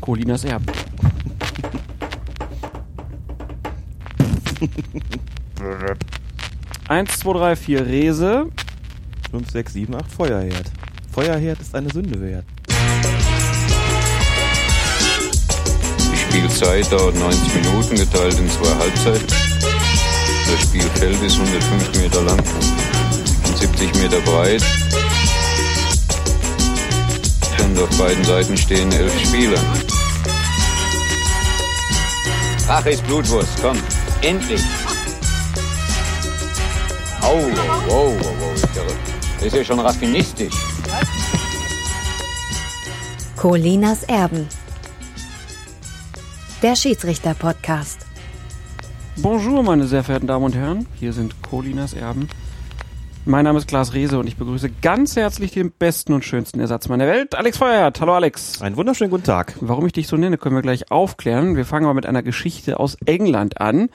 Colinas 0.00 0.44
Erben. 0.44 0.66
1, 6.88 7.18
2, 7.18 7.32
3, 7.32 7.56
4 7.56 7.86
Rese. 7.86 8.46
5, 9.30 9.50
6, 9.50 9.72
7, 9.72 9.94
8 9.94 10.12
Feuerherd. 10.12 10.70
Feuerherd 11.12 11.60
ist 11.60 11.74
eine 11.74 11.90
Sünde 11.90 12.20
wert. 12.20 12.44
Die 16.12 16.16
Spielzeit 16.16 16.92
dauert 16.92 17.16
90 17.16 17.54
Minuten, 17.54 17.96
geteilt 17.96 18.38
in 18.38 18.48
zwei 18.50 18.74
Halbzeiten. 18.74 19.26
Das 19.26 20.62
Spielfeld 20.62 21.22
ist 21.22 21.38
105 21.38 22.02
Meter 22.02 22.22
lang 22.22 22.42
und 23.48 23.58
70 23.58 23.94
Meter 23.96 24.20
breit. 24.20 24.62
Und 27.64 27.80
auf 27.80 27.98
beiden 27.98 28.24
Seiten 28.24 28.56
stehen 28.56 28.90
elf 28.92 29.12
Spieler. 29.26 29.60
Rache 32.66 32.90
ist 32.90 33.06
Blutwurst, 33.06 33.50
komm, 33.62 33.78
endlich! 34.22 34.62
Au, 37.22 37.36
wow, 37.88 38.14
wow, 38.20 38.36
wow, 38.40 38.54
ist 38.54 38.68
ja, 38.74 38.82
das 39.36 39.46
ist 39.46 39.56
ja 39.56 39.64
schon 39.64 39.80
raffinistisch. 39.80 40.54
Colinas 43.36 44.02
Erben. 44.04 44.46
Der 46.62 46.74
Schiedsrichter-Podcast. 46.74 48.04
Bonjour, 49.16 49.62
meine 49.62 49.86
sehr 49.86 50.04
verehrten 50.04 50.26
Damen 50.26 50.44
und 50.44 50.54
Herren. 50.54 50.86
Hier 50.94 51.12
sind 51.12 51.40
Colinas 51.42 51.92
Erben. 51.92 52.28
Mein 53.28 53.44
Name 53.44 53.58
ist 53.58 53.68
Klaas 53.68 53.92
Rehse 53.92 54.18
und 54.18 54.26
ich 54.26 54.38
begrüße 54.38 54.70
ganz 54.80 55.14
herzlich 55.14 55.52
den 55.52 55.70
besten 55.70 56.14
und 56.14 56.24
schönsten 56.24 56.60
Ersatzmann 56.60 56.98
der 56.98 57.08
Welt, 57.08 57.34
Alex 57.34 57.58
Feuerhardt. 57.58 58.00
Hallo 58.00 58.14
Alex. 58.14 58.62
Einen 58.62 58.78
wunderschönen 58.78 59.10
guten 59.10 59.24
Tag. 59.24 59.54
Warum 59.60 59.84
ich 59.84 59.92
dich 59.92 60.08
so 60.08 60.16
nenne, 60.16 60.38
können 60.38 60.54
wir 60.54 60.62
gleich 60.62 60.90
aufklären. 60.90 61.54
Wir 61.54 61.66
fangen 61.66 61.84
aber 61.84 61.92
mit 61.92 62.06
einer 62.06 62.22
Geschichte 62.22 62.80
aus 62.80 62.96
England 63.04 63.60
an. 63.60 63.90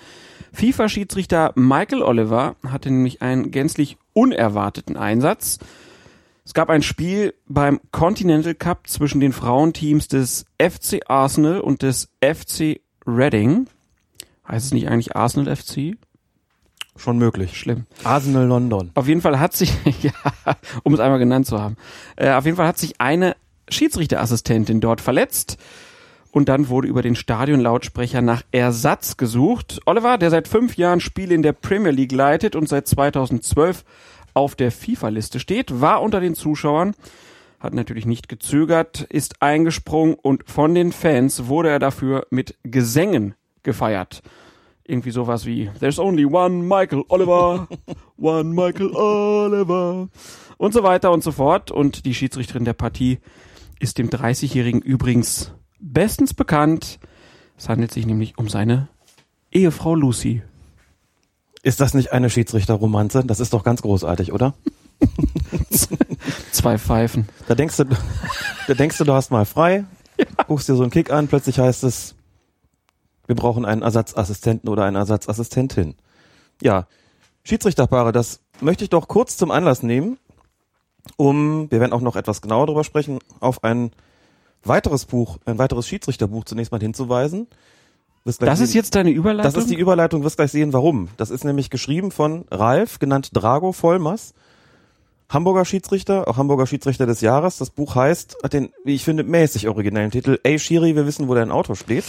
FIFA-Schiedsrichter 0.53 1.51
Michael 1.55 2.03
Oliver 2.03 2.57
hatte 2.63 2.91
nämlich 2.91 3.23
einen 3.23 3.49
gänzlich 3.49 3.97
unerwarteten 4.13 4.97
Einsatz. 4.97 5.57
Es 6.45 6.53
gab 6.53 6.69
ein 6.69 6.83
Spiel 6.83 7.33
beim 7.47 7.79
Continental 7.91 8.53
Cup 8.53 8.87
zwischen 8.87 9.19
den 9.19 9.33
Frauenteams 9.33 10.09
des 10.09 10.45
FC 10.61 11.09
Arsenal 11.09 11.59
und 11.59 11.81
des 11.81 12.11
FC 12.21 12.81
Reading. 13.07 13.65
Heißt 14.47 14.67
es 14.67 14.73
nicht 14.73 14.89
eigentlich 14.89 15.15
Arsenal 15.15 15.55
FC? 15.55 15.97
Schon 16.95 17.17
möglich. 17.17 17.57
Schlimm. 17.57 17.85
Arsenal 18.03 18.45
London. 18.45 18.91
Auf 18.93 19.07
jeden 19.07 19.21
Fall 19.21 19.39
hat 19.39 19.53
sich, 19.53 19.73
ja, 20.01 20.11
um 20.83 20.93
es 20.93 20.99
einmal 20.99 21.19
genannt 21.19 21.47
zu 21.47 21.59
haben, 21.59 21.75
äh, 22.15 22.31
auf 22.31 22.45
jeden 22.45 22.57
Fall 22.57 22.67
hat 22.67 22.77
sich 22.77 23.01
eine 23.01 23.35
Schiedsrichterassistentin 23.69 24.81
dort 24.81 25.01
verletzt 25.01 25.57
und 26.31 26.49
dann 26.49 26.67
wurde 26.69 26.87
über 26.87 27.01
den 27.01 27.15
Stadionlautsprecher 27.15 28.21
nach 28.21 28.43
Ersatz 28.51 29.17
gesucht. 29.17 29.79
Oliver, 29.85 30.17
der 30.17 30.29
seit 30.29 30.47
fünf 30.47 30.77
Jahren 30.77 30.99
Spiele 30.99 31.33
in 31.33 31.43
der 31.43 31.53
Premier 31.53 31.91
League 31.91 32.11
leitet 32.11 32.55
und 32.55 32.69
seit 32.69 32.87
2012 32.87 33.83
auf 34.33 34.55
der 34.55 34.71
FIFA-Liste 34.71 35.39
steht, 35.39 35.81
war 35.81 36.01
unter 36.01 36.19
den 36.19 36.35
Zuschauern, 36.35 36.95
hat 37.59 37.73
natürlich 37.73 38.05
nicht 38.05 38.29
gezögert, 38.29 39.01
ist 39.09 39.41
eingesprungen 39.41 40.15
und 40.15 40.43
von 40.49 40.75
den 40.75 40.91
Fans 40.91 41.47
wurde 41.47 41.69
er 41.69 41.79
dafür 41.79 42.27
mit 42.29 42.55
Gesängen 42.63 43.35
gefeiert 43.63 44.21
irgendwie 44.85 45.11
sowas 45.11 45.45
wie 45.45 45.69
There's 45.79 45.99
only 45.99 46.25
one 46.25 46.63
Michael 46.63 47.03
Oliver, 47.09 47.67
one 48.17 48.53
Michael 48.53 48.91
Oliver 48.95 50.09
und 50.57 50.73
so 50.73 50.83
weiter 50.83 51.11
und 51.11 51.23
so 51.23 51.31
fort. 51.31 51.71
Und 51.71 52.05
die 52.05 52.13
Schiedsrichterin 52.13 52.65
der 52.65 52.73
Partie 52.73 53.19
ist 53.79 53.97
dem 53.97 54.09
30-Jährigen 54.09 54.81
übrigens 54.81 55.53
bestens 55.79 56.33
bekannt. 56.33 56.99
Es 57.57 57.69
handelt 57.69 57.91
sich 57.91 58.05
nämlich 58.05 58.37
um 58.37 58.49
seine 58.49 58.89
Ehefrau 59.51 59.95
Lucy. 59.95 60.41
Ist 61.61 61.79
das 61.79 61.93
nicht 61.93 62.11
eine 62.11 62.29
Schiedsrichterromanze? 62.29 63.23
Das 63.25 63.39
ist 63.39 63.53
doch 63.53 63.63
ganz 63.63 63.81
großartig, 63.81 64.33
oder? 64.33 64.53
Zwei 66.51 66.77
Pfeifen. 66.77 67.27
Da 67.47 67.55
denkst 67.55 67.77
du, 67.77 67.85
da 68.67 68.73
denkst 68.73 68.97
du, 68.97 69.03
du 69.03 69.13
hast 69.13 69.31
mal 69.31 69.45
frei, 69.45 69.85
ja. 70.17 70.25
guckst 70.47 70.67
dir 70.67 70.75
so 70.75 70.83
einen 70.83 70.91
Kick 70.91 71.11
an, 71.11 71.27
plötzlich 71.27 71.59
heißt 71.59 71.83
es, 71.83 72.15
wir 73.27 73.35
brauchen 73.35 73.65
einen 73.65 73.81
Ersatzassistenten 73.81 74.69
oder 74.69 74.83
eine 74.85 74.99
Ersatzassistentin. 74.99 75.95
Ja, 76.61 76.87
Schiedsrichterpaare, 77.43 78.11
das 78.11 78.39
möchte 78.61 78.83
ich 78.83 78.89
doch 78.89 79.07
kurz 79.07 79.37
zum 79.37 79.51
Anlass 79.51 79.83
nehmen, 79.83 80.17
um, 81.17 81.69
wir 81.69 81.79
werden 81.79 81.93
auch 81.93 82.01
noch 82.01 82.15
etwas 82.15 82.41
genauer 82.41 82.67
darüber 82.67 82.83
sprechen, 82.83 83.19
auf 83.39 83.63
ein 83.63 83.91
weiteres 84.63 85.05
Buch, 85.05 85.37
ein 85.45 85.57
weiteres 85.57 85.87
Schiedsrichterbuch 85.87 86.45
zunächst 86.45 86.71
mal 86.71 86.79
hinzuweisen. 86.79 87.47
Das 88.23 88.37
sehen, 88.37 88.63
ist 88.63 88.73
jetzt 88.73 88.95
deine 88.95 89.09
Überleitung? 89.11 89.51
Das 89.51 89.61
ist 89.61 89.69
die 89.69 89.75
Überleitung, 89.75 90.23
wirst 90.23 90.37
gleich 90.37 90.51
sehen, 90.51 90.71
warum. 90.71 91.09
Das 91.17 91.29
ist 91.29 91.43
nämlich 91.43 91.69
geschrieben 91.69 92.11
von 92.11 92.45
Ralf, 92.49 92.99
genannt 92.99 93.29
Drago 93.33 93.73
Vollmers, 93.73 94.33
Hamburger 95.27 95.65
Schiedsrichter, 95.65 96.27
auch 96.29 96.37
Hamburger 96.37 96.65
Schiedsrichter 96.65 97.05
des 97.05 97.19
Jahres. 97.19 97.57
Das 97.57 97.69
Buch 97.69 97.95
heißt, 97.95 98.37
hat 98.41 98.53
den, 98.53 98.71
wie 98.85 98.95
ich 98.95 99.03
finde, 99.03 99.23
mäßig 99.23 99.67
originellen 99.67 100.11
Titel, 100.11 100.39
Ey 100.43 100.57
Schiri, 100.57 100.95
wir 100.95 101.05
wissen, 101.05 101.27
wo 101.27 101.35
dein 101.35 101.51
Auto 101.51 101.75
steht. 101.75 102.05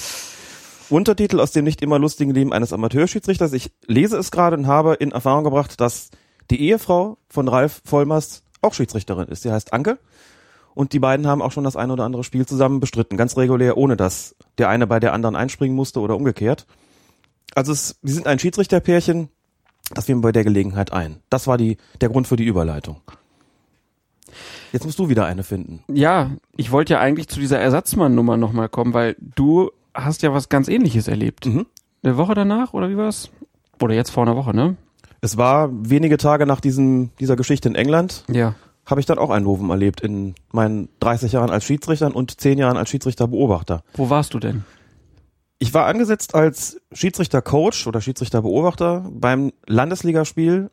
Untertitel 0.91 1.41
aus 1.41 1.53
dem 1.53 1.65
nicht 1.65 1.83
immer 1.83 1.99
lustigen 1.99 2.33
Leben 2.33 2.53
eines 2.53 2.73
Amateurschiedsrichters. 2.73 3.53
Ich 3.53 3.73
lese 3.87 4.17
es 4.19 4.31
gerade 4.31 4.57
und 4.57 4.67
habe 4.67 4.95
in 4.95 5.13
Erfahrung 5.13 5.45
gebracht, 5.45 5.81
dass 5.81 6.11
die 6.51 6.61
Ehefrau 6.61 7.19
von 7.29 7.49
Ralf 7.49 7.83
Vollmers 7.85 8.43
auch 8.61 8.75
Schiedsrichterin 8.75 9.29
ist. 9.29 9.43
Sie 9.43 9.53
heißt 9.53 9.73
Anke. 9.73 9.99
Und 10.75 10.93
die 10.93 10.99
beiden 10.99 11.27
haben 11.27 11.41
auch 11.41 11.53
schon 11.53 11.65
das 11.65 11.77
ein 11.77 11.91
oder 11.91 12.05
andere 12.05 12.25
Spiel 12.25 12.47
zusammen 12.47 12.81
bestritten. 12.81 13.17
Ganz 13.17 13.37
regulär, 13.37 13.77
ohne 13.77 13.97
dass 13.97 14.35
der 14.59 14.69
eine 14.69 14.87
bei 14.87 14.99
der 14.99 15.13
anderen 15.13 15.37
einspringen 15.37 15.77
musste 15.77 16.01
oder 16.01 16.17
umgekehrt. 16.17 16.67
Also 17.55 17.73
es, 17.73 17.97
sie 18.03 18.13
sind 18.13 18.27
ein 18.27 18.41
Schiedsrichterpärchen. 18.41 19.29
Das 19.95 20.07
fiel 20.07 20.17
mir 20.17 20.23
bei 20.23 20.33
der 20.33 20.45
Gelegenheit 20.45 20.93
ein. 20.93 21.21
Das 21.31 21.47
war 21.47 21.59
die, 21.59 21.77
der 22.01 22.09
Grund 22.09 22.27
für 22.27 22.37
die 22.37 22.45
Überleitung. 22.45 23.01
Jetzt 24.73 24.85
musst 24.85 24.99
du 24.99 25.09
wieder 25.09 25.25
eine 25.25 25.45
finden. 25.45 25.85
Ja, 25.87 26.33
ich 26.57 26.73
wollte 26.73 26.95
ja 26.95 27.01
eigentlich 27.01 27.29
zu 27.29 27.39
dieser 27.39 27.61
Ersatzmann-Nummer 27.61 28.37
nochmal 28.37 28.69
kommen, 28.69 28.93
weil 28.93 29.15
du 29.21 29.71
hast 29.95 30.23
ja 30.23 30.33
was 30.33 30.49
ganz 30.49 30.69
ähnliches 30.69 31.09
erlebt. 31.09 31.47
Mhm. 31.47 31.67
Eine 32.03 32.17
Woche 32.17 32.35
danach 32.35 32.75
oder 32.75 32.91
wie 32.91 32.97
war's? 32.97 33.31
Oder 33.81 33.95
jetzt 33.95 34.11
vor 34.11 34.25
einer 34.25 34.37
Woche, 34.37 34.55
ne? 34.55 34.77
Es 35.21 35.37
war 35.37 35.71
wenige 35.73 36.19
Tage 36.19 36.47
nach 36.47 36.61
diesem, 36.61 37.11
dieser 37.19 37.37
Geschichte 37.37 37.69
in 37.69 37.75
England. 37.75 38.25
Ja. 38.31 38.55
Habe 38.85 39.01
ich 39.01 39.07
dann 39.07 39.19
auch 39.19 39.31
ein 39.31 39.45
Novum 39.45 39.71
erlebt 39.71 40.03
in 40.03 40.35
meinen 40.53 40.91
30 41.01 41.33
Jahren 41.33 41.49
als 41.49 41.65
Schiedsrichter 41.65 42.15
und 42.15 42.39
10 42.39 42.59
Jahren 42.59 42.77
als 42.77 42.91
Schiedsrichterbeobachter. 42.91 43.83
Wo 43.95 44.11
warst 44.11 44.35
du 44.35 44.39
denn? 44.39 44.65
Ich 45.59 45.73
war 45.73 45.87
angesetzt 45.87 46.35
als 46.35 46.79
Schiedsrichtercoach 46.93 47.87
oder 47.87 48.03
Schiedsrichterbeobachter 48.03 49.09
beim 49.11 49.53
Landesligaspiel 49.67 50.71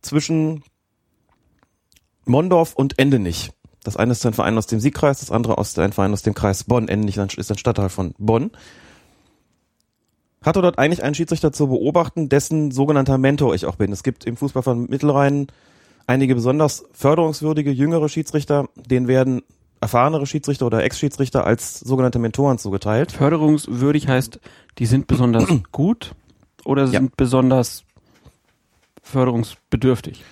zwischen 0.00 0.62
Mondorf 2.24 2.74
und 2.74 2.98
Endenich. 2.98 3.50
Das 3.84 3.96
eine 3.96 4.12
ist 4.12 4.24
ein 4.24 4.32
Verein 4.32 4.56
aus 4.56 4.66
dem 4.66 4.80
Siegkreis, 4.80 5.20
das 5.20 5.30
andere 5.30 5.60
ist 5.60 5.78
ein 5.78 5.92
Verein 5.92 6.12
aus 6.12 6.22
dem 6.22 6.34
Kreis 6.34 6.64
Bonn. 6.64 6.88
Endlich 6.88 7.16
ist 7.16 7.50
ein 7.50 7.58
Stadtteil 7.58 7.88
von 7.88 8.14
Bonn. 8.18 8.50
Hatte 10.42 10.62
dort 10.62 10.78
eigentlich 10.78 11.02
einen 11.02 11.14
Schiedsrichter 11.14 11.52
zu 11.52 11.68
beobachten, 11.68 12.28
dessen 12.28 12.70
sogenannter 12.70 13.18
Mentor 13.18 13.54
ich 13.54 13.66
auch 13.66 13.76
bin. 13.76 13.92
Es 13.92 14.02
gibt 14.02 14.24
im 14.24 14.36
Fußball 14.36 14.62
von 14.62 14.86
Mittelrhein 14.88 15.46
einige 16.06 16.34
besonders 16.34 16.84
förderungswürdige 16.92 17.70
jüngere 17.70 18.08
Schiedsrichter, 18.08 18.68
denen 18.74 19.08
werden 19.08 19.42
erfahrenere 19.80 20.26
Schiedsrichter 20.26 20.66
oder 20.66 20.82
Ex-Schiedsrichter 20.84 21.44
als 21.44 21.80
sogenannte 21.80 22.18
Mentoren 22.18 22.58
zugeteilt. 22.58 23.12
Förderungswürdig 23.12 24.08
heißt, 24.08 24.40
die 24.78 24.86
sind 24.86 25.06
besonders 25.06 25.46
gut 25.72 26.14
oder 26.64 26.86
sind 26.86 27.04
ja. 27.04 27.10
besonders 27.16 27.84
förderungsbedürftig? 29.02 30.24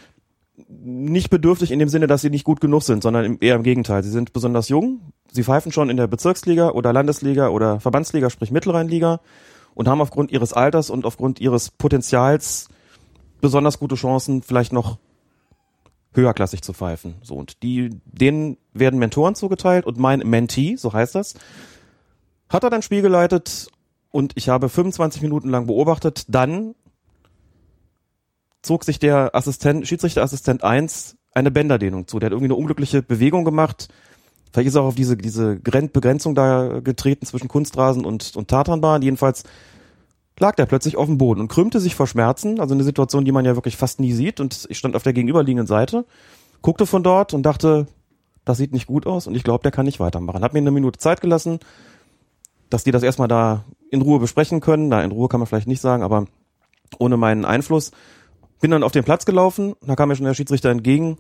Nicht 0.83 1.31
bedürftig 1.31 1.71
in 1.71 1.79
dem 1.79 1.89
Sinne, 1.89 2.07
dass 2.07 2.23
sie 2.23 2.31
nicht 2.31 2.45
gut 2.45 2.61
genug 2.61 2.83
sind, 2.83 3.03
sondern 3.03 3.39
eher 3.41 3.57
im 3.57 3.63
Gegenteil. 3.63 4.03
Sie 4.03 4.11
sind 4.11 4.33
besonders 4.33 4.69
jung, 4.69 5.13
sie 5.31 5.45
pfeifen 5.45 5.73
schon 5.73 5.91
in 5.91 5.97
der 5.97 6.07
Bezirksliga 6.07 6.71
oder 6.71 6.93
Landesliga 6.93 7.49
oder 7.49 7.81
Verbandsliga, 7.81 8.31
sprich 8.31 8.51
Mittelrheinliga 8.51 9.21
und 9.75 9.89
haben 9.89 10.01
aufgrund 10.01 10.31
ihres 10.31 10.53
Alters 10.53 10.91
und 10.91 11.05
aufgrund 11.05 11.41
ihres 11.41 11.71
Potenzials 11.71 12.69
besonders 13.41 13.79
gute 13.79 13.95
Chancen, 13.95 14.43
vielleicht 14.43 14.73
noch 14.73 14.99
höherklassig 16.13 16.63
zu 16.63 16.73
pfeifen. 16.73 17.15
So 17.23 17.35
und 17.35 17.63
die 17.63 17.91
denen 18.05 18.57
werden 18.73 18.99
Mentoren 18.99 19.35
zugeteilt 19.35 19.87
und 19.87 19.99
mein 19.99 20.21
Mentee, 20.21 20.77
so 20.77 20.93
heißt 20.93 21.15
das, 21.15 21.35
hat 22.49 22.65
er 22.65 22.71
dann 22.71 22.83
Spiel 22.83 23.03
geleitet 23.03 23.69
und 24.11 24.33
ich 24.35 24.49
habe 24.49 24.69
25 24.69 25.23
Minuten 25.23 25.51
lang 25.51 25.67
beobachtet, 25.67 26.25
dann 26.29 26.75
zog 28.63 28.85
sich 28.85 28.99
der 28.99 29.35
Assistent, 29.35 29.87
Schiedsrichterassistent 29.87 30.65
1 30.65 31.17
eine 31.33 31.51
Bänderdehnung 31.51 32.07
zu. 32.07 32.19
Der 32.19 32.27
hat 32.27 32.33
irgendwie 32.33 32.53
eine 32.53 32.57
unglückliche 32.57 33.03
Bewegung 33.03 33.45
gemacht. 33.45 33.89
Vielleicht 34.53 34.69
ist 34.69 34.75
er 34.75 34.83
auch 34.83 34.89
auf 34.89 34.95
diese, 34.95 35.17
diese 35.17 35.57
Begrenzung 35.57 36.35
da 36.35 36.81
getreten 36.81 37.25
zwischen 37.27 37.49
Kunstrasen 37.49 38.05
und, 38.05 38.37
und 38.37 38.49
Tatanbahn. 38.49 39.03
Jedenfalls 39.03 39.45
lag 40.39 40.57
der 40.57 40.67
plötzlich 40.67 40.97
auf 40.97 41.07
dem 41.07 41.19
Boden 41.19 41.41
und 41.41 41.49
krümmte 41.49 41.79
sich 41.79 41.95
vor 41.95 42.07
Schmerzen. 42.07 42.59
Also 42.59 42.75
eine 42.75 42.83
Situation, 42.83 43.25
die 43.25 43.33
man 43.33 43.45
ja 43.45 43.55
wirklich 43.55 43.77
fast 43.77 44.01
nie 44.01 44.13
sieht. 44.13 44.41
Und 44.41 44.67
ich 44.69 44.79
stand 44.79 44.97
auf 44.97 45.03
der 45.03 45.13
gegenüberliegenden 45.13 45.67
Seite. 45.67 46.05
guckte 46.63 46.87
von 46.87 47.03
dort 47.03 47.33
und 47.33 47.45
dachte, 47.45 47.87
das 48.45 48.59
sieht 48.59 48.73
nicht 48.73 48.87
gut 48.87 49.07
aus 49.07 49.27
und 49.27 49.35
ich 49.35 49.45
glaube, 49.45 49.63
der 49.63 49.71
kann 49.71 49.87
nicht 49.87 50.01
weitermachen. 50.01 50.43
Hat 50.43 50.55
mir 50.55 50.59
eine 50.59 50.71
Minute 50.71 50.99
Zeit 50.99 51.21
gelassen, 51.21 51.61
dass 52.69 52.85
die 52.85 52.91
das 52.91 53.03
erstmal 53.03 53.29
da 53.29 53.65
in 53.91 54.03
Ruhe 54.03 54.19
besprechen 54.19 54.61
können. 54.61 54.89
Na, 54.89 55.03
in 55.05 55.13
Ruhe 55.13 55.29
kann 55.29 55.41
man 55.41 55.47
vielleicht 55.47 55.69
nicht 55.69 55.81
sagen, 55.81 56.03
aber 56.03 56.27
ohne 56.99 57.17
meinen 57.17 57.45
Einfluss. 57.45 57.93
Bin 58.61 58.71
dann 58.71 58.83
auf 58.83 58.93
den 58.93 59.05
Platz 59.05 59.25
gelaufen, 59.25 59.75
da 59.81 59.97
kam 59.97 60.09
mir 60.09 60.17
schon 60.17 60.27
der 60.27 60.35
Schiedsrichter 60.35 60.71
entgegen 60.71 61.19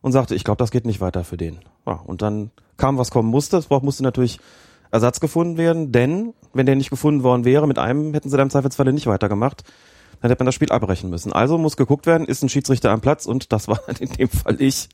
und 0.00 0.12
sagte, 0.12 0.34
ich 0.34 0.44
glaube, 0.44 0.58
das 0.58 0.70
geht 0.70 0.86
nicht 0.86 1.00
weiter 1.00 1.24
für 1.24 1.36
den. 1.36 1.60
Ja, 1.86 1.94
und 2.04 2.20
dann 2.22 2.50
kam, 2.76 2.98
was 2.98 3.10
kommen 3.10 3.30
musste. 3.30 3.56
Es 3.56 3.70
musste 3.70 4.02
natürlich 4.02 4.40
Ersatz 4.90 5.18
gefunden 5.18 5.56
werden, 5.56 5.92
denn 5.92 6.34
wenn 6.52 6.66
der 6.66 6.76
nicht 6.76 6.90
gefunden 6.90 7.22
worden 7.22 7.44
wäre, 7.44 7.66
mit 7.66 7.78
einem 7.78 8.14
hätten 8.14 8.30
sie 8.30 8.36
dann 8.36 8.46
im 8.46 8.50
Zweifelsfalle 8.50 8.92
nicht 8.92 9.06
weitergemacht. 9.06 9.64
Dann 10.20 10.30
hätte 10.30 10.42
man 10.42 10.46
das 10.46 10.54
Spiel 10.54 10.70
abbrechen 10.70 11.10
müssen. 11.10 11.32
Also 11.32 11.58
muss 11.58 11.76
geguckt 11.76 12.06
werden, 12.06 12.26
ist 12.26 12.42
ein 12.42 12.48
Schiedsrichter 12.48 12.90
am 12.92 13.00
Platz 13.00 13.26
und 13.26 13.52
das 13.52 13.68
war 13.68 13.80
in 14.00 14.08
dem 14.10 14.28
Fall 14.28 14.60
ich. 14.60 14.88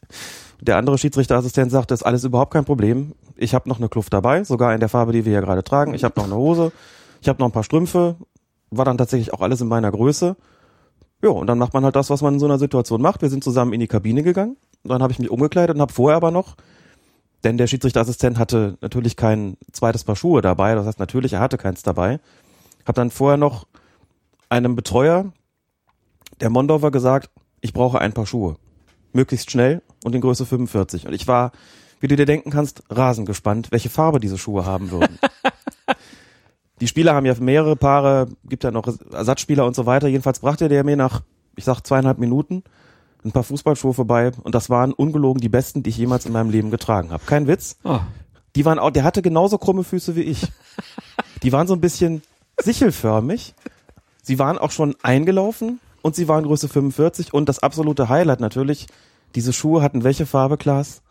Der 0.60 0.76
andere 0.76 0.98
Schiedsrichterassistent 0.98 1.70
sagte, 1.70 1.94
ist 1.94 2.02
alles 2.02 2.24
überhaupt 2.24 2.52
kein 2.52 2.64
Problem. 2.64 3.12
Ich 3.36 3.54
habe 3.54 3.68
noch 3.68 3.78
eine 3.78 3.88
Kluft 3.88 4.12
dabei, 4.12 4.44
sogar 4.44 4.74
in 4.74 4.80
der 4.80 4.88
Farbe, 4.88 5.12
die 5.12 5.24
wir 5.24 5.32
hier 5.32 5.40
gerade 5.40 5.62
tragen. 5.62 5.94
Ich 5.94 6.04
habe 6.04 6.14
noch 6.18 6.24
eine 6.24 6.36
Hose, 6.36 6.72
ich 7.20 7.28
habe 7.28 7.38
noch 7.38 7.48
ein 7.48 7.52
paar 7.52 7.64
Strümpfe. 7.64 8.16
War 8.70 8.84
dann 8.84 8.98
tatsächlich 8.98 9.32
auch 9.34 9.40
alles 9.40 9.60
in 9.60 9.68
meiner 9.68 9.90
Größe. 9.90 10.36
Ja, 11.22 11.30
und 11.30 11.46
dann 11.46 11.58
macht 11.58 11.74
man 11.74 11.84
halt 11.84 11.96
das, 11.96 12.10
was 12.10 12.22
man 12.22 12.34
in 12.34 12.40
so 12.40 12.46
einer 12.46 12.58
Situation 12.58 13.02
macht. 13.02 13.22
Wir 13.22 13.28
sind 13.28 13.44
zusammen 13.44 13.72
in 13.72 13.80
die 13.80 13.86
Kabine 13.86 14.22
gegangen. 14.22 14.56
Dann 14.84 15.02
habe 15.02 15.12
ich 15.12 15.18
mich 15.18 15.30
umgekleidet 15.30 15.76
und 15.76 15.82
habe 15.82 15.92
vorher 15.92 16.16
aber 16.16 16.30
noch, 16.30 16.56
denn 17.44 17.56
der 17.56 17.66
Schiedsrichterassistent 17.66 18.38
hatte 18.38 18.76
natürlich 18.80 19.16
kein 19.16 19.56
zweites 19.72 20.04
Paar 20.04 20.16
Schuhe 20.16 20.42
dabei. 20.42 20.74
Das 20.74 20.86
heißt 20.86 20.98
natürlich, 20.98 21.34
er 21.34 21.40
hatte 21.40 21.58
keins 21.58 21.82
dabei. 21.82 22.20
Habe 22.84 22.94
dann 22.94 23.10
vorher 23.10 23.36
noch 23.36 23.66
einem 24.48 24.76
Betreuer 24.76 25.32
der 26.40 26.50
Mondorfer 26.50 26.90
gesagt, 26.90 27.30
ich 27.60 27.72
brauche 27.72 27.98
ein 27.98 28.12
paar 28.12 28.26
Schuhe. 28.26 28.56
Möglichst 29.12 29.50
schnell 29.50 29.82
und 30.04 30.14
in 30.14 30.20
Größe 30.20 30.46
45. 30.46 31.06
Und 31.06 31.12
ich 31.12 31.28
war, 31.28 31.52
wie 32.00 32.08
du 32.08 32.16
dir 32.16 32.26
denken 32.26 32.50
kannst, 32.50 32.82
rasend 32.88 33.26
gespannt, 33.26 33.68
welche 33.70 33.90
Farbe 33.90 34.20
diese 34.20 34.38
Schuhe 34.38 34.64
haben 34.64 34.90
würden. 34.90 35.18
die 36.80 36.88
Spieler 36.88 37.14
haben 37.14 37.26
ja 37.26 37.34
mehrere 37.38 37.76
Paare, 37.76 38.28
gibt 38.44 38.64
ja 38.64 38.70
noch 38.70 38.88
Ersatzspieler 39.12 39.66
und 39.66 39.76
so 39.76 39.86
weiter. 39.86 40.08
Jedenfalls 40.08 40.40
brachte 40.40 40.68
der 40.68 40.84
mir 40.84 40.96
nach, 40.96 41.22
ich 41.56 41.64
sag, 41.64 41.80
zweieinhalb 41.86 42.18
Minuten 42.18 42.62
ein 43.24 43.32
paar 43.32 43.42
Fußballschuhe 43.42 43.92
vorbei 43.92 44.32
und 44.42 44.54
das 44.54 44.70
waren 44.70 44.92
ungelogen 44.92 45.40
die 45.40 45.48
besten, 45.48 45.82
die 45.82 45.90
ich 45.90 45.98
jemals 45.98 46.24
in 46.26 46.32
meinem 46.32 46.50
Leben 46.50 46.70
getragen 46.70 47.10
habe. 47.10 47.22
Kein 47.26 47.46
Witz. 47.46 47.76
Oh. 47.84 48.00
Die 48.56 48.64
waren 48.64 48.78
auch, 48.78 48.90
der 48.90 49.04
hatte 49.04 49.22
genauso 49.22 49.58
krumme 49.58 49.84
Füße 49.84 50.16
wie 50.16 50.22
ich. 50.22 50.46
Die 51.42 51.52
waren 51.52 51.66
so 51.66 51.74
ein 51.74 51.80
bisschen 51.80 52.22
sichelförmig. 52.60 53.54
Sie 54.22 54.38
waren 54.38 54.58
auch 54.58 54.72
schon 54.72 54.94
eingelaufen 55.02 55.80
und 56.02 56.14
sie 56.14 56.28
waren 56.28 56.44
Größe 56.44 56.68
45 56.68 57.32
und 57.32 57.48
das 57.48 57.60
absolute 57.60 58.08
Highlight 58.08 58.40
natürlich, 58.40 58.86
diese 59.34 59.52
Schuhe 59.52 59.80
hatten 59.80 60.04
welche 60.04 60.26
Farbe, 60.26 60.58
Klaas? 60.58 61.02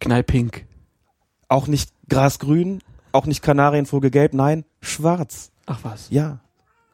Knallpink. 0.00 0.66
Auch 1.48 1.68
nicht 1.68 1.90
grasgrün, 2.08 2.80
auch 3.12 3.26
nicht 3.26 3.42
Kanarienvogelgelb, 3.42 4.34
nein, 4.34 4.64
schwarz. 4.80 5.50
Ach 5.66 5.78
was. 5.82 6.08
Ja. 6.10 6.38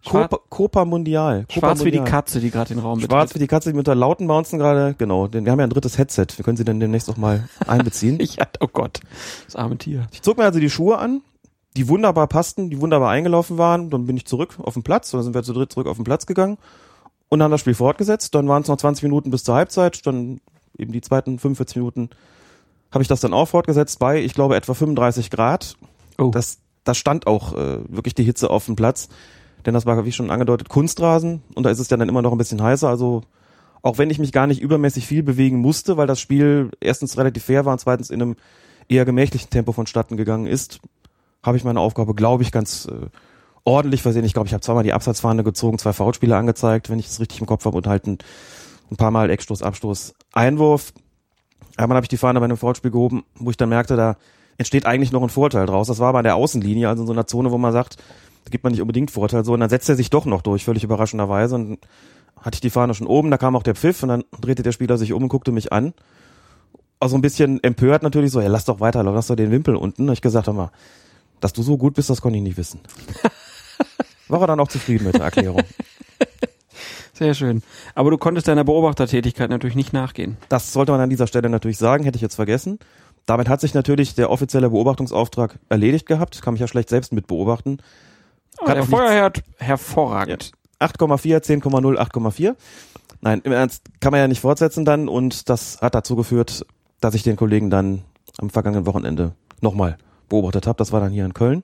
Schwarz- 0.03 0.31
Copa, 0.31 0.45
Copa 0.49 0.85
Mundial. 0.85 1.41
Copa 1.49 1.53
Schwarz 1.61 1.81
wie 1.85 1.91
die 1.91 1.99
Mundial. 1.99 2.05
Katze, 2.21 2.41
die 2.41 2.51
gerade 2.51 2.69
den 2.69 2.79
Raum 2.79 3.01
Schwarz 3.01 3.35
wie 3.35 3.39
die 3.41 3.47
Katze, 3.49 3.71
die 3.73 3.77
mit 3.77 3.87
der 3.87 3.95
lauten 3.97 4.27
Bouncen 4.29 4.59
gerade, 4.59 4.95
genau. 4.97 5.27
Denn 5.27 5.45
wir 5.45 5.53
haben 5.53 5.59
ja 5.59 5.67
ein 5.67 5.71
drittes 5.71 5.99
Headset. 5.99 6.27
Wir 6.37 6.45
können 6.45 6.57
sie 6.57 6.65
dann 6.65 6.79
demnächst 6.79 7.11
auch 7.11 7.17
mal 7.17 7.49
einbeziehen. 7.67 8.21
Ich 8.21 8.39
hatte, 8.39 8.61
oh 8.63 8.69
Gott, 8.73 9.01
das 9.47 9.57
arme 9.57 9.79
Tier. 9.79 10.07
Ich 10.13 10.23
zog 10.23 10.39
mir 10.39 10.45
also 10.45 10.61
die 10.61 10.71
Schuhe 10.71 10.99
an, 10.99 11.23
die 11.77 11.89
wunderbar 11.89 12.27
passten, 12.29 12.71
die 12.71 12.81
wunderbar 12.81 13.11
eingelaufen 13.11 13.59
waren. 13.59 13.91
Dann 13.91 14.07
bin 14.07 14.17
ich 14.17 14.27
zurück 14.27 14.57
auf 14.63 14.75
den 14.75 14.83
Platz, 14.85 15.11
dann 15.11 15.23
sind 15.23 15.35
wir 15.35 15.43
zu 15.43 15.53
dritt 15.53 15.73
zurück 15.73 15.89
auf 15.89 15.97
den 15.97 16.05
Platz 16.05 16.27
gegangen 16.27 16.59
und 17.29 17.43
haben 17.43 17.51
das 17.51 17.61
Spiel 17.61 17.75
fortgesetzt. 17.75 18.35
Dann 18.35 18.47
waren 18.49 18.63
es 18.63 18.69
noch 18.69 18.77
20 18.77 19.03
Minuten 19.03 19.31
bis 19.31 19.43
zur 19.43 19.57
Halbzeit, 19.57 20.07
dann 20.07 20.41
eben 20.79 20.93
die 20.93 21.01
zweiten 21.01 21.39
45 21.39 21.77
Minuten 21.77 22.11
habe 22.93 23.03
ich 23.03 23.09
das 23.09 23.21
dann 23.21 23.33
auch 23.35 23.47
fortgesetzt 23.47 23.99
bei, 23.99 24.23
ich 24.23 24.35
glaube, 24.35 24.55
etwa 24.55 24.73
35 24.73 25.31
Grad. 25.31 25.77
Oh. 26.19 26.31
Das, 26.31 26.59
das 26.89 26.99
stand 26.99 27.27
auch 27.27 27.55
äh, 27.55 27.79
wirklich 27.89 28.15
die 28.15 28.25
Hitze 28.25 28.51
auf 28.51 28.67
dem 28.67 28.77
Platz, 28.77 29.09
denn 29.65 29.75
das 29.75 29.87
war, 29.87 30.05
wie 30.05 30.13
schon 30.13 30.31
angedeutet, 30.31 30.69
Kunstrasen 30.69 31.43
und 31.55 31.65
da 31.65 31.71
ist 31.71 31.79
es 31.79 31.91
ja 31.91 31.97
dann 31.97 32.09
immer 32.09 32.23
noch 32.23 32.33
ein 32.33 32.39
bisschen 32.39 32.63
heißer. 32.63 32.89
Also 32.89 33.23
auch 33.83 33.99
wenn 33.99 34.11
ich 34.11 34.19
mich 34.19 34.33
gar 34.33 34.47
nicht 34.47 34.61
übermäßig 34.61 35.07
viel 35.07 35.23
bewegen 35.23 35.59
musste, 35.59 35.97
weil 35.97 36.07
das 36.07 36.21
Spiel 36.21 36.71
erstens 36.81 37.19
relativ 37.19 37.45
fair 37.45 37.65
war 37.65 37.73
und 37.73 37.79
zweitens 37.79 38.11
in 38.11 38.23
einem 38.23 38.37
eher 38.89 39.05
gemächlichen 39.05 39.51
Tempo 39.51 39.73
vonstatten 39.73 40.17
gegangen 40.17 40.47
ist, 40.47 40.81
habe 41.43 41.57
ich 41.57 41.65
meine 41.65 41.81
Aufgabe, 41.81 42.15
glaube 42.15 42.43
ich, 42.43 42.53
ganz 42.53 42.87
äh, 42.87 43.07
ordentlich 43.65 44.03
versehen. 44.03 44.25
Ich 44.25 44.33
glaube, 44.33 44.47
ich 44.47 44.53
habe 44.53 44.61
zweimal 44.61 44.85
die 44.85 44.93
Absatzfahne 44.93 45.45
gezogen, 45.45 45.79
zwei 45.79 45.93
Foulspiele 45.93 46.37
angezeigt, 46.37 46.91
wenn 46.91 46.99
ich 46.99 47.07
es 47.07 47.21
richtig 47.21 47.41
im 47.41 47.47
Kopf 47.47 47.65
habe, 47.65 47.77
und 47.77 47.87
halt 47.87 48.07
ein, 48.07 48.19
ein 48.91 48.97
paar 48.97 49.11
Mal 49.11 49.31
Eckstoß, 49.31 49.63
Abstoß, 49.63 50.15
Einwurf. 50.33 50.93
Einmal 51.77 51.97
habe 51.97 52.05
ich 52.05 52.09
die 52.09 52.17
Fahne 52.17 52.41
bei 52.41 52.45
einem 52.45 52.57
Foulspiel 52.57 52.91
gehoben, 52.91 53.25
wo 53.35 53.51
ich 53.51 53.57
dann 53.57 53.69
merkte, 53.69 53.97
da 53.97 54.17
entsteht 54.59 54.87
eigentlich 54.87 55.13
noch 55.13 55.23
ein 55.23 55.29
Vorteil 55.29 55.67
draus. 55.67 55.89
Das 55.89 55.99
war 55.99 56.09
aber 56.09 56.19
an 56.19 56.25
der 56.25 56.37
Außenlinie, 56.37 56.89
also 56.89 57.03
in 57.03 57.07
so 57.07 57.13
einer 57.13 57.27
Zone, 57.27 57.51
wo 57.51 57.59
man 57.59 57.73
sagt, 57.73 57.97
da 58.45 58.51
gibt 58.51 58.65
man 58.65 58.73
nicht 58.73 58.81
unbedingt 58.81 59.11
Vorteil. 59.11 59.45
So, 59.45 59.53
und 59.53 59.61
dann 59.61 59.71
setzt 59.71 59.89
er 59.89 59.97
sich 59.97 60.11
doch 60.11 60.25
noch 60.25 60.43
durch, 60.43 60.65
völlig 60.65 60.85
überraschenderweise. 60.85 61.57
Und 61.57 61.79
hatte 62.41 62.57
ich 62.57 62.61
die 62.61 62.71
Fahne 62.71 62.95
schon 62.95 63.07
oben, 63.07 63.31
da 63.31 63.39
kam 63.39 63.57
auch 63.57 63.63
der 63.63 63.75
Pfiff 63.75 64.03
und 64.03 64.09
dann 64.11 64.25
drehte 64.41 64.63
der 64.63 64.73
Spieler 64.73 64.99
sich 64.99 65.13
um 65.13 65.25
und 65.25 65.29
guckte 65.29 65.53
mich 65.53 65.73
an. 65.73 65.95
Also 67.01 67.17
ein 67.17 67.23
bisschen 67.23 67.63
empört 67.63 68.03
natürlich 68.03 68.31
so, 68.31 68.41
ja, 68.41 68.49
lass 68.49 68.65
doch 68.65 68.81
weiter, 68.81 69.03
lass 69.03 69.27
doch 69.27 69.37
den 69.37 69.51
Wimpel 69.51 69.77
unten. 69.77 70.07
Da 70.07 70.11
hab 70.11 70.15
ich 70.15 70.23
gesagt, 70.23 70.47
hör 70.47 70.55
mal, 70.55 70.71
dass 71.41 71.53
du 71.53 71.63
so 71.63 71.77
gut 71.77 71.95
bist, 71.95 72.09
das 72.09 72.21
konnte 72.21 72.39
ich 72.39 72.45
nicht 72.45 72.57
wissen. 72.57 72.81
War 74.29 74.41
er 74.41 74.47
dann 74.47 74.61
auch 74.61 74.69
zufrieden 74.69 75.05
mit 75.05 75.15
der 75.15 75.23
Erklärung. 75.23 75.63
Sehr 77.13 77.35
schön. 77.35 77.63
Aber 77.95 78.11
du 78.11 78.19
konntest 78.19 78.47
deiner 78.47 78.65
Beobachtertätigkeit 78.65 79.49
natürlich 79.49 79.77
nicht 79.77 79.93
nachgehen. 79.93 80.37
Das 80.49 80.73
sollte 80.73 80.93
man 80.93 81.01
an 81.01 81.11
dieser 81.11 81.27
Stelle 81.27 81.49
natürlich 81.49 81.79
sagen, 81.79 82.05
hätte 82.05 82.17
ich 82.17 82.23
jetzt 82.23 82.35
vergessen. 82.35 82.79
Damit 83.27 83.49
hat 83.49 83.61
sich 83.61 83.75
natürlich 83.75 84.15
der 84.15 84.31
offizielle 84.31 84.71
Beobachtungsauftrag 84.71 85.59
erledigt 85.69 86.07
gehabt. 86.07 86.41
Kann 86.43 86.55
mich 86.55 86.61
ja 86.61 86.69
schlecht 86.69 86.89
selbst 86.89 87.13
mit 87.13 87.27
beobachten. 87.27 87.79
Oh, 88.61 88.67
der 88.67 88.85
Feuerherd, 88.85 89.43
hervorragend. 89.59 90.53
8,4, 90.81 91.43
10,0, 91.63 91.97
8,4. 91.99 92.55
Nein, 93.21 93.41
im 93.45 93.53
Ernst 93.53 93.83
kann 94.01 94.13
man 94.13 94.21
ja 94.21 94.29
nicht 94.29 94.41
fortsetzen 94.41 94.85
dann 94.85 95.09
und 95.09 95.49
das 95.49 95.81
hat 95.81 95.95
dazu 95.95 96.17
geführt, 96.17 96.67
dass 97.01 97.15
ich 97.15 97.23
den 97.23 97.37
Kollegen 97.37 97.71
dann 97.71 98.03
am 98.39 98.51
vergangenen 98.51 98.87
Wochenende 98.87 99.33
nochmal 99.61 99.97
beobachtet 100.29 100.67
habe. 100.67 100.77
Das 100.77 100.93
war 100.93 101.01
dann 101.01 101.13
hier 101.13 101.25
in 101.25 101.35
Köln. 101.35 101.63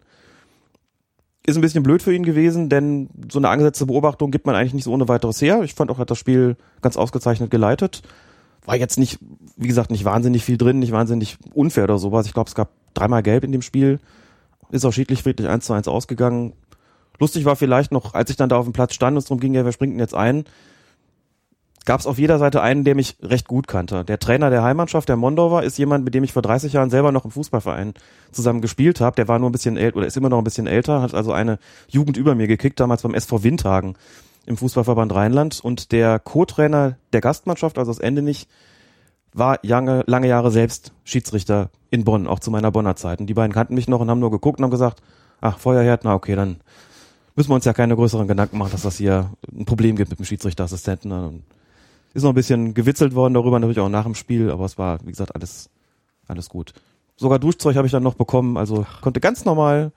Ist 1.45 1.57
ein 1.57 1.61
bisschen 1.63 1.83
blöd 1.83 2.03
für 2.03 2.15
ihn 2.15 2.25
gewesen, 2.25 2.69
denn 2.69 3.11
so 3.31 3.39
eine 3.39 3.49
angesetzte 3.49 3.87
Beobachtung 3.87 4.31
gibt 4.31 4.47
man 4.47 4.55
eigentlich 4.55 4.75
nicht 4.75 4.85
so 4.85 4.93
ohne 4.93 5.09
weiteres 5.09 5.43
her. 5.43 5.63
Ich 5.63 5.75
fand 5.75 5.91
auch, 5.91 5.99
er 5.99 6.03
hat 6.03 6.11
das 6.11 6.19
Spiel 6.19 6.57
ganz 6.81 6.97
ausgezeichnet 6.97 7.51
geleitet. 7.51 8.03
War 8.65 8.77
jetzt 8.77 8.99
nicht, 8.99 9.19
wie 9.57 9.69
gesagt, 9.69 9.91
nicht 9.91 10.05
wahnsinnig 10.05 10.45
viel 10.45 10.57
drin, 10.57 10.79
nicht 10.79 10.93
wahnsinnig 10.93 11.37
unfair 11.53 11.85
oder 11.85 11.99
sowas. 11.99 12.27
Ich 12.27 12.35
glaube, 12.35 12.49
es 12.49 12.55
gab 12.55 12.71
dreimal 12.95 13.23
Gelb 13.23 13.45
in 13.45 13.53
dem 13.53 13.63
Spiel. 13.63 13.99
Ist 14.71 14.85
auch 14.85 14.93
schiedlich 14.93 15.23
friedlich 15.23 15.49
1 15.49 15.67
zu 15.67 15.73
1 15.73 15.89
ausgegangen. 15.89 16.53
Lustig 17.19 17.45
war 17.45 17.57
vielleicht 17.57 17.93
noch, 17.93 18.15
als 18.15 18.31
ich 18.31 18.37
dann 18.37 18.49
da 18.49 18.57
auf 18.57 18.65
dem 18.65 18.73
Platz 18.73 18.95
stand 18.95 19.15
und 19.15 19.19
es 19.19 19.25
darum 19.25 19.41
ging, 19.41 19.55
ja, 19.55 19.65
wer 19.65 19.73
springt 19.73 19.93
denn 19.93 20.01
jetzt 20.01 20.15
ein, 20.15 20.45
gab 21.85 22.01
es 22.01 22.07
auf 22.07 22.19
jeder 22.19 22.39
Seite 22.39 22.63
einen, 22.63 22.85
der 22.85 22.95
mich 22.95 23.17
recht 23.23 23.49
gut 23.49 23.67
kannte. 23.67 24.05
Der 24.05 24.19
Trainer 24.19 24.51
der 24.51 24.63
Heimmannschaft, 24.63 25.09
der 25.09 25.17
Mondorfer, 25.17 25.63
ist 25.63 25.79
jemand, 25.79 26.05
mit 26.05 26.15
dem 26.15 26.25
ich 26.25 26.33
vor 26.33 26.43
30 26.43 26.73
Jahren 26.73 26.91
selber 26.91 27.13
noch 27.13 27.25
im 27.25 27.31
Fußballverein 27.31 27.95
zusammen 28.31 28.61
gespielt 28.61 29.01
habe. 29.01 29.17
Der 29.17 29.29
war 29.29 29.39
nur 29.39 29.51
ein 29.51 29.53
bisschen 29.53 29.77
älter 29.77 29.99
oder 29.99 30.07
ist 30.07 30.17
immer 30.17 30.29
noch 30.29 30.39
ein 30.39 30.45
bisschen 30.45 30.67
älter, 30.67 31.03
hat 31.03 31.15
also 31.15 31.33
eine 31.33 31.59
Jugend 31.89 32.17
über 32.17 32.35
mir 32.35 32.47
gekickt, 32.47 32.81
damals 32.81 33.03
beim 33.03 33.15
SV 33.15 33.43
Windhagen 33.43 33.97
im 34.47 34.57
Fußballverband 34.57 35.15
Rheinland. 35.15 35.61
Und 35.63 35.93
der 35.93 36.19
Co-Trainer 36.19 36.97
der 37.13 37.21
Gastmannschaft, 37.21 37.79
also 37.79 37.91
das 37.91 37.99
Ende 37.99 38.23
nicht, 38.23 38.49
war 39.33 39.59
lange, 39.63 40.05
lange 40.07 40.29
Jahre 40.29 40.51
selbst 40.51 40.93
Schiedsrichter 41.05 41.71
in 41.91 42.05
Bonn, 42.05 42.27
auch 42.27 42.41
zu 42.41 42.51
meiner 42.51 42.71
Bonner 42.71 42.97
Zeit. 42.97 43.21
Und 43.21 43.27
die 43.27 43.35
beiden 43.35 43.53
kannten 43.53 43.75
mich 43.75 43.89
noch 43.89 44.01
und 44.01 44.11
haben 44.11 44.21
nur 44.21 44.31
geguckt 44.31 44.59
und 44.59 44.65
haben 44.65 44.71
gesagt, 44.71 45.03
ach, 45.41 45.59
Feuerherd, 45.59 46.03
na 46.05 46.15
okay, 46.15 46.37
dann 46.37 46.61
müssen 47.35 47.51
wir 47.51 47.55
uns 47.55 47.65
ja 47.65 47.73
keine 47.73 47.97
größeren 47.97 48.29
Gedanken 48.29 48.59
machen, 48.59 48.73
dass 48.73 48.83
das 48.83 48.99
hier 48.99 49.31
ein 49.51 49.65
Problem 49.65 49.97
gibt 49.97 50.11
mit 50.11 50.19
dem 50.19 50.27
Schiedsrichterassistenten. 50.27 51.13
Und 51.13 51.45
ist 52.15 52.23
noch 52.23 52.31
ein 52.31 52.35
bisschen 52.35 52.75
gewitzelt 52.75 53.15
worden 53.15 53.35
darüber, 53.35 53.59
natürlich 53.59 53.81
auch 53.81 53.89
nach 53.89 54.05
dem 54.05 54.15
Spiel, 54.15 54.51
aber 54.51 54.65
es 54.67 54.77
war, 54.77 54.99
wie 55.05 55.11
gesagt, 55.11 55.35
alles, 55.35 55.71
alles 56.29 56.49
gut. 56.49 56.75
Sogar 57.17 57.39
Duschzeug 57.39 57.77
habe 57.77 57.87
ich 57.87 57.93
dann 57.93 58.03
noch 58.03 58.15
bekommen, 58.15 58.57
also 58.57 58.87
konnte 59.01 59.21
ganz 59.21 59.45
normal 59.45 59.93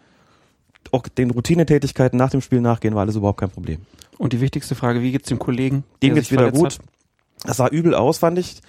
auch 0.94 1.08
den 1.08 1.32
Routinetätigkeiten 1.32 2.18
nach 2.18 2.30
dem 2.30 2.42
Spiel 2.42 2.62
nachgehen, 2.62 2.96
war 2.96 3.02
alles 3.02 3.16
überhaupt 3.16 3.40
kein 3.40 3.50
Problem. 3.50 3.82
Und 4.18 4.34
die 4.34 4.42
wichtigste 4.42 4.76
Frage, 4.76 5.02
wie 5.02 5.12
geht's 5.12 5.28
dem 5.28 5.40
Kollegen? 5.40 5.84
Dem 6.02 6.16
geht's 6.16 6.32
wieder 6.32 6.52
gut. 6.52 6.80
Das 7.44 7.58
sah 7.58 7.68
übel 7.68 7.94
aus, 7.94 8.18
fand 8.20 8.40
ich. 8.40 8.62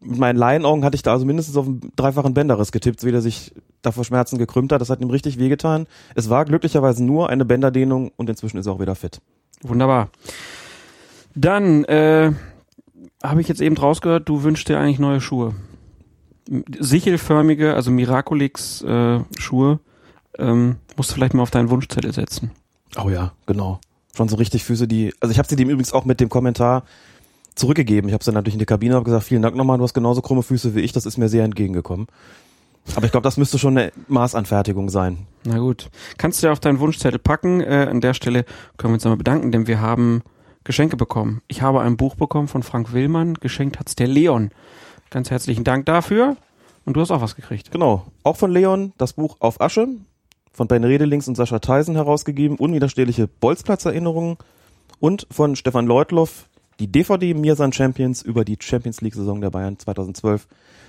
Mit 0.00 0.18
meinen 0.18 0.36
Laienaugen 0.36 0.82
hatte 0.84 0.94
ich 0.94 1.02
da 1.02 1.12
also 1.12 1.26
mindestens 1.26 1.56
auf 1.56 1.66
einen 1.66 1.92
dreifachen 1.94 2.32
Bänderriss 2.32 2.72
getippt, 2.72 3.04
wie 3.04 3.10
der 3.10 3.20
sich 3.20 3.52
da 3.82 3.92
vor 3.92 4.04
Schmerzen 4.04 4.38
gekrümmt 4.38 4.72
hat. 4.72 4.80
Das 4.80 4.88
hat 4.88 5.02
ihm 5.02 5.10
richtig 5.10 5.38
wehgetan. 5.38 5.86
Es 6.14 6.30
war 6.30 6.46
glücklicherweise 6.46 7.04
nur 7.04 7.28
eine 7.28 7.44
Bänderdehnung 7.44 8.10
und 8.16 8.30
inzwischen 8.30 8.56
ist 8.56 8.66
er 8.66 8.72
auch 8.72 8.80
wieder 8.80 8.94
fit. 8.94 9.16
hat? 9.16 9.70
Wunderbar. 9.70 10.08
Dann 11.34 11.84
äh, 11.84 12.32
habe 13.22 13.40
ich 13.40 13.48
jetzt 13.48 13.60
eben 13.60 13.76
rausgehört, 13.76 14.28
du 14.28 14.42
wünschst 14.42 14.68
dir 14.68 14.78
eigentlich 14.78 14.98
neue 14.98 15.20
Schuhe. 15.20 15.54
Sichelförmige, 16.78 17.74
also 17.74 17.90
Miraculix 17.90 18.82
äh, 18.82 19.20
Schuhe. 19.38 19.80
Ähm, 20.40 20.76
musst 20.96 21.10
du 21.10 21.14
vielleicht 21.14 21.34
mal 21.34 21.42
auf 21.42 21.50
deinen 21.50 21.70
Wunschzettel 21.70 22.12
setzen. 22.12 22.50
Oh 22.96 23.08
ja, 23.08 23.32
genau. 23.46 23.80
Schon 24.16 24.28
so 24.28 24.36
richtig 24.36 24.64
Füße, 24.64 24.88
die. 24.88 25.14
Also 25.20 25.32
ich 25.32 25.38
habe 25.38 25.48
sie 25.48 25.56
dem 25.56 25.70
übrigens 25.70 25.92
auch 25.92 26.04
mit 26.04 26.20
dem 26.20 26.28
Kommentar 26.28 26.84
zurückgegeben. 27.54 28.08
Ich 28.08 28.14
habe 28.14 28.20
es 28.20 28.26
dann 28.26 28.34
natürlich 28.34 28.54
in 28.54 28.60
die 28.60 28.66
Kabine 28.66 28.98
und 28.98 29.04
gesagt, 29.04 29.24
vielen 29.24 29.42
Dank 29.42 29.54
nochmal, 29.54 29.78
du 29.78 29.84
hast 29.84 29.94
genauso 29.94 30.22
krumme 30.22 30.42
Füße 30.42 30.74
wie 30.74 30.80
ich, 30.80 30.92
das 30.92 31.06
ist 31.06 31.18
mir 31.18 31.28
sehr 31.28 31.44
entgegengekommen. 31.44 32.06
Aber 32.96 33.04
ich 33.04 33.12
glaube, 33.12 33.24
das 33.24 33.36
müsste 33.36 33.58
schon 33.58 33.76
eine 33.76 33.92
Maßanfertigung 34.08 34.88
sein. 34.88 35.26
Na 35.44 35.58
gut. 35.58 35.90
Kannst 36.16 36.42
du 36.42 36.46
ja 36.46 36.52
auf 36.52 36.60
deinen 36.60 36.80
Wunschzettel 36.80 37.18
packen. 37.18 37.60
Äh, 37.60 37.86
an 37.90 38.00
der 38.00 38.14
Stelle 38.14 38.44
können 38.78 38.92
wir 38.92 38.94
uns 38.94 39.04
einmal 39.04 39.18
bedanken, 39.18 39.52
denn 39.52 39.66
wir 39.66 39.80
haben 39.80 40.22
Geschenke 40.64 40.96
bekommen. 40.96 41.42
Ich 41.46 41.62
habe 41.62 41.82
ein 41.82 41.96
Buch 41.96 42.14
bekommen 42.14 42.48
von 42.48 42.62
Frank 42.62 42.92
Willmann. 42.92 43.34
Geschenkt 43.34 43.78
hat's 43.78 43.94
der 43.96 44.08
Leon. 44.08 44.50
Ganz 45.10 45.30
herzlichen 45.30 45.62
Dank 45.62 45.86
dafür. 45.86 46.36
Und 46.84 46.94
du 46.94 47.00
hast 47.00 47.10
auch 47.10 47.20
was 47.20 47.36
gekriegt. 47.36 47.70
Genau. 47.70 48.06
Auch 48.24 48.36
von 48.36 48.50
Leon 48.50 48.92
das 48.96 49.12
Buch 49.12 49.36
Auf 49.40 49.60
Asche 49.60 49.88
von 50.52 50.68
Ben 50.68 50.84
Redelings 50.84 51.28
und 51.28 51.36
Sascha 51.36 51.58
Theisen 51.58 51.94
herausgegeben. 51.94 52.56
Unwiderstehliche 52.56 53.28
Bolzplatzerinnerungen. 53.28 54.36
Und 54.98 55.26
von 55.30 55.56
Stefan 55.56 55.86
Leutloff 55.86 56.48
die 56.80 56.90
DVD 56.90 57.34
Mirsan 57.34 57.72
Champions 57.72 58.22
über 58.22 58.44
die 58.44 58.56
Champions 58.58 59.02
League 59.02 59.14
Saison 59.14 59.40
der 59.40 59.50
Bayern 59.50 59.78
2012 59.78 60.46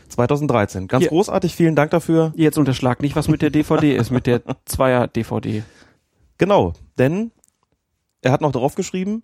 2013. 0.08 0.88
Ganz 0.88 1.04
Hier. 1.04 1.10
großartig, 1.10 1.56
vielen 1.56 1.76
Dank 1.76 1.92
dafür. 1.92 2.34
Jetzt 2.36 2.58
unterschlag 2.58 3.02
nicht, 3.02 3.16
was 3.16 3.28
mit 3.28 3.42
der 3.42 3.50
DVD 3.50 3.96
ist, 3.96 4.12
mit 4.12 4.28
der 4.28 4.42
Zweier-DVD. 4.66 5.64
Genau, 6.38 6.74
denn 6.98 7.32
er 8.22 8.32
hat 8.32 8.42
noch 8.42 8.52
drauf 8.52 8.76
geschrieben, 8.76 9.24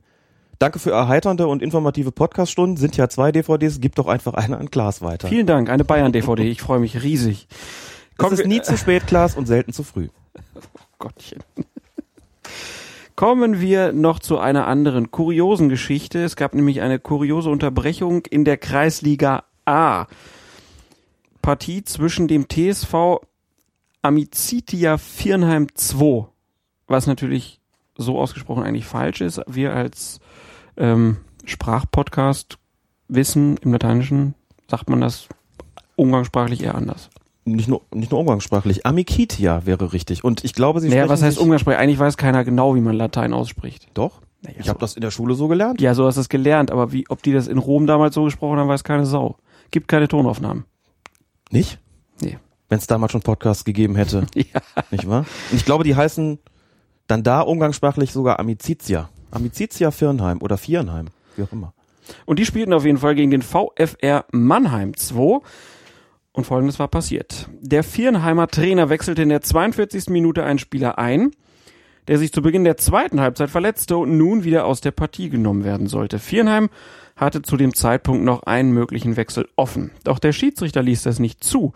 danke 0.60 0.80
für 0.80 0.92
erheiternde 0.92 1.48
und 1.48 1.62
informative 1.62 2.12
Podcaststunden, 2.12 2.78
sind 2.78 2.96
ja 2.96 3.10
zwei 3.10 3.32
DVDs, 3.32 3.80
gib 3.82 3.96
doch 3.96 4.08
einfach 4.08 4.34
eine 4.34 4.58
an 4.58 4.72
Klaas 4.72 5.02
weiter. 5.02 5.28
Vielen 5.28 5.48
Dank, 5.48 5.70
eine 5.70 5.84
Bayern-DVD. 5.84 6.44
Ich 6.44 6.62
freue 6.62 6.80
mich 6.80 7.04
riesig. 7.04 7.48
es 7.50 8.18
Kommen 8.18 8.38
ist 8.38 8.46
nie 8.46 8.62
zu 8.62 8.78
spät, 8.78 9.08
Klaas, 9.08 9.36
und 9.36 9.46
selten 9.46 9.74
zu 9.74 9.84
früh. 9.84 10.08
Gottchen. 11.00 11.44
Kommen 13.16 13.60
wir 13.60 13.94
noch 13.94 14.20
zu 14.20 14.38
einer 14.38 14.68
anderen 14.68 15.10
kuriosen 15.10 15.70
Geschichte. 15.70 16.24
Es 16.24 16.36
gab 16.36 16.54
nämlich 16.54 16.82
eine 16.82 17.00
kuriose 17.00 17.50
Unterbrechung 17.50 18.26
in 18.28 18.46
der 18.46 18.58
Kreisliga 18.58 19.44
A. 19.66 20.06
Partie 21.42 21.84
zwischen 21.84 22.28
dem 22.28 22.48
TSV 22.48 23.22
Amicitia 24.04 24.98
Viernheim 24.98 25.68
2, 25.74 26.28
was 26.88 27.08
natürlich 27.08 27.60
so 27.98 28.20
ausgesprochen 28.20 28.64
eigentlich 28.64 28.86
falsch 28.86 29.22
ist. 29.22 29.42
Wir 29.48 29.74
als 29.74 30.20
ähm, 30.78 31.18
Sprachpodcast 31.46 32.58
wissen, 33.08 33.58
im 33.58 33.72
Lateinischen 33.72 34.36
sagt 34.70 34.90
man 34.90 35.02
das 35.02 35.28
umgangssprachlich 35.96 36.62
eher 36.62 36.76
anders. 36.76 37.10
Nicht 37.56 37.68
nur, 37.70 37.82
nicht 37.94 38.12
nur 38.12 38.20
umgangssprachlich. 38.20 38.86
Amikitia 38.86 39.66
wäre 39.66 39.94
richtig. 39.94 40.24
Und 40.24 40.44
ich 40.44 40.54
glaube, 40.54 40.82
Sie 40.82 40.90
Naja, 40.90 41.08
was 41.08 41.22
heißt 41.24 41.38
umgangssprachlich? 41.40 41.80
Eigentlich 41.82 42.00
weiß 42.00 42.18
keiner 42.18 42.44
genau, 42.44 42.76
wie 42.76 42.82
man 42.82 42.96
Latein 42.96 43.34
ausspricht. 43.34 43.88
Doch. 43.94 44.22
Naja, 44.42 44.58
Ich 44.60 44.70
habe 44.70 44.80
das 44.80 44.96
in 44.96 45.02
der 45.02 45.12
Schule 45.12 45.34
so 45.34 45.48
gelernt. 45.48 45.80
Ja, 45.82 45.94
so 45.94 46.06
hast 46.06 46.16
du 46.16 46.22
es 46.22 46.30
gelernt, 46.30 46.72
aber 46.72 46.92
wie, 46.92 47.06
ob 47.10 47.24
die 47.24 47.32
das 47.34 47.48
in 47.48 47.58
Rom 47.58 47.88
damals 47.88 48.16
so 48.16 48.24
gesprochen 48.26 48.60
haben, 48.60 48.68
weiß 48.68 48.84
keine 48.84 49.06
Sau. 49.06 49.38
Gibt 49.72 49.88
keine 49.88 50.08
Tonaufnahmen. 50.08 50.66
Nicht? 51.52 51.80
Nee. 52.22 52.38
Wenn 52.70 52.80
es 52.80 52.88
damals 52.88 53.14
schon 53.14 53.22
Podcasts 53.22 53.64
gegeben 53.64 53.96
hätte, 53.96 54.26
Ja. 54.36 54.44
nicht 54.92 55.08
wahr? 55.08 55.26
Und 55.52 55.58
ich 55.58 55.66
glaube, 55.66 55.84
die 55.86 55.96
heißen 55.96 56.40
dann 57.08 57.24
da 57.24 57.42
umgangssprachlich 57.42 58.12
sogar 58.12 58.40
Amicitia. 58.40 59.10
Amicitia 59.32 59.92
Firnheim 59.92 60.42
oder 60.42 60.58
Viernheim, 60.58 61.08
wie 61.38 61.44
auch 61.44 61.52
immer. 61.52 61.74
Und 62.26 62.40
die 62.40 62.46
spielten 62.46 62.74
auf 62.74 62.86
jeden 62.86 62.98
Fall 62.98 63.16
gegen 63.16 63.32
den 63.32 63.42
VfR 63.42 64.26
Mannheim 64.32 64.96
2. 64.96 65.40
Und 66.38 66.44
folgendes 66.44 66.78
war 66.78 66.88
passiert. 66.88 67.50
Der 67.62 67.82
Viernheimer 67.82 68.48
Trainer 68.48 68.90
wechselte 68.90 69.24
in 69.24 69.30
der 69.30 69.42
42. 69.42 70.10
Minute 70.10 70.44
einen 70.44 70.60
Spieler 70.60 71.00
ein, 71.00 71.32
der 72.08 72.20
sich 72.20 72.32
zu 72.32 72.44
Beginn 72.44 72.64
der 72.64 72.78
zweiten 72.78 73.20
Halbzeit 73.20 73.50
verletzte 73.50 73.98
und 73.98 74.20
nun 74.20 74.44
wieder 74.44 74.68
aus 74.68 74.80
der 74.80 74.92
Partie 74.92 75.32
genommen 75.32 75.64
werden 75.64 75.88
sollte. 75.88 76.20
Viernheim 76.20 76.70
hatte 77.16 77.42
zu 77.42 77.58
dem 77.58 77.74
Zeitpunkt 77.74 78.24
noch 78.24 78.44
einen 78.44 78.70
möglichen 78.70 79.18
Wechsel 79.18 79.50
offen. 79.56 79.90
Doch 80.04 80.20
der 80.20 80.32
Schiedsrichter 80.32 80.84
ließ 80.84 81.02
das 81.02 81.18
nicht 81.18 81.44
zu, 81.44 81.74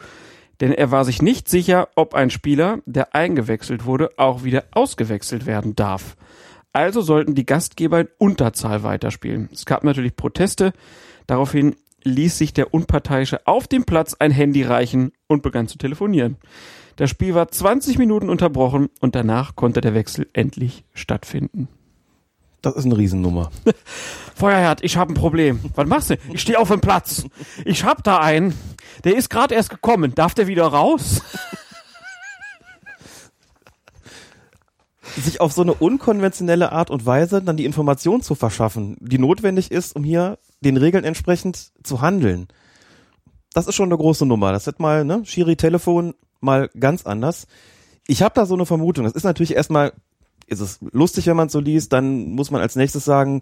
denn 0.59 0.73
er 0.73 0.91
war 0.91 1.05
sich 1.05 1.23
nicht 1.23 1.49
sicher, 1.49 1.89
ob 1.95 2.13
ein 2.13 2.29
Spieler, 2.29 2.81
der 2.85 3.15
eingewechselt 3.15 3.85
wurde, 3.85 4.11
auch 4.17 4.43
wieder 4.43 4.65
ausgewechselt 4.73 5.47
werden 5.47 5.75
darf. 5.75 6.15
Also 6.71 7.01
sollten 7.01 7.33
die 7.33 7.47
Gastgeber 7.47 8.01
in 8.01 8.09
Unterzahl 8.19 8.83
weiterspielen. 8.83 9.49
Es 9.51 9.65
gab 9.65 9.83
natürlich 9.83 10.15
Proteste. 10.15 10.71
Daraufhin 11.25 11.77
ließ 12.03 12.37
sich 12.37 12.53
der 12.53 12.73
Unparteiische 12.73 13.45
auf 13.45 13.67
dem 13.67 13.85
Platz 13.85 14.15
ein 14.19 14.31
Handy 14.31 14.63
reichen 14.63 15.11
und 15.27 15.43
begann 15.43 15.67
zu 15.67 15.77
telefonieren. 15.77 16.37
Das 16.95 17.09
Spiel 17.09 17.33
war 17.33 17.47
20 17.47 17.97
Minuten 17.97 18.29
unterbrochen 18.29 18.89
und 18.99 19.15
danach 19.15 19.55
konnte 19.55 19.81
der 19.81 19.93
Wechsel 19.93 20.27
endlich 20.33 20.83
stattfinden. 20.93 21.67
Das 22.61 22.75
ist 22.75 22.85
eine 22.85 22.97
Riesennummer. 22.97 23.49
Feuerherd, 24.35 24.83
ich 24.83 24.97
habe 24.97 25.13
ein 25.13 25.15
Problem. 25.15 25.59
Was 25.73 25.87
machst 25.87 26.09
du? 26.11 26.17
Ich 26.31 26.41
stehe 26.41 26.59
auf 26.59 26.69
dem 26.69 26.81
Platz. 26.81 27.25
Ich 27.65 27.83
hab 27.83 28.03
da 28.03 28.19
einen. 28.19 28.53
Der 29.03 29.15
ist 29.15 29.29
gerade 29.29 29.55
erst 29.55 29.71
gekommen. 29.71 30.13
Darf 30.13 30.35
der 30.35 30.47
wieder 30.47 30.67
raus? 30.67 31.23
sich 35.17 35.41
auf 35.41 35.51
so 35.51 35.61
eine 35.61 35.73
unkonventionelle 35.73 36.71
Art 36.71 36.89
und 36.89 37.05
Weise 37.05 37.41
dann 37.41 37.57
die 37.57 37.65
Information 37.65 38.21
zu 38.21 38.35
verschaffen, 38.35 38.95
die 38.99 39.19
notwendig 39.19 39.71
ist, 39.71 39.95
um 39.95 40.03
hier 40.03 40.37
den 40.61 40.77
Regeln 40.77 41.03
entsprechend 41.03 41.71
zu 41.83 42.01
handeln. 42.01 42.47
Das 43.53 43.67
ist 43.67 43.75
schon 43.75 43.89
eine 43.89 43.97
große 43.97 44.25
Nummer. 44.25 44.51
Das 44.51 44.65
wird 44.65 44.79
mal, 44.79 45.03
ne, 45.03 45.23
Schiri-Telefon 45.25 46.13
mal 46.39 46.69
ganz 46.79 47.05
anders. 47.05 47.47
Ich 48.07 48.21
habe 48.21 48.33
da 48.35 48.45
so 48.45 48.53
eine 48.53 48.65
Vermutung. 48.65 49.03
Das 49.03 49.13
ist 49.13 49.23
natürlich 49.23 49.55
erstmal, 49.55 49.93
ist 50.47 50.59
es 50.59 50.79
lustig, 50.91 51.27
wenn 51.27 51.35
man 51.35 51.49
so 51.49 51.59
liest, 51.59 51.91
dann 51.93 52.31
muss 52.31 52.51
man 52.51 52.61
als 52.61 52.75
nächstes 52.75 53.05
sagen, 53.05 53.41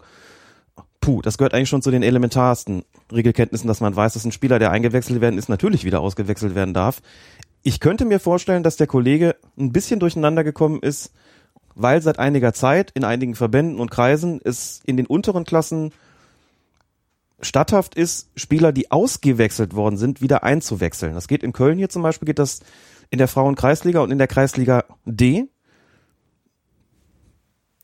puh, 1.00 1.22
das 1.22 1.38
gehört 1.38 1.54
eigentlich 1.54 1.68
schon 1.68 1.82
zu 1.82 1.90
den 1.90 2.02
elementarsten 2.02 2.84
Regelkenntnissen, 3.12 3.68
dass 3.68 3.80
man 3.80 3.96
weiß, 3.96 4.14
dass 4.14 4.24
ein 4.24 4.32
Spieler, 4.32 4.58
der 4.58 4.70
eingewechselt 4.70 5.20
werden 5.20 5.38
ist, 5.38 5.48
natürlich 5.48 5.84
wieder 5.84 6.00
ausgewechselt 6.00 6.54
werden 6.54 6.74
darf. 6.74 7.00
Ich 7.62 7.80
könnte 7.80 8.04
mir 8.04 8.20
vorstellen, 8.20 8.62
dass 8.62 8.76
der 8.76 8.86
Kollege 8.86 9.36
ein 9.58 9.72
bisschen 9.72 10.00
durcheinander 10.00 10.44
gekommen 10.44 10.80
ist, 10.80 11.12
weil 11.74 12.02
seit 12.02 12.18
einiger 12.18 12.52
Zeit 12.52 12.90
in 12.92 13.04
einigen 13.04 13.34
Verbänden 13.34 13.78
und 13.78 13.90
Kreisen 13.90 14.40
es 14.42 14.80
in 14.84 14.96
den 14.96 15.06
unteren 15.06 15.44
Klassen 15.44 15.92
statthaft 17.42 17.94
ist, 17.94 18.30
Spieler, 18.36 18.72
die 18.72 18.90
ausgewechselt 18.90 19.74
worden 19.74 19.96
sind, 19.96 20.20
wieder 20.20 20.42
einzuwechseln. 20.42 21.14
Das 21.14 21.28
geht 21.28 21.42
in 21.42 21.52
Köln 21.52 21.78
hier 21.78 21.88
zum 21.88 22.02
Beispiel, 22.02 22.26
geht 22.26 22.38
das 22.38 22.60
in 23.10 23.18
der 23.18 23.28
Frauen-Kreisliga 23.28 24.00
und 24.00 24.10
in 24.10 24.18
der 24.18 24.28
Kreisliga 24.28 24.84
D. 25.04 25.48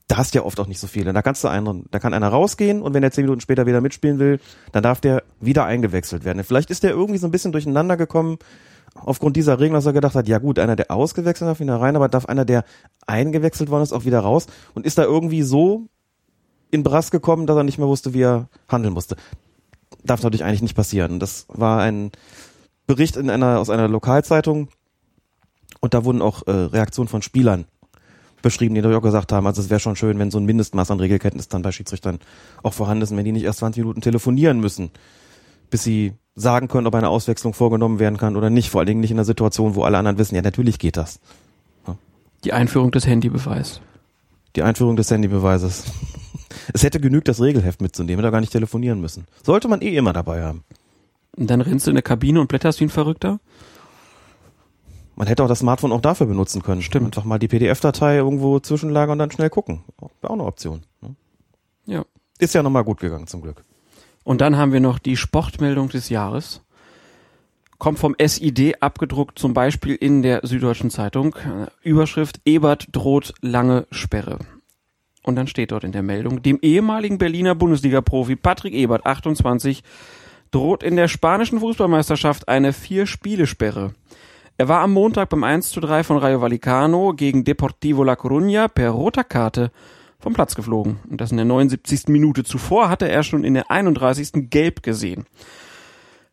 Da 0.08 0.18
hast 0.18 0.34
du 0.34 0.38
ja 0.38 0.44
oft 0.44 0.60
auch 0.60 0.68
nicht 0.68 0.78
so 0.78 0.86
viele. 0.86 1.12
Da 1.12 1.22
kannst 1.22 1.42
du 1.42 1.48
einen, 1.48 1.86
da 1.90 1.98
kann 1.98 2.14
einer 2.14 2.28
rausgehen 2.28 2.80
und 2.80 2.94
wenn 2.94 3.02
er 3.02 3.10
zehn 3.10 3.25
Minuten 3.25 3.40
später 3.40 3.66
wieder 3.66 3.80
mitspielen 3.80 4.18
will, 4.18 4.40
dann 4.72 4.82
darf 4.82 5.00
der 5.00 5.25
wieder 5.40 5.64
eingewechselt 5.64 6.25
werden. 6.25 6.44
Vielleicht 6.44 6.70
ist 6.70 6.84
der 6.84 6.90
irgendwie 6.90 7.18
so 7.18 7.26
ein 7.26 7.32
bisschen 7.32 7.52
durcheinander 7.52 7.96
gekommen 7.96 8.38
aufgrund 8.94 9.36
dieser 9.36 9.58
Regel, 9.58 9.75
dass 9.75 9.86
er 9.86 9.92
gedacht 9.92 10.14
hat, 10.14 10.28
ja 10.28 10.38
gut, 10.38 10.58
einer, 10.58 10.76
der 10.76 10.90
ausgewechselt 10.90 11.48
darf 11.48 11.60
wieder 11.60 11.80
rein, 11.80 11.96
aber 11.96 12.08
darf 12.08 12.26
einer, 12.26 12.44
der 12.44 12.64
eingewechselt 13.06 13.68
worden 13.68 13.82
ist, 13.82 13.92
auch 13.92 14.04
wieder 14.04 14.20
raus 14.20 14.46
und 14.75 14.86
ist 14.86 14.98
da 14.98 15.02
irgendwie 15.02 15.42
so 15.42 15.88
in 16.70 16.82
Brass 16.82 17.10
gekommen, 17.10 17.46
dass 17.46 17.56
er 17.56 17.64
nicht 17.64 17.78
mehr 17.78 17.88
wusste, 17.88 18.14
wie 18.14 18.22
er 18.22 18.48
handeln 18.68 18.94
musste. 18.94 19.16
Darf 20.06 20.22
natürlich 20.22 20.44
eigentlich 20.44 20.62
nicht 20.62 20.76
passieren. 20.76 21.20
Das 21.20 21.46
war 21.48 21.80
ein 21.80 22.10
Bericht 22.86 23.16
in 23.16 23.30
einer, 23.30 23.58
aus 23.58 23.70
einer 23.70 23.88
Lokalzeitung 23.88 24.68
und 25.80 25.94
da 25.94 26.04
wurden 26.04 26.22
auch 26.22 26.46
äh, 26.46 26.50
Reaktionen 26.50 27.08
von 27.08 27.22
Spielern 27.22 27.66
beschrieben, 28.42 28.75
die 28.75 28.80
natürlich 28.80 28.98
auch 28.98 29.02
gesagt 29.02 29.32
haben, 29.32 29.46
also 29.46 29.60
es 29.60 29.70
wäre 29.70 29.80
schon 29.80 29.96
schön, 29.96 30.18
wenn 30.18 30.30
so 30.30 30.38
ein 30.38 30.44
Mindestmaß 30.44 30.90
an 30.90 31.00
Regelkenntnis 31.00 31.48
dann 31.48 31.62
bei 31.62 31.72
Schiedsrichtern 31.72 32.20
auch 32.62 32.72
vorhanden 32.72 33.02
ist, 33.02 33.10
und 33.10 33.16
wenn 33.16 33.25
die 33.25 33.32
nicht 33.32 33.44
erst 33.44 33.58
20 33.58 33.82
Minuten 33.82 34.00
telefonieren 34.00 34.60
müssen, 34.60 34.90
bis 35.70 35.82
sie 35.82 36.12
sagen 36.36 36.68
können, 36.68 36.86
ob 36.86 36.94
eine 36.94 37.08
Auswechslung 37.08 37.54
vorgenommen 37.54 37.98
werden 37.98 38.18
kann 38.18 38.36
oder 38.36 38.50
nicht. 38.50 38.70
Vor 38.70 38.80
allen 38.80 38.86
Dingen 38.86 39.00
nicht 39.00 39.10
in 39.10 39.16
einer 39.16 39.25
Situation, 39.25 39.75
wo 39.75 39.82
alle 39.82 39.98
anderen 39.98 40.18
wissen, 40.18 40.36
ja, 40.36 40.42
natürlich 40.42 40.78
geht 40.78 40.96
das. 40.96 41.18
Die 42.44 42.52
Einführung 42.52 42.92
des 42.92 43.06
Handybeweis. 43.06 43.80
Die 44.54 44.62
Einführung 44.62 44.96
des 44.96 45.10
Handybeweises. 45.10 45.84
Es 46.72 46.82
hätte 46.82 47.00
genügt, 47.00 47.28
das 47.28 47.40
Regelheft 47.40 47.80
mitzunehmen, 47.80 48.22
da 48.22 48.30
gar 48.30 48.40
nicht 48.40 48.52
telefonieren 48.52 49.00
müssen. 49.00 49.26
Sollte 49.42 49.68
man 49.68 49.80
eh 49.82 49.96
immer 49.96 50.12
dabei 50.12 50.42
haben. 50.42 50.64
Und 51.36 51.50
dann 51.50 51.60
rennst 51.60 51.86
du 51.86 51.90
in 51.90 51.96
der 51.96 52.02
Kabine 52.02 52.40
und 52.40 52.48
blätterst 52.48 52.80
wie 52.80 52.84
ein 52.84 52.90
Verrückter? 52.90 53.40
Man 55.16 55.26
hätte 55.26 55.42
auch 55.42 55.48
das 55.48 55.60
Smartphone 55.60 55.92
auch 55.92 56.00
dafür 56.00 56.26
benutzen 56.26 56.62
können. 56.62 56.82
Stimmt. 56.82 57.06
Einfach 57.06 57.24
mal 57.24 57.38
die 57.38 57.48
PDF-Datei 57.48 58.16
irgendwo 58.16 58.58
zwischenlagern 58.60 59.12
und 59.12 59.18
dann 59.18 59.30
schnell 59.30 59.50
gucken. 59.50 59.82
Wäre 60.20 60.30
auch 60.30 60.34
eine 60.34 60.44
Option. 60.44 60.82
ne? 61.00 61.14
Ja. 61.86 62.04
Ist 62.38 62.54
ja 62.54 62.62
nochmal 62.62 62.84
gut 62.84 63.00
gegangen, 63.00 63.26
zum 63.26 63.40
Glück. 63.40 63.62
Und 64.24 64.40
dann 64.40 64.56
haben 64.56 64.72
wir 64.72 64.80
noch 64.80 64.98
die 64.98 65.16
Sportmeldung 65.16 65.88
des 65.88 66.10
Jahres. 66.10 66.60
Kommt 67.78 67.98
vom 67.98 68.14
SID 68.18 68.82
abgedruckt, 68.82 69.38
zum 69.38 69.54
Beispiel 69.54 69.94
in 69.94 70.22
der 70.22 70.40
Süddeutschen 70.42 70.90
Zeitung. 70.90 71.34
Äh, 71.36 71.66
Überschrift 71.88 72.40
Ebert 72.44 72.88
droht 72.92 73.34
lange 73.40 73.86
Sperre. 73.90 74.38
Und 75.26 75.35
dann 75.35 75.49
steht 75.49 75.73
dort 75.73 75.83
in 75.83 75.90
der 75.90 76.04
Meldung, 76.04 76.40
dem 76.40 76.61
ehemaligen 76.62 77.18
Berliner 77.18 77.56
Bundesliga-Profi 77.56 78.37
Patrick 78.37 78.73
Ebert, 78.73 79.04
28, 79.04 79.83
droht 80.52 80.85
in 80.85 80.95
der 80.95 81.09
spanischen 81.09 81.59
Fußballmeisterschaft 81.59 82.47
eine 82.49 82.73
Vier-Spiele-Sperre. 82.73 83.92
Er 84.56 84.68
war 84.68 84.83
am 84.83 84.92
Montag 84.92 85.28
beim 85.28 85.42
1 85.42 85.71
zu 85.71 85.80
3 85.80 86.04
von 86.04 86.18
Rayo 86.18 86.40
Vallecano 86.40 87.12
gegen 87.12 87.42
Deportivo 87.42 88.04
La 88.04 88.14
Coruña 88.14 88.68
per 88.68 88.90
roter 88.90 89.25
Karte 89.25 89.73
vom 90.21 90.33
Platz 90.33 90.54
geflogen. 90.54 91.00
Und 91.11 91.21
das 91.21 91.33
in 91.33 91.38
der 91.38 91.47
79. 91.47 92.06
Minute. 92.06 92.45
Zuvor 92.45 92.88
hatte 92.88 93.09
er 93.09 93.25
schon 93.25 93.42
in 93.42 93.54
der 93.54 93.68
31. 93.68 94.49
gelb 94.49 94.85
gesehen. 94.85 95.26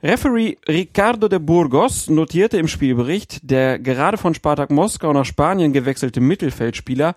Referee 0.03 0.57
Ricardo 0.67 1.27
de 1.27 1.39
Burgos 1.39 2.09
notierte 2.09 2.57
im 2.57 2.67
Spielbericht, 2.67 3.39
der 3.41 3.79
gerade 3.79 4.17
von 4.17 4.35
Spartak 4.35 4.69
Moskau 4.69 5.11
nach 5.13 5.25
Spanien 5.25 5.73
gewechselte 5.73 6.21
Mittelfeldspieler 6.21 7.15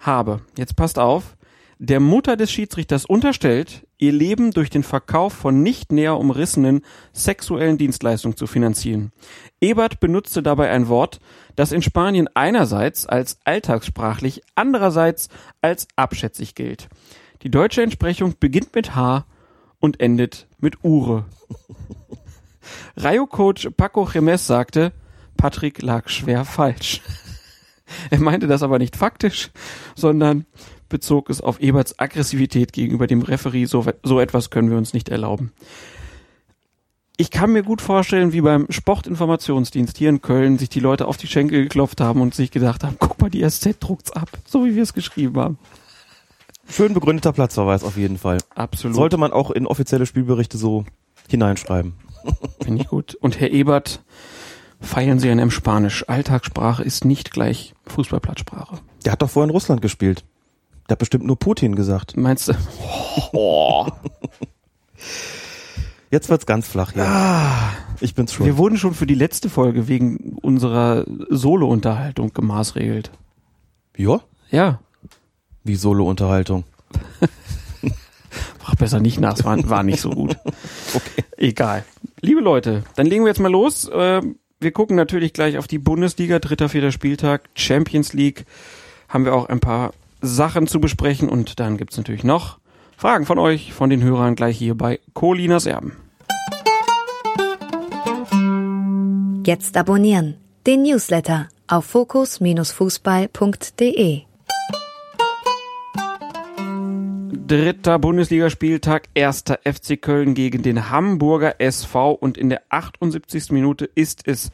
habe, 0.00 0.40
jetzt 0.56 0.76
passt 0.76 0.98
auf, 0.98 1.36
der 1.82 1.98
Mutter 1.98 2.36
des 2.36 2.52
Schiedsrichters 2.52 3.06
unterstellt, 3.06 3.86
ihr 3.96 4.12
Leben 4.12 4.50
durch 4.50 4.68
den 4.68 4.82
Verkauf 4.82 5.32
von 5.32 5.62
nicht 5.62 5.92
näher 5.92 6.18
umrissenen 6.18 6.82
sexuellen 7.14 7.78
Dienstleistungen 7.78 8.36
zu 8.36 8.46
finanzieren. 8.46 9.12
Ebert 9.62 9.98
benutzte 9.98 10.42
dabei 10.42 10.70
ein 10.70 10.88
Wort, 10.88 11.20
das 11.56 11.72
in 11.72 11.80
Spanien 11.80 12.28
einerseits 12.34 13.06
als 13.06 13.38
alltagssprachlich, 13.44 14.42
andererseits 14.54 15.30
als 15.62 15.88
abschätzig 15.96 16.54
gilt. 16.54 16.90
Die 17.42 17.50
deutsche 17.50 17.82
Entsprechung 17.82 18.34
beginnt 18.38 18.74
mit 18.74 18.94
H 18.94 19.24
und 19.78 20.00
endet 20.00 20.48
mit 20.58 20.84
Ure. 20.84 21.24
Rayo-Coach 22.96 23.70
Paco 23.76 24.04
Jiménez 24.04 24.44
sagte, 24.44 24.92
Patrick 25.38 25.80
lag 25.80 26.10
schwer 26.10 26.44
falsch. 26.44 27.00
Er 28.10 28.20
meinte 28.20 28.46
das 28.46 28.62
aber 28.62 28.78
nicht 28.78 28.96
faktisch, 28.96 29.50
sondern 29.94 30.46
bezog 30.88 31.30
es 31.30 31.40
auf 31.40 31.60
Eberts 31.60 31.98
Aggressivität 31.98 32.72
gegenüber 32.72 33.06
dem 33.06 33.22
Referee. 33.22 33.64
So, 33.64 33.84
so 34.02 34.20
etwas 34.20 34.50
können 34.50 34.70
wir 34.70 34.76
uns 34.76 34.92
nicht 34.92 35.08
erlauben. 35.08 35.52
Ich 37.16 37.30
kann 37.30 37.52
mir 37.52 37.62
gut 37.62 37.82
vorstellen, 37.82 38.32
wie 38.32 38.40
beim 38.40 38.66
Sportinformationsdienst 38.70 39.98
hier 39.98 40.08
in 40.08 40.22
Köln 40.22 40.58
sich 40.58 40.70
die 40.70 40.80
Leute 40.80 41.06
auf 41.06 41.18
die 41.18 41.26
Schenkel 41.26 41.64
geklopft 41.64 42.00
haben 42.00 42.22
und 42.22 42.34
sich 42.34 42.50
gedacht 42.50 42.82
haben, 42.82 42.96
guck 42.98 43.20
mal, 43.20 43.28
die 43.28 43.46
SZ 43.46 43.76
druckt's 43.78 44.10
ab, 44.10 44.30
so 44.46 44.64
wie 44.64 44.74
wir 44.74 44.82
es 44.82 44.94
geschrieben 44.94 45.38
haben. 45.38 45.58
Schön 46.70 46.94
begründeter 46.94 47.32
Platzverweis 47.32 47.84
auf 47.84 47.96
jeden 47.96 48.16
Fall. 48.16 48.38
Absolut. 48.54 48.96
Sollte 48.96 49.18
man 49.18 49.32
auch 49.32 49.50
in 49.50 49.66
offizielle 49.66 50.06
Spielberichte 50.06 50.56
so 50.56 50.86
hineinschreiben. 51.28 51.92
Finde 52.62 52.82
ich 52.82 52.88
gut. 52.88 53.16
Und 53.16 53.38
Herr 53.38 53.50
Ebert, 53.50 54.02
feiern 54.80 55.18
Sie 55.18 55.30
an 55.30 55.38
einem 55.40 55.50
Spanisch. 55.50 56.08
Alltagssprache 56.08 56.82
ist 56.82 57.04
nicht 57.04 57.30
gleich 57.32 57.74
Fußballplatzsprache. 57.86 58.78
Der 59.04 59.12
hat 59.12 59.22
doch 59.22 59.30
vorhin 59.30 59.50
Russland 59.50 59.82
gespielt. 59.82 60.24
Der 60.88 60.94
hat 60.94 60.98
bestimmt 60.98 61.24
nur 61.24 61.38
Putin 61.38 61.74
gesagt. 61.76 62.16
Meinst 62.16 62.48
du? 62.48 62.54
Oh. 63.32 63.86
Jetzt 66.10 66.28
wird's 66.28 66.46
ganz 66.46 66.66
flach 66.66 66.92
hier. 66.92 67.06
Ah, 67.06 67.70
Ich 68.00 68.14
bin's 68.16 68.32
schon. 68.32 68.44
wir 68.46 68.56
wurden 68.56 68.76
schon 68.76 68.94
für 68.94 69.06
die 69.06 69.14
letzte 69.14 69.48
Folge 69.48 69.86
wegen 69.86 70.36
unserer 70.42 71.04
Solo-Unterhaltung 71.28 72.32
gemaßregelt. 72.34 73.12
Ja? 73.96 74.20
Ja. 74.50 74.80
Wie 75.62 75.76
Solo-Unterhaltung. 75.76 76.64
Frag 78.58 78.78
besser 78.78 78.98
nicht 79.00 79.20
nach, 79.20 79.34
es 79.34 79.44
war, 79.44 79.68
war 79.68 79.82
nicht 79.82 80.00
so 80.00 80.10
gut. 80.10 80.36
Okay. 80.92 81.22
Egal. 81.36 81.84
Liebe 82.20 82.40
Leute, 82.40 82.82
dann 82.96 83.06
legen 83.06 83.22
wir 83.22 83.28
jetzt 83.28 83.38
mal 83.38 83.50
los. 83.50 83.88
Ähm, 83.94 84.36
Wir 84.62 84.72
gucken 84.72 84.94
natürlich 84.94 85.32
gleich 85.32 85.56
auf 85.56 85.66
die 85.66 85.78
Bundesliga, 85.78 86.38
dritter, 86.38 86.68
vierter 86.68 86.92
Spieltag, 86.92 87.48
Champions 87.54 88.12
League. 88.12 88.44
Haben 89.08 89.24
wir 89.24 89.34
auch 89.34 89.48
ein 89.48 89.60
paar 89.60 89.94
Sachen 90.20 90.66
zu 90.66 90.80
besprechen 90.80 91.30
und 91.30 91.58
dann 91.60 91.78
gibt's 91.78 91.96
natürlich 91.96 92.24
noch 92.24 92.58
Fragen 92.94 93.24
von 93.24 93.38
euch, 93.38 93.72
von 93.72 93.88
den 93.88 94.02
Hörern 94.02 94.36
gleich 94.36 94.58
hier 94.58 94.74
bei 94.74 95.00
Colinas 95.14 95.64
Erben. 95.64 95.96
Jetzt 99.46 99.78
abonnieren. 99.78 100.36
Den 100.66 100.82
Newsletter 100.82 101.48
auf 101.66 101.86
fokus-fußball.de. 101.86 104.29
Dritter 107.50 107.98
Bundesligaspieltag, 107.98 109.08
erster 109.12 109.58
FC 109.64 110.00
Köln 110.00 110.34
gegen 110.34 110.62
den 110.62 110.88
Hamburger 110.88 111.56
SV 111.60 112.12
und 112.12 112.38
in 112.38 112.48
der 112.48 112.62
78. 112.68 113.50
Minute 113.50 113.90
ist 113.92 114.28
es 114.28 114.52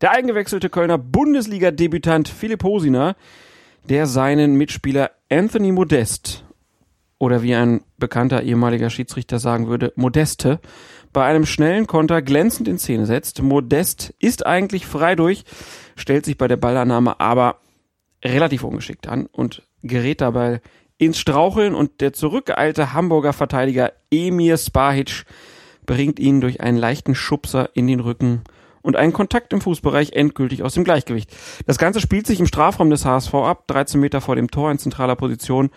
der 0.00 0.12
eingewechselte 0.12 0.70
Kölner 0.70 0.96
Bundesliga-Debütant 0.96 2.26
Philipp 2.26 2.64
Hosiner, 2.64 3.16
der 3.90 4.06
seinen 4.06 4.54
Mitspieler 4.54 5.10
Anthony 5.28 5.72
Modest 5.72 6.46
oder 7.18 7.42
wie 7.42 7.54
ein 7.54 7.82
bekannter 7.98 8.42
ehemaliger 8.42 8.88
Schiedsrichter 8.88 9.38
sagen 9.38 9.68
würde, 9.68 9.92
Modeste, 9.94 10.58
bei 11.12 11.26
einem 11.26 11.44
schnellen 11.44 11.86
Konter 11.86 12.22
glänzend 12.22 12.66
in 12.66 12.78
Szene 12.78 13.04
setzt. 13.04 13.42
Modest 13.42 14.14
ist 14.20 14.46
eigentlich 14.46 14.86
frei 14.86 15.16
durch, 15.16 15.44
stellt 15.96 16.24
sich 16.24 16.38
bei 16.38 16.48
der 16.48 16.56
Ballannahme 16.56 17.20
aber 17.20 17.58
relativ 18.24 18.64
ungeschickt 18.64 19.06
an 19.06 19.26
und 19.26 19.64
gerät 19.82 20.22
dabei 20.22 20.62
ins 20.98 21.18
Straucheln 21.18 21.74
und 21.74 22.00
der 22.00 22.12
zurückgeeilte 22.12 22.92
Hamburger 22.92 23.32
Verteidiger 23.32 23.92
Emir 24.10 24.56
Spahic 24.56 25.24
bringt 25.86 26.18
ihn 26.18 26.40
durch 26.40 26.60
einen 26.60 26.76
leichten 26.76 27.14
Schubser 27.14 27.70
in 27.74 27.86
den 27.86 28.00
Rücken 28.00 28.42
und 28.82 28.96
einen 28.96 29.12
Kontakt 29.12 29.52
im 29.52 29.60
Fußbereich 29.60 30.12
endgültig 30.12 30.62
aus 30.62 30.74
dem 30.74 30.84
Gleichgewicht. 30.84 31.34
Das 31.66 31.78
Ganze 31.78 32.00
spielt 32.00 32.26
sich 32.26 32.40
im 32.40 32.46
Strafraum 32.46 32.90
des 32.90 33.04
HSV 33.04 33.34
ab, 33.34 33.66
13 33.68 34.00
Meter 34.00 34.20
vor 34.20 34.36
dem 34.36 34.50
Tor 34.50 34.70
in 34.70 34.78
zentraler 34.78 35.16
Position 35.16 35.70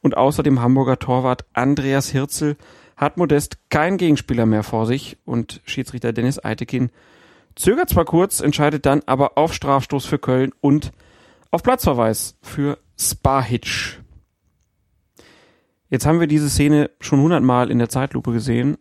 und 0.00 0.16
außer 0.16 0.42
dem 0.42 0.60
Hamburger 0.60 0.98
Torwart 0.98 1.44
Andreas 1.54 2.10
Hirzel 2.10 2.56
hat 2.96 3.16
Modest 3.16 3.58
keinen 3.70 3.96
Gegenspieler 3.96 4.46
mehr 4.46 4.62
vor 4.62 4.86
sich 4.86 5.18
und 5.24 5.60
Schiedsrichter 5.64 6.12
Dennis 6.12 6.44
Eitekin 6.44 6.90
zögert 7.54 7.88
zwar 7.88 8.04
kurz, 8.04 8.40
entscheidet 8.40 8.86
dann 8.86 9.02
aber 9.06 9.38
auf 9.38 9.52
Strafstoß 9.54 10.04
für 10.06 10.18
Köln 10.18 10.52
und 10.60 10.92
auf 11.50 11.62
Platzverweis 11.62 12.36
für 12.42 12.78
Spahic. 12.98 14.00
Jetzt 15.90 16.04
haben 16.04 16.20
wir 16.20 16.26
diese 16.26 16.50
Szene 16.50 16.90
schon 17.00 17.20
hundertmal 17.20 17.70
in 17.70 17.78
der 17.78 17.88
Zeitlupe 17.88 18.32
gesehen 18.32 18.76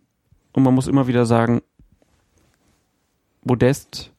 und 0.51 0.63
man 0.63 0.73
muss 0.73 0.87
immer 0.87 1.07
wieder 1.07 1.25
sagen, 1.25 1.61
Modest 3.43 4.11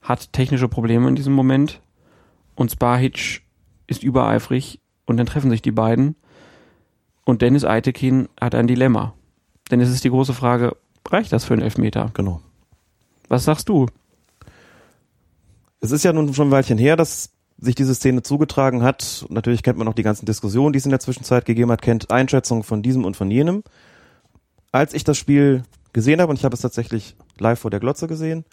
hat 0.00 0.32
technische 0.32 0.68
Probleme 0.68 1.08
in 1.08 1.16
diesem 1.16 1.32
Moment 1.32 1.80
und 2.54 2.70
Spahic 2.70 3.42
ist 3.86 4.04
übereifrig 4.04 4.80
und 5.06 5.16
dann 5.16 5.26
treffen 5.26 5.50
sich 5.50 5.62
die 5.62 5.72
beiden 5.72 6.14
und 7.24 7.42
Dennis 7.42 7.64
Eitekin 7.64 8.28
hat 8.40 8.54
ein 8.54 8.68
Dilemma. 8.68 9.14
Denn 9.70 9.80
es 9.80 9.90
ist 9.90 10.04
die 10.04 10.10
große 10.10 10.34
Frage, 10.34 10.76
reicht 11.08 11.32
das 11.32 11.44
für 11.44 11.54
einen 11.54 11.62
Elfmeter? 11.62 12.10
Genau. 12.14 12.40
Was 13.28 13.44
sagst 13.44 13.68
du? 13.68 13.86
Es 15.80 15.90
ist 15.90 16.04
ja 16.04 16.12
nun 16.12 16.32
schon 16.32 16.48
ein 16.48 16.52
Weilchen 16.52 16.78
her, 16.78 16.96
dass 16.96 17.33
sich 17.64 17.74
diese 17.74 17.94
Szene 17.94 18.22
zugetragen 18.22 18.82
hat. 18.82 19.26
Natürlich 19.28 19.62
kennt 19.62 19.78
man 19.78 19.86
noch 19.86 19.94
die 19.94 20.02
ganzen 20.02 20.26
Diskussionen, 20.26 20.72
die 20.72 20.78
es 20.78 20.84
in 20.84 20.90
der 20.90 21.00
Zwischenzeit 21.00 21.44
gegeben 21.44 21.70
hat, 21.70 21.82
kennt 21.82 22.10
Einschätzungen 22.10 22.62
von 22.62 22.82
diesem 22.82 23.04
und 23.04 23.16
von 23.16 23.30
jenem. 23.30 23.62
Als 24.72 24.94
ich 24.94 25.04
das 25.04 25.18
Spiel 25.18 25.62
gesehen 25.92 26.20
habe, 26.20 26.30
und 26.30 26.38
ich 26.38 26.44
habe 26.44 26.54
es 26.54 26.60
tatsächlich 26.60 27.16
live 27.38 27.58
vor 27.58 27.70
der 27.70 27.80
Glotze 27.80 28.06
gesehen, 28.06 28.44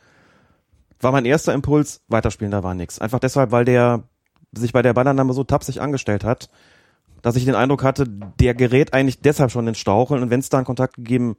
war 0.99 1.11
mein 1.11 1.25
erster 1.25 1.53
Impuls, 1.53 2.01
weiterspielen, 2.07 2.51
da 2.51 2.63
war 2.63 2.73
nichts. 2.73 2.99
Einfach 2.99 3.19
deshalb, 3.19 3.51
weil 3.51 3.65
der 3.65 4.03
sich 4.53 4.73
bei 4.73 4.81
der 4.81 4.93
Ballannahme 4.93 5.33
so 5.33 5.43
tapsig 5.43 5.81
angestellt 5.81 6.23
hat, 6.23 6.49
dass 7.21 7.35
ich 7.35 7.45
den 7.45 7.55
Eindruck 7.55 7.83
hatte, 7.83 8.05
der 8.07 8.53
gerät 8.53 8.93
eigentlich 8.93 9.21
deshalb 9.21 9.51
schon 9.51 9.67
ins 9.67 9.79
Staucheln 9.79 10.21
und 10.21 10.29
wenn 10.29 10.39
es 10.39 10.49
da 10.49 10.57
einen 10.57 10.65
Kontakt 10.65 10.95
gegeben 10.95 11.35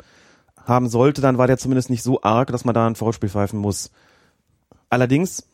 haben 0.65 0.89
sollte, 0.89 1.21
dann 1.21 1.39
war 1.39 1.47
der 1.47 1.59
zumindest 1.59 1.91
nicht 1.91 2.03
so 2.03 2.23
arg, 2.23 2.49
dass 2.53 2.65
man 2.65 2.75
da 2.75 2.87
ein 2.87 2.95
Foulspiel 2.95 3.29
pfeifen 3.29 3.59
muss. 3.59 3.91
Allerdings, 4.91 5.49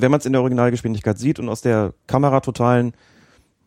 wenn 0.00 0.10
man 0.10 0.20
es 0.20 0.26
in 0.26 0.32
der 0.32 0.40
Originalgeschwindigkeit 0.42 1.18
sieht 1.18 1.38
und 1.38 1.48
aus 1.48 1.60
der 1.60 1.94
Kameratotalen 2.06 2.92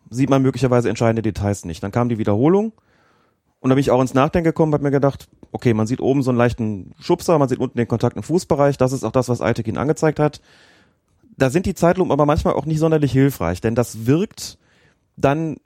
sieht 0.09 0.29
man 0.29 0.41
möglicherweise 0.41 0.89
entscheidende 0.89 1.21
Details 1.21 1.65
nicht. 1.65 1.81
Dann 1.83 1.91
kam 1.91 2.09
die 2.09 2.17
Wiederholung 2.17 2.73
und 3.59 3.69
da 3.69 3.75
bin 3.75 3.81
ich 3.81 3.91
auch 3.91 4.01
ins 4.01 4.13
Nachdenken 4.13 4.45
gekommen, 4.45 4.73
habe 4.73 4.83
mir 4.83 4.91
gedacht, 4.91 5.27
okay, 5.51 5.73
man 5.73 5.87
sieht 5.87 6.01
oben 6.01 6.23
so 6.23 6.31
einen 6.31 6.37
leichten 6.37 6.93
Schubser, 6.99 7.37
man 7.37 7.47
sieht 7.47 7.59
unten 7.59 7.77
den 7.77 7.87
Kontakt 7.87 8.17
im 8.17 8.23
Fußbereich, 8.23 8.77
das 8.77 8.91
ist 8.91 9.03
auch 9.03 9.11
das, 9.11 9.29
was 9.29 9.41
Eitekin 9.41 9.77
angezeigt 9.77 10.19
hat. 10.19 10.41
Da 11.37 11.49
sind 11.49 11.65
die 11.65 11.73
Zeitlupen 11.73 12.11
aber 12.11 12.25
manchmal 12.25 12.55
auch 12.55 12.65
nicht 12.65 12.79
sonderlich 12.79 13.11
hilfreich, 13.11 13.61
denn 13.61 13.75
das 13.75 14.05
wirkt 14.05 14.57
dann 15.15 15.57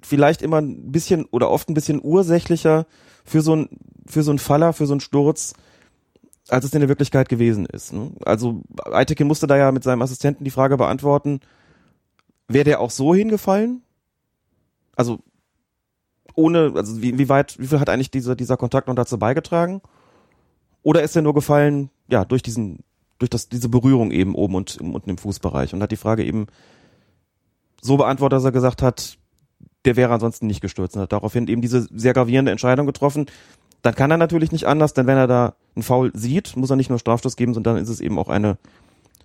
vielleicht 0.00 0.42
immer 0.42 0.60
ein 0.60 0.92
bisschen 0.92 1.24
oder 1.26 1.50
oft 1.50 1.68
ein 1.68 1.74
bisschen 1.74 2.00
ursächlicher 2.02 2.86
für 3.24 3.40
so 3.40 3.56
ein 3.56 3.68
für 4.06 4.22
so 4.22 4.32
ein 4.32 4.38
Faller, 4.38 4.72
für 4.72 4.86
so 4.86 4.92
einen 4.92 5.00
Sturz, 5.00 5.54
als 6.48 6.64
es 6.64 6.74
in 6.74 6.80
der 6.80 6.88
Wirklichkeit 6.88 7.28
gewesen 7.28 7.66
ist. 7.66 7.92
Ne? 7.92 8.10
Also 8.24 8.62
Eitekin 8.84 9.26
musste 9.26 9.46
da 9.46 9.56
ja 9.56 9.72
mit 9.72 9.82
seinem 9.82 10.02
Assistenten 10.02 10.44
die 10.44 10.50
Frage 10.50 10.76
beantworten, 10.76 11.40
wäre 12.48 12.64
der 12.64 12.80
auch 12.80 12.90
so 12.90 13.14
hingefallen? 13.14 13.82
Also 14.96 15.20
ohne, 16.34 16.72
also 16.74 17.00
wie, 17.00 17.18
wie 17.18 17.28
weit, 17.28 17.58
wie 17.58 17.66
viel 17.66 17.80
hat 17.80 17.88
eigentlich 17.88 18.10
dieser, 18.10 18.36
dieser 18.36 18.56
Kontakt 18.56 18.88
noch 18.88 18.94
dazu 18.94 19.18
beigetragen? 19.18 19.80
Oder 20.82 21.02
ist 21.02 21.16
er 21.16 21.22
nur 21.22 21.34
gefallen, 21.34 21.90
ja, 22.08 22.24
durch 22.24 22.42
diesen, 22.42 22.80
durch 23.18 23.30
das, 23.30 23.48
diese 23.48 23.68
Berührung 23.68 24.10
eben 24.10 24.34
oben 24.34 24.54
und 24.54 24.78
unten 24.80 25.10
im 25.10 25.18
Fußbereich 25.18 25.72
und 25.72 25.82
hat 25.82 25.92
die 25.92 25.96
Frage 25.96 26.24
eben 26.24 26.46
so 27.80 27.96
beantwortet, 27.96 28.36
dass 28.36 28.44
er 28.44 28.52
gesagt 28.52 28.82
hat, 28.82 29.16
der 29.84 29.96
wäre 29.96 30.12
ansonsten 30.12 30.46
nicht 30.46 30.60
gestürzt 30.60 30.96
und 30.96 31.02
hat 31.02 31.12
daraufhin 31.12 31.46
eben 31.48 31.62
diese 31.62 31.86
sehr 31.90 32.14
gravierende 32.14 32.50
Entscheidung 32.50 32.86
getroffen. 32.86 33.26
Dann 33.84 33.94
kann 33.94 34.10
er 34.10 34.16
natürlich 34.16 34.50
nicht 34.50 34.64
anders, 34.64 34.94
denn 34.94 35.06
wenn 35.06 35.18
er 35.18 35.26
da 35.26 35.56
einen 35.76 35.82
Foul 35.82 36.10
sieht, 36.14 36.56
muss 36.56 36.70
er 36.70 36.76
nicht 36.76 36.88
nur 36.88 36.98
Strafstoß 36.98 37.36
geben, 37.36 37.52
sondern 37.52 37.74
dann 37.74 37.84
ist 37.84 37.90
es 37.90 38.00
eben 38.00 38.18
auch 38.18 38.30
eine 38.30 38.56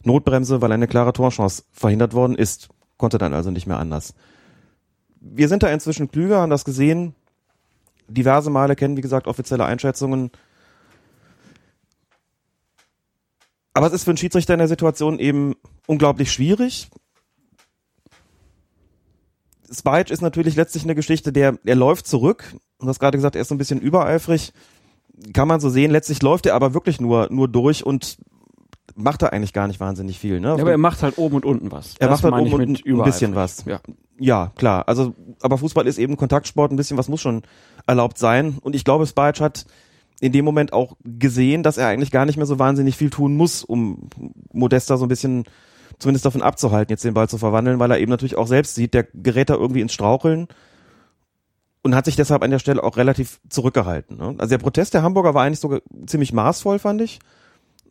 Notbremse, 0.03 0.61
weil 0.61 0.73
eine 0.73 0.89
klare 0.89 1.13
Torchance 1.13 1.63
verhindert 1.71 2.13
worden 2.13 2.35
ist. 2.35 2.67
Konnte 2.97 3.17
dann 3.17 3.33
also 3.33 3.51
nicht 3.51 3.67
mehr 3.67 3.79
anders. 3.79 4.13
wir 5.21 5.47
sind 5.47 5.63
da 5.63 5.69
inzwischen 5.69 6.11
klüger, 6.11 6.41
haben 6.41 6.49
das 6.49 6.65
gesehen. 6.65 7.15
Diverse 8.09 8.49
Male 8.49 8.75
kennen, 8.75 8.97
wie 8.97 9.01
gesagt, 9.01 9.27
offizielle 9.27 9.63
Einschätzungen. 9.63 10.29
Aber 13.73 13.87
es 13.87 13.93
ist 13.93 14.03
für 14.03 14.11
einen 14.11 14.17
Schiedsrichter 14.17 14.55
in 14.55 14.59
der 14.59 14.67
Situation 14.67 15.19
eben 15.19 15.55
unglaublich 15.87 16.33
schwierig. 16.33 16.89
Spike 19.71 20.11
ist 20.11 20.21
natürlich 20.21 20.55
letztlich 20.55 20.83
eine 20.83 20.95
Geschichte, 20.95 21.31
der, 21.31 21.57
er 21.63 21.75
läuft 21.75 22.07
zurück. 22.07 22.55
Du 22.79 22.87
hast 22.87 22.99
gerade 22.99 23.17
gesagt, 23.17 23.35
er 23.35 23.41
ist 23.41 23.49
so 23.49 23.55
ein 23.55 23.59
bisschen 23.59 23.79
übereifrig. 23.79 24.53
Kann 25.33 25.47
man 25.47 25.59
so 25.59 25.69
sehen. 25.69 25.91
Letztlich 25.91 26.21
läuft 26.21 26.45
er 26.45 26.55
aber 26.55 26.73
wirklich 26.73 27.01
nur, 27.01 27.27
nur 27.29 27.47
durch 27.47 27.85
und 27.85 28.17
macht 28.95 29.21
er 29.21 29.33
eigentlich 29.33 29.53
gar 29.53 29.67
nicht 29.67 29.79
wahnsinnig 29.79 30.19
viel. 30.19 30.39
Ne? 30.39 30.47
Ja, 30.49 30.53
aber 30.55 30.71
er 30.71 30.77
macht 30.77 31.03
halt 31.03 31.17
oben 31.17 31.35
und 31.35 31.45
unten 31.45 31.71
was. 31.71 31.95
Er 31.99 32.07
Das 32.07 32.21
macht 32.21 32.33
halt 32.33 32.45
oben 32.45 32.65
und 32.65 32.85
ein 32.85 33.03
bisschen 33.03 33.35
was. 33.35 33.65
Ja. 33.65 33.79
Ja, 34.19 34.51
klar. 34.55 34.87
Also, 34.87 35.13
aber 35.41 35.57
Fußball 35.57 35.87
ist 35.87 35.97
eben 35.97 36.17
Kontaktsport, 36.17 36.71
ein 36.71 36.75
bisschen 36.75 36.97
was 36.97 37.07
muss 37.07 37.21
schon 37.21 37.43
erlaubt 37.87 38.17
sein. 38.17 38.57
Und 38.61 38.75
ich 38.75 38.83
glaube, 38.83 39.07
Spajic 39.07 39.39
hat 39.39 39.65
in 40.19 40.33
dem 40.33 40.43
Moment 40.43 40.73
auch 40.73 40.97
gesehen, 41.03 41.63
dass 41.63 41.77
er 41.77 41.87
eigentlich 41.87 42.11
gar 42.11 42.25
nicht 42.25 42.35
mehr 42.35 42.45
so 42.45 42.59
wahnsinnig 42.59 42.97
viel 42.97 43.09
tun 43.09 43.37
muss, 43.37 43.63
um 43.63 44.09
Modesta 44.51 44.97
so 44.97 45.05
ein 45.05 45.09
bisschen 45.09 45.45
zumindest 45.99 46.25
davon 46.25 46.41
abzuhalten, 46.41 46.91
jetzt 46.91 47.03
den 47.03 47.13
Ball 47.13 47.29
zu 47.29 47.37
verwandeln, 47.37 47.79
weil 47.79 47.91
er 47.91 47.99
eben 47.99 48.09
natürlich 48.09 48.37
auch 48.37 48.47
selbst 48.47 48.75
sieht, 48.75 48.93
der 48.93 49.03
gerät 49.13 49.49
da 49.49 49.55
irgendwie 49.55 49.81
ins 49.81 49.93
Straucheln 49.93 50.47
und 51.81 51.95
hat 51.95 52.05
sich 52.05 52.15
deshalb 52.15 52.43
an 52.43 52.51
der 52.51 52.59
Stelle 52.59 52.83
auch 52.83 52.97
relativ 52.97 53.39
zurückgehalten. 53.49 54.17
Ne? 54.17 54.35
Also 54.37 54.49
der 54.49 54.57
Protest 54.57 54.93
der 54.93 55.03
Hamburger 55.03 55.33
war 55.33 55.43
eigentlich 55.43 55.59
sogar 55.59 55.81
ziemlich 56.05 56.33
maßvoll, 56.33 56.79
fand 56.79 57.01
ich. 57.01 57.19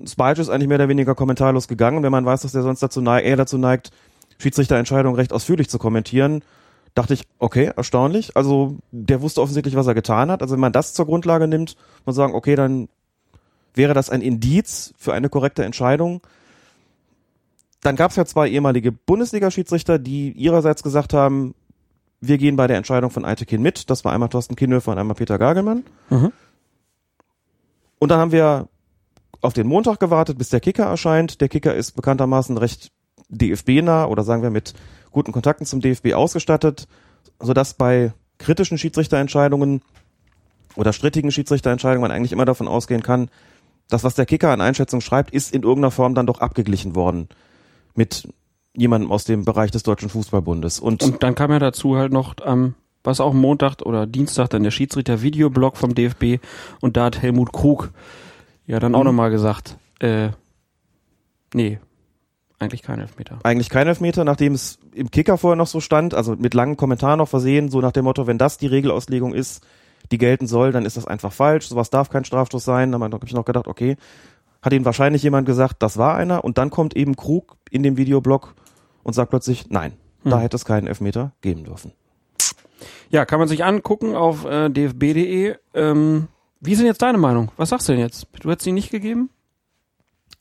Spajic 0.05 0.39
ist 0.39 0.49
eigentlich 0.49 0.69
mehr 0.69 0.79
oder 0.79 0.89
weniger 0.89 1.15
kommentarlos 1.15 1.69
gegangen, 1.69 2.03
wenn 2.03 2.13
man 2.13 2.25
weiß, 2.25 2.43
dass 2.43 2.55
er 2.55 2.63
sonst 2.63 2.83
dazu 2.83 3.01
neigt, 3.01 3.27
eher 3.27 3.37
dazu 3.37 3.59
neigt, 3.59 3.91
Schiedsrichterentscheidungen 4.39 5.17
recht 5.17 5.33
ausführlich 5.33 5.69
zu 5.69 5.79
kommentieren, 5.79 6.43
dachte 6.95 7.15
ich, 7.15 7.27
okay, 7.39 7.73
erstaunlich. 7.77 8.37
Also 8.37 8.77
der 8.93 9.21
wusste 9.21 9.43
offensichtlich, 9.43 9.77
was 9.77 9.87
er 9.87 9.95
getan 9.95 10.31
hat. 10.31 10.43
Also 10.43 10.55
wenn 10.55 10.61
man 10.61 10.73
das 10.73 10.95
zur 10.95 11.07
Grundlage 11.07 11.49
nimmt, 11.49 11.77
muss 12.05 12.07
man 12.07 12.15
sagen, 12.15 12.35
okay, 12.35 12.55
dann 12.55 12.89
wäre 13.75 13.95
das 13.95 14.11
ein 14.11 14.23
Indiz 14.23 14.95
für 14.97 15.13
eine 15.13 15.29
korrekte 15.29 15.65
Entscheidung. 15.65 16.21
Dann 17.81 17.97
gab 17.97 18.11
es 18.11 18.17
ja 18.17 18.25
zwei 18.25 18.49
ehemalige 18.49 18.93
Bundesliga-Schiedsrichter, 18.93 19.99
die 19.99 20.33
ihrerseits 20.33 20.83
gesagt 20.83 21.15
haben, 21.15 21.55
wir 22.21 22.39
gehen 22.39 22.57
bei 22.57 22.67
der 22.67 22.77
Entscheidung 22.77 23.11
von 23.11 23.25
Eitekin 23.25 23.63
mit. 23.63 23.91
Das 23.91 24.05
war 24.05 24.13
einmal 24.13 24.29
Thorsten 24.29 24.57
Kienhöfer 24.57 24.93
und 24.93 24.99
einmal 24.99 25.15
Peter 25.15 25.39
Gagelmann. 25.39 25.85
Mhm. 26.11 26.33
Und 28.01 28.09
dann 28.11 28.19
haben 28.19 28.33
wir 28.33 28.69
auf 29.41 29.53
den 29.53 29.69
Montag 29.69 30.01
gewartet, 30.01 30.39
bis 30.39 30.49
der 30.49 30.61
Kicker 30.61 30.85
erscheint. 30.85 31.41
Der 31.41 31.49
Kicker 31.49 31.75
ist 31.75 31.93
bekanntermaßen 31.93 32.59
recht 32.59 32.91
DFB-nah 33.29 34.07
oder 34.07 34.25
sagen 34.25 34.43
wir 34.43 34.51
mit 34.51 34.75
guten 35.13 35.33
Kontakten 35.33 35.67
zum 35.67 35.81
DFB 35.81 36.15
ausgestattet, 36.15 36.89
sodass 37.39 37.75
bei 37.75 38.13
kritischen 38.39 38.79
Schiedsrichterentscheidungen 38.79 39.83
oder 40.75 40.93
strittigen 40.93 41.31
Schiedsrichterentscheidungen 41.31 42.03
man 42.03 42.11
eigentlich 42.11 42.33
immer 42.33 42.45
davon 42.45 42.69
ausgehen 42.69 43.03
kann, 43.03 43.31
dass 43.89 44.05
was 44.05 44.15
der 44.15 44.27
Kicker 44.27 44.51
an 44.51 44.61
Einschätzung 44.61 45.01
schreibt, 45.01 45.31
ist 45.31 45.55
in 45.55 45.63
irgendeiner 45.63 45.91
Form 45.91 46.15
dann 46.15 46.27
doch 46.27 46.41
abgeglichen 46.41 46.95
worden 46.95 47.29
mit 47.99 48.29
jemandem 48.75 49.11
aus 49.11 49.25
dem 49.25 49.45
Bereich 49.45 49.71
des 49.73 49.83
Deutschen 49.83 50.09
Fußballbundes. 50.09 50.79
Und, 50.81 51.03
Und 51.03 51.23
dann 51.23 51.35
kam 51.35 51.51
ja 51.51 51.59
dazu 51.59 51.97
halt 51.97 52.13
noch 52.13 52.37
am, 52.45 52.75
was 53.05 53.21
auch 53.21 53.35
Montag 53.35 53.83
oder 53.83 54.07
Dienstag 54.07 54.49
dann 54.51 54.63
der 54.63 54.71
Schiedsrichter-Videoblog 54.71 55.77
vom 55.77 55.95
DFB 55.95 56.39
und 56.81 56.97
da 56.97 57.07
hat 57.07 57.21
Helmut 57.21 57.53
Krug 57.53 57.91
ja 58.67 58.79
dann 58.79 58.95
auch 58.95 59.01
Mhm. 59.01 59.07
nochmal 59.07 59.31
gesagt, 59.31 59.77
äh, 59.99 60.29
nee, 61.55 61.79
eigentlich 62.61 62.83
kein 62.83 63.01
Elfmeter. 63.01 63.39
eigentlich 63.43 63.69
kein 63.69 63.87
Elfmeter, 63.89 64.25
nachdem 64.25 64.53
es 64.55 64.79
im 64.95 65.11
Kicker 65.11 65.39
vorher 65.39 65.57
noch 65.57 65.67
so 65.67 65.81
stand, 65.81 66.15
also 66.15 66.37
mit 66.37 66.55
langen 66.55 66.77
Kommentaren 66.77 67.19
noch 67.19 67.29
versehen, 67.29 67.69
so 67.71 67.81
nach 67.81 67.93
dem 67.93 68.05
Motto, 68.05 68.27
wenn 68.27 68.39
das 68.39 68.59
die 68.59 68.67
Regelauslegung 68.69 69.35
ist, 69.35 69.65
die 70.13 70.19
gelten 70.19 70.47
soll, 70.47 70.71
dann 70.73 70.85
ist 70.87 70.97
das 70.97 71.07
einfach 71.07 71.33
falsch, 71.33 71.69
sowas 71.69 71.91
darf 71.91 72.11
kein 72.11 72.25
Strafstoß 72.25 72.65
sein. 72.65 72.93
Dann 72.93 73.03
habe 73.03 73.27
ich 73.27 73.33
noch 73.35 73.45
gedacht, 73.45 73.67
okay, 73.69 73.97
hat 74.63 74.73
ihnen 74.73 74.85
wahrscheinlich 74.85 75.23
jemand 75.23 75.47
gesagt, 75.47 75.83
das 75.83 75.97
war 75.97 76.17
einer 76.17 76.45
und 76.45 76.59
dann 76.59 76.71
kommt 76.71 76.97
eben 76.97 77.17
Krug 77.17 77.57
in 77.71 77.83
dem 77.83 77.97
Videoblog 77.97 78.55
und 79.03 79.13
sagt 79.15 79.31
plötzlich, 79.31 79.71
nein, 79.71 79.93
da 80.25 80.37
Hm. 80.37 80.41
hätte 80.41 80.57
es 80.57 80.65
keinen 80.65 80.87
Elfmeter 80.87 81.33
geben 81.41 81.65
dürfen. 81.65 81.93
Ja, 83.11 83.25
kann 83.25 83.39
man 83.39 83.49
sich 83.49 83.65
angucken 83.65 84.15
auf 84.15 84.45
äh, 84.45 84.69
dfb.de. 84.69 85.57
Ähm, 85.75 86.29
wie 86.61 86.73
ist 86.73 86.79
denn 86.79 86.87
jetzt 86.87 87.03
deine 87.03 87.19
Meinung? 87.19 87.51
Was 87.57 87.71
sagst 87.71 87.89
du 87.89 87.93
denn 87.93 88.01
jetzt? 88.01 88.27
Du 88.41 88.51
hättest 88.51 88.67
ihn 88.67 88.75
nicht 88.75 88.91
gegeben? 88.91 89.31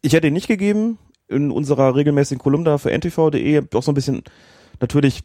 Ich 0.01 0.13
hätte 0.13 0.27
ihn 0.27 0.33
nicht 0.33 0.47
gegeben, 0.47 0.97
in 1.27 1.51
unserer 1.51 1.95
regelmäßigen 1.95 2.39
Kolumne 2.41 2.65
da 2.65 2.77
für 2.77 2.91
ntv.de 2.91 3.63
auch 3.73 3.83
so 3.83 3.91
ein 3.91 3.95
bisschen 3.95 4.23
natürlich 4.79 5.23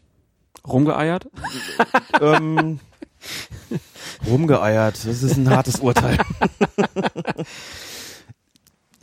Rumgeeiert? 0.67 1.27
ähm, 2.21 2.79
rumgeeiert. 4.27 4.95
Das 5.05 5.23
ist 5.23 5.35
ein 5.37 5.49
hartes 5.49 5.79
Urteil. 5.79 6.17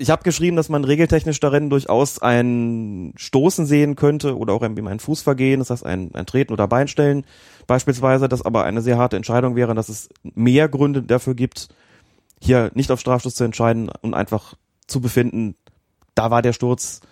ich 0.01 0.09
habe 0.09 0.23
geschrieben, 0.23 0.57
dass 0.57 0.71
man 0.71 0.85
regeltechnisch 0.85 1.41
darin 1.41 1.69
durchaus 1.69 2.21
ein 2.21 3.13
Stoßen 3.17 3.67
sehen 3.67 3.97
könnte 3.97 4.39
oder 4.39 4.55
auch 4.55 4.63
ein, 4.63 4.89
ein 4.89 4.99
Fußvergehen, 4.99 5.59
das 5.59 5.69
heißt 5.69 5.85
ein, 5.85 6.15
ein 6.15 6.25
Treten 6.25 6.55
oder 6.55 6.67
Beinstellen 6.67 7.27
beispielsweise, 7.67 8.27
das 8.27 8.41
aber 8.43 8.65
eine 8.65 8.81
sehr 8.81 8.97
harte 8.97 9.17
Entscheidung 9.17 9.57
wäre, 9.57 9.75
dass 9.75 9.91
es 9.91 10.09
mehr 10.23 10.71
Gründe 10.71 11.03
dafür 11.03 11.35
gibt, 11.35 11.69
hier 12.41 12.71
nicht 12.75 12.91
auf 12.91 12.99
Strafstoß 12.99 13.35
zu 13.35 13.45
entscheiden 13.45 13.91
und 14.01 14.15
einfach 14.15 14.55
zu 14.87 15.03
befinden, 15.03 15.55
da 16.15 16.31
war 16.31 16.41
der 16.41 16.55
Sturz, 16.55 17.03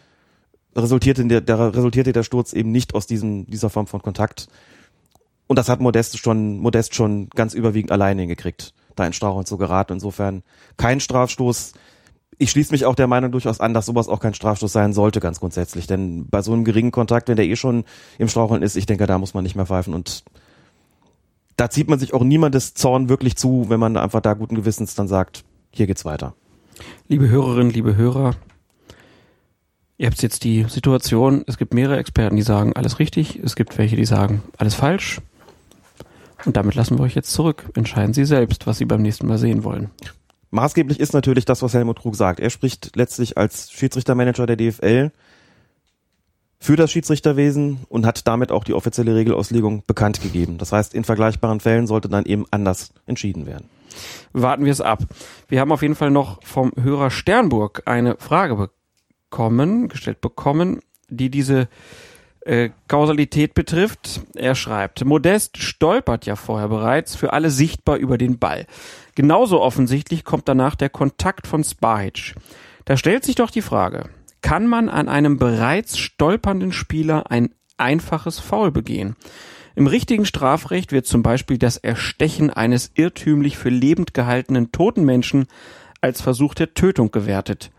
resultierte 0.74 1.26
der, 1.26 1.42
der 1.42 1.74
resultierte 1.74 2.12
der 2.12 2.22
Sturz 2.22 2.54
eben 2.54 2.72
nicht 2.72 2.94
aus 2.94 3.06
diesem, 3.06 3.44
dieser 3.46 3.68
Form 3.68 3.86
von 3.86 4.00
Kontakt. 4.00 4.48
Und 5.46 5.56
das 5.56 5.68
hat 5.68 5.80
Modest 5.80 6.16
schon, 6.18 6.58
Modest 6.58 6.94
schon 6.94 7.28
ganz 7.30 7.52
überwiegend 7.52 7.92
alleine 7.92 8.22
hingekriegt, 8.22 8.72
da 8.96 9.06
in 9.06 9.12
Straucheln 9.12 9.44
zu 9.44 9.58
geraten. 9.58 9.92
Insofern 9.92 10.42
kein 10.78 11.00
Strafstoß. 11.00 11.74
Ich 12.40 12.50
schließe 12.50 12.72
mich 12.72 12.84
auch 12.84 12.94
der 12.94 13.08
Meinung 13.08 13.32
durchaus 13.32 13.58
an, 13.58 13.74
dass 13.74 13.86
sowas 13.86 14.08
auch 14.08 14.20
kein 14.20 14.32
Strafstoß 14.32 14.72
sein 14.72 14.92
sollte, 14.92 15.18
ganz 15.18 15.40
grundsätzlich. 15.40 15.88
Denn 15.88 16.26
bei 16.28 16.40
so 16.40 16.52
einem 16.52 16.64
geringen 16.64 16.92
Kontakt, 16.92 17.28
wenn 17.28 17.36
der 17.36 17.46
eh 17.46 17.56
schon 17.56 17.84
im 18.18 18.28
Straucheln 18.28 18.62
ist, 18.62 18.76
ich 18.76 18.86
denke, 18.86 19.06
da 19.06 19.18
muss 19.18 19.34
man 19.34 19.42
nicht 19.42 19.56
mehr 19.56 19.66
pfeifen. 19.66 19.92
Und 19.92 20.24
da 21.56 21.68
zieht 21.68 21.88
man 21.88 21.98
sich 21.98 22.14
auch 22.14 22.22
niemandes 22.22 22.74
Zorn 22.74 23.08
wirklich 23.08 23.34
zu, 23.34 23.66
wenn 23.68 23.80
man 23.80 23.96
einfach 23.96 24.20
da 24.20 24.34
guten 24.34 24.54
Gewissens 24.54 24.94
dann 24.94 25.08
sagt, 25.08 25.44
hier 25.72 25.88
geht's 25.88 26.04
weiter. 26.04 26.34
Liebe 27.08 27.28
Hörerinnen, 27.28 27.72
liebe 27.72 27.96
Hörer, 27.96 28.36
ihr 29.96 30.06
habt 30.06 30.22
jetzt 30.22 30.44
die 30.44 30.64
Situation, 30.68 31.42
es 31.48 31.58
gibt 31.58 31.74
mehrere 31.74 31.98
Experten, 31.98 32.36
die 32.36 32.42
sagen 32.42 32.74
alles 32.74 33.00
richtig, 33.00 33.40
es 33.42 33.56
gibt 33.56 33.76
welche, 33.78 33.96
die 33.96 34.04
sagen 34.04 34.42
alles 34.56 34.76
falsch. 34.76 35.20
Und 36.44 36.56
damit 36.56 36.76
lassen 36.76 36.96
wir 36.96 37.02
euch 37.02 37.16
jetzt 37.16 37.32
zurück. 37.32 37.68
Entscheiden 37.74 38.14
Sie 38.14 38.24
selbst, 38.24 38.68
was 38.68 38.78
Sie 38.78 38.84
beim 38.84 39.02
nächsten 39.02 39.26
Mal 39.26 39.38
sehen 39.38 39.64
wollen. 39.64 39.90
Maßgeblich 40.50 40.98
ist 40.98 41.12
natürlich 41.12 41.44
das, 41.44 41.62
was 41.62 41.74
Helmut 41.74 42.00
Krug 42.00 42.16
sagt. 42.16 42.40
Er 42.40 42.50
spricht 42.50 42.96
letztlich 42.96 43.36
als 43.36 43.70
Schiedsrichtermanager 43.70 44.46
der 44.46 44.56
DFL 44.56 45.10
für 46.60 46.76
das 46.76 46.90
Schiedsrichterwesen 46.90 47.80
und 47.88 48.04
hat 48.04 48.26
damit 48.26 48.50
auch 48.50 48.64
die 48.64 48.74
offizielle 48.74 49.14
Regelauslegung 49.14 49.84
bekannt 49.86 50.20
gegeben. 50.20 50.58
Das 50.58 50.72
heißt, 50.72 50.94
in 50.94 51.04
vergleichbaren 51.04 51.60
Fällen 51.60 51.86
sollte 51.86 52.08
dann 52.08 52.24
eben 52.24 52.46
anders 52.50 52.92
entschieden 53.06 53.46
werden. 53.46 53.68
Warten 54.32 54.64
wir 54.64 54.72
es 54.72 54.80
ab. 54.80 55.00
Wir 55.48 55.60
haben 55.60 55.72
auf 55.72 55.82
jeden 55.82 55.94
Fall 55.94 56.10
noch 56.10 56.42
vom 56.42 56.72
Hörer 56.80 57.10
Sternburg 57.10 57.82
eine 57.86 58.16
Frage 58.18 58.70
bekommen, 59.30 59.88
gestellt 59.88 60.20
bekommen, 60.20 60.80
die 61.08 61.30
diese 61.30 61.68
äh, 62.40 62.70
Kausalität 62.88 63.54
betrifft. 63.54 64.20
Er 64.34 64.54
schreibt, 64.54 65.04
Modest 65.04 65.58
stolpert 65.58 66.26
ja 66.26 66.36
vorher 66.36 66.68
bereits 66.68 67.14
für 67.14 67.32
alle 67.32 67.50
sichtbar 67.50 67.96
über 67.96 68.18
den 68.18 68.38
Ball. 68.38 68.66
Genauso 69.18 69.60
offensichtlich 69.60 70.22
kommt 70.22 70.46
danach 70.46 70.76
der 70.76 70.90
Kontakt 70.90 71.48
von 71.48 71.64
Spahic. 71.64 72.36
Da 72.84 72.96
stellt 72.96 73.24
sich 73.24 73.34
doch 73.34 73.50
die 73.50 73.62
Frage, 73.62 74.10
kann 74.42 74.68
man 74.68 74.88
an 74.88 75.08
einem 75.08 75.38
bereits 75.38 75.98
stolpernden 75.98 76.70
Spieler 76.70 77.28
ein 77.28 77.52
einfaches 77.78 78.38
Foul 78.38 78.70
begehen? 78.70 79.16
Im 79.74 79.88
richtigen 79.88 80.24
Strafrecht 80.24 80.92
wird 80.92 81.06
zum 81.06 81.24
Beispiel 81.24 81.58
das 81.58 81.78
Erstechen 81.78 82.50
eines 82.50 82.92
irrtümlich 82.94 83.58
für 83.58 83.70
lebend 83.70 84.14
gehaltenen 84.14 84.70
toten 84.70 85.04
Menschen 85.04 85.48
als 86.00 86.22
Versuch 86.22 86.54
der 86.54 86.74
Tötung 86.74 87.10
gewertet. 87.10 87.72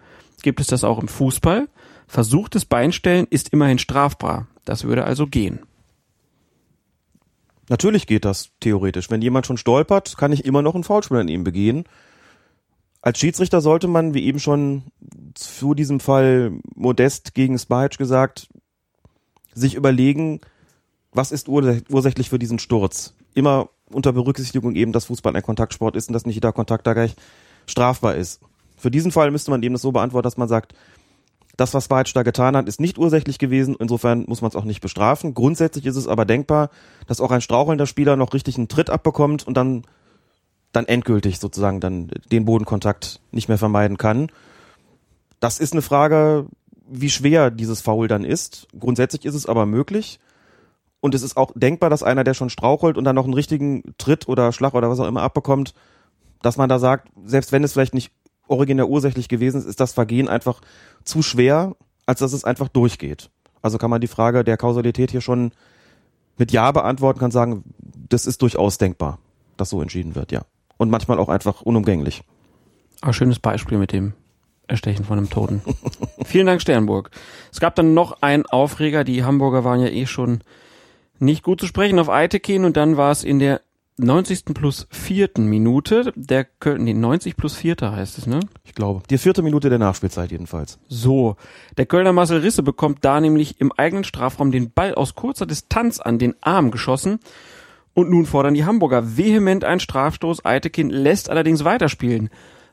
Gibt 0.43 0.59
es 0.59 0.67
das 0.67 0.83
auch 0.83 0.99
im 0.99 1.07
Fußball? 1.07 1.69
Versuchtes 2.05 2.65
Beinstellen 2.65 3.27
ist 3.29 3.53
immerhin 3.53 3.79
strafbar. 3.79 4.47
Das 4.65 4.83
würde 4.83 5.05
also 5.05 5.25
gehen. 5.25 5.59
Natürlich 7.69 8.07
geht 8.07 8.25
das 8.25 8.49
theoretisch. 8.59 9.09
Wenn 9.09 9.21
jemand 9.21 9.45
schon 9.45 9.57
stolpert, 9.57 10.17
kann 10.17 10.33
ich 10.33 10.43
immer 10.43 10.61
noch 10.61 10.75
einen 10.75 10.83
Foulspiel 10.83 11.17
an 11.17 11.27
ihm 11.27 11.43
begehen. 11.43 11.85
Als 13.01 13.19
Schiedsrichter 13.19 13.61
sollte 13.61 13.87
man, 13.87 14.13
wie 14.13 14.25
eben 14.25 14.39
schon 14.39 14.83
zu 15.35 15.73
diesem 15.73 15.99
Fall 15.99 16.51
Modest 16.75 17.33
gegen 17.33 17.57
Spahic 17.57 17.97
gesagt, 17.97 18.49
sich 19.53 19.75
überlegen, 19.75 20.41
was 21.13 21.31
ist 21.31 21.47
urs 21.47 21.83
ursächlich 21.89 22.29
für 22.29 22.39
diesen 22.39 22.59
Sturz? 22.59 23.13
Immer 23.33 23.69
unter 23.89 24.13
Berücksichtigung 24.13 24.75
eben, 24.75 24.91
dass 24.91 25.05
Fußball 25.05 25.35
ein 25.35 25.41
Kontaktsport 25.41 25.95
ist 25.95 26.09
und 26.09 26.13
dass 26.13 26.25
nicht 26.25 26.35
jeder 26.35 26.51
Kontakt 26.51 26.85
da 26.87 26.93
gleich 26.93 27.15
strafbar 27.67 28.15
ist. 28.15 28.41
Für 28.77 28.91
diesen 28.91 29.11
Fall 29.11 29.31
müsste 29.31 29.51
man 29.51 29.63
eben 29.63 29.73
das 29.73 29.81
so 29.81 29.91
beantworten, 29.91 30.23
dass 30.23 30.37
man 30.37 30.47
sagt, 30.47 30.73
Das, 31.59 31.73
was 31.73 31.89
Bajic 31.89 32.13
da 32.13 32.23
getan 32.23 32.55
hat, 32.55 32.69
ist 32.69 32.79
nicht 32.79 32.97
ursächlich 32.97 33.37
gewesen. 33.37 33.75
Insofern 33.77 34.23
muss 34.29 34.41
man 34.41 34.47
es 34.47 34.55
auch 34.55 34.63
nicht 34.63 34.79
bestrafen. 34.79 35.33
Grundsätzlich 35.33 35.85
ist 35.85 35.97
es 35.97 36.07
aber 36.07 36.23
denkbar, 36.23 36.69
dass 37.05 37.19
auch 37.19 37.31
ein 37.31 37.41
strauchelnder 37.41 37.85
Spieler 37.85 38.15
noch 38.15 38.33
richtig 38.33 38.55
einen 38.55 38.69
Tritt 38.69 38.89
abbekommt 38.89 39.45
und 39.45 39.57
dann, 39.57 39.81
dann 40.71 40.85
endgültig 40.85 41.37
sozusagen 41.37 41.81
dann 41.81 42.11
den 42.31 42.45
Bodenkontakt 42.45 43.19
nicht 43.31 43.49
mehr 43.49 43.57
vermeiden 43.57 43.97
kann. 43.97 44.31
Das 45.41 45.59
ist 45.59 45.73
eine 45.73 45.81
Frage, 45.81 46.45
wie 46.87 47.09
schwer 47.09 47.51
dieses 47.51 47.81
Foul 47.81 48.07
dann 48.07 48.23
ist. 48.23 48.69
Grundsätzlich 48.79 49.25
ist 49.25 49.35
es 49.35 49.45
aber 49.45 49.65
möglich. 49.65 50.21
Und 51.01 51.13
es 51.13 51.23
ist 51.23 51.35
auch 51.35 51.51
denkbar, 51.55 51.89
dass 51.89 52.03
einer, 52.03 52.23
der 52.23 52.35
schon 52.35 52.49
strauchelt 52.49 52.97
und 52.97 53.03
dann 53.03 53.17
noch 53.17 53.25
einen 53.25 53.33
richtigen 53.33 53.83
Tritt 53.97 54.29
oder 54.29 54.53
Schlag 54.53 54.75
oder 54.75 54.89
was 54.89 55.01
auch 55.01 55.07
immer 55.07 55.23
abbekommt, 55.23 55.73
dass 56.41 56.55
man 56.55 56.69
da 56.69 56.79
sagt, 56.79 57.09
selbst 57.25 57.51
wenn 57.51 57.65
es 57.65 57.73
vielleicht 57.73 57.93
nicht 57.93 58.13
originär 58.49 58.89
ursächlich 58.89 59.29
gewesen 59.29 59.57
ist, 59.57 59.65
ist 59.65 59.79
das 59.79 59.93
Vergehen 59.93 60.27
einfach 60.27 60.61
zu 61.03 61.21
schwer, 61.21 61.75
als 62.05 62.19
dass 62.19 62.33
es 62.33 62.43
einfach 62.43 62.67
durchgeht. 62.67 63.29
Also 63.61 63.77
kann 63.77 63.89
man 63.89 64.01
die 64.01 64.07
Frage 64.07 64.43
der 64.43 64.57
Kausalität 64.57 65.11
hier 65.11 65.21
schon 65.21 65.51
mit 66.37 66.51
Ja 66.51 66.71
beantworten, 66.71 67.19
kann 67.19 67.31
sagen, 67.31 67.63
das 68.09 68.25
ist 68.25 68.41
durchaus 68.41 68.77
denkbar, 68.77 69.19
dass 69.57 69.69
so 69.69 69.81
entschieden 69.81 70.15
wird, 70.15 70.31
ja. 70.31 70.41
Und 70.77 70.89
manchmal 70.89 71.19
auch 71.19 71.29
einfach 71.29 71.61
unumgänglich. 71.61 72.23
Aber 73.01 73.13
schönes 73.13 73.39
Beispiel 73.39 73.77
mit 73.77 73.91
dem 73.91 74.13
Erstechen 74.67 75.03
von 75.03 75.17
einem 75.17 75.29
Toten. 75.29 75.61
Vielen 76.25 76.45
Dank, 76.45 76.61
Sternburg. 76.61 77.11
Es 77.51 77.59
gab 77.59 77.75
dann 77.75 77.93
noch 77.93 78.21
einen 78.21 78.45
Aufreger. 78.45 79.03
Die 79.03 79.23
Hamburger 79.23 79.63
waren 79.63 79.81
ja 79.81 79.87
eh 79.87 80.05
schon 80.05 80.41
nicht 81.19 81.43
gut 81.43 81.59
zu 81.59 81.67
sprechen 81.67 81.99
auf 81.99 82.09
Eitekin 82.09 82.63
und 82.63 82.77
dann 82.77 82.95
war 82.95 83.11
es 83.11 83.23
in 83.23 83.39
der 83.39 83.61
90. 83.99 84.45
plus 84.53 84.87
vierten 84.89 85.45
Minute, 85.45 86.13
der 86.15 86.45
Köln, 86.45 86.83
nee, 86.83 86.93
90 86.93 87.35
plus 87.35 87.55
vierter 87.55 87.91
heißt 87.91 88.17
es, 88.17 88.27
ne? 88.27 88.39
Ich 88.63 88.73
glaube. 88.73 89.03
Die 89.09 89.17
vierte 89.17 89.41
Minute 89.41 89.69
der 89.69 89.79
Nachspielzeit 89.79 90.31
jedenfalls. 90.31 90.79
So. 90.87 91.35
Der 91.77 91.85
Kölner 91.85 92.13
Marcel 92.13 92.39
Risse 92.39 92.63
bekommt 92.63 92.99
da 93.03 93.19
nämlich 93.19 93.59
im 93.59 93.71
eigenen 93.71 94.03
Strafraum 94.03 94.51
den 94.51 94.71
Ball 94.71 94.95
aus 94.95 95.15
kurzer 95.15 95.45
Distanz 95.45 95.99
an 95.99 96.17
den 96.17 96.35
Arm 96.41 96.71
geschossen. 96.71 97.19
Und 97.93 98.09
nun 98.09 98.25
fordern 98.25 98.53
die 98.53 98.65
Hamburger 98.65 99.17
vehement 99.17 99.65
einen 99.65 99.81
Strafstoß. 99.81 100.45
Eitekin 100.45 100.89
lässt 100.89 101.29
allerdings 101.29 101.65
weiterspielen. 101.65 102.29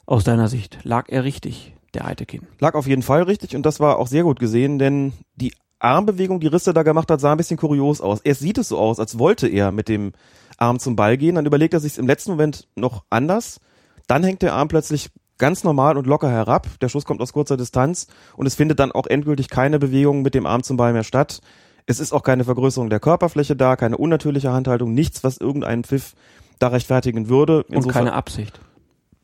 Aus 0.06 0.22
deiner 0.22 0.46
Sicht 0.46 0.78
lag 0.84 1.08
er 1.08 1.24
richtig, 1.24 1.74
der 1.94 2.06
Eitekin. 2.06 2.46
Lag 2.60 2.74
auf 2.74 2.86
jeden 2.86 3.02
Fall 3.02 3.24
richtig 3.24 3.56
und 3.56 3.66
das 3.66 3.80
war 3.80 3.98
auch 3.98 4.06
sehr 4.06 4.22
gut 4.22 4.38
gesehen, 4.38 4.78
denn 4.78 5.12
die 5.34 5.52
Armbewegung, 5.78 6.40
die 6.40 6.46
Risse 6.46 6.72
da 6.72 6.82
gemacht 6.82 7.10
hat, 7.10 7.20
sah 7.20 7.32
ein 7.32 7.36
bisschen 7.36 7.58
kurios 7.58 8.00
aus. 8.00 8.20
Erst 8.20 8.40
sieht 8.40 8.58
es 8.58 8.68
so 8.68 8.78
aus, 8.78 8.98
als 8.98 9.18
wollte 9.18 9.48
er 9.48 9.72
mit 9.72 9.88
dem 9.88 10.12
Arm 10.56 10.78
zum 10.78 10.96
Ball 10.96 11.16
gehen, 11.16 11.34
dann 11.34 11.46
überlegt 11.46 11.74
er 11.74 11.80
sich 11.80 11.98
im 11.98 12.06
letzten 12.06 12.30
Moment 12.30 12.68
noch 12.76 13.04
anders, 13.10 13.60
dann 14.06 14.24
hängt 14.24 14.42
der 14.42 14.54
Arm 14.54 14.68
plötzlich 14.68 15.10
ganz 15.38 15.64
normal 15.64 15.96
und 15.96 16.06
locker 16.06 16.30
herab, 16.30 16.68
der 16.80 16.88
Schuss 16.88 17.04
kommt 17.04 17.20
aus 17.20 17.32
kurzer 17.32 17.56
Distanz 17.56 18.06
und 18.36 18.46
es 18.46 18.54
findet 18.54 18.78
dann 18.78 18.92
auch 18.92 19.06
endgültig 19.06 19.48
keine 19.48 19.78
Bewegung 19.78 20.22
mit 20.22 20.34
dem 20.34 20.46
Arm 20.46 20.62
zum 20.62 20.76
Ball 20.76 20.92
mehr 20.92 21.04
statt. 21.04 21.40
Es 21.86 22.00
ist 22.00 22.12
auch 22.12 22.22
keine 22.22 22.44
Vergrößerung 22.44 22.90
der 22.90 23.00
Körperfläche 23.00 23.54
da, 23.54 23.76
keine 23.76 23.96
unnatürliche 23.96 24.52
Handhaltung, 24.52 24.92
nichts, 24.92 25.22
was 25.22 25.36
irgendeinen 25.36 25.84
Pfiff 25.84 26.14
da 26.58 26.68
rechtfertigen 26.68 27.28
würde. 27.28 27.64
Insofern, 27.68 27.84
und 27.84 27.92
keine 27.92 28.12
Absicht. 28.14 28.60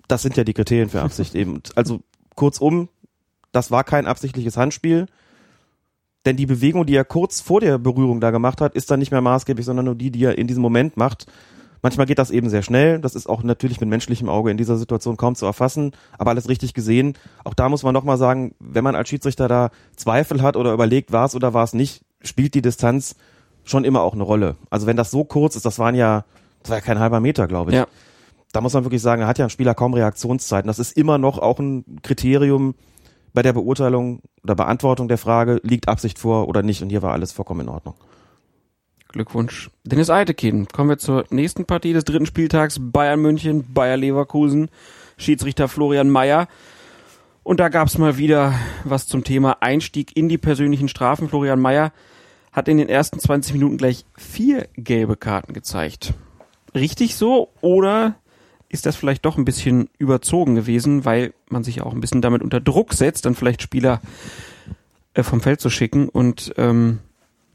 Das 0.07 0.23
sind 0.23 0.37
ja 0.37 0.45
die 0.45 0.53
Kriterien 0.53 0.91
für 0.91 1.03
Absicht 1.03 1.35
eben. 1.35 1.63
Also 1.75 2.01
kurzum, 2.37 2.89
das 3.51 3.71
war 3.71 3.83
kein 3.85 4.07
absichtliches 4.07 4.57
Handspiel. 4.57 5.07
Denn 6.25 6.37
die 6.37 6.47
Bewegung, 6.47 6.87
die 6.87 6.95
er 6.95 7.05
kurz 7.05 7.41
vor 7.41 7.61
der 7.61 7.79
Berührung 7.79 8.21
da 8.21 8.31
gemacht 8.31 8.61
hat, 8.61 8.75
ist 8.75 8.91
dann 8.91 9.01
nicht 9.01 9.11
mehr 9.11 9.21
maßgeblich, 9.21 9.67
sondern 9.67 9.87
nur 9.87 9.95
die, 9.95 10.11
die 10.11 10.25
er 10.25 10.39
in 10.39 10.47
diesem 10.47 10.63
Moment 10.63 10.97
macht. 10.97 11.27
Manchmal 11.83 12.07
geht 12.07 12.21
das 12.21 12.31
eben 12.31 12.49
sehr 12.49 12.63
schnell. 12.63 13.01
Das 13.01 13.17
ist 13.17 13.29
auch 13.29 13.43
natürlich 13.43 13.81
mit 13.81 13.89
menschlichem 13.91 14.29
Auge 14.29 14.53
in 14.53 14.57
dieser 14.57 14.77
Situation 14.79 15.17
kaum 15.17 15.35
zu 15.35 15.47
erfassen, 15.47 15.93
aber 16.17 16.31
alles 16.31 16.49
richtig 16.49 16.75
gesehen. 16.75 17.15
Auch 17.43 17.55
da 17.55 17.69
muss 17.69 17.83
man 17.83 17.93
nochmal 17.93 18.19
sagen, 18.19 18.55
wenn 18.61 18.85
man 18.85 18.95
als 18.95 19.09
Schiedsrichter 19.09 19.49
da 19.49 19.71
Zweifel 19.97 20.43
hat 20.43 20.57
oder 20.57 20.73
überlegt, 20.73 21.11
war 21.11 21.27
es 21.27 21.35
oder 21.35 21.55
war 21.55 21.65
es 21.65 21.73
nicht, 21.73 22.03
spielt 22.23 22.55
die 22.55 22.63
Distanz 22.63 23.17
schon 23.65 23.85
immer 23.85 24.03
auch 24.03 24.15
eine 24.15 24.23
Rolle. 24.23 24.57
Also 24.71 24.87
wenn 24.87 24.97
das 24.97 25.11
so 25.11 25.25
kurz 25.25 25.57
ist, 25.57 25.67
das 25.67 25.81
waren 25.81 25.97
ja, 25.97 26.25
das 26.63 26.71
war 26.71 26.79
ja 26.79 26.85
kein 26.85 27.01
halber 27.01 27.19
Meter, 27.19 27.49
glaube 27.49 27.73
ich. 27.73 27.77
Ja. 27.77 27.89
Da 28.53 28.61
muss 28.61 28.75
man 28.75 28.85
wirklich 28.85 29.03
sagen, 29.03 29.23
da 29.23 29.27
hat 29.27 29.39
ja 29.39 29.47
ein 29.47 29.51
Spieler 29.51 29.75
kaum 29.75 29.95
Reaktionszeiten. 29.95 30.69
Das 30.69 30.79
ist 30.79 30.97
immer 30.97 31.19
noch 31.19 31.39
auch 31.39 31.59
ein 31.59 31.85
Kriterium, 32.03 32.75
bei 33.33 33.43
der 33.43 33.53
Beurteilung 33.53 34.21
oder 34.43 34.55
Beantwortung 34.55 35.09
der 35.09 35.19
Frage, 35.19 35.61
liegt 35.63 35.89
Absicht 35.89 36.19
vor 36.19 36.49
oder 36.49 36.63
nicht? 36.63 36.83
Und 36.83 36.91
hier 36.91 37.03
war 37.03 37.13
alles 37.13 37.33
vollkommen 37.33 37.63
in 37.63 37.69
Ordnung. 37.69 37.95
Glückwunsch. 39.09 39.71
Dennis 39.85 40.11
Eitekin. 40.11 40.67
Kommen 40.69 40.91
wir 40.91 40.99
zur 40.99 41.25
nächsten 41.31 41.67
Partie 41.67 41.93
des 41.93 42.05
dritten 42.05 42.27
Spieltags. 42.27 42.79
Bayern 42.81 43.21
München, 43.21 43.73
Bayer 43.73 43.97
Leverkusen, 43.97 44.71
Schiedsrichter 45.19 45.69
Florian 45.69 46.11
Mayer. 46.11 46.49
Und 47.43 47.61
da 47.61 47.69
gab's 47.69 47.99
mal 47.99 48.19
wieder 48.19 48.55
was 48.85 49.07
zum 49.07 49.25
Thema 49.25 49.59
Einstieg 49.61 50.17
in 50.17 50.29
die 50.29 50.39
persönlichen 50.39 50.89
Strafen. 50.89 51.29
Florian 51.29 51.61
Mayer 51.61 51.93
hat 52.53 52.69
in 52.69 52.79
den 52.79 52.89
ersten 52.89 53.19
20 53.19 53.55
Minuten 53.55 53.77
gleich 53.77 54.05
vier 54.17 54.69
gelbe 54.77 55.17
Karten 55.17 55.53
gezeigt. 55.53 56.15
Richtig 56.75 57.17
so? 57.17 57.49
Oder 57.61 58.17
ist 58.73 58.87
das 58.87 58.97
vielleicht 58.97 59.25
doch 59.25 59.37
ein 59.37 59.45
bisschen 59.45 59.91
überzogen 59.99 60.55
gewesen, 60.55 61.05
weil 61.05 61.35
man 61.49 61.63
sich 61.63 61.83
auch 61.83 61.93
ein 61.93 62.01
bisschen 62.01 62.23
damit 62.23 62.43
unter 62.43 62.61
Druck 62.61 62.95
setzt, 62.95 63.27
dann 63.27 63.35
vielleicht 63.35 63.63
Spieler 63.63 64.01
äh, 65.15 65.23
vom 65.23 65.43
Feld 65.43 65.61
zu 65.61 65.69
schicken. 65.69 66.09
Und 66.09 66.55
ähm, 66.57 66.99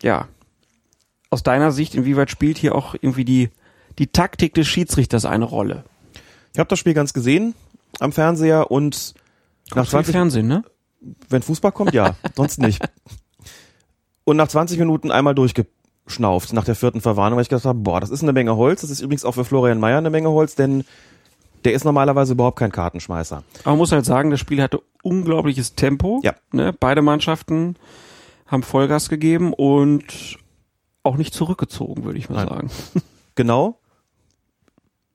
ja, 0.03 0.27
aus 1.31 1.41
deiner 1.41 1.71
Sicht, 1.71 1.95
inwieweit 1.95 2.29
spielt 2.29 2.59
hier 2.59 2.75
auch 2.75 2.93
irgendwie 2.93 3.25
die, 3.25 3.49
die 3.97 4.07
Taktik 4.07 4.53
des 4.53 4.67
Schiedsrichters 4.67 5.25
eine 5.25 5.45
Rolle? 5.45 5.83
Ich 6.53 6.59
habe 6.59 6.69
das 6.69 6.77
Spiel 6.77 6.93
ganz 6.93 7.13
gesehen 7.13 7.55
am 7.99 8.11
Fernseher 8.11 8.69
und 8.69 9.15
Kommt 9.71 9.85
nach 9.85 9.89
20 9.89 10.13
Fernsehen, 10.13 10.47
ne? 10.47 10.63
Wenn 11.29 11.41
Fußball 11.41 11.71
kommt, 11.71 11.93
ja, 11.93 12.15
sonst 12.35 12.59
nicht. 12.59 12.81
Und 14.23 14.37
nach 14.37 14.47
20 14.47 14.77
Minuten 14.77 15.09
einmal 15.09 15.35
durchge 15.35 15.65
schnauft 16.07 16.53
nach 16.53 16.63
der 16.63 16.75
vierten 16.75 17.01
Verwarnung, 17.01 17.37
weil 17.37 17.43
ich 17.43 17.49
gedacht 17.49 17.65
habe, 17.65 17.79
boah, 17.79 17.99
das 17.99 18.09
ist 18.09 18.23
eine 18.23 18.33
Menge 18.33 18.55
Holz. 18.55 18.81
Das 18.81 18.89
ist 18.89 19.01
übrigens 19.01 19.25
auch 19.25 19.33
für 19.33 19.45
Florian 19.45 19.79
Mayer 19.79 19.97
eine 19.97 20.09
Menge 20.09 20.29
Holz, 20.29 20.55
denn 20.55 20.85
der 21.65 21.73
ist 21.73 21.83
normalerweise 21.83 22.33
überhaupt 22.33 22.59
kein 22.59 22.71
Kartenschmeißer. 22.71 23.43
Aber 23.63 23.71
man 23.71 23.77
muss 23.77 23.91
halt 23.91 24.05
sagen, 24.05 24.31
das 24.31 24.39
Spiel 24.39 24.61
hatte 24.61 24.81
unglaubliches 25.03 25.75
Tempo. 25.75 26.21
Ja. 26.23 26.33
Ne? 26.51 26.73
Beide 26.73 27.01
Mannschaften 27.01 27.75
haben 28.45 28.63
Vollgas 28.63 29.09
gegeben 29.09 29.53
und 29.53 30.37
auch 31.03 31.17
nicht 31.17 31.33
zurückgezogen, 31.33 32.03
würde 32.03 32.19
ich 32.19 32.29
mal 32.29 32.45
Nein. 32.45 32.47
sagen. 32.47 32.71
Genau. 33.35 33.77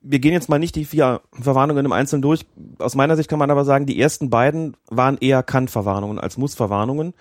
Wir 0.00 0.20
gehen 0.20 0.32
jetzt 0.32 0.48
mal 0.48 0.60
nicht 0.60 0.76
die 0.76 0.84
vier 0.84 1.22
Verwarnungen 1.32 1.84
im 1.84 1.90
Einzelnen 1.90 2.22
durch. 2.22 2.46
Aus 2.78 2.94
meiner 2.94 3.16
Sicht 3.16 3.28
kann 3.28 3.40
man 3.40 3.50
aber 3.50 3.64
sagen, 3.64 3.84
die 3.84 4.00
ersten 4.00 4.30
beiden 4.30 4.76
waren 4.88 5.18
eher 5.18 5.42
Kann-Verwarnungen 5.42 6.20
als 6.20 6.38
Muss-Verwarnungen. 6.38 7.14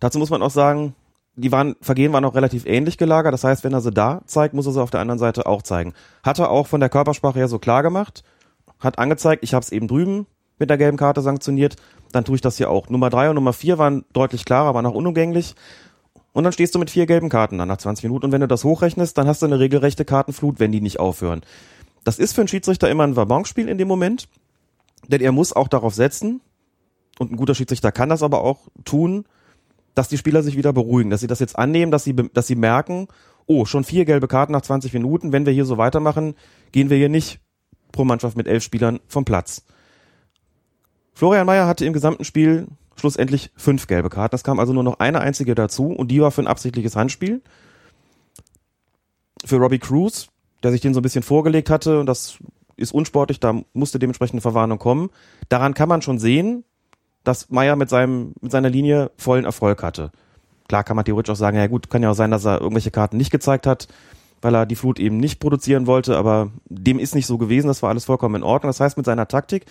Dazu 0.00 0.18
muss 0.18 0.30
man 0.30 0.40
auch 0.40 0.50
sagen, 0.50 0.94
die 1.38 1.52
waren, 1.52 1.76
Vergehen 1.80 2.12
waren 2.12 2.24
auch 2.24 2.34
relativ 2.34 2.66
ähnlich 2.66 2.98
gelagert. 2.98 3.32
Das 3.32 3.44
heißt, 3.44 3.64
wenn 3.64 3.72
er 3.72 3.80
sie 3.80 3.92
da 3.92 4.22
zeigt, 4.26 4.54
muss 4.54 4.66
er 4.66 4.72
sie 4.72 4.82
auf 4.82 4.90
der 4.90 5.00
anderen 5.00 5.18
Seite 5.18 5.46
auch 5.46 5.62
zeigen. 5.62 5.94
Hat 6.22 6.38
er 6.38 6.50
auch 6.50 6.66
von 6.66 6.80
der 6.80 6.88
Körpersprache 6.88 7.38
her 7.38 7.48
so 7.48 7.58
klar 7.58 7.82
gemacht, 7.82 8.24
hat 8.80 8.98
angezeigt, 8.98 9.44
ich 9.44 9.54
habe 9.54 9.62
es 9.62 9.72
eben 9.72 9.88
drüben 9.88 10.26
mit 10.58 10.70
der 10.70 10.78
gelben 10.78 10.96
Karte 10.96 11.20
sanktioniert, 11.20 11.76
dann 12.10 12.24
tue 12.24 12.34
ich 12.34 12.40
das 12.40 12.56
hier 12.56 12.70
auch. 12.70 12.88
Nummer 12.88 13.10
drei 13.10 13.28
und 13.28 13.36
Nummer 13.36 13.52
vier 13.52 13.78
waren 13.78 14.04
deutlich 14.12 14.44
klarer, 14.44 14.74
waren 14.74 14.86
auch 14.86 14.94
unumgänglich. 14.94 15.54
Und 16.32 16.44
dann 16.44 16.52
stehst 16.52 16.74
du 16.74 16.78
mit 16.78 16.90
vier 16.90 17.06
gelben 17.06 17.28
Karten 17.28 17.58
dann 17.58 17.68
nach 17.68 17.78
20 17.78 18.04
Minuten. 18.04 18.26
Und 18.26 18.32
wenn 18.32 18.40
du 18.40 18.48
das 18.48 18.64
hochrechnest, 18.64 19.16
dann 19.16 19.28
hast 19.28 19.42
du 19.42 19.46
eine 19.46 19.58
regelrechte 19.58 20.04
Kartenflut, 20.04 20.58
wenn 20.58 20.72
die 20.72 20.80
nicht 20.80 20.98
aufhören. 20.98 21.42
Das 22.04 22.18
ist 22.18 22.32
für 22.32 22.40
einen 22.40 22.48
Schiedsrichter 22.48 22.90
immer 22.90 23.04
ein 23.04 23.16
Wabonspiel 23.16 23.68
in 23.68 23.78
dem 23.78 23.88
Moment, 23.88 24.28
denn 25.06 25.20
er 25.20 25.32
muss 25.32 25.52
auch 25.52 25.68
darauf 25.68 25.94
setzen, 25.94 26.40
und 27.18 27.32
ein 27.32 27.36
guter 27.36 27.54
Schiedsrichter 27.54 27.92
kann 27.92 28.08
das 28.08 28.22
aber 28.22 28.42
auch 28.42 28.68
tun, 28.84 29.24
dass 29.98 30.08
die 30.08 30.16
Spieler 30.16 30.44
sich 30.44 30.56
wieder 30.56 30.72
beruhigen, 30.72 31.10
dass 31.10 31.20
sie 31.20 31.26
das 31.26 31.40
jetzt 31.40 31.58
annehmen, 31.58 31.90
dass 31.90 32.04
sie, 32.04 32.14
dass 32.14 32.46
sie 32.46 32.54
merken, 32.54 33.08
oh, 33.46 33.64
schon 33.64 33.82
vier 33.82 34.04
gelbe 34.04 34.28
Karten 34.28 34.52
nach 34.52 34.62
20 34.62 34.92
Minuten, 34.92 35.32
wenn 35.32 35.44
wir 35.44 35.52
hier 35.52 35.64
so 35.64 35.76
weitermachen, 35.76 36.36
gehen 36.70 36.88
wir 36.88 36.96
hier 36.96 37.08
nicht 37.08 37.40
pro 37.90 38.04
Mannschaft 38.04 38.36
mit 38.36 38.46
elf 38.46 38.62
Spielern 38.62 39.00
vom 39.08 39.24
Platz. 39.24 39.64
Florian 41.14 41.46
Mayer 41.46 41.66
hatte 41.66 41.84
im 41.84 41.92
gesamten 41.92 42.24
Spiel 42.24 42.68
schlussendlich 42.94 43.50
fünf 43.56 43.88
gelbe 43.88 44.08
Karten. 44.08 44.36
Es 44.36 44.44
kam 44.44 44.60
also 44.60 44.72
nur 44.72 44.84
noch 44.84 45.00
eine 45.00 45.20
einzige 45.20 45.56
dazu 45.56 45.86
und 45.88 46.12
die 46.12 46.20
war 46.20 46.30
für 46.30 46.42
ein 46.42 46.46
absichtliches 46.46 46.94
Handspiel. 46.94 47.42
Für 49.44 49.56
Robbie 49.56 49.80
Cruz, 49.80 50.28
der 50.62 50.70
sich 50.70 50.80
den 50.80 50.94
so 50.94 51.00
ein 51.00 51.02
bisschen 51.02 51.24
vorgelegt 51.24 51.70
hatte 51.70 51.98
und 51.98 52.06
das 52.06 52.38
ist 52.76 52.94
unsportlich, 52.94 53.40
da 53.40 53.60
musste 53.72 53.98
dementsprechend 53.98 54.34
eine 54.34 54.42
Verwarnung 54.42 54.78
kommen. 54.78 55.10
Daran 55.48 55.74
kann 55.74 55.88
man 55.88 56.02
schon 56.02 56.20
sehen, 56.20 56.62
dass 57.28 57.50
Meyer 57.50 57.76
mit 57.76 57.90
seinem, 57.90 58.32
mit 58.40 58.50
seiner 58.50 58.70
Linie 58.70 59.10
vollen 59.18 59.44
Erfolg 59.44 59.82
hatte. 59.82 60.10
Klar 60.66 60.82
kann 60.82 60.96
man 60.96 61.04
theoretisch 61.04 61.32
auch 61.32 61.38
sagen, 61.38 61.58
ja 61.58 61.66
gut, 61.66 61.90
kann 61.90 62.02
ja 62.02 62.10
auch 62.10 62.14
sein, 62.14 62.30
dass 62.30 62.46
er 62.46 62.60
irgendwelche 62.60 62.90
Karten 62.90 63.18
nicht 63.18 63.30
gezeigt 63.30 63.66
hat, 63.66 63.86
weil 64.40 64.54
er 64.54 64.64
die 64.64 64.76
Flut 64.76 64.98
eben 64.98 65.18
nicht 65.18 65.38
produzieren 65.38 65.86
wollte, 65.86 66.16
aber 66.16 66.50
dem 66.68 66.98
ist 66.98 67.14
nicht 67.14 67.26
so 67.26 67.36
gewesen, 67.36 67.68
das 67.68 67.82
war 67.82 67.90
alles 67.90 68.06
vollkommen 68.06 68.36
in 68.36 68.42
Ordnung. 68.42 68.70
Das 68.70 68.80
heißt, 68.80 68.96
mit 68.96 69.04
seiner 69.04 69.28
Taktik 69.28 69.66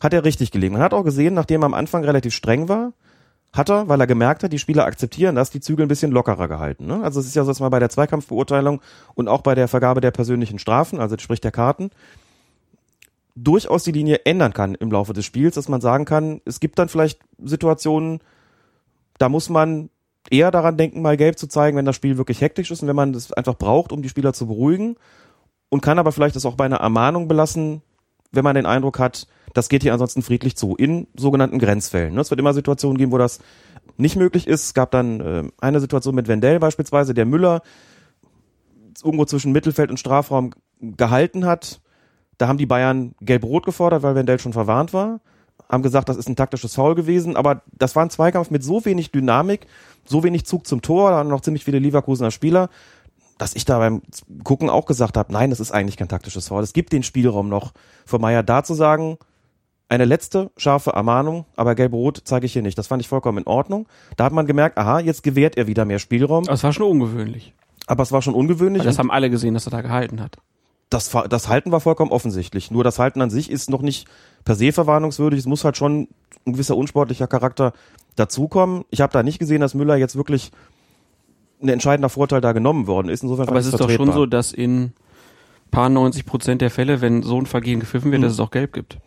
hat 0.00 0.14
er 0.14 0.24
richtig 0.24 0.50
gelegen. 0.50 0.74
Man 0.74 0.82
hat 0.82 0.94
auch 0.94 1.04
gesehen, 1.04 1.34
nachdem 1.34 1.62
er 1.62 1.66
am 1.66 1.74
Anfang 1.74 2.04
relativ 2.04 2.34
streng 2.34 2.68
war, 2.70 2.92
hat 3.52 3.68
er, 3.68 3.86
weil 3.86 4.00
er 4.00 4.06
gemerkt 4.06 4.42
hat, 4.42 4.52
die 4.52 4.58
Spieler 4.58 4.86
akzeptieren 4.86 5.34
das, 5.34 5.50
die 5.50 5.60
Zügel 5.60 5.84
ein 5.84 5.88
bisschen 5.88 6.10
lockerer 6.10 6.48
gehalten. 6.48 6.86
Ne? 6.86 7.02
Also 7.02 7.20
es 7.20 7.26
ist 7.26 7.36
ja 7.36 7.44
so 7.44 7.50
dass 7.50 7.60
man 7.60 7.70
bei 7.70 7.78
der 7.78 7.90
Zweikampfbeurteilung 7.90 8.80
und 9.14 9.28
auch 9.28 9.42
bei 9.42 9.54
der 9.54 9.68
Vergabe 9.68 10.00
der 10.00 10.10
persönlichen 10.10 10.58
Strafen, 10.58 11.00
also 11.00 11.16
sprich 11.18 11.40
der 11.40 11.52
Karten, 11.52 11.90
durchaus 13.34 13.84
die 13.84 13.92
Linie 13.92 14.24
ändern 14.24 14.52
kann 14.52 14.74
im 14.74 14.90
Laufe 14.90 15.12
des 15.12 15.24
Spiels, 15.24 15.56
dass 15.56 15.68
man 15.68 15.80
sagen 15.80 16.04
kann, 16.04 16.40
es 16.44 16.60
gibt 16.60 16.78
dann 16.78 16.88
vielleicht 16.88 17.20
Situationen, 17.42 18.20
Da 19.18 19.28
muss 19.28 19.48
man 19.48 19.90
eher 20.30 20.50
daran 20.50 20.76
denken, 20.76 21.02
mal 21.02 21.16
gelb 21.16 21.38
zu 21.38 21.46
zeigen, 21.46 21.76
wenn 21.76 21.84
das 21.84 21.96
Spiel 21.96 22.16
wirklich 22.16 22.40
hektisch 22.40 22.70
ist 22.70 22.82
und 22.82 22.88
wenn 22.88 22.96
man 22.96 23.12
das 23.12 23.32
einfach 23.32 23.54
braucht, 23.54 23.92
um 23.92 24.02
die 24.02 24.08
Spieler 24.08 24.32
zu 24.32 24.46
beruhigen. 24.46 24.96
Und 25.68 25.80
kann 25.80 25.98
aber 25.98 26.12
vielleicht 26.12 26.36
das 26.36 26.46
auch 26.46 26.56
bei 26.56 26.64
einer 26.64 26.76
Ermahnung 26.76 27.28
belassen, 27.28 27.82
wenn 28.32 28.44
man 28.44 28.54
den 28.54 28.66
Eindruck 28.66 28.98
hat, 28.98 29.26
das 29.54 29.68
geht 29.68 29.82
hier 29.82 29.92
ansonsten 29.92 30.22
friedlich 30.22 30.56
zu, 30.56 30.74
in 30.76 31.06
sogenannten 31.16 31.58
Grenzfällen. 31.58 32.14
Ne? 32.14 32.20
Es 32.20 32.30
wird 32.30 32.40
immer 32.40 32.54
Situationen 32.54 32.98
geben, 32.98 33.12
wo 33.12 33.18
das 33.18 33.38
nicht 33.96 34.16
möglich 34.16 34.46
ist. 34.46 34.64
Es 34.64 34.74
gab 34.74 34.90
dann 34.90 35.20
äh, 35.20 35.44
eine 35.60 35.80
Situation 35.80 36.14
mit 36.14 36.28
Wendell 36.28 36.58
beispielsweise, 36.58 37.14
der 37.14 37.24
Müller 37.24 37.62
irgendwo 39.02 39.24
zwischen 39.24 39.52
Mittelfeld 39.52 39.90
und 39.90 40.00
Strafraum 40.00 40.50
gehalten 40.80 41.46
hat. 41.46 41.80
Da 42.38 42.48
haben 42.48 42.58
die 42.58 42.66
Bayern 42.66 43.14
gelb-rot 43.20 43.64
gefordert, 43.64 44.02
weil 44.02 44.14
Wendell 44.14 44.38
schon 44.38 44.52
verwarnt 44.52 44.92
war. 44.92 45.20
Haben 45.68 45.82
gesagt, 45.82 46.08
das 46.08 46.16
ist 46.16 46.28
ein 46.28 46.36
taktisches 46.36 46.74
Foul 46.74 46.94
gewesen, 46.94 47.36
aber 47.36 47.62
das 47.72 47.96
war 47.96 48.04
ein 48.04 48.10
Zweikampf 48.10 48.50
mit 48.50 48.62
so 48.62 48.84
wenig 48.84 49.12
Dynamik, 49.12 49.66
so 50.04 50.22
wenig 50.22 50.44
Zug 50.44 50.66
zum 50.66 50.82
Tor, 50.82 51.10
da 51.10 51.16
waren 51.16 51.28
noch 51.28 51.40
ziemlich 51.40 51.64
viele 51.64 51.78
Leverkusener 51.78 52.30
Spieler, 52.30 52.68
dass 53.38 53.54
ich 53.54 53.64
da 53.64 53.78
beim 53.78 54.02
Gucken 54.44 54.68
auch 54.68 54.86
gesagt 54.86 55.16
habe, 55.16 55.32
nein, 55.32 55.50
das 55.50 55.60
ist 55.60 55.72
eigentlich 55.72 55.96
kein 55.96 56.08
taktisches 56.08 56.48
Foul. 56.48 56.62
Es 56.62 56.72
gibt 56.72 56.92
den 56.92 57.02
Spielraum 57.02 57.48
noch 57.48 57.72
für 58.04 58.18
Meier 58.18 58.42
da 58.42 58.62
zu 58.62 58.74
sagen, 58.74 59.18
eine 59.88 60.04
letzte 60.04 60.50
scharfe 60.56 60.90
Ermahnung, 60.90 61.44
aber 61.56 61.74
gelb-rot 61.74 62.22
zeige 62.24 62.46
ich 62.46 62.52
hier 62.52 62.62
nicht. 62.62 62.78
Das 62.78 62.86
fand 62.86 63.02
ich 63.02 63.08
vollkommen 63.08 63.38
in 63.38 63.46
Ordnung. 63.46 63.86
Da 64.16 64.24
hat 64.24 64.32
man 64.32 64.46
gemerkt, 64.46 64.78
aha, 64.78 65.00
jetzt 65.00 65.22
gewährt 65.22 65.56
er 65.56 65.66
wieder 65.66 65.84
mehr 65.84 65.98
Spielraum. 65.98 66.44
Das 66.44 66.64
war 66.64 66.72
schon 66.72 66.86
ungewöhnlich. 66.86 67.54
Aber 67.86 68.02
es 68.02 68.10
war 68.10 68.22
schon 68.22 68.34
ungewöhnlich. 68.34 68.80
Weil 68.80 68.86
das 68.86 68.98
haben 68.98 69.10
alle 69.10 69.30
gesehen, 69.30 69.54
dass 69.54 69.66
er 69.66 69.70
da 69.70 69.82
gehalten 69.82 70.20
hat. 70.20 70.38
Das, 70.90 71.10
das 71.28 71.48
Halten 71.48 71.72
war 71.72 71.80
vollkommen 71.80 72.12
offensichtlich. 72.12 72.70
Nur 72.70 72.84
das 72.84 72.98
Halten 72.98 73.20
an 73.20 73.30
sich 73.30 73.50
ist 73.50 73.70
noch 73.70 73.82
nicht 73.82 74.06
per 74.44 74.54
se 74.54 74.70
verwarnungswürdig. 74.70 75.40
Es 75.40 75.46
muss 75.46 75.64
halt 75.64 75.76
schon 75.76 76.08
ein 76.46 76.52
gewisser 76.52 76.76
unsportlicher 76.76 77.26
Charakter 77.26 77.72
dazukommen. 78.16 78.84
Ich 78.90 79.00
habe 79.00 79.12
da 79.12 79.22
nicht 79.22 79.38
gesehen, 79.38 79.60
dass 79.60 79.74
Müller 79.74 79.96
jetzt 79.96 80.16
wirklich 80.16 80.52
ein 81.62 81.68
entscheidender 81.68 82.08
Vorteil 82.10 82.40
da 82.40 82.52
genommen 82.52 82.86
worden 82.86 83.08
ist. 83.08 83.22
Insofern 83.22 83.48
Aber 83.48 83.58
es 83.58 83.66
ist 83.66 83.80
doch 83.80 83.90
schon 83.90 84.12
so, 84.12 84.26
dass 84.26 84.52
in 84.52 84.92
paar 85.70 85.88
90 85.88 86.24
Prozent 86.24 86.60
der 86.60 86.70
Fälle, 86.70 87.00
wenn 87.00 87.22
so 87.22 87.38
ein 87.38 87.46
Vergehen 87.46 87.80
gepfiffen 87.80 88.12
wird, 88.12 88.20
mhm. 88.20 88.24
dass 88.24 88.34
es 88.34 88.40
auch 88.40 88.50
gelb 88.50 88.72
gibt. 88.72 88.98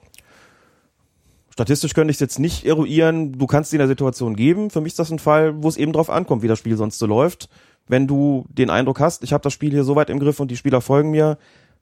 Statistisch 1.53 1.93
könnte 1.93 2.11
ich 2.11 2.17
es 2.17 2.21
jetzt 2.21 2.39
nicht 2.39 2.65
eruieren. 2.65 3.33
Du 3.33 3.47
kannst 3.47 3.73
in 3.73 3.79
der 3.79 3.87
Situation 3.87 4.35
geben. 4.35 4.69
Für 4.69 4.81
mich 4.81 4.91
ist 4.91 4.99
das 4.99 5.09
ein 5.09 5.17
Fall, 5.17 5.63
wo 5.63 5.67
es 5.69 5.77
eben 5.77 5.93
drauf 5.93 6.09
ankommt, 6.09 6.43
wie 6.43 6.47
das 6.47 6.59
Spiel 6.59 6.77
sonst 6.77 6.99
so 6.99 7.07
läuft. 7.07 7.49
Wenn 7.87 8.05
du 8.05 8.45
den 8.49 8.69
Eindruck 8.69 8.99
hast, 8.99 9.23
ich 9.23 9.33
habe 9.33 9.41
das 9.41 9.53
Spiel 9.53 9.71
hier 9.71 9.83
so 9.83 9.95
weit 9.95 10.09
im 10.09 10.19
Griff 10.19 10.39
und 10.39 10.51
die 10.51 10.57
Spieler 10.57 10.81
folgen 10.81 11.09
mir, 11.09 11.37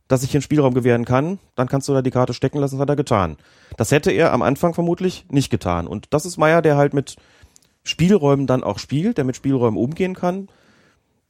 dass 0.07 0.23
ich 0.23 0.31
hier 0.31 0.39
einen 0.39 0.43
Spielraum 0.43 0.73
gewähren 0.73 1.05
kann, 1.05 1.39
dann 1.55 1.67
kannst 1.67 1.87
du 1.87 1.93
da 1.93 2.01
die 2.01 2.11
Karte 2.11 2.33
stecken 2.33 2.59
lassen, 2.59 2.75
das 2.75 2.81
hat 2.81 2.89
er 2.89 2.95
getan. 2.95 3.37
Das 3.77 3.91
hätte 3.91 4.11
er 4.11 4.33
am 4.33 4.41
Anfang 4.41 4.73
vermutlich 4.73 5.25
nicht 5.29 5.49
getan. 5.49 5.87
Und 5.87 6.07
das 6.11 6.25
ist 6.25 6.37
Meier, 6.37 6.61
der 6.61 6.77
halt 6.77 6.93
mit 6.93 7.15
Spielräumen 7.83 8.47
dann 8.47 8.63
auch 8.63 8.79
spielt, 8.79 9.17
der 9.17 9.25
mit 9.25 9.35
Spielräumen 9.35 9.79
umgehen 9.79 10.15
kann 10.15 10.47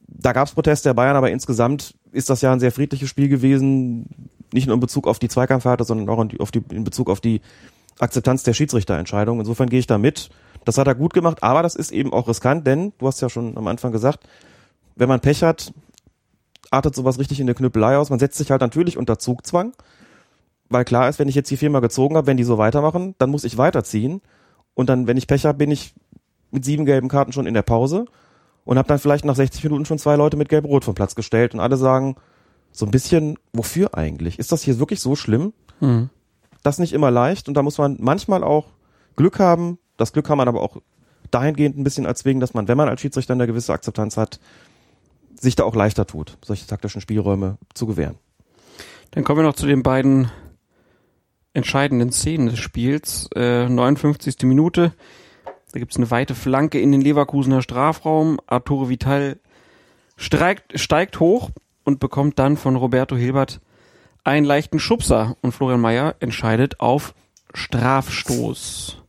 da 0.08 0.32
gab 0.32 0.46
es 0.46 0.54
Proteste 0.54 0.90
der 0.90 0.94
Bayern, 0.94 1.16
aber 1.16 1.30
insgesamt 1.30 1.94
ist 2.12 2.30
das 2.30 2.40
ja 2.40 2.52
ein 2.52 2.60
sehr 2.60 2.72
friedliches 2.72 3.08
Spiel 3.08 3.28
gewesen, 3.28 4.30
nicht 4.52 4.66
nur 4.66 4.74
in 4.74 4.80
Bezug 4.80 5.06
auf 5.06 5.18
die 5.18 5.28
Zweikampfhärte, 5.28 5.84
sondern 5.84 6.08
auch 6.08 6.20
in, 6.20 6.28
die, 6.28 6.62
in 6.74 6.84
Bezug 6.84 7.10
auf 7.10 7.20
die 7.20 7.40
Akzeptanz 7.98 8.42
der 8.42 8.54
Schiedsrichterentscheidung. 8.54 9.40
Insofern 9.40 9.68
gehe 9.68 9.78
ich 9.78 9.86
da 9.86 9.98
mit. 9.98 10.30
Das 10.64 10.78
hat 10.78 10.86
er 10.86 10.94
gut 10.94 11.14
gemacht, 11.14 11.42
aber 11.42 11.62
das 11.62 11.74
ist 11.74 11.92
eben 11.92 12.12
auch 12.12 12.28
riskant, 12.28 12.66
denn 12.66 12.92
du 12.98 13.06
hast 13.06 13.20
ja 13.20 13.28
schon 13.28 13.56
am 13.56 13.66
Anfang 13.66 13.92
gesagt, 13.92 14.26
wenn 14.94 15.08
man 15.08 15.20
Pech 15.20 15.42
hat, 15.42 15.72
artet 16.70 16.94
sowas 16.94 17.18
richtig 17.18 17.40
in 17.40 17.46
der 17.46 17.54
Knüppelei 17.54 17.96
aus. 17.96 18.10
Man 18.10 18.18
setzt 18.18 18.38
sich 18.38 18.50
halt 18.50 18.60
natürlich 18.60 18.96
unter 18.96 19.18
Zugzwang, 19.18 19.72
weil 20.68 20.84
klar 20.84 21.08
ist, 21.08 21.18
wenn 21.18 21.28
ich 21.28 21.34
jetzt 21.34 21.48
hier 21.48 21.58
viermal 21.58 21.80
gezogen 21.80 22.16
habe, 22.16 22.26
wenn 22.26 22.36
die 22.36 22.44
so 22.44 22.58
weitermachen, 22.58 23.14
dann 23.18 23.30
muss 23.30 23.44
ich 23.44 23.58
weiterziehen. 23.58 24.20
Und 24.74 24.88
dann, 24.88 25.06
wenn 25.06 25.16
ich 25.16 25.26
Pech 25.26 25.46
habe, 25.46 25.58
bin 25.58 25.70
ich 25.70 25.94
mit 26.50 26.64
sieben 26.64 26.84
gelben 26.84 27.08
Karten 27.08 27.32
schon 27.32 27.46
in 27.46 27.54
der 27.54 27.62
Pause 27.62 28.06
und 28.64 28.78
habe 28.78 28.88
dann 28.88 28.98
vielleicht 28.98 29.24
nach 29.24 29.36
60 29.36 29.62
Minuten 29.64 29.84
schon 29.84 29.98
zwei 29.98 30.16
Leute 30.16 30.36
mit 30.36 30.48
Gelb-Rot 30.48 30.84
vom 30.84 30.94
Platz 30.94 31.14
gestellt 31.14 31.54
und 31.54 31.60
alle 31.60 31.76
sagen 31.76 32.16
so 32.72 32.84
ein 32.84 32.90
bisschen, 32.90 33.38
wofür 33.52 33.96
eigentlich? 33.96 34.38
Ist 34.38 34.52
das 34.52 34.62
hier 34.62 34.78
wirklich 34.78 35.00
so 35.00 35.16
schlimm? 35.16 35.52
Mhm. 35.80 36.10
Das 36.62 36.78
nicht 36.78 36.92
immer 36.92 37.10
leicht 37.10 37.48
und 37.48 37.54
da 37.54 37.62
muss 37.62 37.78
man 37.78 37.96
manchmal 38.00 38.44
auch 38.44 38.66
Glück 39.14 39.38
haben. 39.38 39.78
Das 39.96 40.12
Glück 40.12 40.26
kann 40.26 40.36
man 40.36 40.48
aber 40.48 40.60
auch 40.60 40.76
dahingehend 41.30 41.78
ein 41.78 41.84
bisschen 41.84 42.04
erzwingen, 42.04 42.40
dass 42.40 42.54
man, 42.54 42.68
wenn 42.68 42.76
man 42.76 42.88
als 42.88 43.00
Schiedsrichter 43.00 43.34
eine 43.34 43.46
gewisse 43.46 43.72
Akzeptanz 43.72 44.16
hat, 44.16 44.40
sich 45.38 45.56
da 45.56 45.64
auch 45.64 45.74
leichter 45.74 46.06
tut, 46.06 46.38
solche 46.44 46.66
taktischen 46.66 47.00
Spielräume 47.00 47.58
zu 47.74 47.86
gewähren. 47.86 48.16
Dann 49.12 49.24
kommen 49.24 49.40
wir 49.40 49.44
noch 49.44 49.54
zu 49.54 49.66
den 49.66 49.82
beiden 49.82 50.30
entscheidenden 51.52 52.12
Szenen 52.12 52.48
des 52.48 52.58
Spiels. 52.58 53.28
Äh, 53.34 53.68
59. 53.68 54.42
Minute. 54.42 54.92
Da 55.72 55.78
gibt's 55.78 55.96
eine 55.96 56.10
weite 56.10 56.34
Flanke 56.34 56.80
in 56.80 56.92
den 56.92 57.00
Leverkusener 57.00 57.62
Strafraum. 57.62 58.38
Arturo 58.46 58.88
Vital 58.88 59.38
steigt, 60.16 60.78
steigt 60.78 61.20
hoch 61.20 61.50
und 61.84 62.00
bekommt 62.00 62.38
dann 62.38 62.56
von 62.56 62.76
Roberto 62.76 63.16
Hilbert 63.16 63.60
einen 64.24 64.44
leichten 64.44 64.80
Schubser 64.80 65.36
und 65.40 65.52
Florian 65.52 65.80
Mayer 65.80 66.16
entscheidet 66.20 66.80
auf 66.80 67.14
Strafstoß. 67.54 69.02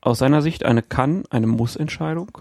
Aus 0.00 0.18
seiner 0.18 0.42
Sicht 0.42 0.64
eine 0.64 0.82
Kann, 0.82 1.24
eine 1.30 1.46
Muss-Entscheidung? 1.46 2.38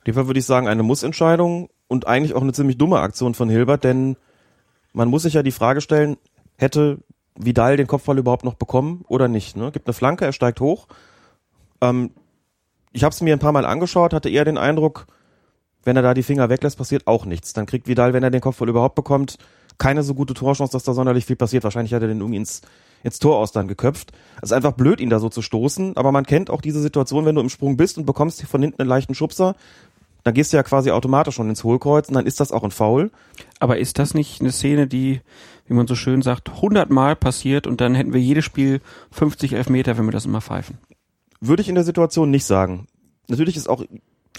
In 0.00 0.12
dem 0.12 0.14
Fall 0.14 0.26
würde 0.26 0.40
ich 0.40 0.46
sagen, 0.46 0.68
eine 0.68 0.82
Muss-Entscheidung 0.82 1.68
und 1.88 2.06
eigentlich 2.06 2.34
auch 2.34 2.42
eine 2.42 2.52
ziemlich 2.52 2.78
dumme 2.78 3.00
Aktion 3.00 3.34
von 3.34 3.48
Hilbert, 3.48 3.84
denn 3.84 4.16
man 4.92 5.08
muss 5.08 5.22
sich 5.22 5.34
ja 5.34 5.42
die 5.42 5.52
Frage 5.52 5.80
stellen, 5.80 6.16
hätte 6.56 6.98
Vidal 7.38 7.76
den 7.76 7.86
Kopfball 7.86 8.18
überhaupt 8.18 8.44
noch 8.44 8.54
bekommen 8.54 9.04
oder 9.08 9.28
nicht? 9.28 9.56
Ne? 9.56 9.70
Gibt 9.70 9.86
eine 9.86 9.94
Flanke, 9.94 10.24
er 10.24 10.32
steigt 10.32 10.60
hoch. 10.60 10.86
Ähm, 11.80 12.10
ich 12.92 13.04
habe 13.04 13.12
es 13.12 13.20
mir 13.20 13.34
ein 13.34 13.38
paar 13.38 13.52
Mal 13.52 13.66
angeschaut, 13.66 14.14
hatte 14.14 14.30
eher 14.30 14.44
den 14.44 14.56
Eindruck, 14.56 15.06
wenn 15.84 15.96
er 15.96 16.02
da 16.02 16.14
die 16.14 16.22
Finger 16.22 16.48
weglässt, 16.48 16.78
passiert 16.78 17.06
auch 17.06 17.26
nichts. 17.26 17.52
Dann 17.52 17.66
kriegt 17.66 17.86
Vidal, 17.86 18.12
wenn 18.12 18.22
er 18.22 18.30
den 18.30 18.40
Kopfball 18.40 18.68
überhaupt 18.68 18.94
bekommt, 18.94 19.38
keine 19.78 20.02
so 20.02 20.14
gute 20.14 20.34
Torchance, 20.34 20.72
dass 20.72 20.84
da 20.84 20.94
sonderlich 20.94 21.26
viel 21.26 21.36
passiert. 21.36 21.64
Wahrscheinlich 21.64 21.92
hat 21.92 22.02
er 22.02 22.08
den 22.08 22.20
irgendwie 22.20 22.38
ins, 22.38 22.62
ins 23.02 23.18
Tor 23.18 23.36
aus 23.36 23.52
dann 23.52 23.68
geköpft. 23.68 24.12
Es 24.38 24.50
ist 24.50 24.52
einfach 24.52 24.72
blöd, 24.72 25.00
ihn 25.00 25.10
da 25.10 25.18
so 25.18 25.28
zu 25.28 25.42
stoßen, 25.42 25.96
aber 25.96 26.12
man 26.12 26.24
kennt 26.24 26.48
auch 26.48 26.62
diese 26.62 26.80
Situation, 26.80 27.26
wenn 27.26 27.34
du 27.34 27.42
im 27.42 27.50
Sprung 27.50 27.76
bist 27.76 27.98
und 27.98 28.06
bekommst 28.06 28.42
von 28.42 28.62
hinten 28.62 28.80
einen 28.80 28.88
leichten 28.88 29.14
Schubser, 29.14 29.54
dann 30.26 30.34
gehst 30.34 30.52
du 30.52 30.56
ja 30.56 30.64
quasi 30.64 30.90
automatisch 30.90 31.36
schon 31.36 31.48
ins 31.48 31.62
Hohlkreuz 31.62 32.08
und 32.08 32.14
dann 32.14 32.26
ist 32.26 32.40
das 32.40 32.50
auch 32.50 32.64
ein 32.64 32.72
Foul. 32.72 33.12
Aber 33.60 33.78
ist 33.78 34.00
das 34.00 34.12
nicht 34.12 34.40
eine 34.40 34.50
Szene, 34.50 34.88
die, 34.88 35.20
wie 35.66 35.74
man 35.74 35.86
so 35.86 35.94
schön 35.94 36.20
sagt, 36.20 36.60
hundertmal 36.60 37.14
passiert 37.14 37.68
und 37.68 37.80
dann 37.80 37.94
hätten 37.94 38.12
wir 38.12 38.20
jedes 38.20 38.44
Spiel 38.44 38.80
50 39.12 39.52
Elfmeter, 39.52 39.96
wenn 39.96 40.04
wir 40.04 40.10
das 40.10 40.24
immer 40.24 40.40
pfeifen? 40.40 40.78
Würde 41.40 41.62
ich 41.62 41.68
in 41.68 41.76
der 41.76 41.84
Situation 41.84 42.32
nicht 42.32 42.44
sagen. 42.44 42.88
Natürlich 43.28 43.56
ist 43.56 43.68
auch. 43.68 43.84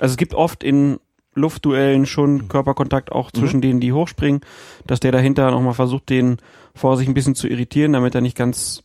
Also 0.01 0.11
es 0.11 0.17
gibt 0.17 0.33
oft 0.33 0.61
in 0.61 0.99
Luftduellen 1.35 2.05
schon 2.05 2.33
mhm. 2.33 2.47
Körperkontakt 2.49 3.13
auch 3.13 3.31
zwischen 3.31 3.57
mhm. 3.57 3.61
denen, 3.61 3.79
die 3.79 3.93
hochspringen, 3.93 4.41
dass 4.87 4.99
der 4.99 5.13
dahinter 5.13 5.51
nochmal 5.51 5.73
versucht, 5.73 6.09
den 6.09 6.35
vor 6.75 6.97
sich 6.97 7.07
ein 7.07 7.13
bisschen 7.13 7.33
zu 7.33 7.47
irritieren, 7.47 7.93
damit 7.93 8.13
er 8.13 8.19
nicht 8.19 8.35
ganz 8.35 8.83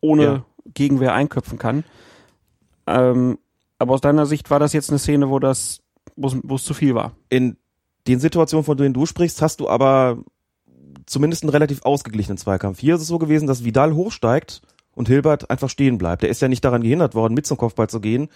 ohne 0.00 0.22
ja. 0.22 0.44
Gegenwehr 0.74 1.12
einköpfen 1.12 1.58
kann. 1.58 1.82
Ähm, 2.86 3.38
aber 3.78 3.94
aus 3.94 4.00
deiner 4.00 4.26
Sicht 4.26 4.50
war 4.50 4.58
das 4.58 4.72
jetzt 4.72 4.90
eine 4.90 4.98
Szene, 4.98 5.30
wo 5.30 5.38
das, 5.38 5.80
wo 6.16 6.54
es 6.54 6.64
zu 6.64 6.74
viel 6.74 6.94
war. 6.94 7.12
In 7.28 7.56
den 8.06 8.20
Situationen, 8.20 8.64
von 8.64 8.76
denen 8.76 8.94
du 8.94 9.06
sprichst, 9.06 9.42
hast 9.42 9.60
du 9.60 9.68
aber 9.68 10.18
zumindest 11.06 11.42
einen 11.42 11.50
relativ 11.50 11.82
ausgeglichenen 11.82 12.38
Zweikampf. 12.38 12.80
Hier 12.80 12.94
ist 12.94 13.02
es 13.02 13.08
so 13.08 13.18
gewesen, 13.18 13.46
dass 13.46 13.64
Vidal 13.64 13.94
hochsteigt 13.94 14.62
und 14.94 15.08
Hilbert 15.08 15.50
einfach 15.50 15.68
stehen 15.68 15.98
bleibt. 15.98 16.22
Der 16.22 16.30
ist 16.30 16.42
ja 16.42 16.48
nicht 16.48 16.64
daran 16.64 16.82
gehindert 16.82 17.14
worden, 17.14 17.34
mit 17.34 17.46
zum 17.46 17.58
Kopfball 17.58 17.88
zu 17.88 18.00
gehen. 18.00 18.28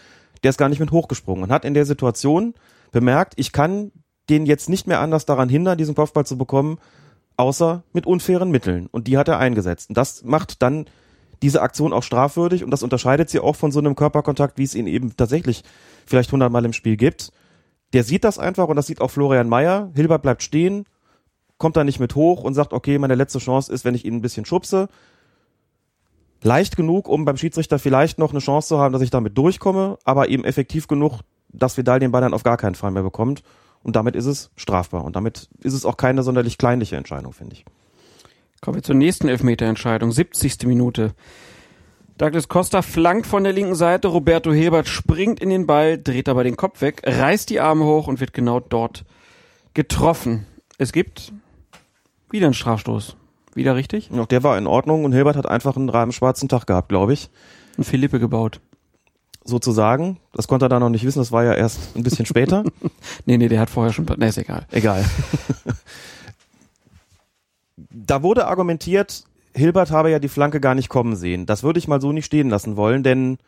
Der 0.43 0.51
ist 0.51 0.59
gar 0.59 0.69
nicht 0.69 0.81
mit 0.81 0.91
hochgesprungen 0.91 1.45
und 1.45 1.53
hat 1.53 1.65
in 1.65 1.75
der 1.75 1.87
Situation 1.87 2.55
bemerkt, 2.93 3.35
ich 3.37 3.53
kann 3.53 3.93
den 4.29 4.47
jetzt 4.47 4.69
nicht 4.69 4.87
mehr 4.87 5.01
anders 5.01 5.27
daran 5.27 5.49
hindern, 5.49 5.79
diesen 5.79 5.95
Kopfball 5.95 6.25
zu 6.25 6.39
bekommen, 6.39 6.79
außer 7.37 7.83
mit 7.93 8.07
unfairen 8.07 8.51
Mitteln. 8.51 8.87
Und 8.91 9.07
die 9.07 9.19
hat 9.19 9.29
er 9.29 9.39
eingesetzt. 9.39 9.89
Und 9.89 9.97
das 9.97 10.23
macht 10.23 10.63
dann 10.63 10.87
diese 11.43 11.63
Aktion 11.63 11.93
auch 11.93 12.03
strafwürdig 12.03 12.65
und 12.65 12.71
das 12.71 12.83
unterscheidet 12.83 13.31
sie 13.31 13.41
auch 13.41 13.57
von 13.57 13.73
so 13.73 13.79
einem 13.79 13.97
Körperkontakt, 13.97 14.59
wie 14.59 14.65
es 14.65 14.75
ihn 14.75 14.87
eben 14.87 15.17
tatsächlich 15.17 15.65
vielleicht 16.07 16.33
hundertmal 16.33 16.65
im 16.65 16.73
Spiel 16.73 16.97
gibt. 16.97 17.33
Der 17.93 18.05
sieht 18.05 18.25
das 18.25 18.39
einfach 18.39 18.69
und 18.69 18.77
das 18.77 18.87
sieht 18.87 19.01
auch 19.01 19.11
Florian 19.11 19.49
Mayer. 19.49 19.91
Hilbert 19.95 20.23
bleibt 20.23 20.43
stehen, 20.43 20.85
kommt 21.59 21.77
da 21.77 21.85
nicht 21.85 22.01
mit 22.01 22.15
hoch 22.15 22.45
und 22.45 22.55
sagt, 22.55 22.73
okay, 22.73 22.99
meine 22.99 23.15
letzte 23.15 23.39
Chance 23.39 23.73
ist, 23.73 23.85
wenn 23.85 23.95
ich 23.95 24.05
ihn 24.05 24.15
ein 24.15 24.23
bisschen 24.23 24.45
schubse 24.45 24.89
leicht 26.43 26.77
genug, 26.77 27.09
um 27.09 27.25
beim 27.25 27.37
Schiedsrichter 27.37 27.79
vielleicht 27.79 28.19
noch 28.19 28.31
eine 28.31 28.41
Chance 28.41 28.69
zu 28.69 28.79
haben, 28.79 28.93
dass 28.93 29.03
ich 29.03 29.11
damit 29.11 29.37
durchkomme, 29.37 29.99
aber 30.05 30.29
eben 30.29 30.45
effektiv 30.45 30.89
genug, 30.89 31.21
dass 31.49 31.77
Vidal 31.77 32.01
den 32.01 32.13
Ball 32.13 32.23
dann 32.23 32.35
auf 32.35 32.43
gar 32.43 32.57
keinen 32.57 32.75
Fall 32.75 32.91
mehr 32.91 33.03
bekommt. 33.03 33.43
Und 33.83 33.97
damit 33.97 34.15
ist 34.15 34.27
es 34.27 34.51
strafbar. 34.57 35.05
Und 35.05 35.17
damit 35.17 35.49
ist 35.63 35.73
es 35.73 35.85
auch 35.85 35.97
keine 35.97 36.23
sonderlich 36.23 36.59
kleinliche 36.59 36.97
Entscheidung, 36.97 37.33
finde 37.33 37.55
ich. 37.55 37.65
Kommen 38.61 38.77
wir 38.77 38.83
zur 38.83 38.95
nächsten 38.95 39.29
Elfmeterentscheidung. 39.29 40.13
70. 40.13 40.65
Minute. 40.67 41.13
Douglas 42.19 42.49
Costa 42.49 42.83
flankt 42.83 43.27
von 43.27 43.43
der 43.45 43.55
linken 43.55 43.75
Seite. 43.75 44.09
Roberto 44.09 44.53
Hilbert 44.53 44.87
springt 44.87 45.41
in 45.41 45.49
den 45.49 45.67
Ball, 45.67 45.97
dreht 45.97 46.29
aber 46.29 46.45
den 46.45 46.57
Kopf 46.59 46.83
weg, 46.83 47.01
reißt 47.05 47.49
die 47.49 47.61
Arme 47.61 47.85
hoch 47.87 48.07
und 48.07 48.21
wird 48.21 48.35
genau 48.35 48.61
dort 48.61 49.05
getroffen. 49.73 50.47
Es 50.77 50.93
gibt 50.93 51.33
wieder 52.31 52.47
einen 52.47 52.55
Strafstoß. 52.55 53.17
Wieder 53.55 53.75
richtig? 53.75 54.11
Auch 54.13 54.27
der 54.27 54.43
war 54.43 54.59
in 54.59 54.67
Ordnung 54.67 55.05
und 55.05 55.13
Hilbert 55.13 55.37
hat 55.37 55.47
einfach 55.47 55.77
einen 55.77 55.89
reinen 55.89 56.13
schwarzen 56.13 56.49
Tag 56.49 56.67
gehabt, 56.67 56.91
glaube 56.91 57.15
ich. 57.15 57.31
Ein 57.79 57.85
Philippe 57.85 58.21
gebaut. 58.21 58.61
sozusagen. 59.43 60.19
Das 60.35 60.47
konnte 60.47 60.67
er 60.67 60.69
da 60.69 60.79
noch 60.79 60.91
nicht 60.91 61.05
wissen, 61.07 61.19
das 61.21 61.33
war 61.33 61.45
ja 61.45 61.55
erst 61.55 61.97
ein 61.97 62.03
bisschen 62.03 62.27
später. 62.27 62.63
Nee, 63.25 63.39
nee, 63.39 63.49
der 63.49 63.61
hat 63.61 63.71
vorher 63.71 63.93
schon, 63.93 64.07
nee, 64.19 64.29
ist 64.29 64.39
egal. 64.39 64.67
Egal. 64.71 65.05
da 67.91 68.23
wurde 68.23 68.47
argumentiert, 68.47 69.25
Hilbert 69.55 69.91
habe 69.91 70.11
ja 70.11 70.19
die 70.19 70.29
Flanke 70.29 70.61
gar 70.61 70.75
nicht 70.75 70.89
kommen 70.89 71.17
sehen. 71.17 71.47
Das 71.47 71.63
würde 71.63 71.79
ich 71.79 71.89
mal 71.89 72.01
so 72.01 72.13
nicht 72.13 72.27
stehen 72.27 72.51
lassen 72.51 72.77
wollen, 72.77 73.03
denn 73.03 73.39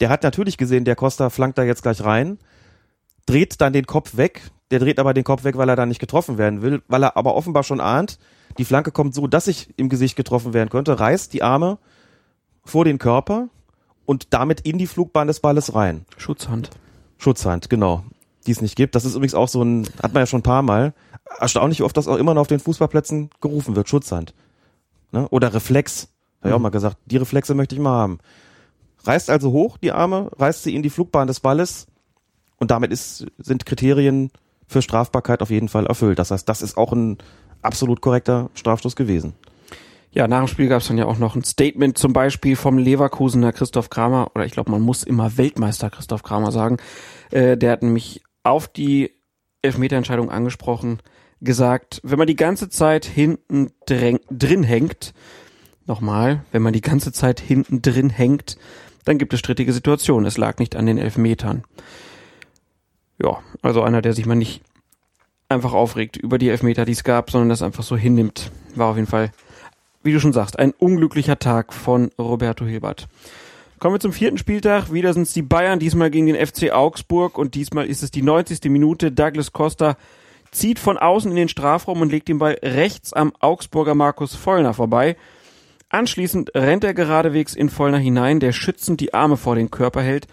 der 0.00 0.08
hat 0.08 0.22
natürlich 0.22 0.56
gesehen, 0.56 0.84
der 0.84 0.96
Costa 0.96 1.30
flankt 1.30 1.58
da 1.58 1.62
jetzt 1.62 1.82
gleich 1.82 2.02
rein, 2.02 2.38
dreht 3.26 3.60
dann 3.60 3.72
den 3.72 3.86
Kopf 3.86 4.16
weg. 4.16 4.50
Der 4.70 4.78
dreht 4.78 5.00
aber 5.00 5.14
den 5.14 5.24
Kopf 5.24 5.42
weg, 5.44 5.56
weil 5.56 5.68
er 5.68 5.76
da 5.76 5.84
nicht 5.84 5.98
getroffen 5.98 6.38
werden 6.38 6.62
will, 6.62 6.80
weil 6.86 7.02
er 7.02 7.16
aber 7.16 7.34
offenbar 7.34 7.64
schon 7.64 7.80
ahnt, 7.80 8.18
die 8.56 8.64
Flanke 8.64 8.92
kommt 8.92 9.14
so, 9.14 9.26
dass 9.26 9.48
ich 9.48 9.68
im 9.76 9.88
Gesicht 9.88 10.16
getroffen 10.16 10.54
werden 10.54 10.70
könnte, 10.70 10.98
reißt 10.98 11.32
die 11.32 11.42
Arme 11.42 11.78
vor 12.64 12.84
den 12.84 12.98
Körper 12.98 13.48
und 14.06 14.32
damit 14.32 14.60
in 14.60 14.78
die 14.78 14.86
Flugbahn 14.86 15.26
des 15.26 15.40
Balles 15.40 15.74
rein. 15.74 16.04
Schutzhand. 16.16 16.70
Schutzhand, 17.18 17.68
genau. 17.68 18.04
Die 18.46 18.52
es 18.52 18.62
nicht 18.62 18.76
gibt. 18.76 18.94
Das 18.94 19.04
ist 19.04 19.14
übrigens 19.14 19.34
auch 19.34 19.48
so 19.48 19.62
ein, 19.62 19.86
hat 20.02 20.14
man 20.14 20.22
ja 20.22 20.26
schon 20.26 20.40
ein 20.40 20.44
paar 20.44 20.62
Mal. 20.62 20.94
Erstaunlich 21.38 21.82
oft, 21.82 21.96
dass 21.96 22.08
auch 22.08 22.16
immer 22.16 22.34
noch 22.34 22.42
auf 22.42 22.48
den 22.48 22.60
Fußballplätzen 22.60 23.30
gerufen 23.40 23.76
wird, 23.76 23.88
Schutzhand. 23.88 24.34
Ne? 25.12 25.28
Oder 25.28 25.52
Reflex. 25.52 26.08
Habe 26.40 26.50
ich 26.50 26.54
auch 26.54 26.60
mal 26.60 26.70
gesagt, 26.70 26.96
die 27.04 27.18
Reflexe 27.18 27.54
möchte 27.54 27.74
ich 27.74 27.80
mal 27.80 27.98
haben. 27.98 28.18
Reißt 29.04 29.30
also 29.30 29.52
hoch 29.52 29.76
die 29.76 29.92
Arme, 29.92 30.30
reißt 30.38 30.62
sie 30.62 30.74
in 30.74 30.82
die 30.82 30.90
Flugbahn 30.90 31.26
des 31.26 31.40
Balles 31.40 31.86
und 32.58 32.70
damit 32.70 32.92
ist, 32.92 33.26
sind 33.38 33.66
Kriterien 33.66 34.30
für 34.66 34.82
Strafbarkeit 34.82 35.42
auf 35.42 35.50
jeden 35.50 35.68
Fall 35.68 35.86
erfüllt. 35.86 36.18
Das 36.18 36.30
heißt, 36.30 36.48
das 36.48 36.62
ist 36.62 36.76
auch 36.76 36.92
ein 36.92 37.18
absolut 37.62 38.00
korrekter 38.00 38.50
Strafstoß 38.54 38.96
gewesen. 38.96 39.34
Ja, 40.12 40.26
nach 40.26 40.40
dem 40.40 40.48
Spiel 40.48 40.68
gab 40.68 40.80
es 40.80 40.88
dann 40.88 40.98
ja 40.98 41.06
auch 41.06 41.18
noch 41.18 41.36
ein 41.36 41.44
Statement 41.44 41.96
zum 41.96 42.12
Beispiel 42.12 42.56
vom 42.56 42.78
Leverkusener 42.78 43.52
Christoph 43.52 43.90
Kramer, 43.90 44.30
oder 44.34 44.44
ich 44.44 44.52
glaube, 44.52 44.70
man 44.70 44.82
muss 44.82 45.04
immer 45.04 45.36
Weltmeister 45.36 45.88
Christoph 45.88 46.22
Kramer 46.22 46.50
sagen. 46.50 46.78
Äh, 47.30 47.56
der 47.56 47.72
hat 47.72 47.82
nämlich 47.82 48.22
auf 48.42 48.68
die 48.68 49.12
Elfmeterentscheidung 49.62 50.30
angesprochen, 50.30 51.00
gesagt, 51.40 52.00
wenn 52.02 52.18
man 52.18 52.26
die 52.26 52.36
ganze 52.36 52.68
Zeit 52.68 53.04
hinten 53.04 53.72
drin, 53.86 54.62
hängt, 54.62 55.14
nochmal, 55.86 56.44
wenn 56.52 56.62
man 56.62 56.72
die 56.72 56.80
ganze 56.80 57.12
Zeit 57.12 57.40
hinten 57.40 57.82
drin 57.82 58.10
hängt, 58.10 58.56
dann 59.04 59.18
gibt 59.18 59.32
es 59.32 59.40
strittige 59.40 59.72
Situationen. 59.72 60.26
Es 60.26 60.38
lag 60.38 60.58
nicht 60.58 60.76
an 60.76 60.86
den 60.86 60.98
Elfmetern. 60.98 61.64
Ja, 63.22 63.38
also 63.62 63.82
einer, 63.82 64.02
der 64.02 64.12
sich 64.12 64.26
mal 64.26 64.34
nicht 64.34 64.62
einfach 65.48 65.72
aufregt 65.72 66.16
über 66.16 66.38
die 66.38 66.48
Elfmeter, 66.48 66.84
die 66.84 66.92
es 66.92 67.04
gab, 67.04 67.30
sondern 67.30 67.48
das 67.48 67.62
einfach 67.62 67.82
so 67.82 67.96
hinnimmt. 67.96 68.52
War 68.74 68.88
auf 68.88 68.96
jeden 68.96 69.08
Fall, 69.08 69.32
wie 70.02 70.12
du 70.12 70.20
schon 70.20 70.32
sagst, 70.32 70.58
ein 70.58 70.72
unglücklicher 70.72 71.38
Tag 71.38 71.72
von 71.72 72.10
Roberto 72.18 72.64
Hilbert. 72.64 73.08
Kommen 73.80 73.94
wir 73.94 74.00
zum 74.00 74.12
vierten 74.12 74.36
Spieltag. 74.36 74.92
Wieder 74.92 75.14
sind 75.14 75.22
es 75.22 75.32
die 75.32 75.40
Bayern, 75.40 75.78
diesmal 75.78 76.10
gegen 76.10 76.26
den 76.26 76.36
FC 76.36 76.70
Augsburg 76.70 77.38
und 77.38 77.54
diesmal 77.54 77.86
ist 77.86 78.02
es 78.02 78.10
die 78.10 78.20
90. 78.20 78.64
Minute. 78.64 79.10
Douglas 79.10 79.54
Costa 79.54 79.96
zieht 80.50 80.78
von 80.78 80.98
außen 80.98 81.30
in 81.30 81.36
den 81.38 81.48
Strafraum 81.48 82.02
und 82.02 82.12
legt 82.12 82.28
den 82.28 82.36
Ball 82.36 82.58
rechts 82.62 83.14
am 83.14 83.32
Augsburger 83.40 83.94
Markus 83.94 84.34
Vollner 84.34 84.74
vorbei. 84.74 85.16
Anschließend 85.88 86.50
rennt 86.54 86.84
er 86.84 86.92
geradewegs 86.92 87.54
in 87.54 87.70
Vollner 87.70 87.96
hinein, 87.96 88.38
der 88.38 88.52
schützend 88.52 89.00
die 89.00 89.14
Arme 89.14 89.38
vor 89.38 89.54
den 89.54 89.70
Körper 89.70 90.02
hält 90.02 90.26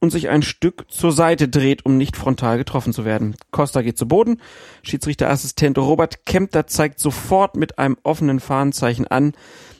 und 0.00 0.08
sich 0.08 0.30
ein 0.30 0.40
Stück 0.40 0.86
zur 0.88 1.12
Seite 1.12 1.48
dreht, 1.48 1.84
um 1.84 1.98
nicht 1.98 2.16
frontal 2.16 2.56
getroffen 2.56 2.94
zu 2.94 3.04
werden. 3.04 3.36
Costa 3.50 3.82
geht 3.82 3.98
zu 3.98 4.08
Boden. 4.08 4.40
Schiedsrichterassistent 4.82 5.76
Robert 5.76 6.24
Kempter 6.24 6.66
zeigt 6.66 6.98
sofort 6.98 7.56
mit 7.56 7.78
einem 7.78 7.98
offenen 8.04 8.40
Fahnenzeichen 8.40 9.06
an, 9.06 9.34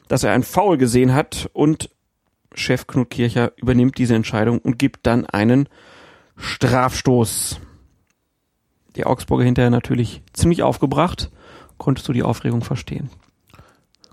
dass 0.07 0.23
er 0.23 0.33
ein 0.33 0.43
Foul 0.43 0.77
gesehen 0.77 1.15
hat 1.15 1.49
und 1.55 1.89
Chef 2.57 2.87
Knut 2.87 3.11
Kircher 3.11 3.53
übernimmt 3.57 3.99
diese 3.99 4.15
Entscheidung 4.15 4.59
und 4.59 4.79
gibt 4.79 5.07
dann 5.07 5.27
einen 5.27 5.69
Strafstoß. 6.37 7.61
Die 8.97 9.05
Augsburger 9.05 9.45
hinterher 9.45 9.71
natürlich 9.71 10.23
ziemlich 10.33 10.63
aufgebracht. 10.63 11.31
Konntest 11.79 12.09
du 12.09 12.13
die 12.13 12.23
Aufregung 12.23 12.63
verstehen? 12.63 13.11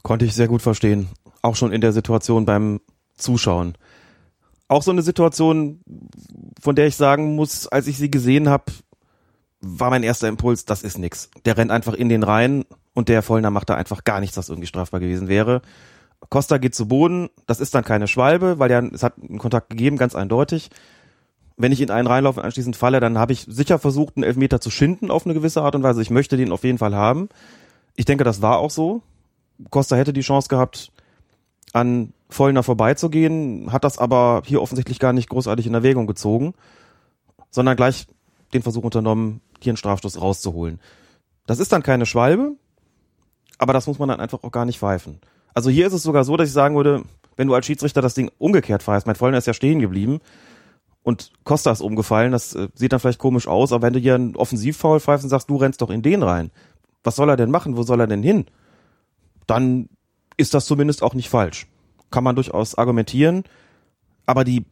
Konnte 0.02 0.26
ich 0.26 0.34
sehr 0.34 0.50
gut 0.50 0.62
verstehen. 0.62 1.08
Auch 1.42 1.56
schon 1.56 1.72
in 1.72 1.82
der 1.82 1.94
Situation 1.94 2.46
beim 2.46 2.82
Zuschauen. 3.16 3.78
Auch 4.68 4.84
so 4.84 4.92
eine 4.92 5.02
Situation, 5.02 5.82
von 6.62 6.76
der 6.76 6.88
ich 6.88 6.96
sagen 6.96 7.36
muss, 7.36 7.68
als 7.68 7.88
ich 7.88 7.98
sie 7.98 8.12
gesehen 8.12 8.50
habe, 8.50 8.66
war 9.62 9.90
mein 9.90 10.04
erster 10.04 10.28
Impuls, 10.28 10.66
das 10.66 10.84
ist 10.84 10.98
nix. 10.98 11.30
Der 11.46 11.58
rennt 11.58 11.72
einfach 11.72 11.94
in 11.94 12.10
den 12.10 12.24
Reihen 12.24 12.66
und 12.94 13.08
der 13.08 13.22
Vollner 13.22 13.50
macht 13.50 13.70
da 13.70 13.76
einfach 13.76 14.04
gar 14.04 14.20
nichts, 14.20 14.36
was 14.36 14.50
irgendwie 14.50 14.68
strafbar 14.68 15.00
gewesen 15.00 15.30
wäre. 15.30 15.62
Costa 16.30 16.58
geht 16.58 16.76
zu 16.76 16.88
Boden, 16.88 17.30
das 17.46 17.60
ist 17.60 17.76
dann 17.76 17.84
keine 17.84 18.08
Schwalbe, 18.08 18.60
weil 18.60 18.70
der, 18.70 18.84
es 18.94 19.04
hat 19.04 19.14
einen 19.18 19.40
Kontakt 19.40 19.70
gegeben, 19.70 19.98
ganz 19.98 20.16
eindeutig. 20.16 20.70
Wenn 21.58 21.72
ich 21.72 21.82
in 21.82 21.92
einen 21.92 22.08
reinlaufe 22.08 22.40
und 22.40 22.46
anschließend 22.46 22.76
falle, 22.76 23.00
dann 23.00 23.18
habe 23.18 23.34
ich 23.34 23.46
sicher 23.48 23.78
versucht, 23.78 24.18
einen 24.18 24.24
Elfmeter 24.24 24.60
zu 24.60 24.72
schinden 24.72 25.12
auf 25.12 25.26
eine 25.26 25.34
gewisse 25.34 25.62
Art 25.62 25.76
und 25.76 25.84
Weise. 25.84 26.02
Ich 26.02 26.10
möchte 26.10 26.38
den 26.38 26.52
auf 26.52 26.64
jeden 26.64 26.80
Fall 26.80 26.96
haben. 26.96 27.30
Ich 27.96 28.06
denke, 28.06 28.24
das 28.24 28.42
war 28.42 28.58
auch 28.58 28.72
so. 28.72 29.02
Costa 29.70 29.96
hätte 29.96 30.14
die 30.14 30.22
Chance 30.22 30.50
gehabt, 30.50 30.92
an 31.74 32.14
Vollner 32.30 32.64
vorbeizugehen, 32.64 33.72
hat 33.72 33.84
das 33.84 33.98
aber 33.98 34.42
hier 34.46 34.62
offensichtlich 34.62 35.00
gar 35.00 35.14
nicht 35.14 35.30
großartig 35.30 35.68
in 35.68 35.74
Erwägung 35.74 36.08
gezogen, 36.08 36.54
sondern 37.52 37.76
gleich 37.76 38.08
den 38.54 38.64
Versuch 38.64 38.84
unternommen, 38.84 39.42
hier 39.62 39.72
einen 39.72 39.78
Strafstoß 39.78 40.20
rauszuholen. 40.20 40.80
Das 41.46 41.60
ist 41.60 41.72
dann 41.72 41.84
keine 41.84 42.06
Schwalbe, 42.06 42.54
aber 43.58 43.74
das 43.74 43.88
muss 43.88 44.00
man 44.00 44.10
dann 44.10 44.20
einfach 44.20 44.44
auch 44.44 44.52
gar 44.52 44.66
nicht 44.66 44.80
pfeifen. 44.80 45.20
Also 45.54 45.70
hier 45.70 45.88
ist 45.88 45.94
es 45.94 46.04
sogar 46.04 46.24
so, 46.24 46.38
dass 46.38 46.48
ich 46.48 46.54
sagen 46.54 46.76
würde, 46.76 47.04
wenn 47.36 47.48
du 47.48 47.54
als 47.54 47.66
Schiedsrichter 47.66 48.02
das 48.02 48.14
Ding 48.14 48.32
umgekehrt 48.38 48.84
pfeifst, 48.84 49.08
mein 49.08 49.16
Vollner 49.16 49.38
ist 49.38 49.48
ja 49.48 49.54
stehen 49.54 49.80
geblieben 49.80 50.20
und 51.04 51.32
Costa 51.44 51.72
ist 51.72 51.82
umgefallen, 51.82 52.32
das 52.32 52.56
äh, 52.56 52.70
sieht 52.76 52.94
dann 52.94 53.00
vielleicht 53.00 53.20
komisch 53.20 53.48
aus, 53.48 53.72
aber 53.72 53.88
wenn 53.88 53.94
du 53.94 54.00
hier 54.00 54.16
einen 54.16 54.36
Offensivfoul 54.36 55.00
pfeifst 55.00 55.26
und 55.26 55.30
sagst, 55.30 55.50
du 55.50 55.58
rennst 55.58 55.82
doch 55.82 55.90
in 55.90 56.02
den 56.02 56.24
rein, 56.24 56.52
was 57.04 57.16
soll 57.16 57.30
er 57.30 57.38
denn 57.38 57.52
machen, 57.52 57.78
wo 57.78 57.84
soll 57.84 58.00
er 58.00 58.08
denn 58.08 58.24
hin? 58.24 58.46
Dann 59.48 59.90
ist 60.38 60.54
das 60.54 60.66
zumindest 60.66 61.04
auch 61.04 61.14
nicht 61.14 61.30
falsch. 61.30 61.68
Kann 62.10 62.24
man 62.24 62.36
durchaus 62.36 62.76
argumentieren, 62.76 63.44
aber 64.26 64.44
die 64.44 64.66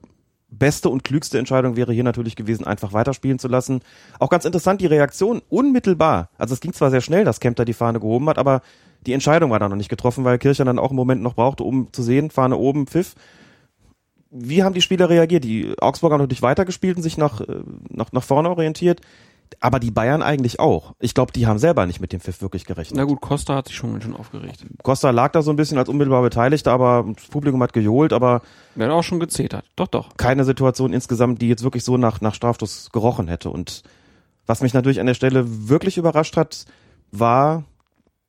beste 0.51 0.89
und 0.89 1.03
klügste 1.03 1.39
Entscheidung 1.39 1.75
wäre 1.75 1.93
hier 1.93 2.03
natürlich 2.03 2.35
gewesen, 2.35 2.67
einfach 2.67 2.93
weiterspielen 2.93 3.39
zu 3.39 3.47
lassen. 3.47 3.81
Auch 4.19 4.29
ganz 4.29 4.45
interessant, 4.45 4.81
die 4.81 4.85
Reaktion 4.85 5.41
unmittelbar. 5.49 6.29
Also 6.37 6.53
es 6.53 6.59
ging 6.59 6.73
zwar 6.73 6.91
sehr 6.91 7.01
schnell, 7.01 7.23
dass 7.23 7.39
Kempter 7.39 7.65
die 7.65 7.73
Fahne 7.73 7.99
gehoben 7.99 8.27
hat, 8.27 8.37
aber 8.37 8.61
die 9.05 9.13
Entscheidung 9.13 9.51
war 9.51 9.59
da 9.59 9.69
noch 9.69 9.75
nicht 9.75 9.89
getroffen, 9.89 10.23
weil 10.23 10.37
Kircher 10.37 10.65
dann 10.65 10.79
auch 10.79 10.89
einen 10.89 10.95
Moment 10.95 11.21
noch 11.21 11.35
brauchte, 11.35 11.63
um 11.63 11.91
zu 11.91 12.03
sehen, 12.03 12.29
Fahne 12.29 12.57
oben, 12.57 12.87
Pfiff. 12.87 13.15
Wie 14.29 14.63
haben 14.63 14.73
die 14.73 14.81
Spieler 14.81 15.09
reagiert? 15.09 15.43
Die 15.43 15.75
Augsburger 15.79 16.13
haben 16.13 16.21
natürlich 16.21 16.41
weitergespielt 16.41 16.97
und 16.97 17.03
sich 17.03 17.17
nach, 17.17 17.41
äh, 17.41 17.63
nach, 17.89 18.11
nach 18.11 18.23
vorne 18.23 18.49
orientiert. 18.49 19.01
Aber 19.59 19.79
die 19.79 19.91
Bayern 19.91 20.21
eigentlich 20.21 20.61
auch. 20.61 20.93
Ich 20.99 21.13
glaube, 21.13 21.33
die 21.33 21.45
haben 21.45 21.59
selber 21.59 21.85
nicht 21.85 21.99
mit 21.99 22.13
dem 22.13 22.21
Pfiff 22.21 22.41
wirklich 22.41 22.63
gerechnet. 22.63 22.95
Na 22.95 23.03
gut, 23.03 23.19
Costa 23.19 23.55
hat 23.55 23.67
sich 23.67 23.75
schon 23.75 24.01
schön 24.01 24.15
aufgeregt. 24.15 24.65
Costa 24.81 25.09
lag 25.09 25.33
da 25.33 25.41
so 25.41 25.51
ein 25.51 25.57
bisschen 25.57 25.77
als 25.77 25.89
unmittelbar 25.89 26.21
Beteiligter, 26.21 26.71
aber 26.71 27.05
das 27.13 27.25
Publikum 27.25 27.61
hat 27.61 27.73
gejohlt, 27.73 28.13
aber 28.13 28.41
Wer 28.75 28.93
auch 28.93 29.03
schon 29.03 29.19
gezetert. 29.19 29.65
Doch, 29.75 29.87
doch. 29.87 30.15
keine 30.15 30.45
Situation 30.45 30.93
insgesamt, 30.93 31.41
die 31.41 31.49
jetzt 31.49 31.63
wirklich 31.63 31.83
so 31.83 31.97
nach, 31.97 32.21
nach 32.21 32.33
Strafstoß 32.33 32.91
gerochen 32.93 33.27
hätte. 33.27 33.49
Und 33.49 33.83
was 34.45 34.61
mich 34.61 34.73
natürlich 34.73 35.01
an 35.01 35.07
der 35.07 35.15
Stelle 35.15 35.43
wirklich 35.67 35.97
überrascht 35.97 36.37
hat, 36.37 36.65
war 37.11 37.65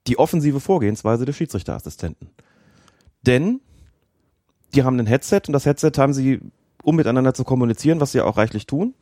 die 0.07 0.19
offensive 0.19 0.61
Vorgehensweise 0.61 1.25
des 1.25 1.37
Schiedsrichterassistenten. 1.37 2.31
Denn 3.23 3.61
die 4.75 4.85
haben 4.85 4.99
ein 4.99 5.07
Headset 5.07 5.43
und 5.47 5.53
das 5.53 5.67
Headset 5.67 5.93
haben 5.97 6.13
sie, 6.13 6.41
um 6.83 6.97
miteinander 6.97 7.35
zu 7.35 7.45
kommunizieren, 7.45 8.01
was 8.01 8.13
sie 8.13 8.21
auch 8.21 8.37
reichlich 8.37 8.67
tun. 8.67 8.95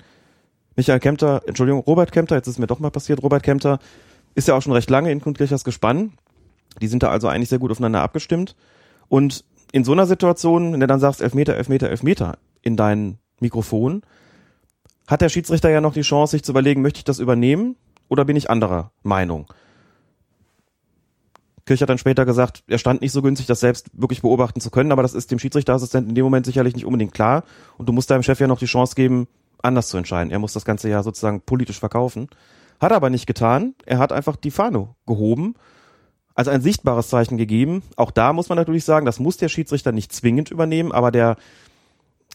Michael 0.77 1.01
Kempter, 1.01 1.43
Entschuldigung, 1.47 1.81
Robert 1.83 2.13
Kempter, 2.13 2.37
jetzt 2.37 2.47
ist 2.47 2.59
mir 2.59 2.67
doch 2.67 2.81
mal 2.81 2.91
passiert, 2.91 3.23
Robert 3.23 3.43
Kempter 3.43 3.79
ist 4.35 4.49
ja 4.49 4.55
auch 4.55 4.63
schon 4.63 4.73
recht 4.73 4.91
lange 4.91 5.11
in 5.11 5.21
Kundkirchers 5.21 5.65
Gespann. 5.65 6.13
Die 6.81 6.87
sind 6.87 7.03
da 7.03 7.11
also 7.11 7.29
eigentlich 7.29 7.49
sehr 7.49 7.59
gut 7.59 7.71
aufeinander 7.71 8.03
abgestimmt. 8.03 8.55
Und 9.09 9.45
in 9.73 9.85
so 9.85 9.93
einer 9.93 10.07
Situation, 10.07 10.73
wenn 10.73 10.81
du 10.81 10.87
dann 10.87 11.01
sagst, 11.01 11.21
Elfmeter, 11.21 11.57
Elfmeter, 11.57 11.91
Elfmeter 11.91 12.39
in 12.63 12.77
dein 12.77 13.19
Mikrofon, 13.41 14.03
hat 15.07 15.21
der 15.21 15.29
Schiedsrichter 15.29 15.71
ja 15.71 15.81
noch 15.81 15.95
die 15.95 16.03
Chance, 16.03 16.33
sich 16.33 16.45
zu 16.45 16.53
überlegen, 16.53 16.83
möchte 16.83 16.99
ich 16.99 17.05
das 17.05 17.19
übernehmen 17.19 17.77
oder 18.09 18.25
bin 18.25 18.37
ich 18.37 18.51
anderer 18.51 18.93
Meinung? 19.03 19.53
Kirch 21.71 21.83
hat 21.83 21.89
dann 21.89 21.99
später 21.99 22.25
gesagt, 22.25 22.64
er 22.66 22.79
stand 22.79 23.01
nicht 23.01 23.12
so 23.12 23.23
günstig, 23.23 23.47
das 23.47 23.61
selbst 23.61 23.91
wirklich 23.93 24.23
beobachten 24.23 24.61
zu 24.61 24.71
können, 24.71 24.91
aber 24.91 25.03
das 25.03 25.14
ist 25.14 25.31
dem 25.31 25.39
Schiedsrichterassistenten 25.39 26.09
in 26.09 26.14
dem 26.16 26.25
Moment 26.25 26.45
sicherlich 26.45 26.75
nicht 26.75 26.85
unbedingt 26.85 27.14
klar. 27.14 27.45
Und 27.79 27.89
du 27.89 27.93
musst 27.93 28.11
deinem 28.11 28.25
Chef 28.25 28.41
ja 28.41 28.49
noch 28.49 28.59
die 28.59 28.66
Chance 28.66 28.97
geben, 28.97 29.29
anders 29.62 29.87
zu 29.87 29.97
entscheiden. 29.97 30.33
Er 30.33 30.41
muss 30.41 30.53
das 30.53 30.64
Ganze 30.64 30.89
ja 30.89 31.05
sozusagen 31.05 31.43
politisch 31.43 31.79
verkaufen. 31.79 32.29
Hat 32.81 32.91
er 32.91 32.97
aber 32.97 33.09
nicht 33.09 33.29
getan. 33.29 33.77
Er 33.87 33.99
hat 33.99 34.11
einfach 34.11 34.35
die 34.35 34.51
Fahne 34.51 34.89
gehoben, 35.07 35.55
also 36.35 36.51
ein 36.51 36.61
sichtbares 36.61 37.09
Zeichen 37.09 37.39
gegeben. 37.39 37.85
Auch 37.95 38.11
da 38.11 38.33
muss 38.33 38.49
man 38.49 38.59
natürlich 38.59 38.85
sagen, 38.85 39.07
das 39.07 39.21
muss 39.21 39.37
der 39.37 39.49
Schiedsrichter 39.49 39.93
nicht 39.93 40.12
zwingend 40.12 40.51
übernehmen, 40.51 40.91
aber 40.91 41.12
der 41.12 41.37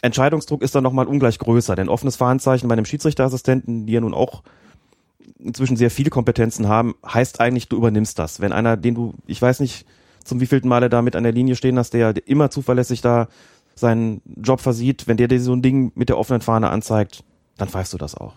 Entscheidungsdruck 0.01 0.61
ist 0.61 0.75
dann 0.75 0.83
nochmal 0.83 1.07
ungleich 1.07 1.39
größer. 1.39 1.75
Denn 1.75 1.89
offenes 1.89 2.15
Fahnenzeichen 2.15 2.69
bei 2.69 2.73
einem 2.73 2.86
Schiedsrichterassistenten, 2.86 3.86
die 3.86 3.91
ja 3.91 3.99
nun 3.99 4.13
auch 4.13 4.43
inzwischen 5.39 5.78
sehr 5.78 5.91
viele 5.91 6.09
Kompetenzen 6.09 6.67
haben, 6.67 6.95
heißt 7.05 7.39
eigentlich, 7.39 7.69
du 7.69 7.78
übernimmst 7.78 8.19
das. 8.19 8.39
Wenn 8.39 8.53
einer, 8.53 8.78
den 8.78 8.95
du, 8.95 9.13
ich 9.28 9.41
weiß 9.41 9.59
nicht, 9.59 9.86
zum 10.23 10.39
wievielten 10.39 10.69
Male 10.69 10.89
da 10.89 11.01
mit 11.01 11.15
an 11.15 11.23
der 11.23 11.32
Linie 11.32 11.55
stehen 11.55 11.78
hast, 11.78 11.93
der 11.93 12.28
immer 12.28 12.49
zuverlässig 12.49 13.01
da 13.01 13.28
seinen 13.76 14.21
Job 14.26 14.61
versieht, 14.61 15.07
wenn 15.07 15.17
der 15.17 15.28
dir 15.28 15.39
so 15.39 15.53
ein 15.53 15.61
Ding 15.61 15.91
mit 15.95 16.09
der 16.09 16.17
offenen 16.17 16.41
Fahne 16.41 16.69
anzeigt, 16.69 17.23
dann 17.57 17.69
pfeifst 17.69 17.93
du 17.93 17.97
das 17.97 18.15
auch. 18.15 18.36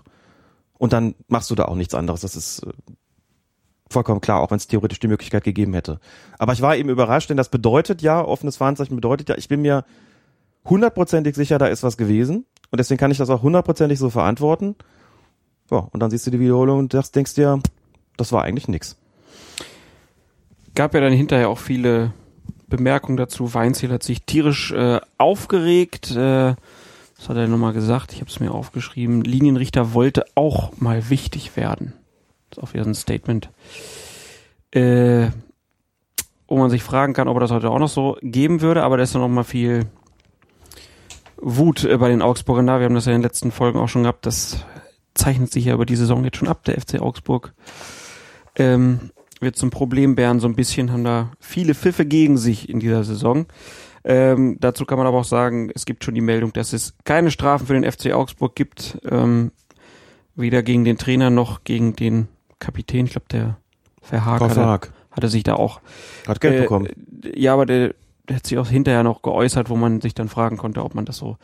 Und 0.77 0.93
dann 0.93 1.15
machst 1.29 1.51
du 1.51 1.55
da 1.55 1.65
auch 1.65 1.75
nichts 1.75 1.95
anderes. 1.95 2.21
Das 2.21 2.37
ist 2.37 2.61
äh, 2.65 2.73
vollkommen 3.91 4.21
klar, 4.21 4.41
auch 4.41 4.51
wenn 4.51 4.59
es 4.59 4.67
theoretisch 4.67 5.01
die 5.01 5.09
Möglichkeit 5.09 5.45
gegeben 5.45 5.75
hätte. 5.75 6.01
Aber 6.39 6.53
ich 6.53 6.61
war 6.61 6.77
eben 6.77 6.89
überrascht, 6.89 7.31
denn 7.31 7.37
das 7.37 7.49
bedeutet 7.49 8.03
ja, 8.03 8.25
offenes 8.25 8.57
Fahnenzeichen 8.57 8.95
bedeutet 8.95 9.29
ja, 9.29 9.37
ich 9.37 9.49
bin 9.49 9.63
mir 9.63 9.85
hundertprozentig 10.65 11.35
sicher, 11.35 11.59
da 11.59 11.67
ist 11.67 11.83
was 11.83 11.97
gewesen. 11.97 12.45
Und 12.71 12.79
deswegen 12.79 12.99
kann 12.99 13.11
ich 13.11 13.19
das 13.19 13.31
auch 13.31 13.43
hundertprozentig 13.43 13.99
so 13.99 14.11
verantworten. 14.11 14.77
Ja, 15.71 15.89
und 15.91 16.01
dann 16.01 16.11
siehst 16.11 16.27
du 16.27 16.31
die 16.31 16.41
Wiederholung 16.41 16.79
und 16.79 17.15
denkst 17.15 17.35
dir, 17.35 17.61
das 18.17 18.33
war 18.33 18.43
eigentlich 18.43 18.69
nix. 18.69 18.97
Gab 20.75 20.95
ja 20.95 21.01
dann 21.01 21.13
hinterher 21.13 21.49
auch 21.49 21.59
viele 21.59 22.13
Bemerkungen 22.69 23.17
dazu. 23.17 23.55
Weinziel 23.55 23.91
hat 23.91 24.03
sich 24.03 24.23
tierisch 24.23 24.73
äh, 24.73 25.01
aufgeregt. 25.17 26.11
Äh, 26.13 26.55
was 27.17 27.29
hat 27.29 27.37
er 27.37 27.49
nochmal 27.49 27.73
gesagt? 27.73 28.13
Ich 28.13 28.21
habe 28.21 28.31
es 28.31 28.41
mir 28.41 28.53
aufgeschrieben. 28.53 29.23
Linienrichter 29.23 29.93
wollte 29.93 30.25
auch 30.35 30.73
mal 30.79 31.11
wichtig 31.11 31.57
werden. 31.57 31.95
Das 32.51 32.59
ist 32.59 32.65
auch 32.65 32.75
wieder 32.75 32.85
ein 32.85 32.95
Statement. 32.95 33.51
Äh, 34.71 35.31
wo 36.47 36.57
man 36.57 36.71
sich 36.71 36.83
fragen 36.83 37.13
kann, 37.13 37.29
ob 37.29 37.37
er 37.37 37.41
das 37.41 37.51
heute 37.51 37.71
auch 37.71 37.79
noch 37.79 37.89
so 37.89 38.17
geben 38.23 38.61
würde, 38.61 38.83
aber 38.83 38.97
da 38.97 39.03
ist 39.03 39.15
dann 39.15 39.23
noch 39.23 39.29
mal 39.29 39.45
viel 39.45 39.87
Wut 41.37 41.85
äh, 41.85 41.97
bei 41.99 42.09
den 42.09 42.23
Augsburgern 42.23 42.67
da. 42.67 42.79
Wir 42.79 42.87
haben 42.87 42.95
das 42.95 43.07
ja 43.07 43.13
in 43.13 43.19
den 43.19 43.23
letzten 43.23 43.51
Folgen 43.51 43.79
auch 43.79 43.89
schon 43.89 44.03
gehabt. 44.03 44.27
Das 44.27 44.65
zeichnet 45.19 45.53
sich 45.53 45.67
ja 45.67 45.75
über 45.75 45.87
die 45.87 45.97
Saison 45.97 46.25
jetzt 46.25 46.37
schon 46.37 46.49
ab. 46.49 46.65
Der 46.65 46.81
FC 46.81 47.01
Augsburg 47.01 47.53
ähm, 48.57 49.11
wird 49.41 49.57
zum 49.57 49.71
Problembären 49.71 50.41
so 50.41 50.49
ein 50.49 50.55
bisschen, 50.55 50.93
haben 50.93 51.05
da 51.05 51.31
viele 51.41 51.75
Pfiffe 51.75 52.07
gegen 52.07 52.39
sich 52.39 52.69
in 52.69 52.81
dieser 52.81 53.05
Saison. 53.05 53.47
Ähm, 54.05 54.57
dazu 54.61 54.85
kann 54.85 54.99
man 54.99 55.07
aber 55.07 55.19
auch 55.19 55.25
sagen, 55.25 55.71
es 55.75 55.85
gibt 55.85 56.05
schon 56.05 56.15
die 56.15 56.21
Meldung, 56.21 56.53
dass 56.53 56.73
es 56.73 56.95
keine 57.05 57.31
Strafen 57.31 57.67
für 57.67 57.79
den 57.79 57.91
FC 57.91 58.13
Augsburg 58.13 58.55
gibt. 58.55 58.99
Ähm, 59.09 59.53
weder 60.35 60.63
gegen 60.63 60.85
den 60.85 60.99
Trainer 60.99 61.31
noch 61.31 61.65
gegen 61.65 61.97
den 61.97 62.29
Kapitän. 62.59 63.07
Ich 63.07 63.13
glaube, 63.13 63.27
der 63.31 63.59
Verhaag 64.01 64.41
hatte, 64.41 64.91
hatte 65.11 65.29
sich 65.29 65.43
da 65.43 65.55
auch. 65.55 65.81
Hat 66.27 66.41
Geld 66.41 66.57
äh, 66.57 66.61
bekommen. 66.63 66.89
Ja, 67.35 67.55
aber 67.55 67.67
der, 67.67 67.95
der 68.29 68.37
hat 68.37 68.47
sich 68.47 68.57
auch 68.57 68.69
hinterher 68.69 69.03
noch 69.03 69.23
geäußert, 69.23 69.69
wo 69.69 69.77
man 69.77 70.01
sich 70.01 70.15
dann 70.15 70.29
fragen 70.29 70.57
konnte, 70.57 70.85
ob 70.85 70.95
man 70.95 71.05
das 71.05 71.17
so 71.17 71.37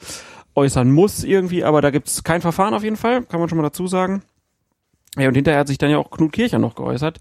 äußern 0.55 0.91
muss 0.91 1.25
irgendwie. 1.25 1.65
Aber 1.65 1.83
da 1.83 1.91
gibt's 1.91 2.25
kein 2.25 2.41
Verfahren 2.41 2.75
auf 2.75 2.85
jeden 2.85 2.97
Fall, 2.97 3.23
kann 3.25 3.41
man 3.41 3.49
schon 3.49 3.59
mal 3.59 3.65
dazu 3.65 3.87
sagen. 3.87 4.23
Ja, 5.17 5.29
und 5.29 5.35
hinterher 5.35 5.61
hat 5.61 5.69
sich 5.69 5.79
dann 5.79 5.91
ja 5.91 5.99
auch 5.99 6.11
Knut 6.11 6.33
Kircher 6.33 6.59
noch 6.59 6.75
geäußert 6.75 7.21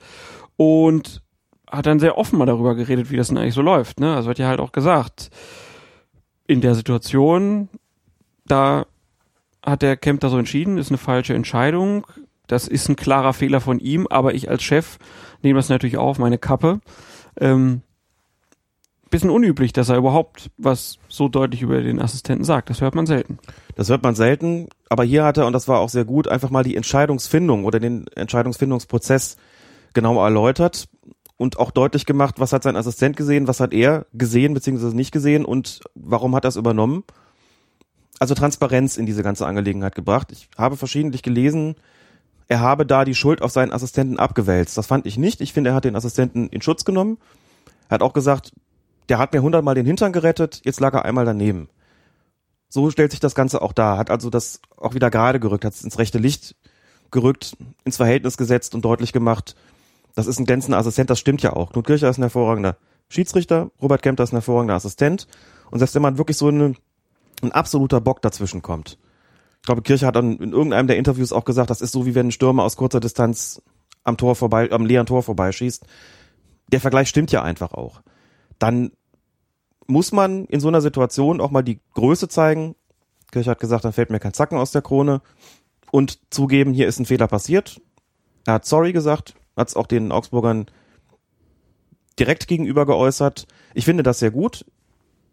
und 0.58 1.22
hat 1.70 1.86
dann 1.86 2.00
sehr 2.00 2.18
offen 2.18 2.38
mal 2.38 2.46
darüber 2.46 2.76
geredet, 2.76 3.12
wie 3.12 3.18
das 3.18 3.30
denn 3.30 3.38
eigentlich 3.38 3.54
so 3.54 3.62
läuft. 3.62 4.00
Ne? 4.00 4.16
Also 4.16 4.30
hat 4.30 4.40
ja 4.40 4.48
halt 4.48 4.60
auch 4.60 4.72
gesagt, 4.72 5.30
in 6.48 6.62
der 6.62 6.76
Situation, 6.76 7.70
da 8.46 8.86
hat 9.66 9.82
der 9.82 9.98
Kempter 9.98 10.30
so 10.30 10.38
entschieden, 10.38 10.78
ist 10.78 10.90
eine 10.90 10.98
falsche 10.98 11.34
Entscheidung. 11.34 12.06
Das 12.48 12.68
ist 12.68 12.90
ein 12.90 12.96
klarer 12.96 13.34
Fehler 13.34 13.62
von 13.62 13.80
ihm, 13.80 14.08
aber 14.08 14.34
ich 14.34 14.50
als 14.50 14.64
Chef 14.64 14.98
nehme 15.42 15.58
das 15.58 15.70
natürlich 15.70 15.98
auf, 15.98 16.20
meine 16.20 16.38
Kappe. 16.38 16.80
Ähm, 17.40 17.82
bisschen 19.14 19.30
unüblich, 19.30 19.74
dass 19.74 19.90
er 19.90 19.98
überhaupt 19.98 20.50
was 20.58 20.98
so 21.08 21.30
deutlich 21.30 21.62
über 21.62 21.82
den 21.82 22.02
Assistenten 22.02 22.44
sagt. 22.44 22.72
Das 22.72 22.82
hört 22.82 22.96
man 22.96 23.06
selten. 23.06 23.38
Das 23.76 23.90
hört 23.90 24.02
man 24.02 24.16
selten, 24.16 24.70
aber 24.90 25.04
hier 25.04 25.24
hat 25.24 25.38
er, 25.38 25.46
und 25.46 25.54
das 25.54 25.68
war 25.68 25.80
auch 25.80 25.90
sehr 25.90 26.04
gut, 26.04 26.28
einfach 26.28 26.50
mal 26.50 26.64
die 26.64 26.76
Entscheidungsfindung 26.76 27.64
oder 27.64 27.80
den 27.80 28.08
Entscheidungsfindungsprozess 28.16 29.38
genau 29.94 30.24
erläutert 30.24 30.90
und 31.38 31.60
auch 31.60 31.70
deutlich 31.70 32.08
gemacht, 32.08 32.40
was 32.40 32.54
hat 32.54 32.64
sein 32.64 32.76
Assistent 32.76 33.16
gesehen, 33.16 33.48
was 33.48 33.60
hat 33.60 33.72
er 33.72 34.08
gesehen 34.14 34.56
bzw. 34.56 34.96
nicht 34.96 35.12
gesehen 35.12 35.46
und 35.46 35.82
warum 35.94 36.36
hat 36.36 36.46
er 36.46 36.50
es 36.50 36.56
übernommen. 36.56 37.04
Also 38.20 38.34
Transparenz 38.34 38.98
in 38.98 39.06
diese 39.06 39.22
ganze 39.22 39.46
Angelegenheit 39.46 39.94
gebracht. 39.94 40.32
Ich 40.32 40.50
habe 40.58 40.76
verschiedentlich 40.76 41.22
gelesen, 41.22 41.76
er 42.48 42.62
habe 42.62 42.88
da 42.88 43.06
die 43.06 43.16
Schuld 43.16 43.44
auf 43.44 43.52
seinen 43.52 43.72
Assistenten 43.72 44.18
abgewälzt. 44.18 44.76
Das 44.76 44.88
fand 44.88 45.06
ich 45.06 45.18
nicht. 45.18 45.40
Ich 45.40 45.54
finde, 45.54 45.70
er 45.70 45.76
hat 45.76 45.86
den 45.86 45.96
Assistenten 45.96 46.48
in 46.50 46.62
Schutz 46.62 46.84
genommen. 46.84 47.20
Er 47.90 47.96
hat 47.96 48.02
auch 48.02 48.14
gesagt, 48.14 48.54
der 49.10 49.18
hat 49.18 49.34
mir 49.34 49.42
hundertmal 49.42 49.76
den 49.76 49.86
Hintern 49.86 50.14
gerettet, 50.14 50.62
jetzt 50.64 50.80
lag 50.80 50.94
er 50.94 51.06
einmal 51.06 51.26
daneben. 51.26 51.70
So 52.70 52.90
stellt 52.90 53.12
sich 53.12 53.20
das 53.20 53.36
Ganze 53.36 53.62
auch 53.62 53.74
da. 53.74 53.98
Hat 53.98 54.10
also 54.10 54.30
das 54.30 54.60
auch 54.78 54.96
wieder 54.96 55.12
gerade 55.12 55.40
gerückt, 55.40 55.66
hat 55.66 55.74
es 55.74 55.84
ins 55.84 56.00
rechte 56.00 56.18
Licht 56.18 56.56
gerückt, 57.12 57.56
ins 57.84 57.98
Verhältnis 57.98 58.38
gesetzt 58.38 58.74
und 58.74 58.84
deutlich 58.84 59.14
gemacht, 59.14 59.56
das 60.16 60.28
ist 60.28 60.40
ein 60.40 60.46
glänzender 60.46 60.78
Assistent, 60.78 61.10
das 61.10 61.20
stimmt 61.20 61.42
ja 61.42 61.54
auch. 61.54 61.72
Knut 61.72 61.86
Kircher 61.88 62.10
ist 62.10 62.18
ein 62.18 62.24
hervorragender 62.24 62.78
Schiedsrichter, 63.10 63.72
Robert 63.82 64.02
Kempter 64.02 64.24
ist 64.24 64.32
ein 64.32 64.38
hervorragender 64.38 64.76
Assistent. 64.76 65.28
Und 65.72 65.80
selbst 65.80 65.96
wenn 65.96 66.02
man 66.02 66.18
wirklich 66.18 66.38
so 66.38 66.48
eine, 66.48 66.76
ein 67.42 67.52
absoluter 67.52 68.00
Bock 68.00 68.22
dazwischen 68.22 68.62
kommt. 68.62 68.98
Ich 69.62 69.66
glaube, 69.66 69.82
Kircher 69.82 70.08
hat 70.08 70.16
dann 70.16 70.38
in 70.38 70.52
irgendeinem 70.52 70.88
der 70.88 70.98
Interviews 70.98 71.32
auch 71.32 71.46
gesagt, 71.46 71.70
das 71.70 71.82
ist 71.82 71.92
so 71.92 72.06
wie 72.06 72.16
wenn 72.16 72.28
ein 72.28 72.32
Stürmer 72.32 72.64
aus 72.64 72.76
kurzer 72.76 73.00
Distanz 73.00 73.62
am 74.04 74.18
Tor 74.18 74.36
vorbei, 74.36 74.70
am 74.72 74.86
leeren 74.86 75.06
Tor 75.06 75.24
vorbeischießt. 75.24 75.86
Der 76.72 76.82
Vergleich 76.82 77.10
stimmt 77.10 77.32
ja 77.32 77.42
einfach 77.42 77.74
auch. 77.74 78.02
Dann 78.64 78.94
muss 79.88 80.14
man 80.14 80.46
in 80.46 80.62
so 80.62 80.70
einer 80.70 80.80
Situation 80.80 81.42
auch 81.42 81.52
mal 81.52 81.64
die 81.64 81.82
Größe 81.96 82.30
zeigen. 82.30 82.76
Kircher 83.30 83.52
hat 83.52 83.60
gesagt, 83.60 83.84
dann 83.84 83.92
fällt 83.92 84.10
mir 84.10 84.22
kein 84.22 84.32
Zacken 84.32 84.58
aus 84.58 84.72
der 84.72 84.82
Krone 84.82 85.22
und 85.92 86.18
zugeben, 86.34 86.72
hier 86.72 86.88
ist 86.88 86.98
ein 86.98 87.06
Fehler 87.06 87.28
passiert. 87.28 87.82
Er 88.46 88.54
hat 88.54 88.66
sorry 88.66 88.94
gesagt, 88.94 89.36
hat 89.58 89.68
es 89.68 89.76
auch 89.76 89.86
den 89.86 90.14
Augsburgern 90.14 90.68
direkt 92.18 92.48
gegenüber 92.48 92.86
geäußert. 92.86 93.48
Ich 93.74 93.84
finde 93.84 94.02
das 94.02 94.20
sehr 94.20 94.32
gut. 94.32 94.66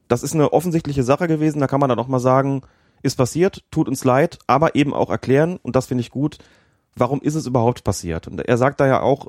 Das 0.09 0.25
ist 0.25 0.35
eine 0.35 0.53
offensichtliche 0.53 1.05
Sache 1.05 1.29
gewesen. 1.29 1.61
Da 1.61 1.69
kann 1.69 1.79
man 1.79 1.89
dann 1.89 2.01
auch 2.01 2.09
mal 2.09 2.19
sagen, 2.19 2.63
ist 3.01 3.17
passiert, 3.17 3.63
tut 3.71 3.87
uns 3.87 4.03
leid, 4.03 4.41
aber 4.49 4.75
eben 4.75 4.93
auch 4.93 5.09
erklären, 5.09 5.61
und 5.63 5.77
das 5.77 5.87
finde 5.87 6.01
ich 6.01 6.11
gut, 6.11 6.39
warum 6.97 7.21
ist 7.21 7.37
es 7.37 7.47
überhaupt 7.47 7.85
passiert? 7.85 8.27
Und 8.27 8.41
er 8.41 8.59
sagt 8.59 8.81
da 8.81 8.89
ja 8.89 9.03
auch, 9.03 9.29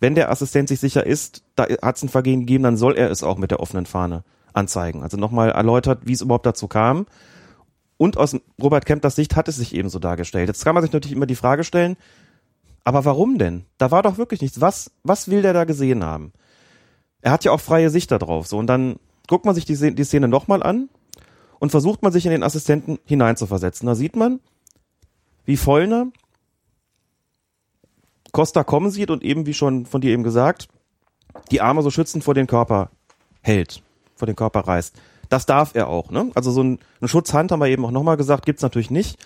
wenn 0.00 0.14
der 0.14 0.30
Assistent 0.30 0.68
sich 0.68 0.80
sicher 0.80 1.06
ist, 1.06 1.42
da 1.54 1.64
hat 1.64 1.96
es 1.96 2.02
ein 2.02 2.08
Vergehen 2.08 2.40
gegeben, 2.40 2.64
dann 2.64 2.76
soll 2.76 2.96
er 2.96 3.10
es 3.10 3.22
auch 3.22 3.38
mit 3.38 3.50
der 3.50 3.60
offenen 3.60 3.86
Fahne 3.86 4.24
anzeigen. 4.52 5.02
Also 5.02 5.16
nochmal 5.16 5.50
erläutert, 5.50 6.00
wie 6.04 6.12
es 6.12 6.20
überhaupt 6.20 6.46
dazu 6.46 6.68
kam. 6.68 7.06
Und 7.98 8.18
aus 8.18 8.36
Robert 8.60 8.84
Kempters 8.84 9.16
Sicht 9.16 9.36
hat 9.36 9.48
es 9.48 9.56
sich 9.56 9.74
eben 9.74 9.88
so 9.88 9.98
dargestellt. 9.98 10.48
Jetzt 10.48 10.64
kann 10.64 10.74
man 10.74 10.82
sich 10.82 10.92
natürlich 10.92 11.16
immer 11.16 11.26
die 11.26 11.34
Frage 11.34 11.64
stellen, 11.64 11.96
aber 12.84 13.04
warum 13.04 13.38
denn? 13.38 13.64
Da 13.78 13.90
war 13.90 14.02
doch 14.02 14.18
wirklich 14.18 14.42
nichts. 14.42 14.60
Was, 14.60 14.92
was 15.02 15.28
will 15.28 15.42
der 15.42 15.52
da 15.52 15.64
gesehen 15.64 16.04
haben? 16.04 16.32
Er 17.20 17.32
hat 17.32 17.44
ja 17.44 17.52
auch 17.52 17.60
freie 17.60 17.90
Sicht 17.90 18.10
darauf. 18.10 18.46
So, 18.46 18.58
und 18.58 18.66
dann 18.66 18.96
guckt 19.26 19.44
man 19.44 19.54
sich 19.54 19.64
die, 19.64 19.94
die 19.94 20.04
Szene 20.04 20.28
nochmal 20.28 20.62
an 20.62 20.88
und 21.58 21.70
versucht 21.70 22.02
man 22.02 22.12
sich 22.12 22.26
in 22.26 22.32
den 22.32 22.42
Assistenten 22.42 22.98
hineinzuversetzen. 23.04 23.86
Da 23.86 23.94
sieht 23.94 24.14
man, 24.14 24.40
wie 25.44 25.56
Vollner 25.56 26.08
Costa 28.36 28.64
kommen 28.64 28.90
sieht 28.90 29.10
und 29.10 29.24
eben, 29.24 29.46
wie 29.46 29.54
schon 29.54 29.86
von 29.86 30.02
dir 30.02 30.12
eben 30.12 30.22
gesagt, 30.22 30.68
die 31.50 31.62
Arme 31.62 31.80
so 31.80 31.90
schützend 31.90 32.22
vor 32.22 32.34
den 32.34 32.46
Körper 32.46 32.90
hält, 33.40 33.82
vor 34.14 34.26
den 34.26 34.36
Körper 34.36 34.60
reißt. 34.60 34.94
Das 35.30 35.46
darf 35.46 35.74
er 35.74 35.88
auch. 35.88 36.10
Ne? 36.10 36.32
Also 36.34 36.50
so 36.50 36.62
ein, 36.62 36.78
eine 37.00 37.08
Schutzhand, 37.08 37.50
haben 37.50 37.60
wir 37.60 37.68
eben 37.68 37.86
auch 37.86 37.90
nochmal 37.90 38.18
gesagt, 38.18 38.44
gibt's 38.44 38.62
natürlich 38.62 38.90
nicht. 38.90 39.18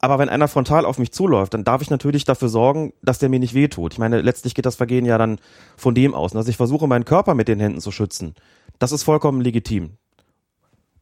Aber 0.00 0.18
wenn 0.18 0.28
einer 0.28 0.48
frontal 0.48 0.86
auf 0.86 0.98
mich 0.98 1.12
zuläuft, 1.12 1.54
dann 1.54 1.62
darf 1.62 1.82
ich 1.82 1.90
natürlich 1.90 2.24
dafür 2.24 2.48
sorgen, 2.48 2.92
dass 3.00 3.20
der 3.20 3.28
mir 3.28 3.38
nicht 3.38 3.54
wehtut. 3.54 3.92
Ich 3.92 4.00
meine, 4.00 4.22
letztlich 4.22 4.56
geht 4.56 4.66
das 4.66 4.74
Vergehen 4.74 5.06
ja 5.06 5.18
dann 5.18 5.38
von 5.76 5.94
dem 5.94 6.12
aus, 6.12 6.32
dass 6.32 6.48
ich 6.48 6.56
versuche, 6.56 6.88
meinen 6.88 7.04
Körper 7.04 7.34
mit 7.34 7.46
den 7.46 7.60
Händen 7.60 7.80
zu 7.80 7.92
schützen. 7.92 8.34
Das 8.80 8.90
ist 8.90 9.04
vollkommen 9.04 9.40
legitim. 9.40 9.98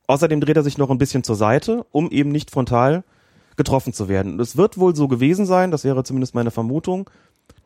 Außerdem 0.09 0.43
dreht 0.43 0.59
er 0.59 0.63
sich 0.63 0.77
noch 0.77 0.91
ein 0.91 0.99
bisschen 0.99 1.25
zur 1.25 1.37
Seite, 1.37 1.87
um 1.91 2.11
eben 2.11 2.31
nicht 2.33 2.51
frontal 2.51 3.03
getroffen 3.57 3.93
zu 3.93 4.09
werden. 4.09 4.35
Und 4.35 4.41
es 4.41 4.57
wird 4.57 4.79
wohl 4.79 4.95
so 4.95 5.09
gewesen 5.09 5.47
sein, 5.47 5.71
das 5.71 5.85
wäre 5.85 6.05
zumindest 6.05 6.35
meine 6.35 6.51
Vermutung, 6.51 7.11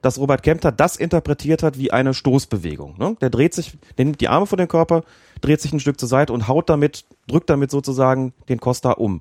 dass 0.02 0.18
Robert 0.18 0.42
Kempter 0.42 0.72
das 0.72 0.96
interpretiert 0.96 1.62
hat 1.62 1.78
wie 1.78 1.90
eine 1.90 2.14
Stoßbewegung. 2.14 2.96
Ne? 2.98 3.16
Der 3.20 3.30
dreht 3.30 3.54
sich, 3.54 3.76
der 3.98 4.06
nimmt 4.06 4.20
die 4.20 4.28
Arme 4.28 4.46
vor 4.46 4.56
den 4.56 4.68
Körper, 4.68 5.02
dreht 5.40 5.60
sich 5.60 5.72
ein 5.72 5.80
Stück 5.80 6.00
zur 6.00 6.08
Seite 6.08 6.32
und 6.32 6.48
haut 6.48 6.70
damit, 6.70 7.04
drückt 7.26 7.50
damit 7.50 7.70
sozusagen 7.70 8.32
den 8.48 8.60
Costa 8.60 8.92
um 8.92 9.20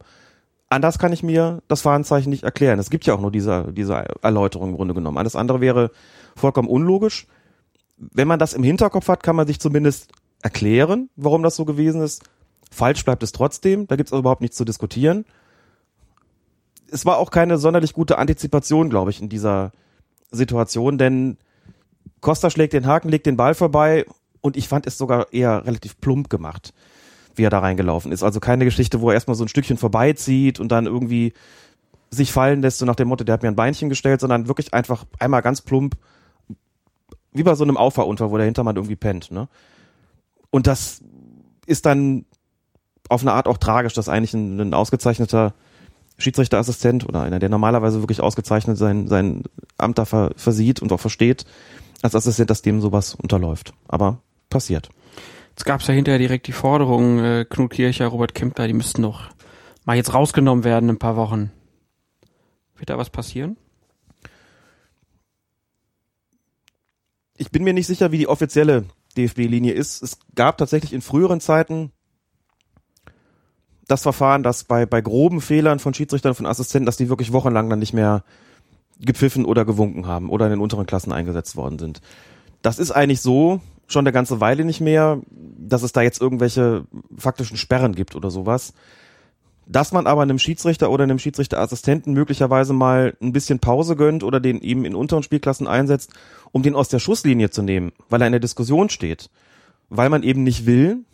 anders 0.70 1.00
kann 1.00 1.12
ich 1.12 1.24
mir 1.24 1.62
das 1.68 1.82
Fahnenzeichen 1.82 2.30
nicht 2.30 2.44
erklären. 2.44 2.80
Es 2.80 2.90
gibt 2.90 3.06
ja 3.06 3.14
auch 3.14 3.22
nur 3.22 3.32
diese, 3.32 3.74
diese 3.74 4.06
Erläuterung 4.22 4.70
im 4.70 4.76
Grunde 4.76 4.94
genommen. 4.94 5.18
Alles 5.18 5.36
andere 5.36 5.62
wäre 5.62 5.92
vollkommen 6.36 6.70
unlogisch. 6.70 7.28
Wenn 7.98 8.28
man 8.28 8.40
das 8.40 8.54
im 8.54 8.64
Hinterkopf 8.64 9.08
hat, 9.08 9.24
kann 9.24 9.36
man 9.36 9.48
sich 9.48 9.60
zumindest 9.60 10.12
erklären, 10.42 11.10
warum 11.16 11.44
das 11.44 11.56
so 11.56 11.66
gewesen 11.66 12.02
ist. 12.02 12.24
Falsch 12.72 13.04
bleibt 13.04 13.24
es 13.24 13.32
trotzdem. 13.32 13.88
Da 13.88 13.96
gibt 13.96 14.10
es 14.10 14.14
also 14.14 14.22
überhaupt 14.22 14.42
nichts 14.42 14.56
zu 14.56 14.64
diskutieren. 14.64 15.26
Es 16.92 17.06
war 17.06 17.18
auch 17.18 17.32
keine 17.32 17.58
sonderlich 17.58 17.94
gute 17.94 18.18
Antizipation, 18.18 18.90
glaube 18.90 19.12
ich, 19.12 19.22
in 19.22 19.30
dieser 19.30 19.72
Situation, 20.32 20.98
denn 20.98 21.38
Costa 22.22 22.50
schlägt 22.50 22.74
den 22.74 22.86
Haken, 22.86 23.10
legt 23.10 23.26
den 23.26 23.38
Ball 23.38 23.54
vorbei 23.54 24.06
und 24.42 24.58
ich 24.58 24.68
fand 24.68 24.88
es 24.88 24.98
sogar 24.98 25.32
eher 25.34 25.66
relativ 25.66 26.00
plump 26.00 26.30
gemacht 26.30 26.74
wie 27.40 27.46
er 27.46 27.50
da 27.50 27.60
reingelaufen 27.60 28.12
ist. 28.12 28.22
Also 28.22 28.40
keine 28.40 28.66
Geschichte, 28.66 29.02
wo 29.02 29.10
er 29.10 29.16
erstmal 29.16 29.36
so 29.36 29.44
ein 29.44 29.48
Stückchen 29.48 29.78
vorbeizieht 29.78 30.60
und 30.60 30.72
dann 30.72 30.86
irgendwie 30.86 31.34
sich 32.12 32.32
fallen 32.32 32.62
lässt, 32.62 32.80
so 32.80 32.86
nach 32.86 32.96
dem 32.96 33.08
Motto, 33.08 33.24
der 33.24 33.34
hat 33.34 33.42
mir 33.42 33.48
ein 33.48 33.56
Beinchen 33.56 33.90
gestellt, 33.90 34.20
sondern 34.20 34.48
wirklich 34.48 34.74
einfach 34.74 35.06
einmal 35.20 35.42
ganz 35.42 35.62
plump, 35.62 35.96
wie 37.32 37.44
bei 37.44 37.56
so 37.56 37.64
einem 37.64 37.78
Auffahrunfall, 37.78 38.30
wo 38.30 38.38
der 38.38 38.46
Hintermann 38.46 38.76
irgendwie 38.76 38.96
pennt. 38.96 39.32
Ne? 39.32 39.48
Und 40.52 40.68
das 40.68 41.02
ist 41.66 41.86
dann 41.86 42.26
auf 43.08 43.22
eine 43.22 43.34
Art 43.34 43.48
auch 43.48 43.58
tragisch, 43.58 43.94
dass 43.94 44.10
eigentlich 44.10 44.34
ein, 44.34 44.60
ein 44.60 44.74
ausgezeichneter 44.74 45.54
Schiedsrichterassistent 46.20 47.08
oder 47.08 47.22
einer, 47.22 47.40
der 47.40 47.50
normalerweise 47.50 48.02
wirklich 48.02 48.22
ausgezeichnet 48.22 48.78
sein, 48.78 49.08
sein 49.08 49.44
Amt 49.78 49.98
da 49.98 50.06
ver, 50.06 50.32
versieht 50.36 50.82
und 50.82 50.92
auch 50.92 51.00
versteht, 51.00 51.46
als 52.02 52.16
Assistent, 52.16 52.50
dass 52.50 52.62
dem 52.62 52.82
sowas 52.82 53.16
unterläuft. 53.16 53.74
Aber 53.88 54.22
passiert. 54.50 54.90
Jetzt 55.52 55.66
gab 55.66 55.82
es 55.82 55.88
ja 55.88 55.94
hinterher 55.94 56.20
direkt 56.20 56.48
die 56.48 56.54
Forderung, 56.54 57.20
äh, 57.20 57.46
Knut 57.50 57.72
Kircher, 57.72 58.08
Robert 58.08 58.34
Kempter, 58.34 58.68
die 58.68 58.74
müssten 58.74 59.02
doch 59.02 59.30
mal 59.86 59.96
jetzt 59.96 60.14
rausgenommen 60.14 60.64
werden 60.64 60.90
in 60.90 60.96
ein 60.96 61.00
paar 61.00 61.16
Wochen. 61.16 61.52
Wird 62.78 62.90
da 62.90 62.98
was 62.98 63.10
passieren? 63.10 63.58
Ich 67.38 67.52
bin 67.52 67.64
mir 67.64 67.74
nicht 67.74 67.88
sicher, 67.88 68.12
wie 68.12 68.18
die 68.18 68.28
offizielle 68.28 68.86
DFB-Linie 69.18 69.74
ist. 69.74 70.04
Es 70.04 70.20
gab 70.36 70.58
tatsächlich 70.58 70.94
in 70.94 71.02
früheren 71.02 71.40
Zeiten 71.40 71.92
das 73.90 74.04
Verfahren, 74.04 74.44
dass 74.44 74.64
bei, 74.64 74.86
bei 74.86 75.02
groben 75.02 75.42
Fehlern 75.42 75.80
von 75.80 75.94
Schiedsrichtern, 75.94 76.36
von 76.36 76.46
Assistenten, 76.46 76.86
dass 76.86 76.98
die 76.98 77.10
wirklich 77.10 77.34
wochenlang 77.34 77.70
dann 77.70 77.80
nicht 77.80 77.94
mehr 77.94 78.24
gepfiffen 79.00 79.46
oder 79.46 79.66
gewunken 79.66 80.06
haben 80.06 80.30
oder 80.30 80.46
in 80.46 80.52
den 80.52 80.62
unteren 80.62 80.86
Klassen 80.86 81.12
eingesetzt 81.12 81.56
worden 81.56 81.80
sind. 81.80 82.02
Das 82.62 82.78
ist 82.78 82.92
eigentlich 82.92 83.22
so 83.22 83.62
schon 83.88 84.04
eine 84.04 84.12
ganze 84.12 84.40
Weile 84.40 84.64
nicht 84.64 84.82
mehr, 84.82 85.20
dass 85.32 85.82
es 85.82 85.92
da 85.92 86.02
jetzt 86.02 86.22
irgendwelche 86.22 86.86
faktischen 87.18 87.58
Sperren 87.58 87.96
gibt 87.96 88.16
oder 88.16 88.30
sowas. 88.30 88.74
Dass 89.66 89.92
man 89.92 90.06
aber 90.06 90.22
einem 90.22 90.40
Schiedsrichter 90.40 90.92
oder 90.92 91.04
einem 91.04 91.20
Schiedsrichterassistenten 91.20 92.14
möglicherweise 92.14 92.74
mal 92.74 93.16
ein 93.22 93.34
bisschen 93.34 93.60
Pause 93.60 93.96
gönnt 93.96 94.24
oder 94.24 94.40
den 94.40 94.62
eben 94.62 94.86
in 94.86 94.96
unteren 94.96 95.24
Spielklassen 95.24 95.68
einsetzt, 95.68 96.12
um 96.52 96.62
den 96.62 96.76
aus 96.76 96.90
der 96.90 97.00
Schusslinie 97.00 97.50
zu 97.50 97.64
nehmen, 97.64 97.92
weil 98.10 98.22
er 98.22 98.28
in 98.28 98.34
der 98.34 98.40
Diskussion 98.40 98.90
steht. 98.90 99.30
Weil 99.90 100.10
man 100.10 100.24
eben 100.24 100.44
nicht 100.44 100.66
will, 100.66 101.06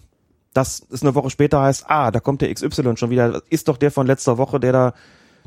dass 0.56 0.88
es 0.90 1.02
eine 1.02 1.16
Woche 1.16 1.30
später 1.30 1.62
heißt, 1.62 1.84
ah, 1.90 2.12
da 2.12 2.22
kommt 2.22 2.42
der 2.42 2.52
XY 2.52 2.96
schon 2.96 3.10
wieder, 3.10 3.42
ist 3.50 3.68
doch 3.68 3.76
der 3.76 3.92
von 3.92 4.08
letzter 4.08 4.38
Woche, 4.38 4.58
der 4.58 4.72
da 4.72 4.94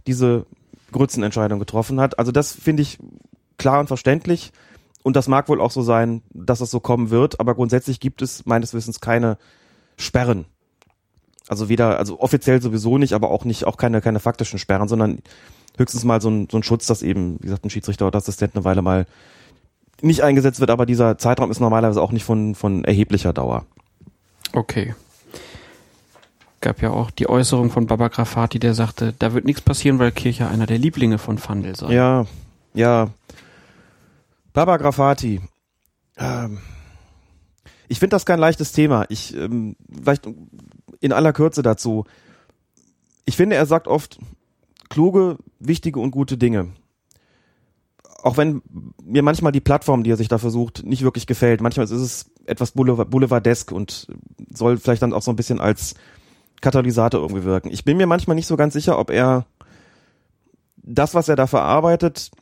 diese 0.06 0.44
Grützenentscheidung 0.92 1.58
getroffen 1.58 1.98
hat. 1.98 2.18
Also 2.18 2.30
das 2.30 2.52
finde 2.52 2.82
ich 2.82 2.98
klar 3.56 3.80
und 3.80 3.86
verständlich. 3.86 4.52
Und 5.02 5.16
das 5.16 5.26
mag 5.26 5.48
wohl 5.48 5.62
auch 5.62 5.70
so 5.70 5.80
sein, 5.80 6.20
dass 6.34 6.60
es 6.60 6.70
so 6.70 6.80
kommen 6.80 7.08
wird, 7.08 7.40
aber 7.40 7.54
grundsätzlich 7.54 8.00
gibt 8.00 8.20
es 8.20 8.44
meines 8.44 8.74
Wissens 8.74 9.00
keine 9.00 9.38
Sperren. 9.96 10.44
Also 11.48 11.70
weder, 11.70 11.98
also 11.98 12.20
offiziell 12.20 12.60
sowieso 12.60 12.98
nicht, 12.98 13.14
aber 13.14 13.30
auch 13.30 13.46
nicht, 13.46 13.64
auch 13.64 13.78
keine, 13.78 14.02
keine 14.02 14.20
faktischen 14.20 14.58
Sperren, 14.58 14.88
sondern 14.88 15.20
höchstens 15.78 16.04
mal 16.04 16.20
so 16.20 16.28
ein, 16.28 16.48
so 16.50 16.58
ein 16.58 16.62
Schutz, 16.62 16.86
dass 16.86 17.00
eben, 17.00 17.38
wie 17.40 17.46
gesagt, 17.46 17.64
ein 17.64 17.70
Schiedsrichter 17.70 18.06
oder 18.06 18.18
Assistent 18.18 18.54
eine 18.54 18.64
Weile 18.64 18.82
mal 18.82 19.06
nicht 20.02 20.22
eingesetzt 20.22 20.60
wird, 20.60 20.68
aber 20.68 20.84
dieser 20.84 21.16
Zeitraum 21.16 21.50
ist 21.50 21.60
normalerweise 21.60 22.02
auch 22.02 22.12
nicht 22.12 22.24
von, 22.24 22.54
von 22.54 22.84
erheblicher 22.84 23.32
Dauer. 23.32 23.64
Okay. 24.52 24.94
Gab 26.60 26.82
ja 26.82 26.90
auch 26.90 27.10
die 27.10 27.28
Äußerung 27.28 27.70
von 27.70 27.86
Baba 27.86 28.08
Grafati, 28.08 28.58
der 28.58 28.74
sagte, 28.74 29.14
da 29.18 29.32
wird 29.32 29.44
nichts 29.44 29.60
passieren, 29.60 29.98
weil 29.98 30.10
Kircher 30.10 30.50
einer 30.50 30.66
der 30.66 30.78
Lieblinge 30.78 31.18
von 31.18 31.38
Fandel 31.38 31.76
sei. 31.76 31.92
Ja, 31.92 32.26
ja. 32.74 33.10
Baba 34.52 34.76
Grafati. 34.76 35.40
Ähm, 36.16 36.58
ich 37.86 38.00
finde 38.00 38.14
das 38.14 38.26
kein 38.26 38.40
leichtes 38.40 38.72
Thema. 38.72 39.06
Ich, 39.08 39.34
ähm, 39.36 39.76
vielleicht 40.02 40.28
in 41.00 41.12
aller 41.12 41.32
Kürze 41.32 41.62
dazu. 41.62 42.04
Ich 43.24 43.36
finde, 43.36 43.56
er 43.56 43.66
sagt 43.66 43.86
oft 43.86 44.18
kluge, 44.88 45.38
wichtige 45.60 46.00
und 46.00 46.10
gute 46.10 46.36
Dinge. 46.36 46.68
Auch 48.20 48.36
wenn 48.36 48.62
mir 49.04 49.22
manchmal 49.22 49.52
die 49.52 49.60
Plattform, 49.60 50.02
die 50.02 50.10
er 50.10 50.16
sich 50.16 50.28
da 50.28 50.38
versucht, 50.38 50.84
nicht 50.84 51.02
wirklich 51.02 51.26
gefällt. 51.26 51.60
Manchmal 51.60 51.84
ist 51.84 51.92
es 51.92 52.30
etwas 52.46 52.72
Boulevardesk 52.72 53.70
und 53.70 54.08
soll 54.52 54.76
vielleicht 54.76 55.02
dann 55.02 55.12
auch 55.12 55.22
so 55.22 55.30
ein 55.30 55.36
bisschen 55.36 55.60
als 55.60 55.94
Katalysator 56.60 57.20
irgendwie 57.20 57.44
wirken. 57.44 57.70
Ich 57.70 57.84
bin 57.84 57.96
mir 57.96 58.08
manchmal 58.08 58.34
nicht 58.34 58.48
so 58.48 58.56
ganz 58.56 58.74
sicher, 58.74 58.98
ob 58.98 59.10
er 59.10 59.46
das, 60.76 61.14
was 61.14 61.28
er 61.28 61.36
da 61.36 61.46
verarbeitet, 61.46 62.32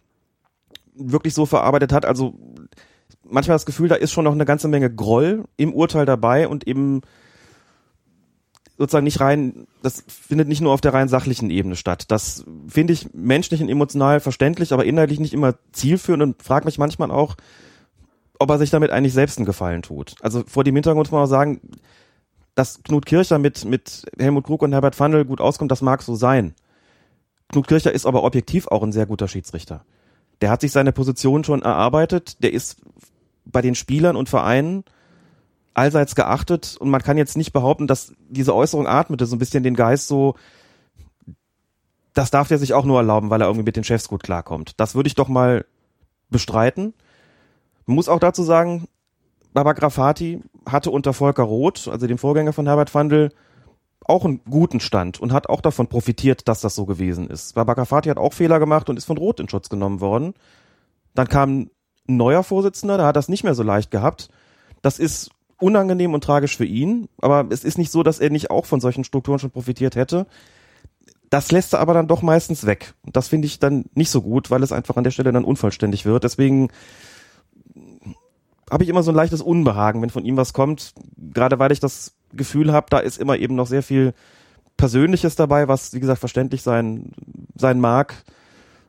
wirklich 0.95 1.35
so 1.35 1.45
verarbeitet 1.45 1.93
hat. 1.93 2.07
Also 2.07 2.35
manchmal 3.23 3.57
das 3.57 3.67
Gefühl, 3.67 3.89
da 3.89 3.97
ist 3.97 4.13
schon 4.13 4.25
noch 4.25 4.33
eine 4.33 4.47
ganze 4.47 4.69
Menge 4.69 4.91
Groll 4.91 5.45
im 5.59 5.75
Urteil 5.75 6.07
dabei 6.07 6.49
und 6.49 6.67
eben 6.67 7.03
sozusagen 8.79 9.05
nicht 9.05 9.21
rein, 9.21 9.67
das 9.83 10.05
findet 10.07 10.49
nicht 10.49 10.61
nur 10.61 10.73
auf 10.73 10.81
der 10.81 10.93
rein 10.93 11.09
sachlichen 11.09 11.51
Ebene 11.51 11.77
statt. 11.77 12.05
Das 12.09 12.45
finde 12.69 12.93
ich 12.93 13.13
menschlich 13.15 13.63
und 13.63 13.69
emotional 13.69 14.21
verständlich, 14.21 14.73
aber 14.73 14.85
inhaltlich 14.85 15.21
nicht 15.21 15.33
immer 15.33 15.55
zielführend 15.73 16.23
und 16.23 16.43
frage 16.43 16.67
mich 16.67 16.79
manchmal 16.79 17.11
auch, 17.11 17.37
ob 18.39 18.51
er 18.51 18.59
sich 18.59 18.71
damit 18.71 18.91
eigentlich 18.91 19.15
selbst 19.15 19.39
einen 19.39 19.47
Gefallen 19.47 19.83
tut. 19.83 20.15
Also 20.21 20.45
vor 20.47 20.65
dem 20.65 20.75
Hintergrund 20.75 21.07
muss 21.07 21.13
man 21.13 21.23
auch 21.23 21.29
sagen, 21.29 21.61
dass 22.55 22.83
Knut 22.83 23.07
Kircher 23.07 23.39
mit, 23.39 23.65
mit 23.65 24.05
Helmut 24.19 24.45
Krug 24.45 24.63
und 24.63 24.73
Herbert 24.73 24.95
Fandl 24.95 25.25
gut 25.25 25.41
auskommt, 25.41 25.71
das 25.71 25.83
mag 25.83 26.03
so 26.03 26.15
sein. 26.15 26.55
Knut 27.49 27.69
Kircher 27.69 27.93
ist 27.93 28.07
aber 28.07 28.25
objektiv 28.25 28.67
auch 28.69 28.83
ein 28.83 28.93
sehr 28.93 29.07
guter 29.07 29.29
Schiedsrichter. 29.29 29.85
Der 30.41 30.51
hat 30.51 30.61
sich 30.61 30.73
seine 30.73 30.93
Position 30.93 31.45
schon 31.45 31.63
erarbeitet, 31.63 32.43
der 32.43 32.53
ist 32.53 32.77
bei 33.47 33.63
den 33.63 33.75
Spielern 33.75 34.17
und 34.17 34.29
Vereinen 34.29 34.85
allseits 35.77 36.15
geachtet 36.15 36.77
und 36.79 36.89
man 36.89 37.03
kann 37.03 37.19
jetzt 37.19 37.37
nicht 37.37 37.53
behaupten, 37.53 37.87
dass 37.87 38.15
diese 38.29 38.55
Äußerung 38.55 38.87
atmete 38.87 39.27
so 39.27 39.37
ein 39.37 39.39
bisschen 39.39 39.63
den 39.63 39.75
Geist 39.75 40.09
so, 40.09 40.35
das 42.15 42.31
darf 42.31 42.49
der 42.49 42.59
sich 42.59 42.73
auch 42.73 42.87
nur 42.87 42.99
erlauben, 42.99 43.29
weil 43.29 43.43
er 43.43 43.47
irgendwie 43.47 43.67
mit 43.67 43.77
den 43.77 43.85
Chefs 43.85 44.09
gut 44.09 44.23
klarkommt. 44.23 44.73
Das 44.79 44.95
würde 44.95 45.09
ich 45.09 45.15
doch 45.15 45.29
mal 45.29 45.67
bestreiten. 46.31 46.95
Muss 47.85 48.09
auch 48.09 48.19
dazu 48.19 48.43
sagen, 48.43 48.89
Baba 49.53 49.75
Grafati 49.75 50.43
hatte 50.67 50.91
unter 50.91 51.13
Volker 51.13 51.43
Roth, 51.43 51.89
also 51.89 52.07
dem 52.07 52.19
Vorgänger 52.19 52.55
von 52.55 52.67
Herbert 52.67 52.91
Fandl, 52.91 53.31
auch 54.05 54.25
einen 54.25 54.43
guten 54.45 54.81
Stand 54.81 55.21
und 55.21 55.33
hat 55.33 55.49
auch 55.49 55.61
davon 55.61 55.89
profitiert, 55.89 56.49
dass 56.49 56.63
das 56.63 56.75
so 56.75 56.87
gewesen 56.87 57.29
ist. 57.29 57.55
Baba 57.55 57.75
Grafati 57.75 58.09
hat 58.09 58.19
auch 58.19 58.33
Fehler 58.33 58.59
gemacht 58.59 58.89
und 58.89 58.97
ist 58.97 59.05
von 59.05 59.19
Roth 59.19 59.41
in 59.41 59.49
Schutz 59.49 59.69
genommen 59.69 60.01
worden. 60.01 60.33
Dann 61.15 61.29
kam 61.29 61.59
ein 61.59 61.71
neuer 62.07 62.43
Vorsitzender, 62.43 62.97
der 62.97 63.07
hat 63.07 63.17
das 63.17 63.29
nicht 63.29 63.45
mehr 63.45 63.55
so 63.55 63.63
leicht 63.63 63.91
gehabt. 63.91 64.31
Das 64.81 64.99
ist 64.99 65.31
unangenehm 65.59 66.15
und 66.15 66.23
tragisch 66.23 66.57
für 66.57 66.65
ihn, 66.65 67.09
aber 67.21 67.47
es 67.51 67.65
ist 67.65 67.79
nicht 67.79 67.91
so, 67.91 68.03
dass 68.03 68.19
er 68.19 68.31
nicht 68.31 68.51
auch 68.51 68.67
von 68.67 68.81
solchen 68.81 69.05
Strukturen 69.05 69.39
schon 69.39 69.51
profitiert 69.51 69.97
hätte. 69.97 70.27
Das 71.31 71.51
lässt 71.51 71.73
er 71.73 71.81
aber 71.81 71.95
dann 71.95 72.09
doch 72.09 72.23
meistens 72.23 72.67
weg. 72.67 72.95
Und 73.05 73.17
das 73.17 73.29
finde 73.29 73.47
ich 73.47 73.59
dann 73.59 73.87
nicht 73.95 74.11
so 74.11 74.23
gut, 74.23 74.51
weil 74.51 74.63
es 74.63 74.73
einfach 74.73 74.97
an 74.97 75.05
der 75.05 75.11
Stelle 75.11 75.33
dann 75.33 75.45
unvollständig 75.45 76.05
wird. 76.05 76.25
Deswegen 76.25 76.69
habe 78.71 78.85
ich 78.85 78.91
immer 78.91 79.03
so 79.03 79.11
ein 79.11 79.17
leichtes 79.17 79.43
Unbehagen, 79.43 80.03
wenn 80.03 80.11
von 80.11 80.25
ihm 80.25 80.37
was 80.37 80.53
kommt. 80.53 80.93
Gerade 81.17 81.59
weil 81.59 81.73
ich 81.73 81.81
das 81.81 82.15
Gefühl 82.33 82.73
habe, 82.73 82.87
da 82.91 82.99
ist 82.99 83.19
immer 83.19 83.37
eben 83.39 83.55
noch 83.55 83.67
sehr 83.67 83.83
viel 83.83 84.15
Persönliches 84.77 85.37
dabei, 85.37 85.69
was, 85.69 85.95
wie 85.95 86.01
gesagt, 86.01 86.21
verständlich 86.21 86.63
sein, 86.63 87.13
sein 87.57 87.81
mag, 87.81 88.25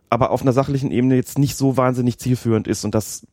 aber 0.10 0.32
auf 0.32 0.42
einer 0.42 0.54
sachlichen 0.54 0.92
Ebene 0.92 1.16
jetzt 1.16 1.40
nicht 1.40 1.56
so 1.56 1.78
wahnsinnig 1.78 2.20
zielführend 2.20 2.68
ist. 2.68 2.84
Und 2.84 2.94
das 2.94 3.26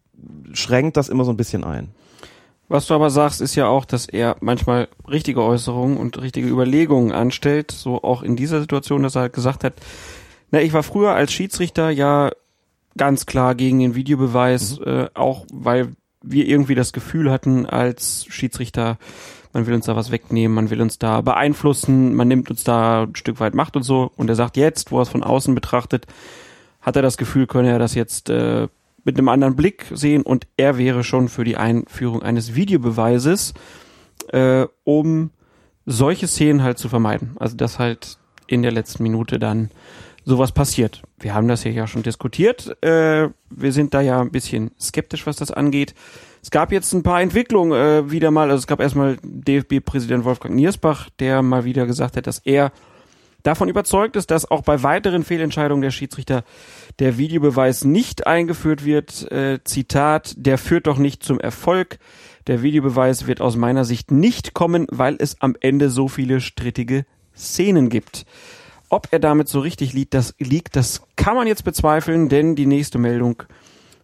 schränkt 0.53 0.97
das 0.97 1.09
immer 1.09 1.25
so 1.25 1.33
ein 1.33 1.37
bisschen 1.37 1.65
ein. 1.65 1.91
Was 2.69 2.87
du 2.87 2.95
aber 2.95 3.11
sagst, 3.11 3.41
ist 3.41 3.55
ja 3.55 3.67
auch, 3.67 3.85
dass 3.85 4.07
er 4.07 4.37
manchmal 4.41 4.89
richtige 5.09 5.43
Äußerungen 5.43 5.99
und 5.99 6.21
richtige 6.21 6.49
Überlegungen 6.49 7.13
anstellt, 7.13 7.71
so 7.71 8.03
auch 8.03 8.23
in 8.23 8.37
dieser 8.37 8.61
Situation, 8.61 9.03
dass 9.03 9.17
er 9.17 9.23
halt 9.23 9.33
gesagt 9.35 9.65
hat, 9.65 9.75
na, 10.51 10.61
ich 10.61 10.73
war 10.73 10.83
früher 10.83 11.13
als 11.15 11.33
Schiedsrichter 11.33 11.91
ja 11.91 12.31
ganz 12.97 13.27
klar 13.27 13.55
gegen 13.55 13.81
den 13.81 13.95
Videobeweis, 13.95 14.79
mhm. 14.79 14.87
äh, 14.87 15.09
auch 15.15 15.47
weil 15.53 15.95
wir 16.23 16.47
irgendwie 16.47 16.75
das 16.75 16.93
Gefühl 16.93 17.31
hatten 17.31 17.67
als 17.67 18.25
Schiedsrichter, 18.29 18.99
man 19.53 19.67
will 19.67 19.75
uns 19.75 19.87
da 19.87 19.95
was 19.95 20.11
wegnehmen, 20.11 20.55
man 20.55 20.71
will 20.71 20.81
uns 20.81 20.99
da 20.99 21.21
beeinflussen, 21.21 22.15
man 22.15 22.29
nimmt 22.29 22.51
uns 22.51 22.65
da 22.65 23.03
ein 23.03 23.15
Stück 23.15 23.41
weit 23.41 23.55
Macht 23.55 23.77
und 23.77 23.83
so. 23.83 24.11
Und 24.17 24.29
er 24.29 24.37
sagt 24.37 24.57
jetzt, 24.57 24.91
wo 24.91 24.99
er 24.99 25.03
es 25.03 25.09
von 25.09 25.23
außen 25.23 25.55
betrachtet, 25.55 26.07
hat 26.81 26.97
er 26.97 27.03
das 27.03 27.19
Gefühl, 27.19 27.47
könne 27.47 27.71
er 27.71 27.79
das 27.79 27.95
jetzt 27.95 28.31
äh, 28.31 28.69
mit 29.05 29.19
einem 29.19 29.29
anderen 29.29 29.57
Blick 29.57 29.87
sehen 29.93 30.23
und 30.23 30.47
er 30.57 30.79
wäre 30.79 31.05
schon 31.05 31.29
für 31.29 31.45
die 31.45 31.57
Einführung 31.57 32.23
eines 32.23 32.55
Videobeweises, 32.55 33.55
äh, 34.29 34.67
um 34.85 35.31
solche 35.87 36.27
Szenen 36.27 36.63
halt 36.63 36.79
zu 36.79 36.89
vermeiden. 36.89 37.37
Also 37.39 37.57
dass 37.57 37.79
halt 37.79 38.19
in 38.47 38.63
der 38.63 38.73
letzten 38.73 39.03
Minute 39.03 39.39
dann 39.39 39.71
sowas 40.25 40.53
passiert. 40.53 41.03
Wir 41.19 41.35
haben 41.35 41.49
das 41.49 41.63
hier 41.63 41.73
ja 41.73 41.87
schon 41.87 42.03
diskutiert. 42.03 42.83
Äh, 42.83 43.29
wir 43.51 43.73
sind 43.73 43.95
da 43.95 44.01
ja 44.01 44.21
ein 44.21 44.31
bisschen 44.31 44.71
skeptisch, 44.81 45.27
was 45.27 45.37
das 45.37 45.51
angeht. 45.51 45.95
Es 46.43 46.51
gab 46.51 46.73
jetzt 46.73 46.93
ein 46.93 47.03
paar 47.03 47.21
Entwicklungen 47.21 47.73
äh, 47.73 48.11
wieder 48.11 48.31
mal. 48.31 48.51
Also 48.51 48.61
es 48.61 48.67
gab 48.67 48.81
erstmal 48.81 49.19
DFB-Präsident 49.23 50.25
Wolfgang 50.25 50.55
Niersbach, 50.55 51.11
der 51.19 51.43
mal 51.43 51.65
wieder 51.65 51.87
gesagt 51.87 52.17
hat, 52.17 52.27
dass 52.27 52.39
er 52.39 52.73
davon 53.45 53.69
überzeugt 53.69 54.17
ist, 54.17 54.33
dass 54.33 54.51
auch 54.51 54.63
bei 54.63 54.83
weiteren 54.83 55.23
Fehlentscheidungen 55.23 55.83
der 55.83 55.93
Schiedsrichter 55.93 56.43
der 56.99 57.17
Videobeweis 57.17 57.85
nicht 57.85 58.27
eingeführt 58.27 58.85
wird. 58.85 59.31
Äh, 59.31 59.61
Zitat, 59.63 60.35
der 60.37 60.59
führt 60.59 60.89
doch 60.89 60.99
nicht 60.99 61.23
zum 61.23 61.39
Erfolg. 61.39 61.99
Der 62.49 62.63
Videobeweis 62.63 63.29
wird 63.29 63.41
aus 63.41 63.55
meiner 63.55 63.85
Sicht 63.85 64.11
nicht 64.11 64.55
kommen, 64.55 64.87
weil 64.91 65.17
es 65.19 65.41
am 65.41 65.55
Ende 65.61 65.91
so 65.91 66.09
viele 66.09 66.41
strittige 66.41 67.07
Szenen 67.37 67.89
gibt. 67.89 68.27
Ob 68.89 69.09
er 69.11 69.19
damit 69.19 69.49
so 69.49 69.61
richtig 69.61 69.93
liegt, 69.93 70.15
das 70.15 70.35
liegt, 70.39 70.77
das 70.77 71.03
kann 71.17 71.37
man 71.37 71.47
jetzt 71.47 71.65
bezweifeln, 71.65 72.29
denn 72.29 72.55
die 72.57 72.67
nächste 72.67 72.99
Meldung 72.99 73.43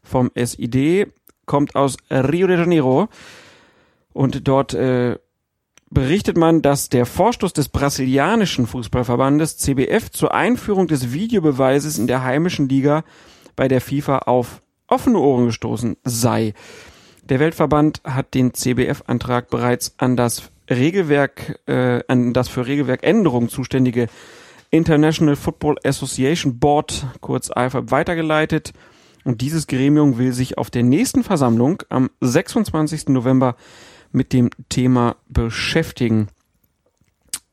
vom 0.03 0.31
SID 0.35 1.07
kommt 1.47 1.75
aus 1.77 1.97
Rio 2.11 2.47
de 2.47 2.59
Janeiro 2.59 3.09
und 4.13 4.47
dort 4.49 4.75
äh, 4.75 5.19
berichtet 5.91 6.37
man, 6.37 6.63
dass 6.63 6.89
der 6.89 7.05
Vorstoß 7.05 7.53
des 7.53 7.69
brasilianischen 7.69 8.67
Fußballverbandes 8.67 9.59
CBF 9.59 10.11
zur 10.11 10.33
Einführung 10.33 10.87
des 10.87 11.13
Videobeweises 11.13 11.99
in 11.99 12.07
der 12.07 12.23
heimischen 12.23 12.69
Liga 12.69 13.05
bei 13.57 13.69
der 13.69 13.81
FIFA 13.81 14.19
auf 14.21 14.63
offene 14.87 15.19
Ohren 15.19 15.47
gestoßen 15.47 15.97
sei. 16.05 16.55
Der 17.25 17.41
Weltverband 17.41 18.01
hat 18.05 18.35
den 18.35 18.55
CBF-Antrag 18.55 19.51
bereits 19.51 19.95
an 19.99 20.17
das 20.17 20.51
Regelwerk, 20.69 21.61
äh, 21.67 22.03
an 22.07 22.33
das 22.33 22.49
für 22.49 22.67
Regelwerkänderungen 22.67 23.49
zuständige 23.49 24.07
International 24.71 25.37
Football 25.37 25.77
Association 25.85 26.59
Board, 26.61 27.07
kurz 27.21 27.51
IFAB, 27.55 27.91
weitergeleitet. 27.91 28.73
Und 29.25 29.41
dieses 29.41 29.67
Gremium 29.67 30.19
will 30.19 30.33
sich 30.33 30.59
auf 30.59 30.71
der 30.71 30.85
nächsten 30.85 31.25
Versammlung 31.25 31.83
am 31.89 32.11
26. 32.21 33.09
November 33.09 33.57
mit 34.13 34.33
dem 34.33 34.51
Thema 34.69 35.17
beschäftigen. 35.29 36.29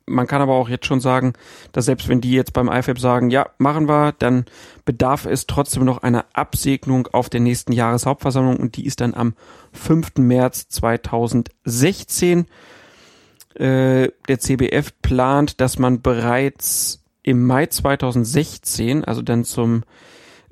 Man 0.09 0.25
kann 0.25 0.41
aber 0.41 0.53
auch 0.53 0.69
jetzt 0.69 0.85
schon 0.85 1.01
sagen, 1.01 1.33
dass 1.73 1.85
selbst 1.85 2.07
wenn 2.07 2.21
die 2.21 2.31
jetzt 2.31 2.53
beim 2.53 2.69
IFAB 2.69 2.97
sagen, 2.97 3.29
ja, 3.29 3.49
machen 3.57 3.89
wir, 3.89 4.13
dann 4.13 4.45
bedarf 4.85 5.25
es 5.25 5.47
trotzdem 5.47 5.83
noch 5.83 5.97
einer 5.97 6.25
Absegnung 6.31 7.07
auf 7.07 7.29
der 7.29 7.41
nächsten 7.41 7.73
Jahreshauptversammlung 7.73 8.55
und 8.55 8.77
die 8.77 8.85
ist 8.85 9.01
dann 9.01 9.13
am 9.13 9.33
5. 9.73 10.15
März 10.19 10.69
2016. 10.69 12.45
Äh, 13.55 14.09
der 14.27 14.39
CBF 14.39 14.93
plant, 15.01 15.59
dass 15.59 15.77
man 15.77 16.01
bereits 16.01 17.03
im 17.23 17.45
Mai 17.45 17.65
2016, 17.65 19.03
also 19.03 19.21
dann 19.21 19.43
zum 19.43 19.83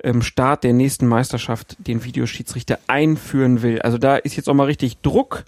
ähm, 0.02 0.20
Start 0.20 0.64
der 0.64 0.74
nächsten 0.74 1.06
Meisterschaft, 1.06 1.76
den 1.78 2.04
Videoschiedsrichter 2.04 2.78
einführen 2.86 3.62
will. 3.62 3.80
Also 3.80 3.96
da 3.96 4.16
ist 4.16 4.36
jetzt 4.36 4.48
auch 4.50 4.54
mal 4.54 4.64
richtig 4.64 4.98
Druck 4.98 5.44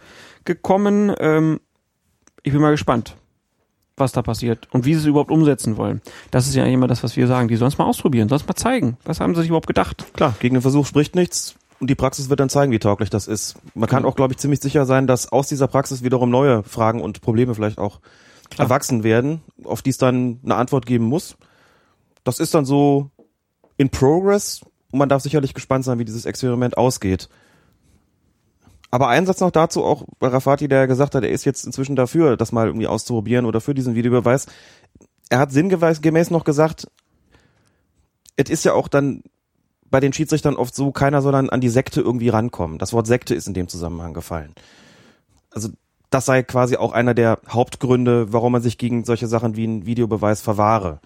gekommen. 0.49 1.15
Ähm, 1.21 1.61
ich 2.43 2.53
bin 2.53 2.61
mal 2.61 2.73
gespannt, 2.73 3.17
was 3.97 4.13
da 4.13 4.23
passiert 4.23 4.67
und 4.73 4.85
wie 4.85 4.95
sie 4.95 5.01
es 5.01 5.07
überhaupt 5.07 5.31
umsetzen 5.31 5.77
wollen. 5.77 6.01
Das 6.33 6.49
ist 6.49 6.57
ja 6.57 6.65
immer 6.65 6.89
das, 6.89 7.05
was 7.05 7.17
wir 7.17 7.29
sagen. 7.29 7.47
Die 7.47 7.57
sollen 7.57 7.71
es 7.71 7.79
mal 7.79 7.85
ausprobieren, 7.85 8.29
sollen 8.29 8.41
es 8.41 8.49
mal 8.49 8.55
zeigen. 8.55 8.97
Was 9.05 9.21
haben 9.21 9.35
sie 9.35 9.43
sich 9.43 9.51
überhaupt 9.51 9.69
gedacht? 9.69 10.07
Klar, 10.15 10.35
gegen 10.41 10.57
den 10.57 10.63
Versuch 10.63 10.87
spricht 10.87 11.15
nichts. 11.15 11.55
Und 11.81 11.89
die 11.89 11.95
Praxis 11.95 12.29
wird 12.29 12.41
dann 12.41 12.49
zeigen, 12.49 12.73
wie 12.73 12.81
tauglich 12.81 13.11
das 13.11 13.29
ist. 13.29 13.55
Man 13.75 13.89
kann 13.89 14.05
auch, 14.05 14.17
glaube 14.17 14.33
ich, 14.33 14.39
ziemlich 14.39 14.61
sicher 14.61 14.85
sein, 14.85 15.07
dass 15.07 15.31
aus 15.31 15.47
dieser 15.47 15.69
Praxis 15.69 16.03
wiederum 16.03 16.29
neue 16.29 16.65
Fragen 16.65 17.01
und 17.01 17.21
Probleme 17.21 17.55
vielleicht 17.55 17.79
auch 17.79 18.01
Klar. 18.51 18.67
erwachsen 18.67 19.05
werden, 19.05 19.43
auf 19.63 19.83
die 19.83 19.91
es 19.91 19.99
dann 19.99 20.41
eine 20.45 20.57
Antwort 20.57 20.87
geben 20.87 21.05
muss. 21.05 21.37
Das 22.25 22.41
ist 22.41 22.55
dann 22.55 22.65
so 22.65 23.11
in 23.77 23.91
progress 23.91 24.63
und 24.91 24.99
man 24.99 25.09
darf 25.09 25.23
sicherlich 25.23 25.55
gespannt 25.55 25.85
sein, 25.85 26.01
wie 26.01 26.05
dieses 26.05 26.25
Experiment 26.25 26.77
ausgeht. 26.77 27.29
Aber 28.91 29.09
ein 29.09 29.27
Satz 29.27 29.41
noch 29.41 29.51
dazu, 29.51 29.85
auch 29.85 30.05
bei 30.19 30.29
Rafati, 30.29 30.69
der 30.69 30.87
gesagt 30.87 31.15
hat, 31.15 31.23
er 31.23 31.31
ist 31.31 31.45
jetzt 31.45 31.67
inzwischen 31.67 31.97
dafür, 31.97 32.37
das 32.37 32.53
mal 32.53 32.67
irgendwie 32.67 32.87
auszuprobieren 32.87 33.45
oder 33.45 33.61
für 33.61 33.75
diesen 33.75 33.95
Videobeweis. 33.95 34.47
Er 35.29 35.39
hat 35.39 35.53
sinngemäß 35.53 36.31
noch 36.31 36.45
gesagt, 36.45 36.89
es 38.37 38.49
ist 38.49 38.65
ja 38.65 38.73
auch 38.73 38.89
dann 38.89 39.23
bei 39.91 40.01
den 40.01 40.13
Schiedsrichtern 40.13 40.57
oft 40.57 40.75
so, 40.75 40.91
keiner 40.93 41.23
soll 41.23 41.33
dann 41.33 41.51
an 41.51 41.61
die 41.61 41.69
Sekte 41.69 42.01
irgendwie 42.01 42.29
rankommen. 42.29 42.79
Das 42.79 42.93
Wort 42.93 43.07
Sekte 43.07 43.35
ist 43.35 43.47
in 43.47 43.55
dem 43.55 43.69
Zusammenhang 43.69 44.15
gefallen. 44.15 44.55
Also 45.51 45.71
das 46.11 46.27
sei 46.27 46.43
quasi 46.43 46.77
auch 46.77 46.93
einer 46.93 47.15
der 47.15 47.39
Hauptgründe, 47.49 48.33
warum 48.33 48.53
man 48.53 48.63
sich 48.63 48.79
gegen 48.79 49.05
solche 49.05 49.27
Sachen 49.27 49.57
wie 49.57 49.65
einen 49.65 49.87
Videobeweis 49.87 50.41
verwahre. 50.41 51.01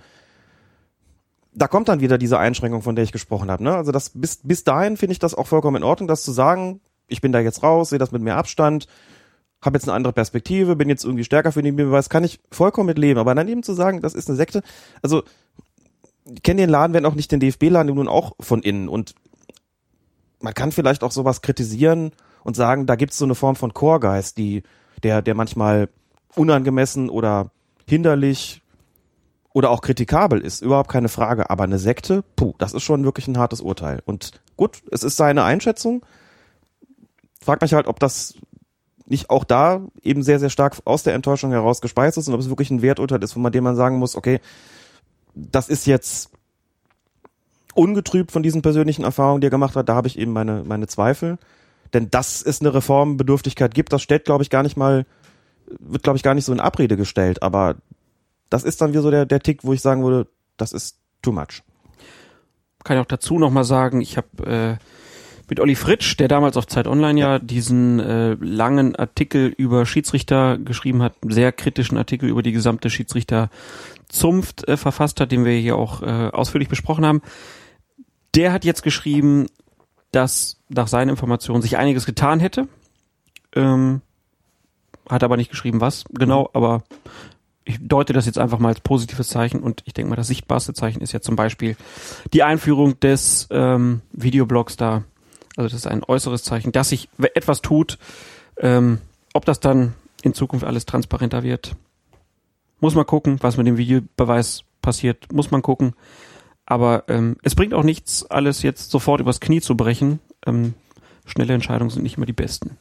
Da 1.55 1.69
kommt 1.69 1.89
dann 1.89 2.01
wieder 2.01 2.19
diese 2.19 2.39
Einschränkung, 2.39 2.83
von 2.83 2.97
der 2.97 3.05
ich 3.05 3.13
gesprochen 3.13 3.51
habe. 3.51 3.65
Ne? 3.65 3.75
Also 3.75 3.93
das 3.93 4.11
bis, 4.11 4.39
bis 4.43 4.65
dahin 4.65 4.97
finde 4.97 5.13
ich 5.13 5.19
das 5.19 5.35
auch 5.35 5.47
vollkommen 5.47 5.79
in 5.79 5.83
Ordnung, 5.83 6.09
das 6.09 6.23
zu 6.23 6.33
sagen, 6.33 6.81
ich 7.13 7.21
bin 7.21 7.33
da 7.33 7.41
jetzt 7.41 7.63
raus, 7.63 7.91
sehe 7.91 7.99
das 7.99 8.13
mit 8.13 8.23
mehr 8.23 8.37
Abstand, 8.37 8.87
habe 9.63 9.77
jetzt 9.77 9.89
eine 9.89 9.95
andere 9.95 10.13
Perspektive, 10.13 10.77
bin 10.77 10.89
jetzt 10.89 11.05
irgendwie 11.05 11.25
stärker 11.25 11.53
für 11.53 11.63
den 11.63 11.77
Videobeweis, 11.77 12.09
kann 12.09 12.25
ich 12.25 12.41
vollkommen 12.51 12.87
mit 12.87 12.99
leben. 12.99 13.21
Aber 13.21 13.35
dann 13.35 13.49
eben 13.49 13.63
zu 13.63 13.75
sagen, 13.75 14.01
das 14.01 14.15
ist 14.15 14.29
eine 14.29 14.37
Sekte, 14.37 14.63
also 15.03 15.23
kenne 16.43 16.63
den 16.63 16.71
Laden, 16.71 16.95
wenn 16.95 17.07
auch 17.07 17.15
nicht 17.15 17.31
den 17.31 17.41
DFB-Laden, 17.41 17.95
nun 17.95 18.09
auch 18.09 18.33
von 18.41 18.63
innen. 18.63 18.89
Und 18.89 19.15
man 20.41 20.55
kann 20.55 20.73
vielleicht 20.73 21.05
auch 21.05 21.13
sowas 21.13 21.43
kritisieren 21.43 22.13
und 22.43 22.57
sagen, 22.57 22.87
da 22.87 22.97
gibt 22.97 23.13
es 23.13 23.19
so 23.19 23.25
eine 23.25 23.35
Form 23.35 23.57
von 23.57 23.73
Chorgeist, 23.73 24.37
die, 24.37 24.63
der, 25.03 25.23
der 25.23 25.35
manchmal 25.35 25.89
unangemessen 26.35 27.09
oder 27.09 27.51
hinderlich 27.87 28.63
oder 29.53 29.71
auch 29.71 29.83
kritikabel 29.83 30.41
ist, 30.41 30.63
überhaupt 30.63 30.91
keine 30.91 31.09
Frage. 31.09 31.51
Aber 31.51 31.65
eine 31.65 31.79
Sekte, 31.79 32.25
puh, 32.37 32.55
das 32.59 32.73
ist 32.73 32.83
schon 32.83 33.05
wirklich 33.05 33.29
ein 33.29 33.39
hartes 33.39 33.61
Urteil. 33.61 34.03
Und 34.05 34.41
gut, 34.57 34.83
es 34.91 35.03
ist 35.03 35.17
seine 35.17 35.45
Einschätzung. 35.45 36.05
Fragt 37.43 37.63
mich 37.63 37.75
halt, 37.75 37.87
ob 37.87 38.01
das 38.01 38.35
nicht 39.07 39.31
auch 39.31 39.45
da 39.45 39.83
eben 40.03 40.23
sehr, 40.23 40.39
sehr 40.39 40.51
stark 40.51 40.79
aus 40.85 41.03
der 41.03 41.15
Enttäuschung 41.15 41.51
heraus 41.51 41.81
gespeist 41.81 42.17
ist 42.19 42.29
und 42.29 42.35
ob 42.35 42.41
es 42.41 42.49
wirklich 42.49 42.71
ein 42.71 42.83
Werturteil 42.83 43.23
ist, 43.23 43.33
von 43.33 43.53
dem 43.53 43.65
man 43.65 43.77
sagen 43.77 43.99
muss, 43.99 44.17
okay, 44.17 44.41
das 45.35 45.69
ist 45.69 45.87
jetzt 45.87 46.31
ungetrübt 47.75 48.33
von 48.33 48.43
diesen 48.43 48.63
persönlichen 48.63 49.05
Erfahrungen, 49.05 49.41
die 49.41 49.47
er 49.47 49.51
gemacht 49.51 49.77
hat, 49.77 49.89
da 49.89 49.95
habe 49.95 50.09
ich 50.09 50.19
eben 50.19 50.33
meine, 50.33 50.63
meine 50.65 50.87
Zweifel. 50.87 51.39
Denn 51.93 52.11
dass 52.11 52.43
es 52.43 52.61
eine 52.61 52.73
Reformbedürftigkeit 52.75 53.75
gibt, 53.75 53.93
das 53.93 54.03
stellt, 54.03 54.25
glaube 54.25 54.43
ich, 54.43 54.51
gar 54.51 54.63
nicht 54.63 54.77
mal, 54.77 55.05
wird, 55.79 56.03
glaube 56.03 56.17
ich, 56.17 56.23
gar 56.23 56.35
nicht 56.35 56.45
so 56.45 56.53
in 56.53 56.61
Abrede 56.61 56.97
gestellt. 56.97 57.43
Aber 57.43 57.77
das 58.51 58.65
ist 58.65 58.81
dann 58.81 58.91
wieder 58.91 59.03
so 59.03 59.11
der, 59.11 59.27
der 59.27 59.41
Tick, 59.41 59.65
wo 59.65 59.73
ich 59.73 59.81
sagen 59.81 60.03
würde, 60.03 60.29
das 60.57 60.73
ist 60.73 60.99
too 61.23 61.33
much. 61.33 61.63
Kann 62.85 62.97
ich 62.97 63.03
auch 63.03 63.07
dazu 63.07 63.39
nochmal 63.39 63.65
sagen, 63.65 64.01
ich 64.01 64.17
habe 64.17 64.47
äh, 64.47 64.77
mit 65.53 65.61
Olli 65.61 65.75
Fritsch, 65.75 66.17
der 66.19 66.29
damals 66.29 66.57
auf 66.57 66.67
Zeit 66.67 66.87
Online 66.87 67.21
ja, 67.21 67.39
diesen 67.39 68.01
äh, 68.01 68.39
langen 68.41 68.97
Artikel 68.97 69.49
über 69.49 69.85
Schiedsrichter 69.85 70.57
geschrieben 70.57 71.03
hat, 71.03 71.13
sehr 71.29 71.53
kritischen 71.53 71.99
Artikel 71.99 72.31
über 72.31 72.43
die 72.43 72.53
gesamte 72.53 72.89
Schiedsrichterzunft 72.89 74.67
äh, 74.67 74.79
verfasst 74.79 75.21
hat, 75.21 75.31
den 75.31 75.45
wir 75.45 75.53
hier 75.53 75.77
auch 75.77 76.01
äh, 76.01 76.31
ausführlich 76.33 76.71
besprochen 76.71 77.05
haben. 77.05 77.21
Der 78.35 78.51
hat 78.51 78.65
jetzt 78.65 78.83
geschrieben, 78.83 79.47
dass 80.11 80.57
nach 80.71 80.89
seinen 80.89 81.11
Informationen 81.11 81.61
sich 81.61 81.77
einiges 81.77 82.07
getan 82.07 82.41
hätte. 82.41 82.67
Ähm, 83.55 84.01
hat 85.07 85.23
aber 85.23 85.37
nicht 85.37 85.51
geschrieben, 85.51 85.83
was 85.83 86.05
genau, 86.15 86.49
aber 86.55 86.83
ich 87.67 87.77
deute 87.79 88.15
das 88.15 88.25
jetzt 88.25 88.39
einfach 88.39 88.59
mal 88.59 88.69
als 88.69 88.81
positives 88.81 89.29
Zeichen 89.29 89.61
und 89.61 89.83
ich 89.85 89.93
denke 89.93 90.09
mal, 90.09 90.17
das 90.17 90.29
sichtbarste 90.29 90.73
Zeichen 90.73 91.03
ist 91.03 91.13
ja 91.13 91.21
zum 91.21 91.37
Beispiel 91.37 91.77
die 92.33 92.43
Einführung 92.43 92.99
des 93.01 93.49
ähm, 93.51 94.01
Videoblogs 94.13 94.79
da 94.79 95.05
also 95.57 95.69
das 95.69 95.75
ist 95.75 95.87
ein 95.87 96.03
äußeres 96.05 96.43
Zeichen, 96.43 96.73
dass 96.73 96.89
sich 96.91 97.09
etwas 97.35 97.63
tut. 97.63 97.99
Ähm, 98.59 98.99
ob 99.35 99.45
das 99.45 99.61
dann 99.61 99.95
in 100.23 100.35
Zukunft 100.35 100.65
alles 100.65 100.87
transparenter 100.87 101.43
wird, 101.43 101.75
muss 102.81 102.95
man 102.95 103.07
gucken. 103.07 103.39
Was 103.41 103.57
mit 103.57 103.67
dem 103.67 103.77
Videobeweis 103.77 104.65
passiert, 104.81 105.33
muss 105.33 105.51
man 105.51 105.63
gucken. 105.63 105.95
Aber 106.67 107.05
ähm, 107.09 107.37
es 107.43 107.55
bringt 107.55 107.75
auch 107.75 107.83
nichts, 107.83 108.25
alles 108.31 108.63
jetzt 108.63 108.91
sofort 108.91 109.21
übers 109.21 109.41
Knie 109.41 109.61
zu 109.61 109.77
brechen. 109.77 110.21
Ähm, 110.47 110.75
schnelle 111.27 111.55
Entscheidungen 111.55 111.91
sind 111.91 112.03
nicht 112.03 112.17
immer 112.17 112.27
die 112.27 112.33
besten. 112.33 112.79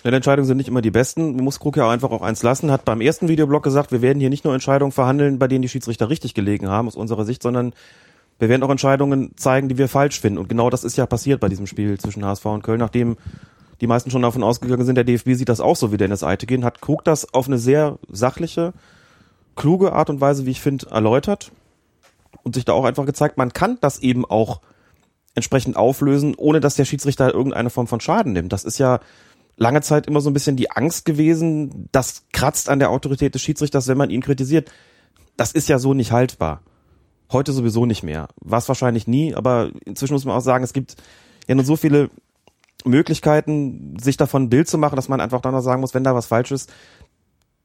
Schnelle 0.00 0.16
Entscheidungen 0.16 0.46
sind 0.46 0.56
nicht 0.56 0.68
immer 0.68 0.80
die 0.80 0.90
besten. 0.90 1.34
Man 1.36 1.44
muss 1.44 1.60
Krug 1.60 1.76
ja 1.76 1.90
einfach 1.90 2.10
auch 2.10 2.22
eins 2.22 2.42
lassen. 2.42 2.70
Hat 2.70 2.84
beim 2.84 3.00
ersten 3.00 3.28
Videoblog 3.28 3.62
gesagt, 3.62 3.90
wir 3.90 4.00
werden 4.00 4.20
hier 4.20 4.30
nicht 4.30 4.44
nur 4.44 4.54
Entscheidungen 4.54 4.92
verhandeln, 4.92 5.38
bei 5.38 5.48
denen 5.48 5.62
die 5.62 5.68
Schiedsrichter 5.68 6.08
richtig 6.08 6.34
gelegen 6.34 6.68
haben, 6.68 6.88
aus 6.88 6.96
unserer 6.96 7.24
Sicht, 7.24 7.42
sondern 7.42 7.72
wir 8.38 8.48
werden 8.48 8.62
auch 8.62 8.70
Entscheidungen 8.70 9.32
zeigen, 9.36 9.68
die 9.68 9.78
wir 9.78 9.88
falsch 9.88 10.20
finden. 10.20 10.38
Und 10.38 10.48
genau 10.48 10.70
das 10.70 10.84
ist 10.84 10.96
ja 10.96 11.06
passiert 11.06 11.40
bei 11.40 11.48
diesem 11.48 11.66
Spiel 11.66 11.98
zwischen 11.98 12.24
HSV 12.24 12.46
und 12.46 12.62
Köln, 12.62 12.78
nachdem 12.78 13.16
die 13.80 13.86
meisten 13.86 14.10
schon 14.10 14.22
davon 14.22 14.42
ausgegangen 14.42 14.84
sind, 14.84 14.96
der 14.96 15.04
DFB 15.04 15.34
sieht 15.34 15.48
das 15.48 15.60
auch 15.60 15.76
so 15.76 15.92
wie 15.92 15.96
Dennis 15.96 16.24
Eitegen, 16.24 16.64
hat 16.64 16.80
Krug 16.80 17.04
das 17.04 17.32
auf 17.32 17.46
eine 17.46 17.58
sehr 17.58 17.98
sachliche, 18.08 18.72
kluge 19.56 19.92
Art 19.92 20.10
und 20.10 20.20
Weise, 20.20 20.46
wie 20.46 20.50
ich 20.50 20.60
finde, 20.60 20.90
erläutert 20.90 21.52
und 22.42 22.54
sich 22.54 22.64
da 22.64 22.72
auch 22.72 22.84
einfach 22.84 23.06
gezeigt, 23.06 23.38
man 23.38 23.52
kann 23.52 23.78
das 23.80 24.00
eben 24.00 24.24
auch 24.24 24.60
entsprechend 25.34 25.76
auflösen, 25.76 26.34
ohne 26.36 26.60
dass 26.60 26.74
der 26.74 26.84
Schiedsrichter 26.84 27.32
irgendeine 27.32 27.70
Form 27.70 27.86
von 27.86 28.00
Schaden 28.00 28.32
nimmt. 28.32 28.52
Das 28.52 28.64
ist 28.64 28.78
ja 28.78 29.00
lange 29.56 29.80
Zeit 29.80 30.06
immer 30.06 30.20
so 30.20 30.30
ein 30.30 30.34
bisschen 30.34 30.56
die 30.56 30.70
Angst 30.70 31.04
gewesen, 31.04 31.88
das 31.92 32.24
kratzt 32.32 32.68
an 32.68 32.78
der 32.78 32.90
Autorität 32.90 33.34
des 33.34 33.42
Schiedsrichters, 33.42 33.86
wenn 33.88 33.98
man 33.98 34.10
ihn 34.10 34.22
kritisiert. 34.22 34.70
Das 35.36 35.52
ist 35.52 35.68
ja 35.68 35.78
so 35.78 35.94
nicht 35.94 36.12
haltbar. 36.12 36.62
Heute 37.30 37.52
sowieso 37.52 37.86
nicht 37.86 38.02
mehr. 38.02 38.28
War 38.40 38.66
wahrscheinlich 38.66 39.06
nie, 39.06 39.34
aber 39.34 39.70
inzwischen 39.84 40.14
muss 40.14 40.24
man 40.24 40.36
auch 40.36 40.42
sagen, 40.42 40.64
es 40.64 40.72
gibt 40.72 40.96
ja 41.46 41.54
nur 41.54 41.64
so 41.64 41.76
viele 41.76 42.10
Möglichkeiten, 42.84 43.96
sich 44.00 44.16
davon 44.16 44.44
ein 44.44 44.50
Bild 44.50 44.68
zu 44.68 44.78
machen, 44.78 44.96
dass 44.96 45.08
man 45.08 45.20
einfach 45.20 45.40
dann 45.40 45.52
noch 45.52 45.60
sagen 45.60 45.80
muss, 45.80 45.94
wenn 45.94 46.04
da 46.04 46.14
was 46.14 46.26
falsch 46.26 46.52
ist, 46.52 46.72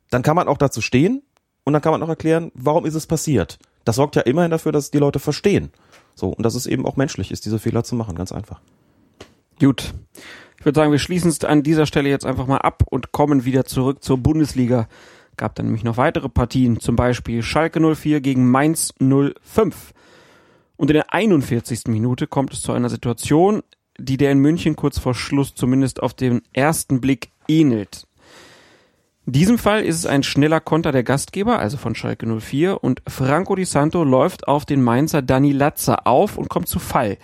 dann 0.10 0.22
kann 0.22 0.36
man 0.36 0.48
auch 0.48 0.58
dazu 0.58 0.82
stehen 0.82 1.22
und 1.64 1.74
dann 1.74 1.82
kann 1.82 1.92
man 1.92 2.04
auch 2.04 2.10
erklären, 2.10 2.52
warum 2.56 2.86
ist 2.86 2.96
es 2.96 3.08
passiert. 3.08 3.60
Das 3.86 3.96
sorgt 3.96 4.16
ja 4.16 4.22
immerhin 4.24 4.52
dafür, 4.52 4.72
dass 4.72 4.92
die 4.92 4.98
Leute 4.98 5.20
verstehen. 5.20 5.72
So, 6.16 6.30
und 6.30 6.44
dass 6.44 6.56
es 6.56 6.66
eben 6.66 6.86
auch 6.86 6.96
menschlich 6.96 7.32
ist, 7.32 7.46
diese 7.46 7.60
Fehler 7.60 7.84
zu 7.84 7.96
machen, 7.96 8.16
ganz 8.16 8.32
einfach. 8.32 8.62
Gut. 9.60 9.94
Ich 10.60 10.66
würde 10.66 10.80
sagen, 10.80 10.92
wir 10.92 11.00
schließen 11.00 11.30
es 11.30 11.44
an 11.44 11.64
dieser 11.64 11.86
Stelle 11.86 12.10
jetzt 12.10 12.26
einfach 12.26 12.48
mal 12.48 12.60
ab 12.60 12.84
und 12.90 13.12
kommen 13.12 13.44
wieder 13.44 13.66
zurück 13.66 14.04
zur 14.04 14.18
Bundesliga 14.18 14.88
gab 15.38 15.56
dann 15.56 15.68
nämlich 15.68 15.84
noch 15.84 15.98
weitere 15.98 16.30
Partien, 16.30 16.80
zum 16.80 16.96
Beispiel 16.96 17.44
Schalke 17.44 17.80
04 17.96 18.22
gegen 18.22 18.50
Mainz 18.50 18.94
05. 19.00 19.94
Und 20.76 20.90
in 20.90 20.96
der 20.96 21.14
41. 21.14 21.84
Minute 21.88 22.28
kommt 22.28 22.54
es 22.54 22.62
zu 22.62 22.72
einer 22.72 22.90
Situation, 22.90 23.64
die 23.98 24.18
der 24.18 24.32
in 24.32 24.40
München 24.40 24.76
kurz 24.76 25.00
vor 25.00 25.14
Schluss 25.14 25.56
zumindest 25.56 26.02
auf 26.02 26.14
den 26.14 26.42
ersten 26.52 27.00
Blick 27.00 27.32
ähnelt. 27.48 28.08
In 29.26 29.34
diesem 29.34 29.58
Fall 29.58 29.84
ist 29.84 29.98
es 29.98 30.06
ein 30.06 30.24
schneller 30.24 30.60
Konter 30.60 30.92
der 30.92 31.04
Gastgeber, 31.04 31.60
also 31.60 31.78
von 31.78 31.96
Schalke 31.96 32.28
04, 32.28 32.84
und 32.84 33.02
Franco 33.08 33.56
Di 33.56 33.64
Santo 33.64 34.04
läuft 34.04 34.48
auf 34.48 34.66
den 34.66 34.84
Mainzer 34.84 35.22
Dani 35.22 35.54
Latzer 35.54 36.06
auf 36.06 36.38
und 36.38 36.50
kommt 36.50 36.68
zu 36.68 36.80
Fall. 36.80 37.18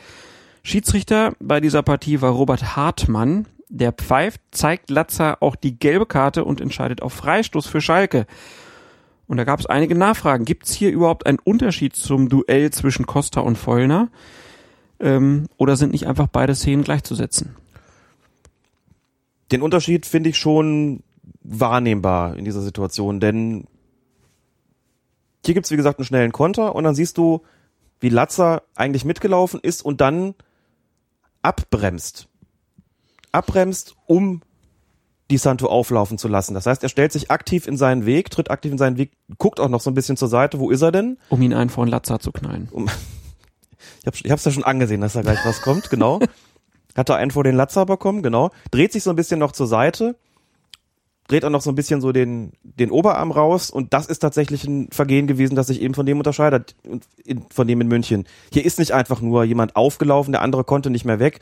Schiedsrichter 0.64 1.34
bei 1.40 1.60
dieser 1.60 1.84
Partie 1.84 2.22
war 2.22 2.32
Robert 2.32 2.78
Hartmann. 2.78 3.48
Der 3.70 3.92
pfeift, 3.92 4.42
zeigt 4.52 4.90
Latzer 4.90 5.42
auch 5.42 5.56
die 5.56 5.78
gelbe 5.78 6.06
Karte 6.06 6.44
und 6.44 6.60
entscheidet 6.60 7.02
auf 7.02 7.14
Freistoß 7.14 7.68
für 7.68 7.82
Schalke. 7.82 8.26
Und 9.28 9.38
da 9.38 9.44
gab 9.44 9.60
es 9.60 9.68
einige 9.68 9.94
Nachfragen. 9.94 10.44
Gibt 10.44 10.66
es 10.66 10.74
hier 10.74 10.92
überhaupt 10.92 11.28
einen 11.28 11.38
Unterschied 11.38 11.96
zum 11.96 12.30
Duell 12.30 12.72
zwischen 12.72 13.06
Costa 13.06 13.42
und 13.42 13.58
Vollner? 13.58 14.10
Ähm, 15.00 15.48
oder 15.58 15.76
sind 15.76 15.92
nicht 15.92 16.08
einfach 16.08 16.28
beide 16.28 16.56
Szenen 16.56 16.84
gleichzusetzen? 16.84 17.56
Den 19.52 19.62
Unterschied 19.62 20.08
finde 20.08 20.30
ich 20.30 20.38
schon 20.38 21.04
wahrnehmbar 21.42 22.38
in 22.38 22.46
dieser 22.46 22.62
Situation, 22.62 23.20
denn 23.20 23.66
hier 25.46 25.54
gibt's 25.54 25.72
wie 25.72 25.78
gesagt 25.78 26.00
einen 26.00 26.06
schnellen 26.06 26.32
Konter 26.32 26.76
und 26.76 26.84
dann 26.84 26.96
siehst 26.96 27.18
du, 27.18 27.42
wie 28.00 28.10
Latzer 28.10 28.64
eigentlich 28.76 29.06
mitgelaufen 29.06 29.60
ist 29.62 29.84
und 29.84 30.02
dann 30.02 30.36
abbremst. 31.42 32.29
Abbremst, 33.32 33.96
um 34.06 34.42
die 35.30 35.38
Santo 35.38 35.68
auflaufen 35.68 36.18
zu 36.18 36.28
lassen. 36.28 36.54
Das 36.54 36.66
heißt, 36.66 36.82
er 36.82 36.90
stellt 36.90 37.12
sich 37.12 37.30
aktiv 37.30 37.68
in 37.68 37.78
seinen 37.78 38.06
Weg, 38.06 38.32
tritt 38.32 38.50
aktiv 38.50 38.72
in 38.72 38.78
seinen 38.78 38.98
Weg, 38.98 39.12
guckt 39.38 39.60
auch 39.60 39.70
noch 39.70 39.82
so 39.82 39.92
ein 39.92 39.94
bisschen 39.94 40.18
zur 40.18 40.28
Seite, 40.28 40.60
wo 40.60 40.72
ist 40.72 40.82
er 40.82 40.92
denn? 40.92 41.18
Um 41.30 41.42
ihn 41.42 41.54
einen 41.54 41.70
von 41.70 41.88
Latzer 41.88 42.20
zu 42.20 42.32
knallen. 42.32 42.68
Um, 42.72 42.86
ich, 44.02 44.08
hab, 44.08 44.16
ich 44.16 44.32
hab's 44.32 44.46
ja 44.46 44.52
schon 44.52 44.64
angesehen, 44.64 45.02
dass 45.02 45.14
da 45.14 45.22
gleich 45.22 45.40
was 45.46 45.62
kommt, 45.62 45.90
genau. 45.90 46.20
Hat 46.96 47.10
er 47.10 47.18
einen 47.18 47.32
vor 47.32 47.44
den 47.44 47.56
Latzer 47.56 47.86
bekommen, 47.86 48.24
genau. 48.24 48.50
Dreht 48.72 48.92
sich 48.92 49.04
so 49.04 49.12
ein 49.12 49.16
bisschen 49.16 49.40
noch 49.40 49.52
zur 49.52 49.68
Seite, 49.68 50.16
dreht 51.28 51.46
auch 51.46 51.52
noch 51.52 51.62
so 51.62 51.70
ein 51.70 51.76
bisschen 51.76 52.02
so 52.02 52.12
den, 52.12 52.54
den 52.64 52.90
Oberarm 52.90 53.32
raus 53.32 53.70
und 53.70 53.94
das 53.94 54.08
ist 54.08 54.20
tatsächlich 54.20 54.66
ein 54.66 54.90
Vergehen 54.92 55.28
gewesen, 55.28 55.56
das 55.56 55.68
sich 55.68 55.82
eben 55.82 55.94
von 55.94 56.08
dem 56.08 56.18
unterscheidet, 56.18 56.76
von 57.52 57.68
dem 57.68 57.82
in 57.82 57.88
München. 57.88 58.26
Hier 58.52 58.66
ist 58.66 58.80
nicht 58.80 58.94
einfach 58.94 59.22
nur 59.22 59.44
jemand 59.44 59.76
aufgelaufen, 59.76 60.32
der 60.32 60.42
andere 60.42 60.64
konnte 60.64 60.90
nicht 60.90 61.06
mehr 61.06 61.20
weg. 61.20 61.40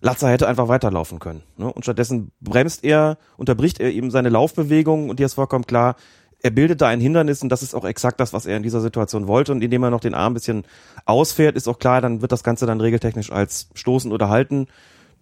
Latzer 0.00 0.28
hätte 0.28 0.46
einfach 0.46 0.68
weiterlaufen 0.68 1.18
können. 1.18 1.42
Ne? 1.56 1.72
Und 1.72 1.82
stattdessen 1.82 2.30
bremst 2.40 2.84
er, 2.84 3.18
unterbricht 3.36 3.80
er 3.80 3.92
eben 3.92 4.10
seine 4.10 4.28
Laufbewegung 4.28 5.10
und 5.10 5.18
dir 5.18 5.26
ist 5.26 5.34
vollkommen 5.34 5.66
klar, 5.66 5.96
er 6.40 6.50
bildet 6.50 6.80
da 6.80 6.86
ein 6.86 7.00
Hindernis 7.00 7.42
und 7.42 7.48
das 7.48 7.62
ist 7.62 7.74
auch 7.74 7.84
exakt 7.84 8.20
das, 8.20 8.32
was 8.32 8.46
er 8.46 8.56
in 8.56 8.62
dieser 8.62 8.80
Situation 8.80 9.26
wollte. 9.26 9.50
Und 9.50 9.62
indem 9.62 9.82
er 9.82 9.90
noch 9.90 10.00
den 10.00 10.14
Arm 10.14 10.32
ein 10.32 10.34
bisschen 10.34 10.64
ausfährt, 11.04 11.56
ist 11.56 11.66
auch 11.66 11.80
klar, 11.80 12.00
dann 12.00 12.22
wird 12.22 12.30
das 12.30 12.44
Ganze 12.44 12.64
dann 12.64 12.80
regeltechnisch 12.80 13.32
als 13.32 13.70
Stoßen 13.74 14.12
oder 14.12 14.28
Halten 14.28 14.68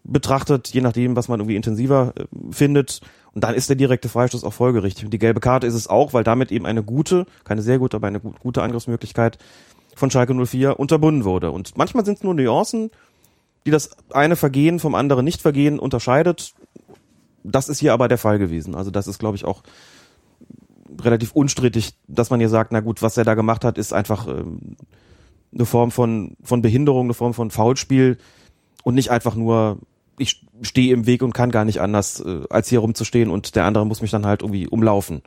betrachtet, 0.04 0.68
je 0.68 0.82
nachdem, 0.82 1.16
was 1.16 1.28
man 1.28 1.40
irgendwie 1.40 1.56
intensiver 1.56 2.12
äh, 2.16 2.24
findet. 2.50 3.00
Und 3.32 3.44
dann 3.44 3.54
ist 3.54 3.68
der 3.68 3.76
direkte 3.76 4.08
Freistoß 4.08 4.44
auch 4.44 4.52
folgerichtig. 4.52 5.04
Und 5.04 5.10
die 5.10 5.18
gelbe 5.18 5.40
Karte 5.40 5.66
ist 5.66 5.74
es 5.74 5.88
auch, 5.88 6.12
weil 6.12 6.22
damit 6.22 6.52
eben 6.52 6.66
eine 6.66 6.82
gute, 6.82 7.26
keine 7.44 7.62
sehr 7.62 7.78
gute, 7.78 7.96
aber 7.96 8.06
eine 8.06 8.20
gute 8.20 8.62
Angriffsmöglichkeit 8.62 9.38
von 9.94 10.10
Schalke 10.10 10.34
04 10.34 10.78
unterbunden 10.78 11.24
wurde. 11.24 11.50
Und 11.50 11.76
manchmal 11.76 12.04
sind 12.04 12.18
es 12.18 12.24
nur 12.24 12.34
Nuancen, 12.34 12.90
die 13.66 13.70
das 13.70 13.90
eine 14.10 14.36
Vergehen 14.36 14.78
vom 14.78 14.94
anderen 14.94 15.24
Nicht-Vergehen 15.24 15.78
unterscheidet. 15.78 16.54
Das 17.42 17.68
ist 17.68 17.80
hier 17.80 17.92
aber 17.92 18.08
der 18.08 18.18
Fall 18.18 18.38
gewesen. 18.38 18.74
Also 18.74 18.90
das 18.90 19.06
ist, 19.06 19.18
glaube 19.18 19.36
ich, 19.36 19.44
auch 19.44 19.62
relativ 21.02 21.32
unstrittig, 21.32 21.94
dass 22.06 22.30
man 22.30 22.40
hier 22.40 22.48
sagt, 22.48 22.72
na 22.72 22.80
gut, 22.80 23.02
was 23.02 23.16
er 23.16 23.24
da 23.24 23.34
gemacht 23.34 23.64
hat, 23.64 23.76
ist 23.76 23.92
einfach 23.92 24.28
ähm, 24.28 24.76
eine 25.52 25.66
Form 25.66 25.90
von, 25.90 26.36
von 26.42 26.62
Behinderung, 26.62 27.06
eine 27.06 27.14
Form 27.14 27.34
von 27.34 27.50
Foulspiel 27.50 28.18
und 28.84 28.94
nicht 28.94 29.10
einfach 29.10 29.34
nur 29.34 29.78
ich 30.18 30.46
stehe 30.62 30.94
im 30.94 31.06
Weg 31.06 31.22
und 31.22 31.34
kann 31.34 31.50
gar 31.50 31.64
nicht 31.64 31.80
anders, 31.80 32.20
äh, 32.20 32.44
als 32.48 32.68
hier 32.68 32.78
rumzustehen 32.78 33.30
und 33.30 33.54
der 33.54 33.64
andere 33.64 33.84
muss 33.84 34.00
mich 34.00 34.10
dann 34.10 34.24
halt 34.24 34.42
irgendwie 34.42 34.66
umlaufen, 34.66 35.22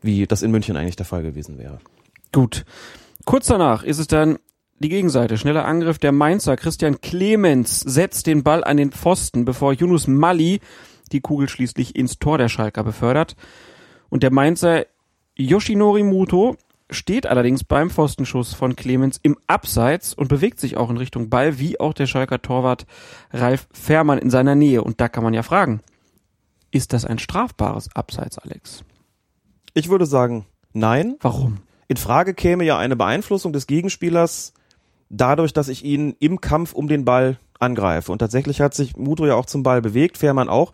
wie 0.00 0.26
das 0.26 0.42
in 0.42 0.50
München 0.50 0.76
eigentlich 0.76 0.96
der 0.96 1.06
Fall 1.06 1.22
gewesen 1.22 1.58
wäre. 1.58 1.78
Gut. 2.30 2.64
Kurz 3.24 3.46
danach 3.46 3.82
ist 3.82 3.98
es 3.98 4.06
dann 4.06 4.38
die 4.82 4.88
Gegenseite. 4.88 5.38
Schneller 5.38 5.64
Angriff 5.64 5.98
der 5.98 6.12
Mainzer. 6.12 6.56
Christian 6.56 7.00
Clemens 7.00 7.80
setzt 7.80 8.26
den 8.26 8.42
Ball 8.42 8.64
an 8.64 8.76
den 8.76 8.92
Pfosten, 8.92 9.44
bevor 9.44 9.72
Yunus 9.72 10.06
Mali 10.06 10.60
die 11.12 11.20
Kugel 11.20 11.48
schließlich 11.48 11.96
ins 11.96 12.18
Tor 12.18 12.38
der 12.38 12.48
Schalker 12.48 12.84
befördert. 12.84 13.36
Und 14.10 14.22
der 14.22 14.32
Mainzer 14.32 14.86
Yoshinori 15.36 16.02
Muto 16.02 16.56
steht 16.90 17.26
allerdings 17.26 17.64
beim 17.64 17.90
Pfostenschuss 17.90 18.52
von 18.54 18.76
Clemens 18.76 19.18
im 19.22 19.38
Abseits 19.46 20.12
und 20.12 20.28
bewegt 20.28 20.60
sich 20.60 20.76
auch 20.76 20.90
in 20.90 20.98
Richtung 20.98 21.30
Ball, 21.30 21.58
wie 21.58 21.80
auch 21.80 21.94
der 21.94 22.06
Schalker 22.06 22.42
Torwart 22.42 22.86
Ralf 23.30 23.68
Fährmann 23.72 24.18
in 24.18 24.30
seiner 24.30 24.54
Nähe. 24.54 24.82
Und 24.82 25.00
da 25.00 25.08
kann 25.08 25.24
man 25.24 25.34
ja 25.34 25.42
fragen, 25.42 25.80
ist 26.70 26.92
das 26.92 27.04
ein 27.04 27.18
strafbares 27.18 27.94
Abseits, 27.94 28.38
Alex? 28.38 28.84
Ich 29.74 29.88
würde 29.88 30.06
sagen, 30.06 30.46
nein. 30.72 31.16
Warum? 31.20 31.58
In 31.88 31.96
Frage 31.96 32.34
käme 32.34 32.64
ja 32.64 32.78
eine 32.78 32.96
Beeinflussung 32.96 33.52
des 33.52 33.66
Gegenspielers 33.66 34.52
dadurch, 35.12 35.52
dass 35.52 35.68
ich 35.68 35.84
ihn 35.84 36.16
im 36.18 36.40
Kampf 36.40 36.72
um 36.72 36.88
den 36.88 37.04
Ball 37.04 37.38
angreife. 37.60 38.10
Und 38.10 38.18
tatsächlich 38.18 38.60
hat 38.60 38.74
sich 38.74 38.96
Muto 38.96 39.26
ja 39.26 39.36
auch 39.36 39.46
zum 39.46 39.62
Ball 39.62 39.80
bewegt, 39.80 40.18
Fährmann 40.18 40.48
auch. 40.48 40.72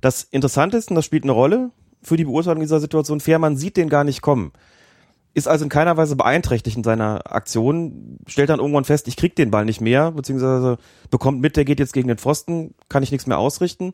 Das 0.00 0.22
Interessante 0.22 0.76
ist, 0.76 0.90
und 0.90 0.94
das 0.94 1.04
spielt 1.04 1.24
eine 1.24 1.32
Rolle 1.32 1.70
für 2.02 2.16
die 2.16 2.24
Beurteilung 2.24 2.60
dieser 2.60 2.78
Situation, 2.78 3.18
Fährmann 3.18 3.56
sieht 3.56 3.76
den 3.76 3.88
gar 3.88 4.04
nicht 4.04 4.22
kommen 4.22 4.52
ist 5.38 5.48
also 5.48 5.64
in 5.64 5.70
keiner 5.70 5.96
Weise 5.96 6.16
beeinträchtigt 6.16 6.76
in 6.76 6.84
seiner 6.84 7.32
Aktion, 7.32 8.18
stellt 8.26 8.50
dann 8.50 8.58
irgendwann 8.58 8.84
fest, 8.84 9.08
ich 9.08 9.16
krieg 9.16 9.36
den 9.36 9.50
Ball 9.50 9.64
nicht 9.64 9.80
mehr, 9.80 10.12
beziehungsweise 10.12 10.78
bekommt 11.10 11.40
mit, 11.40 11.56
der 11.56 11.64
geht 11.64 11.80
jetzt 11.80 11.92
gegen 11.92 12.08
den 12.08 12.18
Pfosten, 12.18 12.74
kann 12.88 13.02
ich 13.02 13.12
nichts 13.12 13.26
mehr 13.26 13.38
ausrichten, 13.38 13.92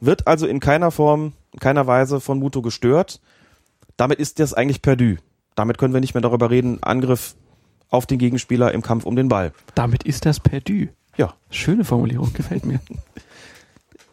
wird 0.00 0.26
also 0.26 0.46
in 0.46 0.58
keiner 0.58 0.90
Form, 0.90 1.34
in 1.52 1.60
keiner 1.60 1.86
Weise 1.86 2.20
von 2.20 2.38
Muto 2.38 2.62
gestört. 2.62 3.20
Damit 3.96 4.18
ist 4.18 4.38
das 4.40 4.54
eigentlich 4.54 4.82
perdu. 4.82 5.16
Damit 5.54 5.76
können 5.76 5.92
wir 5.92 6.00
nicht 6.00 6.14
mehr 6.14 6.22
darüber 6.22 6.50
reden, 6.50 6.82
Angriff 6.82 7.34
auf 7.90 8.06
den 8.06 8.18
Gegenspieler 8.18 8.72
im 8.72 8.82
Kampf 8.82 9.04
um 9.04 9.16
den 9.16 9.28
Ball. 9.28 9.52
Damit 9.74 10.04
ist 10.04 10.26
das 10.26 10.40
perdu. 10.40 10.86
Ja. 11.16 11.34
Schöne 11.50 11.84
Formulierung, 11.84 12.32
gefällt 12.32 12.64
mir. 12.64 12.80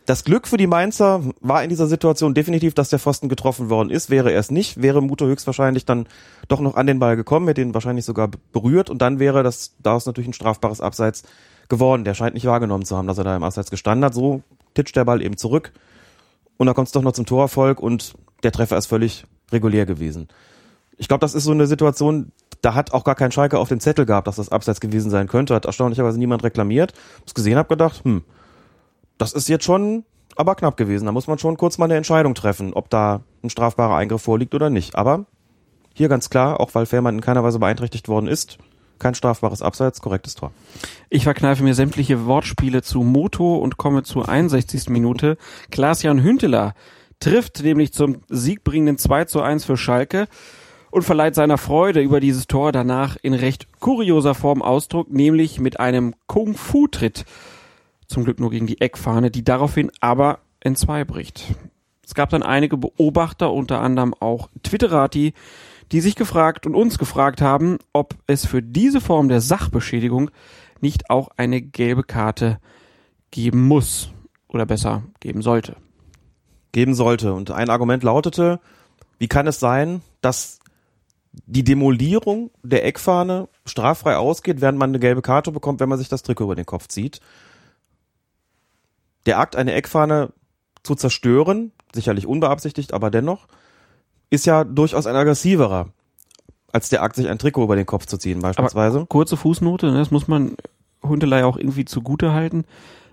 Das 0.08 0.24
Glück 0.24 0.48
für 0.48 0.56
die 0.56 0.68
Mainzer 0.68 1.22
war 1.42 1.62
in 1.64 1.70
dieser 1.70 1.88
Situation 1.88 2.34
definitiv, 2.34 2.74
dass 2.74 2.88
der 2.88 2.98
Pfosten 2.98 3.28
getroffen 3.28 3.70
worden 3.70 3.90
ist. 3.90 4.10
Wäre 4.10 4.32
er 4.32 4.40
es 4.40 4.50
nicht, 4.50 4.82
wäre 4.82 5.02
Muto 5.02 5.26
höchstwahrscheinlich 5.26 5.84
dann 5.84 6.08
doch 6.48 6.62
noch 6.62 6.76
an 6.76 6.88
den 6.88 6.98
Ball 6.98 7.18
gekommen, 7.18 7.50
hätte 7.50 7.60
ihn 7.60 7.74
wahrscheinlich 7.74 8.06
sogar 8.06 8.30
berührt 8.54 8.90
und 8.90 9.02
dann 9.02 9.20
wäre 9.20 9.44
das 9.44 9.76
daraus 9.84 10.06
natürlich 10.06 10.30
ein 10.30 10.34
strafbares 10.34 10.80
Abseits 10.80 11.24
geworden. 11.68 12.06
Der 12.06 12.14
scheint 12.14 12.36
nicht 12.36 12.46
wahrgenommen 12.46 12.86
zu 12.86 12.96
haben, 12.96 13.06
dass 13.06 13.18
er 13.18 13.26
da 13.26 13.36
im 13.36 13.44
Abseits 13.44 13.70
gestanden 13.70 14.06
hat. 14.06 14.14
So 14.14 14.44
titscht 14.76 14.96
der 14.96 15.04
Ball 15.04 15.22
eben 15.22 15.36
zurück 15.36 15.74
und 16.56 16.68
dann 16.68 16.76
kommt 16.76 16.88
es 16.88 16.94
doch 16.94 17.02
noch 17.02 17.12
zum 17.12 17.26
Torerfolg 17.26 17.82
und 17.82 18.14
der 18.44 18.54
Treffer 18.54 18.78
ist 18.78 18.86
völlig 18.86 19.26
regulär 19.52 19.86
gewesen. 19.86 20.30
Ich 20.98 21.08
glaube, 21.08 21.22
das 21.22 21.36
ist 21.36 21.44
so 21.44 21.52
eine 21.52 21.68
Situation, 21.68 22.32
da 22.62 22.74
hat 22.74 22.94
auch 22.94 23.04
gar 23.04 23.16
kein 23.16 23.32
Schalke 23.32 23.60
auf 23.60 23.70
dem 23.70 23.80
Zettel 23.80 24.06
gehabt, 24.06 24.28
dass 24.28 24.38
das 24.38 24.50
Abseits 24.50 24.80
gewesen 24.80 25.12
sein 25.12 25.28
könnte. 25.28 25.54
Hat 25.56 25.66
erstaunlicherweise 25.66 26.18
niemand 26.18 26.44
reklamiert. 26.44 26.94
Ich 27.26 27.34
gesehen 27.34 27.58
habe, 27.58 27.70
gedacht, 27.70 28.04
hm, 28.04 28.24
das 29.18 29.34
ist 29.34 29.48
jetzt 29.50 29.66
schon 29.66 30.04
aber 30.36 30.56
knapp 30.56 30.78
gewesen. 30.78 31.06
Da 31.06 31.12
muss 31.12 31.28
man 31.28 31.40
schon 31.40 31.58
kurz 31.58 31.78
mal 31.78 31.86
eine 31.86 31.96
Entscheidung 31.96 32.36
treffen, 32.36 32.74
ob 32.74 32.90
da 32.90 33.22
ein 33.44 33.50
strafbarer 33.50 33.96
Eingriff 33.96 34.22
vorliegt 34.22 34.54
oder 34.54 34.70
nicht. 34.70 34.96
Aber 34.96 35.26
hier 35.94 36.10
ganz 36.10 36.30
klar, 36.30 36.60
auch 36.60 36.74
weil 36.76 36.86
Fährmann 36.86 37.16
in 37.16 37.22
keiner 37.22 37.44
Weise 37.44 37.60
beeinträchtigt 37.60 38.08
worden 38.08 38.28
ist, 38.28 38.58
kein 39.00 39.16
strafbares 39.16 39.62
Abseits, 39.62 40.02
korrektes 40.02 40.36
Tor. 40.36 40.52
Ich 41.10 41.24
verkneife 41.24 41.64
mir 41.64 41.74
sämtliche 41.74 42.26
Wortspiele 42.26 42.82
zu 42.82 43.02
Moto 43.02 43.58
und 43.58 43.78
komme 43.78 44.04
zur 44.04 44.30
61. 44.30 44.90
Minute. 44.90 45.38
Klaas-Jan 45.72 46.22
Hünteler 46.22 46.74
trifft 47.20 47.64
nämlich 47.64 47.94
zum 47.94 48.22
siegbringenden 48.30 48.98
2 48.98 49.26
zu 49.26 49.42
1 49.42 49.66
für 49.66 49.78
Schalke 49.78 50.28
und 50.92 51.04
verleiht 51.04 51.36
seiner 51.36 51.58
Freude 51.58 52.02
über 52.02 52.20
dieses 52.20 52.48
Tor 52.48 52.72
danach 52.72 53.18
in 53.22 53.34
recht 53.34 53.68
kurioser 53.80 54.36
Form 54.36 54.62
Ausdruck, 54.62 55.12
nämlich 55.12 55.60
mit 55.60 55.80
einem 55.80 56.16
Kung-Fu-Tritt 56.28 57.26
zum 58.08 58.24
Glück 58.24 58.40
nur 58.40 58.52
gegen 58.52 58.68
die 58.68 58.82
Eckfahne, 58.82 59.32
die 59.32 59.44
daraufhin 59.44 59.92
aber 60.00 60.40
entzwei 60.60 61.04
bricht. 61.04 61.44
Es 62.04 62.16
gab 62.16 62.30
dann 62.30 62.44
einige 62.44 62.78
Beobachter, 62.78 63.52
unter 63.52 63.82
anderem 63.82 64.14
auch 64.14 64.50
Twitterati, 64.64 65.34
die 65.92 66.02
sich 66.02 66.16
gefragt 66.16 66.66
und 66.66 66.76
uns 66.76 66.98
gefragt 66.98 67.42
haben, 67.42 67.80
ob 67.94 68.16
es 68.28 68.46
für 68.46 68.62
diese 68.62 69.02
Form 69.02 69.28
der 69.30 69.42
Sachbeschädigung 69.42 70.32
nicht 70.82 71.10
auch 71.10 71.30
eine 71.38 71.62
gelbe 71.62 72.04
Karte 72.04 72.60
geben 73.32 73.68
muss 73.68 74.12
oder 74.48 74.66
besser 74.66 75.04
geben 75.20 75.42
sollte. 75.42 75.76
Geben 76.72 76.94
sollte. 76.94 77.34
Und 77.34 77.52
ein 77.52 77.70
Argument 77.70 78.04
lautete, 78.04 78.60
wie 79.18 79.28
kann 79.28 79.48
es 79.48 79.60
sein, 79.60 80.02
dass 80.22 80.60
die 81.46 81.64
Demolierung 81.64 82.52
der 82.64 82.86
Eckfahne 82.86 83.48
straffrei 83.66 84.16
ausgeht, 84.18 84.62
während 84.62 84.78
man 84.78 84.90
eine 84.90 85.00
gelbe 85.00 85.22
Karte 85.22 85.52
bekommt, 85.52 85.80
wenn 85.80 85.90
man 85.90 85.98
sich 85.98 86.10
das 86.10 86.24
Trikot 86.24 86.46
über 86.46 86.56
den 86.56 86.66
Kopf 86.66 86.88
zieht? 86.88 87.20
der 89.26 89.40
Akt, 89.40 89.56
eine 89.58 89.74
Eckfahne 89.74 90.32
zu 90.84 90.96
zerstören, 90.96 91.74
sicherlich 91.94 92.26
unbeabsichtigt, 92.28 92.94
aber 92.94 93.12
dennoch, 93.12 93.48
ist 94.30 94.46
ja 94.46 94.64
durchaus 94.64 95.06
ein 95.06 95.16
aggressiverer, 95.18 95.90
als 96.72 96.90
der 96.90 97.04
Akt, 97.04 97.18
sich 97.18 97.28
ein 97.28 97.38
Trikot 97.38 97.64
über 97.64 97.76
den 97.76 97.86
Kopf 97.86 98.06
zu 98.06 98.18
ziehen, 98.18 98.40
beispielsweise. 98.40 99.00
Aber 99.00 99.06
kurze 99.08 99.36
Fußnote, 99.38 99.92
ne, 99.92 99.98
das 100.00 100.12
muss 100.12 100.28
man 100.30 100.56
Hundelei 101.04 101.44
auch 101.44 101.58
irgendwie 101.58 101.86
zugute 101.86 102.32
halten. 102.34 102.64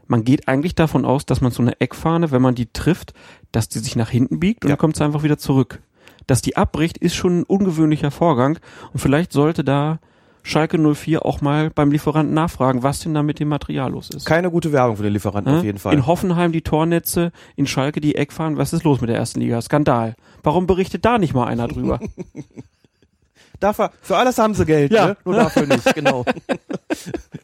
man 0.06 0.22
geht 0.22 0.46
eigentlich 0.48 0.74
davon 0.74 1.04
aus, 1.04 1.26
dass 1.26 1.40
man 1.40 1.50
so 1.50 1.62
eine 1.62 1.80
Eckfahne, 1.80 2.30
wenn 2.30 2.42
man 2.42 2.54
die 2.54 2.66
trifft, 2.72 3.14
dass 3.52 3.68
die 3.68 3.78
sich 3.78 3.96
nach 3.96 4.10
hinten 4.10 4.38
biegt 4.38 4.62
und 4.64 4.68
Ja. 4.68 4.76
dann 4.76 4.80
kommt 4.80 4.96
sie 4.96 5.04
einfach 5.04 5.22
wieder 5.22 5.38
zurück. 5.38 5.80
Dass 6.26 6.42
die 6.42 6.56
abbricht, 6.56 6.98
ist 6.98 7.14
schon 7.14 7.40
ein 7.40 7.42
ungewöhnlicher 7.44 8.10
Vorgang 8.10 8.58
und 8.92 8.98
vielleicht 9.00 9.32
sollte 9.32 9.62
da 9.64 9.98
Schalke 10.46 10.78
04 10.78 11.24
auch 11.24 11.40
mal 11.40 11.70
beim 11.70 11.90
Lieferanten 11.90 12.34
nachfragen, 12.34 12.82
was 12.82 13.00
denn 13.00 13.14
da 13.14 13.22
mit 13.22 13.40
dem 13.40 13.48
Material 13.48 13.90
los 13.92 14.10
ist. 14.10 14.26
Keine 14.26 14.50
gute 14.50 14.72
Werbung 14.72 14.96
für 14.98 15.02
den 15.02 15.12
Lieferanten 15.14 15.52
Ne? 15.52 15.58
auf 15.60 15.64
jeden 15.64 15.78
Fall. 15.78 15.94
In 15.94 16.06
Hoffenheim 16.06 16.52
die 16.52 16.60
Tornetze, 16.60 17.32
in 17.56 17.66
Schalke 17.66 18.00
die 18.02 18.14
Eckfahnen. 18.14 18.58
Was 18.58 18.74
ist 18.74 18.84
los 18.84 19.00
mit 19.00 19.08
der 19.08 19.16
ersten 19.16 19.40
Liga? 19.40 19.60
Skandal. 19.62 20.16
Warum 20.42 20.66
berichtet 20.66 21.04
da 21.06 21.16
nicht 21.18 21.32
mal 21.32 21.46
einer 21.46 21.66
drüber? 21.66 21.98
Dafür, 23.60 23.92
für 24.02 24.16
alles 24.16 24.36
haben 24.38 24.52
sie 24.54 24.66
Geld, 24.66 24.92
Ja. 24.92 25.06
ne? 25.08 25.16
Nur 25.24 25.36
dafür 25.36 25.64
nicht, 25.66 25.94
genau. 25.94 26.24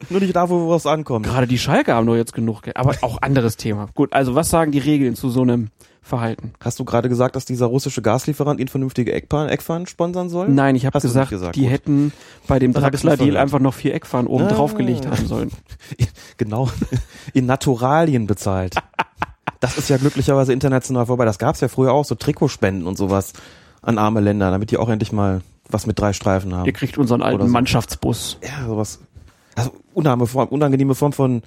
Nur 0.09 0.19
nicht 0.19 0.35
da, 0.35 0.49
wo 0.49 0.73
es 0.75 0.85
ankommt. 0.85 1.25
Gerade 1.25 1.47
die 1.47 1.57
Schalke 1.57 1.93
haben 1.93 2.05
doch 2.05 2.15
jetzt 2.15 2.33
genug 2.33 2.63
Geld. 2.63 2.75
Aber 2.77 2.93
auch 3.01 3.21
anderes 3.21 3.57
Thema. 3.57 3.87
Gut, 3.95 4.13
also 4.13 4.35
was 4.35 4.49
sagen 4.49 4.71
die 4.71 4.79
Regeln 4.79 5.15
zu 5.15 5.29
so 5.29 5.41
einem 5.41 5.69
Verhalten? 6.03 6.53
Hast 6.59 6.79
du 6.79 6.85
gerade 6.85 7.09
gesagt, 7.09 7.35
dass 7.35 7.45
dieser 7.45 7.67
russische 7.67 8.01
Gaslieferant 8.01 8.59
ihn 8.59 8.67
vernünftige 8.67 9.13
Eckfahnen 9.13 9.85
sponsern 9.85 10.29
soll? 10.29 10.49
Nein, 10.49 10.75
ich 10.75 10.85
habe 10.87 10.99
gesagt, 10.99 11.29
gesagt, 11.29 11.55
die 11.55 11.61
gut. 11.61 11.69
hätten 11.69 12.11
bei 12.47 12.57
dem 12.57 12.73
Draxler-Deal 12.73 13.37
einfach 13.37 13.59
noch 13.59 13.75
vier 13.75 13.93
Eckfahnen 13.93 14.27
oben 14.27 14.45
Ah. 14.45 14.49
draufgelegt 14.51 15.05
haben 15.07 15.25
sollen. 15.27 15.51
Genau. 16.37 16.69
In 17.33 17.45
Naturalien 17.45 18.25
bezahlt. 18.25 18.75
Das 19.59 19.77
ist 19.77 19.89
ja 19.89 19.97
glücklicherweise 19.97 20.53
international 20.53 21.05
vorbei. 21.05 21.23
Das 21.25 21.37
gab's 21.37 21.61
ja 21.61 21.67
früher 21.67 21.91
auch, 21.93 22.03
so 22.03 22.15
Trikotspenden 22.15 22.87
und 22.87 22.97
sowas 22.97 23.33
an 23.83 23.99
arme 23.99 24.21
Länder, 24.21 24.49
damit 24.49 24.71
die 24.71 24.77
auch 24.77 24.89
endlich 24.89 25.11
mal 25.11 25.41
was 25.69 25.85
mit 25.85 25.99
drei 25.99 26.13
Streifen 26.13 26.55
haben. 26.55 26.65
Ihr 26.65 26.73
kriegt 26.73 26.97
unseren 26.97 27.21
alten 27.21 27.45
so. 27.45 27.47
Mannschaftsbus. 27.47 28.39
Ja, 28.43 28.65
sowas. 28.67 28.99
Also 29.55 29.71
unangenehme 29.93 30.27
Form, 30.27 30.47
unangenehme 30.47 30.95
Form 30.95 31.13
von, 31.13 31.43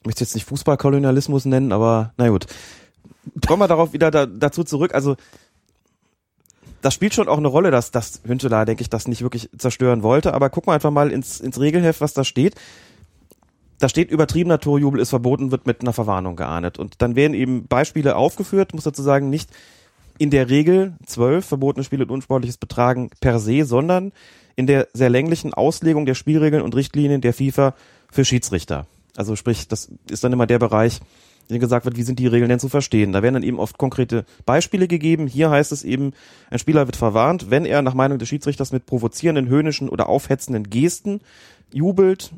ich 0.00 0.06
möchte 0.06 0.20
jetzt 0.22 0.34
nicht 0.34 0.44
Fußballkolonialismus 0.46 1.46
nennen, 1.46 1.72
aber 1.72 2.12
na 2.18 2.28
gut. 2.28 2.46
Kommen 3.46 3.62
wir 3.62 3.68
darauf 3.68 3.92
wieder 3.92 4.10
da, 4.10 4.26
dazu 4.26 4.64
zurück. 4.64 4.94
Also 4.94 5.16
das 6.82 6.92
spielt 6.92 7.14
schon 7.14 7.28
auch 7.28 7.38
eine 7.38 7.48
Rolle, 7.48 7.70
dass 7.70 7.90
das 7.90 8.20
Hünteler, 8.26 8.66
denke 8.66 8.82
ich, 8.82 8.90
das 8.90 9.08
nicht 9.08 9.22
wirklich 9.22 9.48
zerstören 9.56 10.02
wollte. 10.02 10.34
Aber 10.34 10.50
gucken 10.50 10.68
wir 10.68 10.74
einfach 10.74 10.90
mal 10.90 11.10
ins, 11.10 11.40
ins 11.40 11.58
Regelheft, 11.58 12.00
was 12.00 12.12
da 12.12 12.24
steht. 12.24 12.56
Da 13.78 13.88
steht, 13.88 14.10
übertriebener 14.10 14.60
Torjubel 14.60 15.00
ist 15.00 15.10
verboten, 15.10 15.50
wird 15.50 15.66
mit 15.66 15.80
einer 15.80 15.92
Verwarnung 15.92 16.36
geahndet. 16.36 16.78
Und 16.78 17.00
dann 17.00 17.16
werden 17.16 17.34
eben 17.34 17.66
Beispiele 17.66 18.16
aufgeführt, 18.16 18.74
muss 18.74 18.84
dazu 18.84 19.02
sagen, 19.02 19.30
nicht 19.30 19.50
in 20.18 20.30
der 20.30 20.48
Regel 20.50 20.94
zwölf 21.06 21.46
verbotene 21.46 21.84
Spiele 21.84 22.04
und 22.04 22.10
unsportliches 22.10 22.58
Betragen 22.58 23.10
per 23.20 23.38
se, 23.38 23.64
sondern 23.64 24.12
in 24.56 24.66
der 24.66 24.88
sehr 24.92 25.10
länglichen 25.10 25.54
Auslegung 25.54 26.06
der 26.06 26.14
Spielregeln 26.14 26.62
und 26.62 26.74
Richtlinien 26.76 27.20
der 27.20 27.32
FIFA 27.32 27.74
für 28.10 28.24
Schiedsrichter. 28.24 28.86
Also 29.16 29.36
sprich, 29.36 29.68
das 29.68 29.90
ist 30.10 30.22
dann 30.22 30.32
immer 30.32 30.46
der 30.46 30.58
Bereich, 30.58 31.00
in 31.48 31.54
dem 31.54 31.60
gesagt 31.60 31.84
wird, 31.84 31.96
wie 31.96 32.02
sind 32.02 32.18
die 32.18 32.26
Regeln 32.26 32.48
denn 32.48 32.60
zu 32.60 32.68
verstehen. 32.68 33.12
Da 33.12 33.22
werden 33.22 33.34
dann 33.34 33.42
eben 33.42 33.58
oft 33.58 33.76
konkrete 33.76 34.24
Beispiele 34.46 34.88
gegeben. 34.88 35.26
Hier 35.26 35.50
heißt 35.50 35.72
es 35.72 35.84
eben, 35.84 36.12
ein 36.50 36.58
Spieler 36.58 36.86
wird 36.86 36.96
verwarnt, 36.96 37.50
wenn 37.50 37.66
er 37.66 37.82
nach 37.82 37.94
Meinung 37.94 38.18
des 38.18 38.28
Schiedsrichters 38.28 38.72
mit 38.72 38.86
provozierenden, 38.86 39.48
höhnischen 39.48 39.88
oder 39.88 40.08
aufhetzenden 40.08 40.70
Gesten 40.70 41.20
jubelt. 41.72 42.32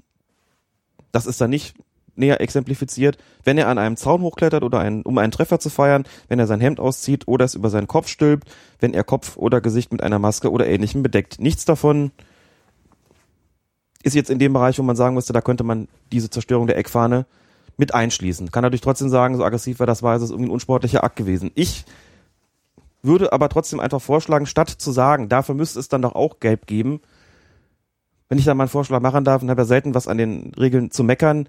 Das 1.12 1.26
ist 1.26 1.40
dann 1.40 1.50
nicht 1.50 1.76
näher 2.16 2.40
exemplifiziert, 2.40 3.18
wenn 3.44 3.58
er 3.58 3.68
an 3.68 3.78
einem 3.78 3.96
Zaun 3.96 4.22
hochklettert 4.22 4.62
oder 4.62 4.80
einen, 4.80 5.02
um 5.02 5.18
einen 5.18 5.32
Treffer 5.32 5.60
zu 5.60 5.70
feiern, 5.70 6.04
wenn 6.28 6.38
er 6.38 6.46
sein 6.46 6.60
Hemd 6.60 6.80
auszieht 6.80 7.28
oder 7.28 7.44
es 7.44 7.54
über 7.54 7.70
seinen 7.70 7.86
Kopf 7.86 8.08
stülpt, 8.08 8.48
wenn 8.80 8.94
er 8.94 9.04
Kopf 9.04 9.36
oder 9.36 9.60
Gesicht 9.60 9.92
mit 9.92 10.02
einer 10.02 10.18
Maske 10.18 10.50
oder 10.50 10.66
ähnlichem 10.66 11.02
bedeckt. 11.02 11.38
Nichts 11.38 11.64
davon 11.64 12.10
ist 14.02 14.14
jetzt 14.14 14.30
in 14.30 14.38
dem 14.38 14.52
Bereich, 14.52 14.78
wo 14.78 14.82
man 14.82 14.96
sagen 14.96 15.14
müsste, 15.14 15.32
da 15.32 15.40
könnte 15.40 15.64
man 15.64 15.88
diese 16.12 16.30
Zerstörung 16.30 16.66
der 16.66 16.78
Eckfahne 16.78 17.26
mit 17.76 17.94
einschließen. 17.94 18.50
Kann 18.50 18.62
natürlich 18.62 18.80
trotzdem 18.80 19.08
sagen, 19.08 19.36
so 19.36 19.44
aggressiv 19.44 19.78
war 19.78 19.86
das 19.86 20.02
war, 20.02 20.16
ist 20.16 20.22
es 20.22 20.30
irgendwie 20.30 20.48
ein 20.48 20.54
unsportlicher 20.54 21.04
Akt 21.04 21.16
gewesen. 21.16 21.50
Ich 21.54 21.84
würde 23.02 23.32
aber 23.32 23.48
trotzdem 23.48 23.80
einfach 23.80 24.00
vorschlagen, 24.00 24.46
statt 24.46 24.70
zu 24.70 24.90
sagen, 24.90 25.28
dafür 25.28 25.54
müsste 25.54 25.78
es 25.78 25.88
dann 25.88 26.02
doch 26.02 26.14
auch 26.14 26.40
gelb 26.40 26.66
geben, 26.66 27.00
wenn 28.28 28.38
ich 28.38 28.44
da 28.44 28.54
mal 28.54 28.64
einen 28.64 28.70
Vorschlag 28.70 29.00
machen 29.00 29.24
darf 29.24 29.42
und 29.42 29.50
habe 29.50 29.62
ja 29.62 29.66
selten 29.66 29.94
was 29.94 30.08
an 30.08 30.18
den 30.18 30.52
Regeln 30.58 30.90
zu 30.90 31.04
meckern, 31.04 31.48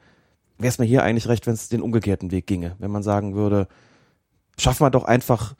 wäre 0.57 0.69
es 0.69 0.77
mir 0.77 0.85
hier 0.85 1.03
eigentlich 1.03 1.27
recht, 1.27 1.47
wenn 1.47 1.53
es 1.53 1.69
den 1.69 1.81
umgekehrten 1.81 2.31
Weg 2.31 2.47
ginge. 2.47 2.75
Wenn 2.79 2.91
man 2.91 3.03
sagen 3.03 3.35
würde, 3.35 3.67
schaffen 4.57 4.85
wir 4.85 4.91
doch 4.91 5.05
einfach 5.05 5.55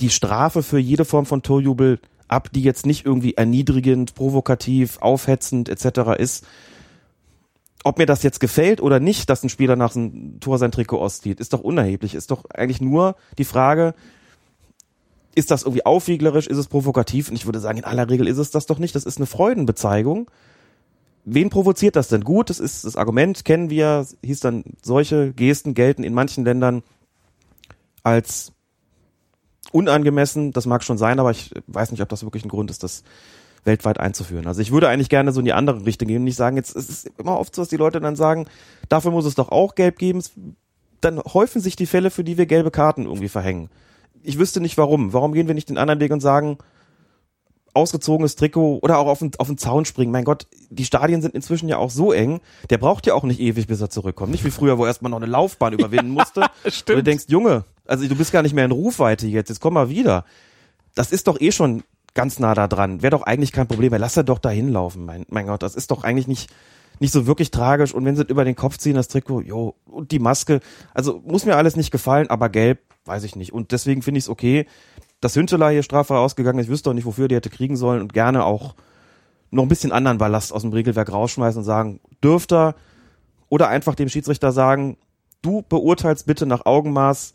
die 0.00 0.10
Strafe 0.10 0.62
für 0.62 0.78
jede 0.78 1.04
Form 1.04 1.26
von 1.26 1.42
Torjubel 1.42 2.00
ab, 2.28 2.50
die 2.52 2.62
jetzt 2.62 2.86
nicht 2.86 3.04
irgendwie 3.04 3.34
erniedrigend, 3.34 4.14
provokativ, 4.14 4.98
aufhetzend 4.98 5.68
etc. 5.68 6.18
ist. 6.18 6.46
Ob 7.82 7.98
mir 7.98 8.06
das 8.06 8.22
jetzt 8.22 8.40
gefällt 8.40 8.82
oder 8.82 9.00
nicht, 9.00 9.30
dass 9.30 9.42
ein 9.42 9.48
Spieler 9.48 9.74
nach 9.76 9.96
einem 9.96 10.38
Tor 10.40 10.58
sein 10.58 10.70
Trikot 10.70 11.00
auszieht, 11.00 11.40
ist 11.40 11.52
doch 11.52 11.60
unerheblich. 11.60 12.14
Ist 12.14 12.30
doch 12.30 12.44
eigentlich 12.50 12.80
nur 12.80 13.16
die 13.38 13.44
Frage, 13.44 13.94
ist 15.34 15.50
das 15.50 15.62
irgendwie 15.62 15.86
aufwieglerisch, 15.86 16.46
ist 16.46 16.58
es 16.58 16.68
provokativ? 16.68 17.30
Und 17.30 17.36
ich 17.36 17.46
würde 17.46 17.60
sagen, 17.60 17.78
in 17.78 17.84
aller 17.84 18.08
Regel 18.10 18.28
ist 18.28 18.38
es 18.38 18.50
das 18.50 18.66
doch 18.66 18.78
nicht. 18.78 18.94
Das 18.94 19.04
ist 19.04 19.16
eine 19.16 19.26
Freudenbezeigung. 19.26 20.30
Wen 21.24 21.50
provoziert 21.50 21.96
das 21.96 22.08
denn? 22.08 22.24
Gut, 22.24 22.50
das 22.50 22.60
ist 22.60 22.84
das 22.84 22.96
Argument, 22.96 23.44
kennen 23.44 23.70
wir, 23.70 24.06
hieß 24.22 24.40
dann, 24.40 24.64
solche 24.82 25.32
Gesten 25.32 25.74
gelten 25.74 26.02
in 26.02 26.14
manchen 26.14 26.44
Ländern 26.44 26.82
als 28.02 28.52
unangemessen. 29.72 30.52
Das 30.52 30.66
mag 30.66 30.82
schon 30.82 30.98
sein, 30.98 31.18
aber 31.18 31.30
ich 31.30 31.52
weiß 31.66 31.92
nicht, 31.92 32.02
ob 32.02 32.08
das 32.08 32.24
wirklich 32.24 32.44
ein 32.44 32.48
Grund 32.48 32.70
ist, 32.70 32.82
das 32.82 33.04
weltweit 33.64 34.00
einzuführen. 34.00 34.46
Also 34.46 34.60
ich 34.60 34.72
würde 34.72 34.88
eigentlich 34.88 35.08
gerne 35.08 35.32
so 35.32 35.40
in 35.40 35.46
die 35.46 35.52
andere 35.52 35.84
Richtung 35.84 36.08
gehen 36.08 36.18
und 36.18 36.24
nicht 36.24 36.36
sagen, 36.36 36.56
jetzt 36.56 36.74
es 36.74 36.88
ist 36.88 37.10
immer 37.18 37.38
oft 37.38 37.54
so, 37.54 37.62
dass 37.62 37.68
die 37.68 37.76
Leute 37.76 38.00
dann 38.00 38.16
sagen, 38.16 38.46
dafür 38.88 39.10
muss 39.10 39.26
es 39.26 39.34
doch 39.34 39.50
auch 39.50 39.74
gelb 39.74 39.98
geben. 39.98 40.22
Dann 41.00 41.18
häufen 41.18 41.60
sich 41.60 41.76
die 41.76 41.86
Fälle, 41.86 42.10
für 42.10 42.24
die 42.24 42.38
wir 42.38 42.46
gelbe 42.46 42.70
Karten 42.70 43.04
irgendwie 43.04 43.28
verhängen. 43.28 43.70
Ich 44.22 44.38
wüsste 44.38 44.60
nicht 44.60 44.76
warum. 44.78 45.12
Warum 45.12 45.32
gehen 45.32 45.46
wir 45.46 45.54
nicht 45.54 45.68
den 45.68 45.78
anderen 45.78 46.00
Weg 46.00 46.12
und 46.12 46.20
sagen, 46.20 46.58
ausgezogenes 47.74 48.36
Trikot 48.36 48.80
oder 48.82 48.98
auch 48.98 49.06
auf 49.06 49.20
den, 49.20 49.32
auf 49.38 49.46
den 49.46 49.58
Zaun 49.58 49.84
springen. 49.84 50.12
Mein 50.12 50.24
Gott, 50.24 50.46
die 50.70 50.84
Stadien 50.84 51.22
sind 51.22 51.34
inzwischen 51.34 51.68
ja 51.68 51.76
auch 51.78 51.90
so 51.90 52.12
eng, 52.12 52.40
der 52.68 52.78
braucht 52.78 53.06
ja 53.06 53.14
auch 53.14 53.22
nicht 53.22 53.40
ewig, 53.40 53.66
bis 53.66 53.80
er 53.80 53.90
zurückkommt. 53.90 54.32
Nicht 54.32 54.44
wie 54.44 54.50
früher, 54.50 54.78
wo 54.78 54.86
erstmal 54.86 55.10
noch 55.10 55.18
eine 55.18 55.26
Laufbahn 55.26 55.72
überwinden 55.72 56.10
musste. 56.10 56.40
Und 56.64 56.88
du 56.88 57.02
denkst, 57.02 57.24
Junge, 57.28 57.64
also 57.86 58.06
du 58.06 58.16
bist 58.16 58.32
gar 58.32 58.42
nicht 58.42 58.54
mehr 58.54 58.64
in 58.64 58.72
Rufweite 58.72 59.26
jetzt, 59.26 59.48
jetzt 59.48 59.60
komm 59.60 59.74
mal 59.74 59.88
wieder. 59.88 60.24
Das 60.94 61.12
ist 61.12 61.28
doch 61.28 61.40
eh 61.40 61.52
schon 61.52 61.84
ganz 62.14 62.38
nah 62.38 62.54
da 62.54 62.68
dran. 62.68 63.02
Wäre 63.02 63.10
doch 63.10 63.22
eigentlich 63.22 63.52
kein 63.52 63.66
Problem. 63.68 63.92
Lass 63.96 64.16
er 64.16 64.24
doch 64.24 64.38
da 64.38 64.50
hinlaufen, 64.50 65.04
mein, 65.04 65.26
mein 65.28 65.46
Gott. 65.46 65.62
Das 65.62 65.74
ist 65.74 65.90
doch 65.90 66.04
eigentlich 66.04 66.28
nicht, 66.28 66.50
nicht 66.98 67.12
so 67.12 67.26
wirklich 67.26 67.50
tragisch. 67.50 67.94
Und 67.94 68.04
wenn 68.04 68.16
sie 68.16 68.24
über 68.24 68.44
den 68.44 68.56
Kopf 68.56 68.78
ziehen, 68.78 68.94
das 68.94 69.08
Trikot, 69.08 69.42
jo, 69.42 69.74
und 69.86 70.10
die 70.10 70.18
Maske. 70.18 70.60
Also 70.94 71.22
muss 71.24 71.44
mir 71.44 71.56
alles 71.56 71.76
nicht 71.76 71.90
gefallen, 71.90 72.30
aber 72.30 72.48
gelb, 72.48 72.80
weiß 73.04 73.24
ich 73.24 73.36
nicht. 73.36 73.52
Und 73.52 73.72
deswegen 73.72 74.02
finde 74.02 74.18
ich 74.18 74.24
es 74.24 74.28
okay, 74.28 74.66
dass 75.20 75.36
Hünteler 75.36 75.70
hier 75.70 75.82
straffrei 75.82 76.16
ausgegangen 76.16 76.58
ist. 76.58 76.66
Ich 76.66 76.70
wüsste 76.72 76.90
auch 76.90 76.94
nicht, 76.94 77.06
wofür 77.06 77.28
die 77.28 77.36
hätte 77.36 77.50
kriegen 77.50 77.76
sollen 77.76 78.00
und 78.00 78.12
gerne 78.12 78.44
auch 78.44 78.74
noch 79.50 79.64
ein 79.64 79.68
bisschen 79.68 79.92
anderen 79.92 80.18
Ballast 80.18 80.52
aus 80.52 80.62
dem 80.62 80.72
Regelwerk 80.72 81.12
rausschmeißen 81.12 81.58
und 81.58 81.64
sagen, 81.64 82.00
dürft 82.22 82.52
er 82.52 82.74
oder 83.48 83.68
einfach 83.68 83.94
dem 83.94 84.08
Schiedsrichter 84.08 84.52
sagen, 84.52 84.96
du 85.42 85.62
beurteilst 85.68 86.26
bitte 86.26 86.46
nach 86.46 86.66
Augenmaß, 86.66 87.32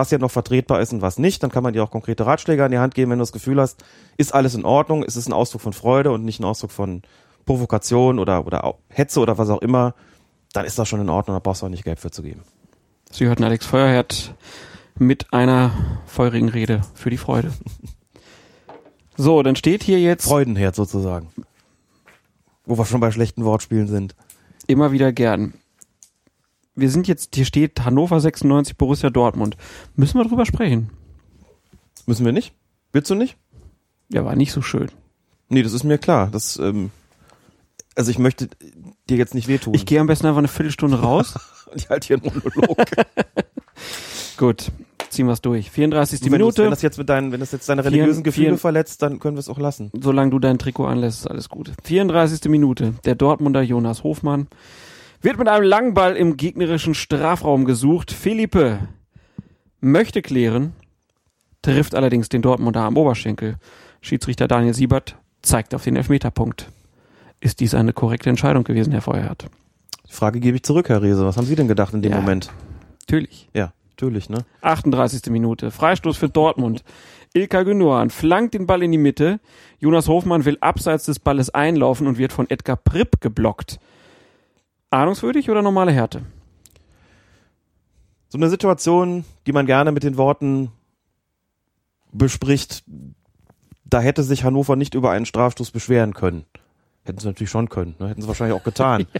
was 0.00 0.10
ja 0.10 0.16
noch 0.16 0.30
vertretbar 0.30 0.80
ist 0.80 0.94
und 0.94 1.02
was 1.02 1.18
nicht. 1.18 1.42
Dann 1.42 1.50
kann 1.50 1.62
man 1.62 1.74
dir 1.74 1.84
auch 1.84 1.90
konkrete 1.90 2.24
Ratschläge 2.24 2.64
an 2.64 2.70
die 2.70 2.78
Hand 2.78 2.94
geben, 2.94 3.10
wenn 3.10 3.18
du 3.18 3.22
das 3.22 3.32
Gefühl 3.32 3.60
hast, 3.60 3.84
ist 4.16 4.34
alles 4.34 4.54
in 4.54 4.64
Ordnung, 4.64 5.02
ist 5.02 5.16
es 5.16 5.28
ein 5.28 5.34
Ausdruck 5.34 5.60
von 5.60 5.74
Freude 5.74 6.10
und 6.10 6.24
nicht 6.24 6.40
ein 6.40 6.44
Ausdruck 6.44 6.70
von 6.70 7.02
Provokation 7.44 8.18
oder, 8.18 8.46
oder 8.46 8.74
Hetze 8.88 9.20
oder 9.20 9.36
was 9.36 9.50
auch 9.50 9.60
immer, 9.60 9.94
dann 10.54 10.64
ist 10.64 10.78
das 10.78 10.88
schon 10.88 11.02
in 11.02 11.10
Ordnung, 11.10 11.36
da 11.36 11.40
brauchst 11.40 11.60
du 11.60 11.66
auch 11.66 11.70
nicht 11.70 11.84
Geld 11.84 12.00
für 12.00 12.10
zu 12.10 12.22
geben. 12.22 12.40
Sie 13.10 13.26
hörten 13.26 13.44
Alex 13.44 13.66
Feuerherd 13.66 14.34
mit 14.96 15.32
einer 15.34 15.72
feurigen 16.06 16.48
Rede 16.48 16.80
für 16.94 17.10
die 17.10 17.18
Freude. 17.18 17.52
So, 19.16 19.42
dann 19.42 19.54
steht 19.54 19.82
hier 19.82 20.00
jetzt 20.00 20.24
Freudenherd 20.24 20.74
sozusagen. 20.74 21.28
Wo 22.64 22.78
wir 22.78 22.86
schon 22.86 23.00
bei 23.00 23.10
schlechten 23.10 23.44
Wortspielen 23.44 23.86
sind. 23.86 24.14
immer 24.66 24.92
wieder 24.92 25.12
gern. 25.12 25.52
Wir 26.80 26.88
sind 26.90 27.06
jetzt, 27.08 27.34
hier 27.34 27.44
steht 27.44 27.84
Hannover 27.84 28.18
96, 28.20 28.76
Borussia 28.78 29.10
Dortmund. 29.10 29.56
Müssen 29.96 30.18
wir 30.18 30.24
drüber 30.24 30.46
sprechen? 30.46 30.88
Müssen 32.06 32.24
wir 32.24 32.32
nicht? 32.32 32.54
Willst 32.92 33.10
du 33.10 33.14
nicht? 33.14 33.36
Ja, 34.08 34.24
war 34.24 34.34
nicht 34.34 34.52
so 34.52 34.62
schön. 34.62 34.90
Nee, 35.50 35.62
das 35.62 35.74
ist 35.74 35.84
mir 35.84 35.98
klar. 35.98 36.28
Das, 36.32 36.56
ähm, 36.58 36.90
also 37.96 38.10
ich 38.10 38.18
möchte 38.18 38.48
dir 39.10 39.18
jetzt 39.18 39.34
nicht 39.34 39.46
wehtun. 39.46 39.74
Ich 39.74 39.84
gehe 39.84 40.00
am 40.00 40.06
besten 40.06 40.26
einfach 40.26 40.38
eine 40.38 40.48
Viertelstunde 40.48 41.00
raus. 41.00 41.34
ich 41.74 41.90
halte 41.90 42.06
hier 42.06 42.16
einen 42.16 42.32
Monolog. 42.32 42.78
Gut, 44.38 44.72
ziehen 45.10 45.26
wir 45.26 45.32
es 45.34 45.42
durch. 45.42 45.70
34. 45.70 46.20
wenn, 46.22 46.26
du's- 46.30 46.32
wenn 46.32 46.38
Minute. 46.38 46.70
das 46.70 46.80
jetzt 46.82 46.96
mit 46.96 47.10
deinen, 47.10 47.30
wenn 47.30 47.40
das 47.40 47.52
jetzt 47.52 47.68
deine 47.68 47.82
Vier- 47.82 47.90
religiösen 47.92 48.22
Gefühle 48.22 48.48
vier- 48.48 48.58
verletzt, 48.58 49.02
dann 49.02 49.18
können 49.18 49.36
wir 49.36 49.40
es 49.40 49.50
auch 49.50 49.58
lassen. 49.58 49.90
Solange 50.00 50.30
du 50.30 50.38
dein 50.38 50.58
Trikot 50.58 50.86
anlässt, 50.86 51.20
ist 51.20 51.26
alles 51.26 51.50
gut. 51.50 51.72
34. 51.84 52.42
Minute. 52.48 52.94
Der 53.04 53.16
Dortmunder 53.16 53.60
Jonas 53.60 54.02
Hofmann 54.02 54.46
wird 55.20 55.38
mit 55.38 55.48
einem 55.48 55.64
langen 55.64 55.94
Ball 55.94 56.16
im 56.16 56.36
gegnerischen 56.36 56.94
Strafraum 56.94 57.64
gesucht. 57.64 58.10
Philippe 58.10 58.78
möchte 59.80 60.22
klären, 60.22 60.72
trifft 61.62 61.94
allerdings 61.94 62.28
den 62.28 62.42
Dortmunder 62.42 62.80
am 62.82 62.96
Oberschenkel. 62.96 63.56
Schiedsrichter 64.00 64.48
Daniel 64.48 64.74
Siebert 64.74 65.16
zeigt 65.42 65.74
auf 65.74 65.84
den 65.84 65.96
Elfmeterpunkt. 65.96 66.68
Ist 67.40 67.60
dies 67.60 67.74
eine 67.74 67.92
korrekte 67.92 68.30
Entscheidung 68.30 68.64
gewesen, 68.64 68.92
Herr 68.92 69.02
Feuerhardt? 69.02 69.46
Die 70.08 70.12
Frage 70.12 70.40
gebe 70.40 70.56
ich 70.56 70.62
zurück, 70.62 70.88
Herr 70.88 71.02
Rehse. 71.02 71.24
Was 71.24 71.36
haben 71.36 71.46
Sie 71.46 71.56
denn 71.56 71.68
gedacht 71.68 71.94
in 71.94 72.02
dem 72.02 72.12
Ja. 72.12 72.18
Moment? 72.20 72.50
Natürlich. 73.02 73.48
Ja, 73.54 73.72
natürlich, 73.90 74.28
ne? 74.28 74.38
38. 74.62 75.30
Minute. 75.30 75.70
Freistoß 75.70 76.16
für 76.16 76.28
Dortmund. 76.28 76.82
Ilkay 77.32 77.64
Gündogan 77.64 78.10
flankt 78.10 78.54
den 78.54 78.66
Ball 78.66 78.82
in 78.82 78.90
die 78.92 78.98
Mitte. 78.98 79.38
Jonas 79.78 80.08
Hofmann 80.08 80.44
will 80.44 80.58
abseits 80.60 81.04
des 81.04 81.18
Balles 81.20 81.50
einlaufen 81.50 82.06
und 82.06 82.18
wird 82.18 82.32
von 82.32 82.50
Edgar 82.50 82.76
Pripp 82.76 83.20
geblockt. 83.20 83.78
Ahnungswürdig 84.90 85.50
oder 85.50 85.62
normale 85.62 85.92
Härte? 85.92 86.22
So 88.28 88.38
eine 88.38 88.48
Situation, 88.48 89.24
die 89.46 89.52
man 89.52 89.66
gerne 89.66 89.92
mit 89.92 90.02
den 90.02 90.16
Worten 90.16 90.70
bespricht, 92.12 92.84
da 93.84 94.00
hätte 94.00 94.22
sich 94.22 94.44
Hannover 94.44 94.76
nicht 94.76 94.94
über 94.94 95.10
einen 95.10 95.26
Strafstoß 95.26 95.70
beschweren 95.70 96.14
können. 96.14 96.44
Hätten 97.02 97.18
sie 97.18 97.26
natürlich 97.26 97.50
schon 97.50 97.68
können, 97.68 97.96
ne? 97.98 98.08
hätten 98.08 98.22
sie 98.22 98.28
wahrscheinlich 98.28 98.58
auch 98.58 98.64
getan. 98.64 99.06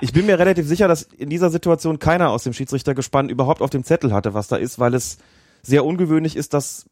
Ich 0.00 0.12
bin 0.12 0.24
mir 0.24 0.38
relativ 0.38 0.66
sicher, 0.66 0.88
dass 0.88 1.02
in 1.02 1.28
dieser 1.28 1.50
Situation 1.50 1.98
keiner 1.98 2.30
aus 2.30 2.44
dem 2.44 2.54
Schiedsrichtergespann 2.54 3.28
überhaupt 3.28 3.60
auf 3.60 3.70
dem 3.70 3.84
Zettel 3.84 4.12
hatte, 4.12 4.32
was 4.32 4.48
da 4.48 4.56
ist, 4.56 4.78
weil 4.78 4.94
es 4.94 5.18
sehr 5.62 5.84
ungewöhnlich 5.84 6.34
ist, 6.34 6.54
dass 6.54 6.86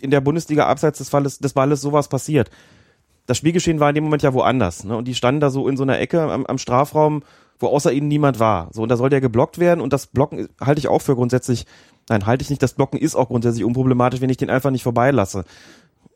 in 0.00 0.10
der 0.10 0.20
Bundesliga 0.20 0.66
abseits 0.66 0.98
des, 0.98 1.08
Falles, 1.08 1.38
des 1.40 1.52
Balles 1.52 1.80
sowas 1.80 2.08
passiert. 2.08 2.50
Das 3.28 3.36
Spielgeschehen 3.36 3.78
war 3.78 3.90
in 3.90 3.94
dem 3.94 4.04
Moment 4.04 4.22
ja 4.22 4.32
woanders. 4.32 4.84
Ne? 4.84 4.96
Und 4.96 5.06
die 5.06 5.14
standen 5.14 5.40
da 5.40 5.50
so 5.50 5.68
in 5.68 5.76
so 5.76 5.82
einer 5.82 6.00
Ecke 6.00 6.22
am, 6.22 6.46
am 6.46 6.58
Strafraum, 6.58 7.22
wo 7.58 7.66
außer 7.66 7.92
ihnen 7.92 8.08
niemand 8.08 8.40
war. 8.40 8.68
So, 8.72 8.82
und 8.82 8.88
da 8.88 8.96
soll 8.96 9.10
der 9.10 9.20
geblockt 9.20 9.58
werden 9.58 9.82
und 9.82 9.92
das 9.92 10.06
Blocken 10.06 10.48
halte 10.60 10.78
ich 10.78 10.88
auch 10.88 11.02
für 11.02 11.14
grundsätzlich, 11.14 11.66
nein, 12.08 12.24
halte 12.24 12.42
ich 12.42 12.48
nicht, 12.48 12.62
das 12.62 12.72
Blocken 12.72 12.98
ist 12.98 13.16
auch 13.16 13.28
grundsätzlich 13.28 13.64
unproblematisch, 13.64 14.22
wenn 14.22 14.30
ich 14.30 14.38
den 14.38 14.48
einfach 14.48 14.70
nicht 14.70 14.82
vorbeilasse. 14.82 15.44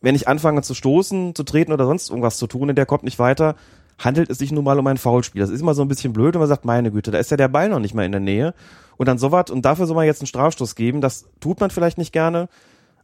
Wenn 0.00 0.14
ich 0.14 0.26
anfange 0.26 0.62
zu 0.62 0.72
stoßen, 0.72 1.34
zu 1.34 1.42
treten 1.42 1.72
oder 1.72 1.84
sonst 1.84 2.08
irgendwas 2.08 2.38
zu 2.38 2.46
tun 2.46 2.70
und 2.70 2.76
der 2.76 2.86
kommt 2.86 3.04
nicht 3.04 3.18
weiter, 3.18 3.56
handelt 3.98 4.30
es 4.30 4.38
sich 4.38 4.50
nun 4.50 4.64
mal 4.64 4.78
um 4.78 4.86
ein 4.86 4.96
Foulspiel. 4.96 5.42
Das 5.42 5.50
ist 5.50 5.60
immer 5.60 5.74
so 5.74 5.82
ein 5.82 5.88
bisschen 5.88 6.14
blöd, 6.14 6.32
wenn 6.34 6.40
man 6.40 6.48
sagt, 6.48 6.64
meine 6.64 6.90
Güte, 6.90 7.10
da 7.10 7.18
ist 7.18 7.30
ja 7.30 7.36
der 7.36 7.48
Ball 7.48 7.68
noch 7.68 7.78
nicht 7.78 7.94
mal 7.94 8.06
in 8.06 8.12
der 8.12 8.22
Nähe. 8.22 8.54
Und 8.96 9.06
dann 9.06 9.18
sowas, 9.18 9.50
und 9.50 9.66
dafür 9.66 9.86
soll 9.86 9.96
man 9.96 10.06
jetzt 10.06 10.22
einen 10.22 10.28
Strafstoß 10.28 10.74
geben, 10.74 11.02
das 11.02 11.26
tut 11.40 11.60
man 11.60 11.70
vielleicht 11.70 11.98
nicht 11.98 12.12
gerne. 12.12 12.48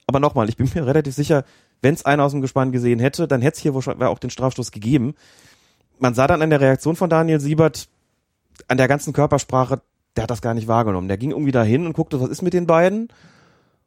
Aber 0.06 0.20
nochmal, 0.20 0.48
ich 0.48 0.56
bin 0.56 0.70
mir 0.74 0.86
relativ 0.86 1.14
sicher, 1.14 1.44
wenn 1.82 1.94
es 1.94 2.04
einer 2.04 2.24
aus 2.24 2.32
dem 2.32 2.40
Gespann 2.40 2.72
gesehen 2.72 2.98
hätte, 2.98 3.28
dann 3.28 3.42
hätte 3.42 3.56
es 3.56 3.62
hier 3.62 3.74
wahrscheinlich 3.74 4.04
auch 4.04 4.18
den 4.18 4.30
Strafstoß 4.30 4.72
gegeben. 4.72 5.14
Man 5.98 6.14
sah 6.14 6.26
dann 6.26 6.42
an 6.42 6.50
der 6.50 6.60
Reaktion 6.60 6.96
von 6.96 7.10
Daniel 7.10 7.40
Siebert, 7.40 7.88
an 8.66 8.76
der 8.76 8.88
ganzen 8.88 9.12
Körpersprache, 9.12 9.80
der 10.16 10.24
hat 10.24 10.30
das 10.30 10.42
gar 10.42 10.54
nicht 10.54 10.68
wahrgenommen. 10.68 11.08
Der 11.08 11.16
ging 11.16 11.30
irgendwie 11.30 11.52
dahin 11.52 11.86
und 11.86 11.92
guckte, 11.92 12.20
was 12.20 12.28
ist 12.28 12.42
mit 12.42 12.52
den 12.52 12.66
beiden? 12.66 13.08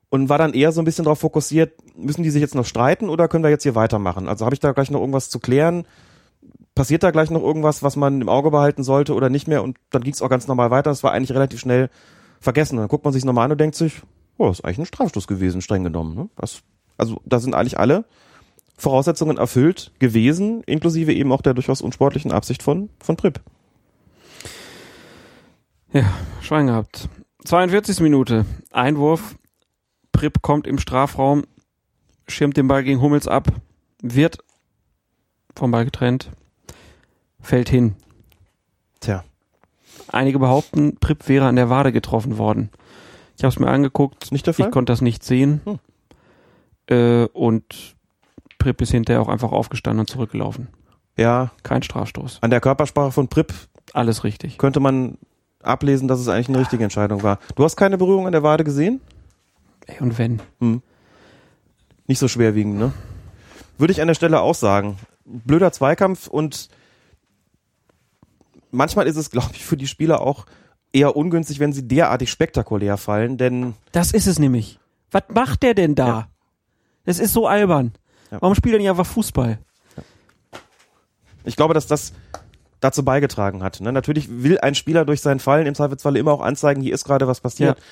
Und 0.10 0.30
war 0.30 0.38
dann 0.38 0.54
eher 0.54 0.72
so 0.72 0.82
ein 0.82 0.86
bisschen 0.86 1.06
darauf 1.06 1.20
fokussiert, 1.20 1.74
müssen 1.96 2.24
die 2.24 2.30
sich 2.30 2.42
jetzt 2.42 2.56
noch 2.56 2.66
streiten 2.66 3.10
oder 3.10 3.28
können 3.28 3.44
wir 3.44 3.50
jetzt 3.50 3.64
hier 3.64 3.76
weitermachen? 3.76 4.28
Also 4.28 4.46
habe 4.46 4.54
ich 4.54 4.60
da 4.60 4.72
gleich 4.72 4.92
noch 4.92 5.00
irgendwas 5.00 5.30
zu 5.30 5.40
klären? 5.40 5.86
Passiert 6.76 7.04
da 7.04 7.12
gleich 7.12 7.30
noch 7.30 7.42
irgendwas, 7.42 7.84
was 7.84 7.96
man 7.96 8.22
im 8.22 8.30
Auge 8.30 8.52
behalten 8.52 8.84
sollte 8.84 9.14
oder 9.14 9.30
nicht 9.30 9.48
mehr? 9.48 9.64
Und 9.64 9.78
dann 9.90 10.04
ging 10.04 10.14
es 10.14 10.22
auch 10.22 10.30
ganz 10.30 10.48
normal 10.48 10.72
weiter. 10.72 10.90
Das 10.90 11.04
war 11.04 11.12
eigentlich 11.12 11.36
relativ 11.36 11.60
schnell 11.60 11.90
vergessen. 12.40 12.76
Und 12.76 12.84
dann 12.84 12.90
guckt 12.90 13.06
man 13.06 13.14
sich 13.14 13.24
nochmal 13.24 13.46
an 13.46 13.52
und 13.52 13.62
denkt 13.62 13.76
sich, 13.76 14.02
oh, 14.38 14.48
das 14.48 14.60
ist 14.60 14.66
eigentlich 14.66 14.80
ein 14.80 14.86
Strafstoß 14.86 15.28
gewesen, 15.28 15.62
streng 15.62 15.84
genommen. 15.84 16.16
Ne? 16.16 16.30
Das, 16.36 16.62
also 17.02 17.22
da 17.26 17.40
sind 17.40 17.56
eigentlich 17.56 17.80
alle 17.80 18.06
Voraussetzungen 18.78 19.38
erfüllt 19.38 19.92
gewesen, 20.00 20.64
inklusive 20.64 21.14
eben 21.14 21.32
auch 21.32 21.42
der 21.42 21.54
durchaus 21.54 21.82
unsportlichen 21.82 22.32
Absicht 22.32 22.64
von, 22.64 22.90
von 23.00 23.16
Pripp. 23.18 23.42
Ja, 25.92 26.06
Schwein 26.42 26.68
gehabt. 26.68 27.10
42. 27.44 28.00
Minute. 28.00 28.46
Einwurf. 28.72 29.36
Pripp 30.12 30.42
kommt 30.42 30.68
im 30.68 30.78
Strafraum, 30.78 31.44
schirmt 32.28 32.58
den 32.58 32.68
Ball 32.68 32.84
gegen 32.84 33.02
Hummels 33.02 33.28
ab, 33.28 33.48
wird 34.02 34.38
vom 35.56 35.72
Ball 35.72 35.86
getrennt, 35.86 36.30
fällt 37.40 37.70
hin. 37.70 37.96
Tja, 39.00 39.24
Einige 40.12 40.40
behaupten, 40.40 40.98
Pripp 40.98 41.30
wäre 41.30 41.46
an 41.46 41.56
der 41.56 41.70
Wade 41.70 41.92
getroffen 41.92 42.38
worden. 42.38 42.70
Ich 43.38 43.44
habe 43.44 43.54
es 43.54 43.60
mir 43.60 43.70
angeguckt. 43.70 44.32
Nicht 44.32 44.46
der 44.46 44.54
Fall? 44.54 44.68
Ich 44.68 44.72
konnte 44.72 44.92
das 44.92 45.02
nicht 45.02 45.24
sehen. 45.24 45.62
Hm. 45.64 45.80
Äh, 46.92 47.26
und 47.34 47.96
Pripp 48.60 48.82
ist 48.82 48.92
hinterher 48.92 49.22
auch 49.22 49.30
einfach 49.30 49.52
aufgestanden 49.52 50.02
und 50.02 50.10
zurückgelaufen. 50.10 50.68
ja, 51.18 51.52
Kein 51.64 51.82
Strafstoß. 51.84 52.40
an 52.42 52.50
der 52.52 52.62
Körpersprache 52.62 53.12
von 53.12 53.28
Pripp 53.28 53.54
Alles 53.94 54.24
richtig. 54.24 54.58
könnte 54.58 54.80
man 54.80 55.18
ablesen, 55.64 56.08
dass 56.08 56.20
es 56.20 56.28
eigentlich 56.28 56.50
eine 56.50 56.60
richtige 56.60 56.84
Entscheidung 56.84 57.24
war. 57.24 57.40
Du 57.56 57.64
hast 57.64 57.76
keine 57.76 57.98
Berührung 57.98 58.26
an 58.28 58.32
der 58.34 58.44
Wade 58.44 58.64
gesehen? 58.64 59.00
Ey, 59.88 60.00
und 60.00 60.18
wenn? 60.18 60.42
Nicht 62.08 62.20
so 62.20 62.28
schwerwiegend, 62.28 62.78
ne? 62.78 62.94
Würde 63.78 63.92
ich 63.94 64.02
an 64.02 64.08
der 64.08 64.16
Stelle 64.16 64.42
auch 64.42 64.56
sagen. 64.56 64.98
Blöder 65.26 65.72
Zweikampf 65.72 66.28
und 66.28 66.70
manchmal 68.72 69.08
ist 69.08 69.16
es, 69.18 69.30
glaube 69.32 69.52
ich, 69.54 69.64
für 69.66 69.78
die 69.78 69.88
Spieler 69.88 70.22
auch 70.22 70.46
eher 70.94 71.16
ungünstig, 71.16 71.60
wenn 71.60 71.74
sie 71.74 71.88
derartig 71.88 72.30
spektakulär 72.32 72.98
fallen, 72.98 73.38
denn 73.38 73.74
Das 73.92 74.12
ist 74.12 74.28
es 74.28 74.40
nämlich. 74.40 74.80
Was 75.12 75.24
macht 75.34 75.64
der 75.64 75.74
denn 75.74 75.96
da? 75.96 76.08
Ja. 76.08 76.28
Das 77.06 77.20
ist 77.20 77.34
so 77.34 77.48
albern. 77.48 77.94
Ja. 78.32 78.42
Warum 78.42 78.56
spielt 78.56 78.76
er 78.76 78.80
nicht 78.80 78.90
einfach 78.90 79.06
Fußball? 79.06 79.60
ich 81.44 81.56
glaube, 81.56 81.74
dass 81.74 81.88
das 81.88 82.14
dazu 82.80 83.04
beigetragen 83.04 83.64
hat. 83.64 83.80
Ne? 83.80 83.92
Natürlich 83.92 84.28
will 84.30 84.60
ein 84.60 84.76
Spieler 84.76 85.06
durch 85.06 85.22
seinen 85.22 85.40
Fallen 85.40 85.68
im 85.68 85.76
Zweifelsfalle 85.76 86.20
immer 86.20 86.32
auch 86.32 86.42
anzeigen, 86.42 86.82
hier 86.82 86.94
ist 86.94 87.06
gerade 87.06 87.28
was 87.28 87.42
passiert. 87.42 87.78
Ja. 87.78 87.84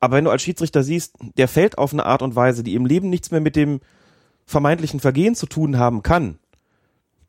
Aber 0.00 0.16
wenn 0.16 0.24
du 0.24 0.30
als 0.30 0.42
Schiedsrichter 0.42 0.82
siehst, 0.82 1.16
der 1.36 1.46
fällt 1.46 1.78
auf 1.78 1.92
eine 1.92 2.06
Art 2.06 2.22
und 2.22 2.34
Weise, 2.34 2.64
die 2.64 2.74
im 2.74 2.86
Leben 2.86 3.08
nichts 3.08 3.30
mehr 3.30 3.40
mit 3.40 3.54
dem 3.54 3.80
vermeintlichen 4.46 4.98
Vergehen 4.98 5.36
zu 5.36 5.46
tun 5.46 5.78
haben 5.78 6.02
kann, 6.02 6.38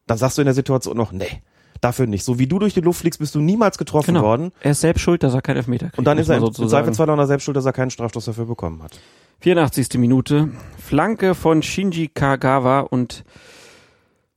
dann 0.07 0.17
sagst 0.17 0.38
du 0.38 0.41
in 0.41 0.47
der 0.47 0.55
Situation 0.55 0.97
noch, 0.97 1.11
nee, 1.11 1.43
dafür 1.81 2.07
nicht. 2.07 2.23
So 2.23 2.39
wie 2.39 2.47
du 2.47 2.57
durch 2.57 2.73
die 2.73 2.81
Luft 2.81 3.01
fliegst, 3.01 3.19
bist 3.19 3.36
du 3.36 3.39
niemals 3.39 3.77
getroffen 3.77 4.19
worden. 4.19 4.51
Er 4.61 4.71
ist 4.71 4.81
selbst 4.81 5.01
schuld, 5.01 5.21
dass 5.21 5.36
er 5.36 5.43
keinen 5.43 5.57
Elfmeter 5.57 5.88
kriegt. 5.88 5.99
Und 5.99 6.05
dann 6.05 6.17
ist 6.17 6.29
er 6.29 6.38
im. 6.38 6.51
Zweifelsfall 6.51 7.09
auch 7.11 7.15
noch 7.15 7.27
selbst 7.27 7.43
schuld, 7.43 7.55
dass 7.55 7.65
er 7.65 7.73
keinen 7.73 7.91
Strafstoß 7.91 8.25
dafür 8.25 8.45
bekommen 8.45 8.81
hat. 8.81 8.99
84. 9.44 9.96
Minute. 10.00 10.52
Flanke 10.78 11.36
von 11.36 11.62
Shinji 11.62 12.08
Kagawa 12.08 12.80
und 12.80 13.26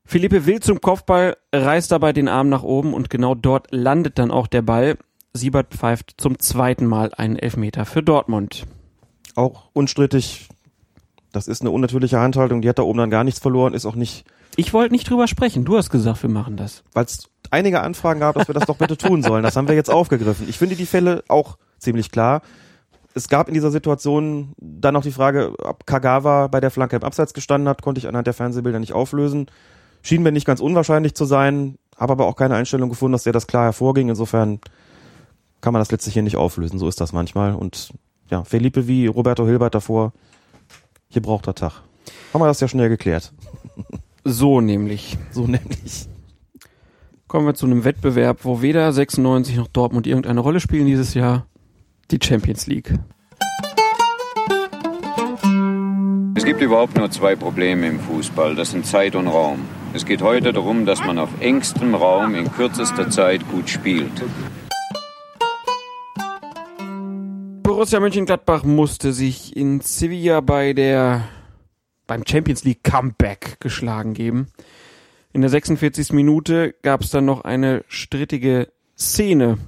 Philippe 0.05 0.47
will 0.47 0.59
zum 0.59 0.81
Kopfball, 0.81 1.37
reißt 1.53 1.93
dabei 1.93 2.13
den 2.13 2.27
Arm 2.27 2.49
nach 2.49 2.65
oben 2.65 2.93
und 2.93 3.09
genau 3.09 3.37
dort 3.37 3.69
landet 3.71 4.19
dann 4.19 4.33
auch 4.33 4.49
der 4.49 4.63
Ball. 4.63 4.99
Siebert 5.33 5.73
pfeift 5.73 6.15
zum 6.17 6.41
zweiten 6.41 6.87
Mal 6.87 7.13
einen 7.17 7.37
Elfmeter 7.37 7.85
für 7.85 8.03
Dortmund. 8.03 8.67
Auch 9.37 9.71
unstrittig, 9.75 10.49
das 11.31 11.47
ist 11.47 11.61
eine 11.61 11.71
unnatürliche 11.71 12.19
Handhaltung, 12.19 12.61
die 12.61 12.69
hat 12.69 12.81
da 12.81 12.83
oben 12.83 12.99
dann 12.99 13.11
gar 13.11 13.23
nichts 13.23 13.39
verloren, 13.39 13.75
ist 13.75 13.87
auch 13.87 13.95
nicht, 13.95 14.25
Ich 14.57 14.73
wollte 14.73 14.93
nicht 14.93 15.09
drüber 15.09 15.29
sprechen. 15.29 15.65
Du 15.65 15.77
hast 15.77 15.91
gesagt, 15.91 16.21
wir 16.25 16.31
machen 16.31 16.57
das. 16.57 16.83
weil 16.95 17.05
es 17.05 17.29
einige 17.53 17.81
Anfragen 17.81 18.19
gab, 18.19 18.35
dass 18.35 18.49
wir 18.49 18.55
das 18.55 18.67
doch 18.67 18.77
bitte 18.79 18.97
tun 18.97 19.23
sollen. 19.23 19.45
Das 19.45 19.55
haben 19.55 19.69
wir 19.69 19.77
jetzt 19.77 19.89
aufgegriffen. 19.91 20.49
Ich 20.49 20.59
finde 20.59 20.75
die 20.75 20.87
Fälle 20.87 21.23
auch 21.29 21.59
ziemlich 21.79 22.11
klar. 22.11 22.43
Es 23.17 23.29
gab 23.29 23.49
in 23.49 23.55
dieser 23.55 23.71
Situation 23.71 24.53
dann 24.59 24.93
noch 24.93 25.03
die 25.03 25.11
Frage, 25.11 25.55
ob 25.59 25.87
Kagawa 25.87 26.49
bei 26.49 26.61
der 26.61 26.71
Flanke 26.71 26.97
im 26.97 27.03
Abseits 27.03 27.33
gestanden 27.33 27.67
hat, 27.67 27.81
konnte 27.81 27.99
ich 27.99 28.09
anhand 28.09 28.27
der 28.27 28.35
Fernsehbilder 28.35 28.79
nicht 28.79 28.93
auflösen. 28.93 29.47
Schien 30.03 30.23
mir 30.23 30.33
nicht 30.33 30.47
ganz 30.47 30.61
unwahrscheinlich 30.61 31.15
zu 31.15 31.25
sein, 31.25 31.79
habe 31.97 32.13
aber 32.13 32.27
auch 32.27 32.37
keine 32.37 32.57
Einstellung 32.57 32.91
gefunden, 32.91 33.13
dass 33.13 33.23
der 33.23 33.33
das 33.33 33.47
klar 33.47 33.65
hervorging. 33.65 34.11
Insofern 34.11 34.61
kann 35.63 35.73
man 35.73 35.81
das 35.81 35.91
letztlich 35.91 36.13
hier 36.13 36.23
nicht 36.23 36.37
auflösen. 36.37 36.79
So 36.79 36.89
ist 36.89 37.01
das 37.01 37.15
manchmal. 37.15 37.55
Und 37.55 37.95
ja, 38.29 38.45
Felipe 38.45 38.87
wie 38.87 39.07
Roberto 39.07 39.47
Hilbert 39.47 39.75
davor, 39.75 40.13
hier 41.09 41.23
braucht 41.23 41.47
er 41.47 41.55
Tag. 41.55 41.81
Haben 42.35 42.43
wir 42.43 42.49
das 42.49 42.61
ja 42.61 42.69
schnell 42.69 42.91
geklärt. 42.91 43.33
So 44.29 44.61
nämlich. 44.61 45.17
So 45.31 45.47
nämlich. 45.47 46.09
Kommen 47.29 47.47
wir 47.47 47.55
zu 47.55 47.67
einem 47.67 47.85
Wettbewerb, 47.85 48.45
wo 48.45 48.61
weder 48.61 48.93
96 48.93 49.55
noch 49.55 49.69
Dortmund 49.69 50.09
irgendeine 50.09 50.41
Rolle 50.41 50.59
spielen 50.59 50.87
dieses 50.87 51.15
Jahr. 51.15 51.47
Die 52.11 52.19
Champions 52.21 52.67
League. 52.67 52.93
Es 56.35 56.45
gibt 56.45 56.61
überhaupt 56.61 56.97
nur 56.97 57.11
zwei 57.11 57.35
Probleme 57.37 57.89
im 57.89 58.01
Fußball, 58.01 58.55
das 58.55 58.71
sind 58.71 58.87
Zeit 58.87 59.15
und 59.15 59.27
Raum. 59.27 59.61
Es 59.95 60.05
geht 60.05 60.23
heute 60.23 60.53
darum, 60.53 60.85
dass 60.85 61.01
man 61.01 61.19
auf 61.19 61.31
engstem 61.41 61.95
Raum 61.95 62.35
in 62.35 62.53
kürzester 62.53 63.09
Zeit 63.11 63.49
gut 63.51 63.71
spielt. 63.71 64.13
Borussia 67.63 67.99
Mönchengladbach 67.99 68.65
musste 68.65 69.13
sich 69.13 69.57
in 69.57 69.81
Sevilla 69.81 70.41
bei 70.41 70.73
der 70.73 71.29
beim 72.07 72.23
Champions 72.27 72.65
League 72.65 72.85
Comeback 72.85 73.59
geschlagen 73.61 74.15
geben. 74.15 74.49
In 75.33 75.41
der 75.41 75.51
46. 75.51 76.13
Minute 76.13 76.75
gab 76.83 77.03
es 77.03 77.11
dann 77.11 77.25
noch 77.25 77.43
eine 77.43 77.85
strittige 77.89 78.69
Szene. 78.97 79.59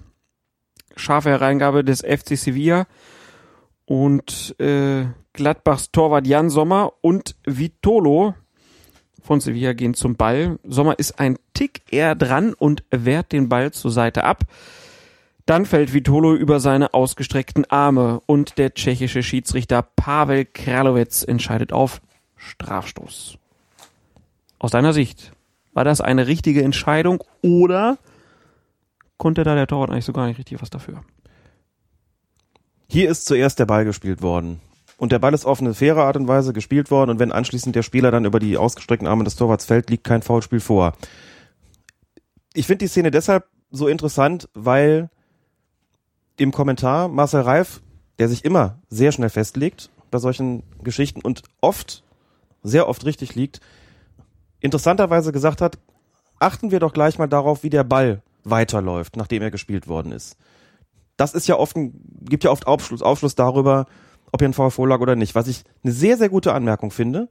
Scharfe 0.96 1.30
Hereingabe 1.30 1.84
des 1.84 2.00
FC 2.00 2.36
Sevilla 2.36 2.86
und 3.88 4.54
äh, 4.60 5.06
Gladbachs 5.32 5.90
Torwart 5.90 6.26
Jan 6.26 6.50
Sommer 6.50 6.92
und 7.00 7.36
Vitolo 7.46 8.34
von 9.22 9.40
Sevilla 9.40 9.72
gehen 9.72 9.94
zum 9.94 10.14
Ball. 10.14 10.58
Sommer 10.62 10.98
ist 10.98 11.18
ein 11.18 11.38
Tick 11.54 11.82
eher 11.90 12.14
dran 12.14 12.52
und 12.52 12.84
wehrt 12.90 13.32
den 13.32 13.48
Ball 13.48 13.72
zur 13.72 13.90
Seite 13.90 14.24
ab. 14.24 14.44
Dann 15.46 15.64
fällt 15.64 15.94
Vitolo 15.94 16.34
über 16.34 16.60
seine 16.60 16.92
ausgestreckten 16.92 17.64
Arme 17.70 18.20
und 18.26 18.58
der 18.58 18.74
tschechische 18.74 19.22
Schiedsrichter 19.22 19.80
Pavel 19.80 20.44
Kralowitz 20.44 21.22
entscheidet 21.22 21.72
auf 21.72 22.02
Strafstoß. 22.36 23.38
Aus 24.58 24.70
deiner 24.70 24.92
Sicht, 24.92 25.32
war 25.72 25.84
das 25.84 26.02
eine 26.02 26.26
richtige 26.26 26.62
Entscheidung 26.62 27.24
oder 27.40 27.96
konnte 29.16 29.44
da 29.44 29.54
der 29.54 29.66
Torwart 29.66 29.90
eigentlich 29.90 30.04
so 30.04 30.12
gar 30.12 30.26
nicht 30.26 30.38
richtig 30.38 30.60
was 30.60 30.68
dafür. 30.68 31.04
Hier 32.90 33.10
ist 33.10 33.26
zuerst 33.26 33.58
der 33.58 33.66
Ball 33.66 33.84
gespielt 33.84 34.22
worden. 34.22 34.60
Und 34.96 35.12
der 35.12 35.18
Ball 35.18 35.34
ist 35.34 35.44
auf 35.44 35.60
eine 35.60 35.74
faire 35.74 36.04
Art 36.04 36.16
und 36.16 36.26
Weise 36.26 36.54
gespielt 36.54 36.90
worden. 36.90 37.10
Und 37.10 37.18
wenn 37.18 37.32
anschließend 37.32 37.76
der 37.76 37.82
Spieler 37.82 38.10
dann 38.10 38.24
über 38.24 38.40
die 38.40 38.56
ausgestreckten 38.56 39.06
Arme 39.06 39.24
des 39.24 39.36
Torwarts 39.36 39.66
fällt, 39.66 39.90
liegt 39.90 40.04
kein 40.04 40.22
Foulspiel 40.22 40.60
vor. 40.60 40.94
Ich 42.54 42.66
finde 42.66 42.86
die 42.86 42.88
Szene 42.88 43.10
deshalb 43.10 43.44
so 43.70 43.88
interessant, 43.88 44.48
weil 44.54 45.10
im 46.38 46.50
Kommentar 46.50 47.08
Marcel 47.08 47.42
Reif, 47.42 47.82
der 48.18 48.28
sich 48.28 48.44
immer 48.44 48.78
sehr 48.88 49.12
schnell 49.12 49.30
festlegt 49.30 49.90
bei 50.10 50.18
solchen 50.18 50.62
Geschichten 50.82 51.20
und 51.20 51.42
oft, 51.60 52.02
sehr 52.62 52.88
oft 52.88 53.04
richtig 53.04 53.34
liegt, 53.34 53.60
interessanterweise 54.60 55.30
gesagt 55.30 55.60
hat, 55.60 55.78
achten 56.38 56.70
wir 56.70 56.80
doch 56.80 56.94
gleich 56.94 57.18
mal 57.18 57.26
darauf, 57.26 57.62
wie 57.62 57.70
der 57.70 57.84
Ball 57.84 58.22
weiterläuft, 58.44 59.16
nachdem 59.16 59.42
er 59.42 59.50
gespielt 59.50 59.88
worden 59.88 60.10
ist. 60.10 60.38
Das 61.18 61.34
ist 61.34 61.48
ja 61.48 61.56
oft, 61.56 61.76
gibt 62.22 62.44
ja 62.44 62.50
oft 62.50 62.66
Aufschluss, 62.66 63.02
Aufschluss 63.02 63.34
darüber, 63.34 63.86
ob 64.32 64.40
hier 64.40 64.48
ein 64.48 64.54
Foul 64.54 64.70
vorlag 64.70 65.00
oder 65.00 65.16
nicht, 65.16 65.34
was 65.34 65.48
ich 65.48 65.64
eine 65.82 65.92
sehr, 65.92 66.16
sehr 66.16 66.28
gute 66.28 66.54
Anmerkung 66.54 66.90
finde, 66.90 67.28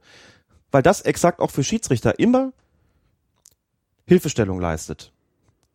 weil 0.70 0.82
das 0.82 1.00
exakt 1.00 1.40
auch 1.40 1.50
für 1.50 1.64
Schiedsrichter 1.64 2.18
immer 2.18 2.52
Hilfestellung 4.06 4.60
leistet. 4.60 5.12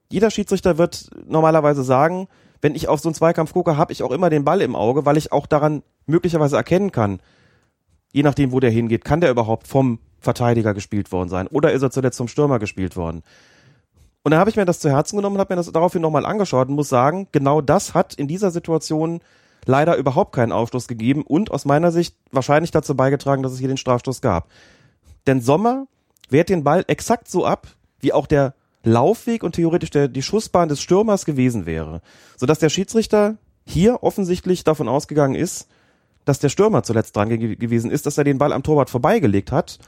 Jeder 0.09 0.29
Schiedsrichter 0.29 0.77
wird 0.77 1.09
normalerweise 1.25 1.83
sagen, 1.83 2.27
wenn 2.61 2.75
ich 2.75 2.87
auf 2.87 2.99
so 2.99 3.09
einen 3.09 3.15
Zweikampf 3.15 3.51
gucke, 3.51 3.77
habe 3.77 3.91
ich 3.91 4.03
auch 4.03 4.11
immer 4.11 4.29
den 4.29 4.45
Ball 4.45 4.61
im 4.61 4.75
Auge, 4.75 5.05
weil 5.05 5.17
ich 5.17 5.31
auch 5.31 5.47
daran 5.47 5.81
möglicherweise 6.05 6.55
erkennen 6.55 6.91
kann, 6.91 7.19
je 8.11 8.21
nachdem, 8.21 8.51
wo 8.51 8.59
der 8.59 8.69
hingeht, 8.69 9.03
kann 9.03 9.21
der 9.21 9.31
überhaupt 9.31 9.67
vom 9.67 9.99
Verteidiger 10.19 10.75
gespielt 10.75 11.11
worden 11.11 11.29
sein 11.29 11.47
oder 11.47 11.71
ist 11.71 11.81
er 11.81 11.89
zuletzt 11.89 12.17
zum 12.17 12.27
Stürmer 12.27 12.59
gespielt 12.59 12.95
worden. 12.95 13.23
Und 14.23 14.31
dann 14.31 14.39
habe 14.39 14.49
ich 14.49 14.55
mir 14.55 14.65
das 14.65 14.79
zu 14.79 14.89
Herzen 14.89 15.17
genommen 15.17 15.35
und 15.35 15.41
habe 15.41 15.53
mir 15.53 15.57
das 15.57 15.71
daraufhin 15.71 16.01
nochmal 16.01 16.25
angeschaut 16.25 16.69
und 16.69 16.75
muss 16.75 16.89
sagen, 16.89 17.27
genau 17.31 17.59
das 17.61 17.93
hat 17.93 18.13
in 18.13 18.27
dieser 18.27 18.51
Situation 18.51 19.19
leider 19.65 19.97
überhaupt 19.97 20.33
keinen 20.33 20.51
Aufschluss 20.51 20.87
gegeben 20.87 21.23
und 21.23 21.51
aus 21.51 21.65
meiner 21.65 21.91
Sicht 21.91 22.15
wahrscheinlich 22.31 22.71
dazu 22.71 22.95
beigetragen, 22.95 23.43
dass 23.43 23.51
es 23.51 23.59
hier 23.59 23.67
den 23.67 23.77
Strafstoß 23.77 24.21
gab. 24.21 24.49
Denn 25.27 25.41
Sommer 25.41 25.87
wehrt 26.29 26.49
den 26.49 26.63
Ball 26.63 26.83
exakt 26.87 27.29
so 27.29 27.45
ab, 27.45 27.67
wie 27.99 28.13
auch 28.13 28.27
der 28.27 28.53
Laufweg 28.83 29.43
und 29.43 29.55
theoretisch 29.55 29.89
der, 29.89 30.07
die 30.07 30.21
Schussbahn 30.21 30.69
des 30.69 30.81
Stürmers 30.81 31.25
gewesen 31.25 31.65
wäre. 31.65 32.01
Sodass 32.35 32.59
der 32.59 32.69
Schiedsrichter 32.69 33.37
hier 33.65 34.03
offensichtlich 34.03 34.63
davon 34.63 34.89
ausgegangen 34.89 35.35
ist, 35.35 35.67
dass 36.25 36.39
der 36.39 36.49
Stürmer 36.49 36.83
zuletzt 36.83 37.15
dran 37.15 37.29
ge 37.29 37.55
gewesen 37.55 37.91
ist, 37.91 38.05
dass 38.05 38.17
er 38.17 38.23
den 38.23 38.37
Ball 38.37 38.53
am 38.53 38.63
Torwart 38.63 38.89
vorbeigelegt 38.89 39.51
hat 39.51 39.79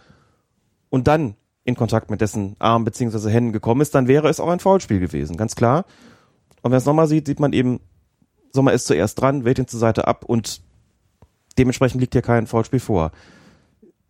und 0.90 1.08
dann 1.08 1.36
in 1.66 1.76
Kontakt 1.76 2.10
mit 2.10 2.22
dessen 2.22 2.56
Arm 2.60 2.86
beziehungsweise 2.86 3.30
Händen 3.30 3.52
gekommen 3.52 3.82
ist, 3.82 3.94
dann 3.96 4.08
wäre 4.08 4.30
es 4.30 4.40
auch 4.40 4.50
ein 4.50 4.60
Foulspiel 4.60 5.00
gewesen, 5.00 5.36
ganz 5.36 5.56
klar. 5.56 5.86
Und 6.62 6.72
wenn 6.72 6.78
es 6.78 6.86
nochmal 6.86 7.08
sieht, 7.08 7.26
sieht 7.26 7.40
man 7.40 7.54
eben, 7.54 7.80
Sommer 8.54 8.72
ist 8.72 8.86
zuerst 8.86 9.20
dran, 9.20 9.44
wählt 9.44 9.60
ihn 9.60 9.68
zur 9.68 9.80
Seite 9.80 10.08
ab 10.08 10.24
und 10.26 10.62
dementsprechend 11.58 12.00
liegt 12.02 12.14
hier 12.14 12.22
kein 12.22 12.48
Foulspiel 12.48 12.80
vor. 12.80 13.12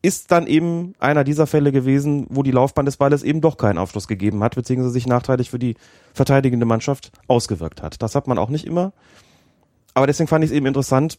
Ist 0.01 0.31
dann 0.31 0.45
eben 0.45 0.93
einer 0.99 1.23
dieser 1.23 1.47
Fälle 1.47 1.71
gewesen, 1.71 2.27
wo 2.29 2.43
die 2.43 2.51
Laufbahn 2.51 2.85
des 2.85 2.97
Balles 2.97 3.23
eben 3.23 3.41
doch 3.41 3.57
keinen 3.57 3.77
Aufschluss 3.77 4.07
gegeben 4.07 4.43
hat, 4.43 4.55
beziehungsweise 4.55 4.91
sich 4.91 5.07
nachteilig 5.07 5.49
für 5.49 5.57
die 5.57 5.75
verteidigende 6.13 6.65
Mannschaft 6.65 7.11
ausgewirkt 7.27 7.81
hat. 7.81 8.01
Das 8.01 8.13
hat 8.15 8.27
man 8.27 8.37
auch 8.37 8.49
nicht 8.49 8.67
immer. 8.67 8.93
Aber 9.93 10.07
deswegen 10.07 10.27
fand 10.27 10.43
ich 10.43 10.51
es 10.51 10.55
eben 10.55 10.65
interessant, 10.65 11.17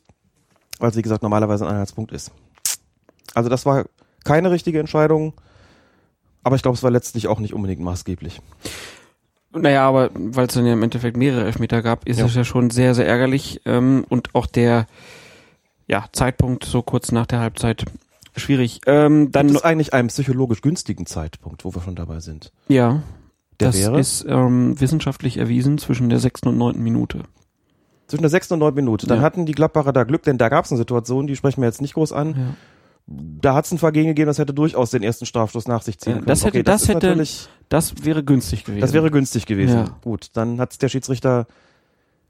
weil 0.78 0.90
es, 0.90 0.96
wie 0.96 1.02
gesagt, 1.02 1.22
normalerweise 1.22 1.66
ein 1.66 1.72
Einheitspunkt 1.72 2.12
ist. 2.12 2.30
Also 3.34 3.48
das 3.48 3.66
war 3.66 3.86
keine 4.24 4.50
richtige 4.50 4.78
Entscheidung, 4.78 5.34
aber 6.47 6.55
ich 6.55 6.62
glaube, 6.62 6.77
es 6.77 6.82
war 6.85 6.93
letztlich 6.93 7.27
auch 7.27 7.40
nicht 7.40 7.55
unbedingt 7.55 7.81
maßgeblich. 7.81 8.40
Naja, 9.52 9.89
aber 9.89 10.10
weil 10.14 10.47
es 10.47 10.55
dann 10.55 10.64
ja 10.64 10.74
im 10.74 10.82
Endeffekt 10.85 11.16
mehrere 11.16 11.44
Elfmeter 11.44 11.82
gab, 11.82 12.06
ist 12.06 12.20
es 12.20 12.35
ja. 12.35 12.40
ja 12.43 12.44
schon 12.44 12.70
sehr, 12.70 12.94
sehr 12.94 13.05
ärgerlich. 13.05 13.62
Ähm, 13.64 14.05
und 14.09 14.32
auch 14.36 14.47
der 14.47 14.86
ja, 15.89 16.05
Zeitpunkt 16.12 16.64
so 16.64 16.82
kurz 16.82 17.10
nach 17.10 17.27
der 17.27 17.40
Halbzeit 17.40 17.85
schwierig. 18.36 18.81
Ähm, 18.86 19.32
dann 19.32 19.48
Gibt 19.48 19.59
es 19.59 19.64
eigentlich 19.64 19.93
einen 19.93 20.06
psychologisch 20.06 20.60
günstigen 20.60 21.05
Zeitpunkt, 21.06 21.64
wo 21.64 21.74
wir 21.74 21.82
schon 21.82 21.97
dabei 21.97 22.20
sind? 22.20 22.52
Ja, 22.68 23.02
Der 23.59 23.68
das 23.68 23.78
wäre? 23.78 23.98
ist 23.98 24.24
ähm, 24.28 24.81
wissenschaftlich 24.81 25.39
erwiesen 25.39 25.78
zwischen 25.78 26.09
der 26.10 26.20
sechsten 26.20 26.48
und 26.48 26.59
neunten 26.59 26.85
Minute. 26.85 27.23
Zwischen 28.06 28.23
der 28.23 28.31
sechsten 28.31 28.55
und 28.55 28.60
neunten 28.60 28.77
Minute. 28.77 29.09
Dann 29.09 29.18
Ja. 29.18 29.24
hatten 29.24 29.47
die 29.47 29.52
Gladbacher 29.52 29.93
da 29.93 30.05
Glück, 30.05 30.23
denn 30.23 30.39
da 30.39 30.48
gab 30.48 30.64
es 30.64 30.70
eine 30.70 30.78
Situation, 30.78 31.27
die 31.27 31.35
sprechen 31.35 31.60
wir 31.60 31.66
jetzt 31.66 31.81
nicht 31.81 31.94
groß 31.94 32.12
an. 32.12 32.28
Ja. 32.28 32.55
Da 33.08 33.54
hat 33.54 33.66
es 33.66 33.72
ein 33.72 33.78
Vergehen 33.78 34.06
gegeben, 34.06 34.26
das 34.26 34.38
hätte 34.38 34.52
durchaus 34.52 34.90
den 34.90 35.02
ersten 35.04 35.26
Strafstoß 35.26 35.68
nach 35.68 35.82
sich 35.82 35.98
ziehen 35.98 36.14
können. 36.14 36.26
das 36.26 36.40
hätte- 36.40 36.48
okay, 36.58 36.62
das 36.64 36.82
ist 36.82 36.88
hätte- 36.88 37.24
Das 37.68 38.04
wäre 38.04 38.24
günstig 38.24 38.64
gewesen. 38.64 38.80
Das 38.80 38.92
wäre 38.92 39.10
günstig 39.10 39.46
gewesen. 39.46 39.76
Ja. 39.76 39.96
Gut, 40.02 40.30
dann 40.32 40.60
hat 40.60 40.80
der 40.82 40.88
Schiedsrichter 40.88 41.46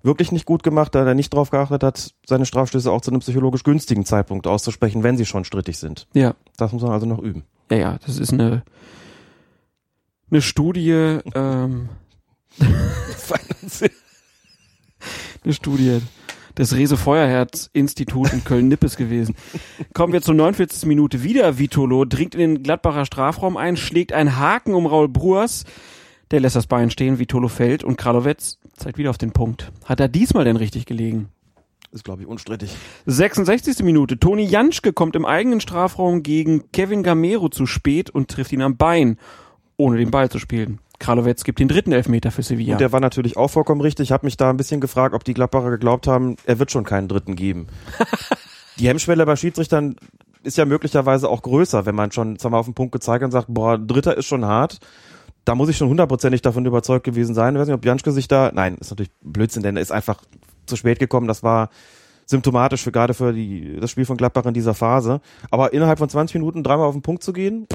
wirklich 0.02 0.32
nicht 0.32 0.44
gut 0.44 0.62
gemacht, 0.62 0.94
da 0.94 1.04
er 1.06 1.14
nicht 1.14 1.32
drauf 1.32 1.50
geachtet 1.50 1.82
hat, 1.82 2.14
seine 2.26 2.44
Strafstöße 2.46 2.90
auch 2.90 3.00
zu 3.00 3.10
einem 3.10 3.20
psychologisch 3.20 3.64
günstigen 3.64 4.04
Zeitpunkt 4.04 4.46
auszusprechen, 4.46 5.02
wenn 5.02 5.16
sie 5.16 5.24
schon 5.26 5.44
strittig 5.44 5.78
sind. 5.78 6.06
ja. 6.12 6.34
Das 6.58 6.72
muss 6.72 6.82
man 6.82 6.92
also 6.92 7.06
noch 7.06 7.18
üben. 7.20 7.44
Ja, 7.70 7.76
ja, 7.78 7.98
das 8.06 8.18
ist 8.18 8.32
eine, 8.32 8.62
eine 10.30 10.42
Studie, 10.42 10.90
ähm, 11.34 11.88
eine 15.44 15.52
Studie 15.52 16.00
des 16.58 16.74
Rese 16.74 16.96
Feuerherz 16.96 17.70
Institut 17.72 18.32
in 18.32 18.44
Köln-Nippes 18.44 18.96
gewesen. 18.96 19.34
Kommen 19.94 20.12
wir 20.12 20.22
zur 20.22 20.34
49. 20.34 20.86
Minute 20.86 21.22
wieder. 21.22 21.58
Vitolo 21.58 22.04
dringt 22.04 22.34
in 22.34 22.40
den 22.40 22.62
Gladbacher 22.62 23.04
Strafraum 23.04 23.56
ein, 23.56 23.76
schlägt 23.76 24.12
einen 24.12 24.38
Haken 24.38 24.74
um 24.74 24.86
Raul 24.86 25.08
Bruas. 25.08 25.64
Der 26.30 26.40
lässt 26.40 26.56
das 26.56 26.66
Bein 26.66 26.90
stehen, 26.90 27.18
Vitolo 27.18 27.48
fällt 27.48 27.84
und 27.84 27.96
Kralowetz 27.96 28.58
zeigt 28.76 28.98
wieder 28.98 29.10
auf 29.10 29.18
den 29.18 29.32
Punkt. 29.32 29.70
Hat 29.84 30.00
er 30.00 30.08
diesmal 30.08 30.44
denn 30.44 30.56
richtig 30.56 30.86
gelegen? 30.86 31.28
Ist, 31.92 32.04
glaube 32.04 32.22
ich, 32.22 32.28
unstrittig. 32.28 32.76
66. 33.06 33.82
Minute. 33.82 34.18
Toni 34.18 34.44
Janschke 34.44 34.92
kommt 34.92 35.14
im 35.14 35.24
eigenen 35.24 35.60
Strafraum 35.60 36.22
gegen 36.22 36.70
Kevin 36.72 37.02
Gamero 37.02 37.48
zu 37.48 37.66
spät 37.66 38.10
und 38.10 38.28
trifft 38.28 38.52
ihn 38.52 38.62
am 38.62 38.76
Bein, 38.76 39.18
ohne 39.76 39.96
den 39.96 40.10
Ball 40.10 40.28
zu 40.28 40.38
spielen. 40.38 40.80
Kralowetz 40.98 41.44
gibt 41.44 41.58
den 41.58 41.68
dritten 41.68 41.92
Elfmeter 41.92 42.30
für 42.30 42.42
Sevilla. 42.42 42.72
Und 42.72 42.80
der 42.80 42.92
war 42.92 43.00
natürlich 43.00 43.36
auch 43.36 43.48
vollkommen 43.48 43.80
richtig. 43.80 44.08
Ich 44.08 44.12
habe 44.12 44.26
mich 44.26 44.36
da 44.36 44.50
ein 44.50 44.56
bisschen 44.56 44.80
gefragt, 44.80 45.14
ob 45.14 45.24
die 45.24 45.34
Gladbacher 45.34 45.70
geglaubt 45.70 46.06
haben, 46.06 46.36
er 46.44 46.58
wird 46.58 46.70
schon 46.70 46.84
keinen 46.84 47.08
dritten 47.08 47.36
geben. 47.36 47.66
die 48.78 48.88
Hemmschwelle 48.88 49.26
bei 49.26 49.36
Schiedsrichtern 49.36 49.96
ist 50.42 50.56
ja 50.56 50.64
möglicherweise 50.64 51.28
auch 51.28 51.42
größer, 51.42 51.86
wenn 51.86 51.94
man 51.94 52.12
schon 52.12 52.38
wir, 52.38 52.52
auf 52.54 52.66
den 52.66 52.74
Punkt 52.74 52.92
gezeigt 52.92 53.22
hat 53.22 53.26
und 53.26 53.32
sagt, 53.32 53.48
boah, 53.48 53.78
dritter 53.78 54.16
ist 54.16 54.26
schon 54.26 54.44
hart. 54.44 54.78
Da 55.44 55.54
muss 55.54 55.68
ich 55.68 55.76
schon 55.76 55.88
hundertprozentig 55.88 56.42
davon 56.42 56.64
überzeugt 56.64 57.04
gewesen 57.04 57.34
sein. 57.34 57.54
Ich 57.54 57.60
weiß 57.60 57.68
nicht, 57.68 57.76
ob 57.76 57.84
Janschke 57.84 58.12
sich 58.12 58.28
da, 58.28 58.50
nein, 58.52 58.76
ist 58.80 58.90
natürlich 58.90 59.12
Blödsinn, 59.22 59.62
denn 59.62 59.76
er 59.76 59.82
ist 59.82 59.92
einfach 59.92 60.22
zu 60.66 60.76
spät 60.76 60.98
gekommen. 60.98 61.28
Das 61.28 61.42
war 61.42 61.70
symptomatisch 62.26 62.82
für 62.82 62.92
gerade 62.92 63.14
für 63.14 63.32
die, 63.32 63.78
das 63.80 63.90
Spiel 63.90 64.04
von 64.04 64.16
Gladbach 64.16 64.44
in 64.46 64.54
dieser 64.54 64.74
Phase. 64.74 65.20
Aber 65.50 65.72
innerhalb 65.72 65.98
von 65.98 66.08
20 66.08 66.34
Minuten 66.34 66.62
dreimal 66.62 66.86
auf 66.86 66.94
den 66.94 67.02
Punkt 67.02 67.22
zu 67.22 67.32
gehen, 67.32 67.66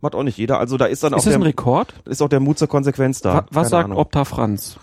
macht 0.00 0.14
auch 0.14 0.22
nicht 0.22 0.38
jeder. 0.38 0.58
Also 0.58 0.76
da 0.76 0.86
ist 0.86 1.02
dann 1.02 1.14
auch 1.14 1.18
ist 1.18 1.26
das 1.26 1.34
ein 1.34 1.40
der, 1.40 1.48
Rekord? 1.48 1.94
ist 2.06 2.22
auch 2.22 2.28
der 2.28 2.40
Mut 2.40 2.58
zur 2.58 2.68
Konsequenz 2.68 3.20
da. 3.20 3.34
Wa- 3.34 3.46
Was 3.50 3.54
Keine 3.54 3.68
sagt 3.68 3.84
Ahnung. 3.86 3.98
Opta 3.98 4.24
Franz? 4.24 4.78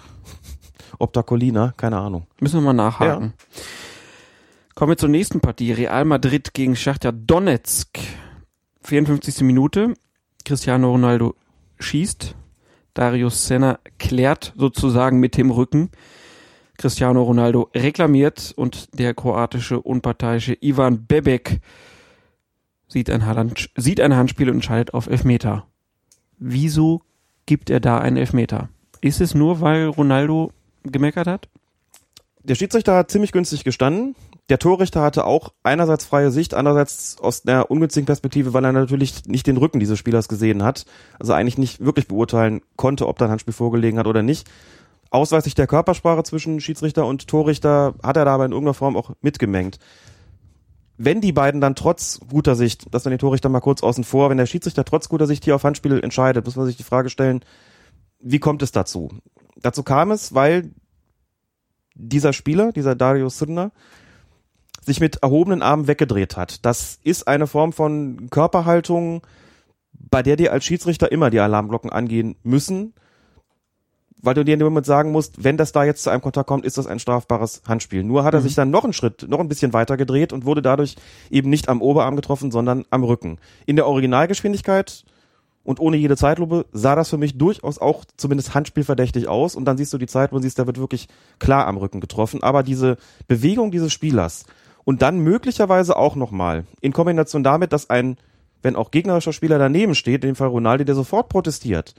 Optacolina, 1.00 1.74
keine 1.78 1.98
Ahnung. 1.98 2.28
Müssen 2.40 2.58
wir 2.58 2.62
mal 2.62 2.74
nachhaken. 2.74 3.34
Kommen 4.76 4.92
wir 4.92 4.98
zur 4.98 5.10
nächsten 5.10 5.40
Partie. 5.40 5.72
Real 5.72 6.06
Madrid 6.06 6.54
gegen 6.54 6.76
Schachtja 6.76 7.12
Donetsk. 7.12 8.00
54. 8.82 9.42
Minute. 9.42 9.94
Cristiano 10.46 10.92
Ronaldo 10.92 11.36
schießt. 11.80 12.36
Darius 12.94 13.48
Senna 13.48 13.80
klärt 13.98 14.54
sozusagen 14.56 15.20
mit 15.20 15.38
dem 15.38 15.52
Rücken. 15.52 15.90
Cristiano 16.78 17.22
Ronaldo 17.24 17.70
reklamiert 17.76 18.54
und 18.56 18.98
der 18.98 19.14
kroatische 19.14 19.80
unparteiische 19.80 20.58
Ivan 20.62 21.06
Bebek 21.06 21.60
sieht 22.94 23.10
ein, 23.10 23.26
Hand, 23.26 23.70
sieht 23.76 24.00
ein 24.00 24.16
Handspiel 24.16 24.50
und 24.50 24.56
entscheidet 24.56 24.94
auf 24.94 25.08
Elfmeter. 25.08 25.68
Wieso 26.38 27.02
gibt 27.46 27.70
er 27.70 27.80
da 27.80 27.98
einen 27.98 28.18
Elfmeter? 28.18 28.70
Ist 29.02 29.20
es 29.20 29.36
nur, 29.36 29.60
weil 29.60 29.88
Ronaldo 29.88 30.52
gemeckert 30.84 31.28
hat? 31.28 31.50
Der 32.44 32.56
Schiedsrichter 32.56 32.96
hat 32.96 33.12
ziemlich 33.12 33.32
günstig 33.32 33.64
gestanden. 33.64 34.16
Der 34.50 34.60
Torrichter 34.60 35.02
hatte 35.02 35.26
auch 35.26 35.54
einerseits 35.64 36.06
freie 36.06 36.30
Sicht, 36.30 36.54
andererseits 36.54 37.18
aus 37.20 37.46
einer 37.46 37.72
ungünstigen 37.72 38.06
Perspektive, 38.06 38.54
weil 38.54 38.66
er 38.66 38.74
natürlich 38.74 39.26
nicht 39.26 39.48
den 39.48 39.58
Rücken 39.58 39.80
dieses 39.80 39.98
Spielers 39.98 40.28
gesehen 40.28 40.64
hat. 40.64 40.86
Also 41.20 41.34
eigentlich 41.34 41.58
nicht 41.58 41.84
wirklich 41.84 42.08
beurteilen 42.08 42.62
konnte, 42.76 43.08
ob 43.08 43.18
da 43.18 43.26
ein 43.26 43.32
Handspiel 43.32 43.54
vorgelegen 43.54 43.98
hat 43.98 44.08
oder 44.08 44.22
nicht. 44.22 44.50
Ausweislich 45.10 45.56
der 45.56 45.68
Körpersprache 45.68 46.24
zwischen 46.24 46.60
Schiedsrichter 46.60 47.06
und 47.06 47.28
Torrichter 47.28 47.94
hat 48.04 48.18
er 48.18 48.26
da 48.26 48.34
aber 48.34 48.46
in 48.46 48.52
irgendeiner 48.52 48.74
Form 48.74 48.98
auch 48.98 49.12
mitgemengt. 49.22 49.80
Wenn 51.06 51.20
die 51.20 51.34
beiden 51.34 51.60
dann 51.60 51.76
trotz 51.76 52.22
guter 52.30 52.56
Sicht, 52.56 52.86
das 52.92 53.04
dann 53.04 53.12
den 53.12 53.20
Torrichter 53.20 53.50
mal 53.50 53.60
kurz 53.60 53.84
außen 53.84 54.06
vor, 54.06 54.30
wenn 54.30 54.38
der 54.38 54.46
Schiedsrichter 54.46 54.86
trotz 54.86 55.10
guter 55.10 55.28
Sicht 55.28 55.44
hier 55.44 55.56
auf 55.56 55.66
Handspiel 55.66 56.00
entscheidet, 56.02 56.46
muss 56.46 56.56
man 56.56 56.66
sich 56.66 56.78
die 56.78 56.84
Frage 56.84 57.10
stellen, 57.10 57.44
wie 58.22 58.40
kommt 58.40 58.62
es 58.62 58.72
dazu? 58.72 59.10
Dazu 59.58 59.84
kam 59.84 60.12
es, 60.12 60.34
weil 60.34 60.72
dieser 61.94 62.32
Spieler, 62.32 62.72
dieser 62.72 62.96
Dario 62.96 63.28
Sirna, 63.28 63.72
sich 64.82 65.02
mit 65.02 65.18
erhobenen 65.18 65.62
Armen 65.62 65.88
weggedreht 65.88 66.38
hat. 66.38 66.66
Das 66.66 67.00
ist 67.04 67.28
eine 67.28 67.48
Form 67.48 67.74
von 67.74 68.30
Körperhaltung, 68.30 69.28
bei 69.92 70.24
der 70.24 70.38
dir 70.38 70.54
als 70.54 70.64
Schiedsrichter 70.64 71.12
immer 71.12 71.30
die 71.30 71.40
Alarmglocken 71.42 71.90
angehen 71.90 72.38
müssen, 72.44 72.94
weil 74.24 74.34
du 74.34 74.44
dir 74.44 74.54
in 74.54 74.60
dem 74.60 74.68
Moment 74.68 74.86
sagen 74.86 75.12
musst, 75.12 75.44
wenn 75.44 75.58
das 75.58 75.74
da 75.74 75.84
jetzt 75.84 76.02
zu 76.02 76.10
einem 76.10 76.22
Kontakt 76.22 76.48
kommt, 76.48 76.66
ist 76.66 76.78
das 76.78 76.88
ein 76.88 76.98
strafbares 77.00 77.62
Handspiel. 77.68 78.04
Nur 78.04 78.24
hat 78.24 78.34
er 78.34 78.40
Mhm. 78.40 78.44
sich 78.46 78.56
dann 78.56 78.72
noch 78.72 78.86
einen 78.86 78.94
Schritt, 78.94 79.28
noch 79.30 79.40
ein 79.40 79.50
bisschen 79.50 79.74
weiter 79.74 79.98
gedreht 79.98 80.34
und 80.34 80.46
wurde 80.46 80.62
dadurch 80.62 80.96
eben 81.30 81.50
nicht 81.50 81.70
am 81.70 81.82
Oberarm 81.82 82.16
getroffen, 82.16 82.50
sondern 82.50 82.86
am 82.90 83.04
Rücken. 83.04 83.38
In 83.66 83.76
der 83.76 83.86
Originalgeschwindigkeit 83.86 85.04
und 85.66 85.80
ohne 85.80 85.98
jede 85.98 86.18
Zeitlupe 86.18 86.66
sah 86.72 86.96
das 86.96 87.10
für 87.10 87.18
mich 87.18 87.38
durchaus 87.38 87.80
auch 87.80 88.06
zumindest 88.18 88.54
handspielverdächtig 88.56 89.28
aus 89.28 89.56
und 89.56 89.66
dann 89.66 89.78
siehst 89.78 89.94
du 89.94 89.98
die 89.98 90.08
Zeit, 90.08 90.32
wo 90.32 90.38
du 90.38 90.42
siehst, 90.44 90.58
der 90.58 90.68
wird 90.68 90.80
wirklich 90.80 91.08
klar 91.40 91.68
am 91.68 91.78
Rücken 91.78 92.00
getroffen. 92.00 92.42
Aber 92.44 92.64
diese 92.64 92.98
Bewegung 93.28 93.72
dieses 93.72 93.92
Spielers 93.92 94.46
und 94.86 95.02
dann 95.02 95.20
möglicherweise 95.20 95.96
auch 95.98 96.16
nochmal 96.16 96.66
in 96.82 96.94
Kombination 96.94 97.44
damit, 97.44 97.74
dass 97.74 97.90
ein, 97.90 98.18
wenn 98.62 98.76
auch 98.78 98.92
gegnerischer 98.92 99.34
Spieler 99.34 99.60
daneben 99.60 99.96
steht, 99.96 100.24
in 100.24 100.32
dem 100.32 100.36
Fall 100.36 100.48
Ronaldo, 100.50 100.86
der 100.86 100.96
sofort 100.96 101.30
protestiert, 101.30 101.96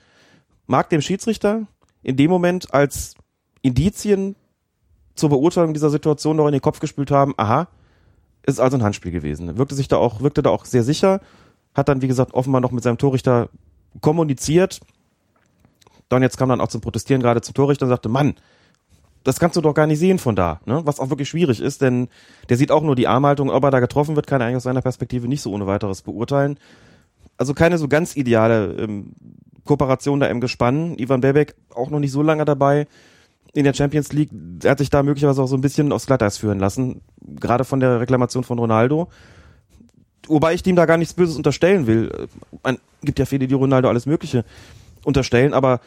mag 0.66 0.88
dem 0.88 1.00
Schiedsrichter 1.02 1.66
in 2.04 2.16
dem 2.16 2.30
Moment 2.30 2.72
als 2.72 3.14
Indizien 3.62 4.36
zur 5.14 5.30
Beurteilung 5.30 5.72
dieser 5.72 5.90
Situation 5.90 6.36
noch 6.36 6.46
in 6.46 6.52
den 6.52 6.60
Kopf 6.60 6.80
gespült 6.80 7.10
haben, 7.10 7.34
aha, 7.36 7.68
ist 8.46 8.60
also 8.60 8.76
ein 8.76 8.82
Handspiel 8.82 9.10
gewesen. 9.10 9.56
Wirkte 9.56 9.74
sich 9.74 9.88
da 9.88 9.96
auch, 9.96 10.20
wirkte 10.20 10.42
da 10.42 10.50
auch 10.50 10.64
sehr 10.64 10.82
sicher, 10.82 11.20
hat 11.74 11.88
dann, 11.88 12.02
wie 12.02 12.08
gesagt, 12.08 12.34
offenbar 12.34 12.60
noch 12.60 12.72
mit 12.72 12.84
seinem 12.84 12.98
Torrichter 12.98 13.48
kommuniziert. 14.00 14.80
Dann 16.08 16.22
jetzt 16.22 16.36
kam 16.36 16.50
dann 16.50 16.60
auch 16.60 16.68
zum 16.68 16.80
Protestieren 16.80 17.22
gerade 17.22 17.40
zum 17.40 17.54
Torrichter 17.54 17.86
und 17.86 17.90
sagte, 17.90 18.08
Mann, 18.08 18.34
das 19.22 19.40
kannst 19.40 19.56
du 19.56 19.62
doch 19.62 19.72
gar 19.72 19.86
nicht 19.86 19.98
sehen 19.98 20.18
von 20.18 20.36
da, 20.36 20.60
ne? 20.66 20.82
Was 20.84 21.00
auch 21.00 21.08
wirklich 21.08 21.30
schwierig 21.30 21.60
ist, 21.60 21.80
denn 21.80 22.08
der 22.50 22.58
sieht 22.58 22.70
auch 22.70 22.82
nur 22.82 22.94
die 22.94 23.08
Armhaltung, 23.08 23.48
ob 23.48 23.64
er 23.64 23.70
da 23.70 23.80
getroffen 23.80 24.16
wird, 24.16 24.26
kann 24.26 24.42
er 24.42 24.46
eigentlich 24.46 24.58
aus 24.58 24.64
seiner 24.64 24.82
Perspektive 24.82 25.26
nicht 25.26 25.40
so 25.40 25.50
ohne 25.50 25.66
weiteres 25.66 26.02
beurteilen. 26.02 26.58
Also 27.38 27.54
keine 27.54 27.78
so 27.78 27.88
ganz 27.88 28.16
ideale 28.16 28.74
ähm, 28.74 29.12
Kooperation 29.64 30.20
da 30.20 30.26
im 30.26 30.40
Gespann. 30.40 30.98
Ivan 30.98 31.20
Bebek 31.20 31.54
auch 31.74 31.90
noch 31.90 32.00
nicht 32.00 32.12
so 32.12 32.22
lange 32.22 32.44
dabei 32.44 32.86
in 33.54 33.64
der 33.64 33.74
Champions 33.74 34.12
League. 34.12 34.30
Er 34.62 34.72
hat 34.72 34.78
sich 34.78 34.90
da 34.90 35.02
möglicherweise 35.02 35.42
auch 35.42 35.46
so 35.46 35.56
ein 35.56 35.60
bisschen 35.60 35.92
aufs 35.92 36.06
Glatteis 36.06 36.36
führen 36.36 36.58
lassen, 36.58 37.00
gerade 37.20 37.64
von 37.64 37.80
der 37.80 38.00
Reklamation 38.00 38.44
von 38.44 38.58
Ronaldo. 38.58 39.08
Wobei 40.26 40.54
ich 40.54 40.62
dem 40.62 40.76
da 40.76 40.86
gar 40.86 40.96
nichts 40.96 41.14
Böses 41.14 41.36
unterstellen 41.36 41.86
will. 41.86 42.28
Man 42.62 42.78
gibt 43.02 43.18
ja 43.18 43.26
viele, 43.26 43.46
die 43.46 43.54
Ronaldo 43.54 43.88
alles 43.88 44.06
Mögliche 44.06 44.44
unterstellen, 45.04 45.52
aber 45.52 45.80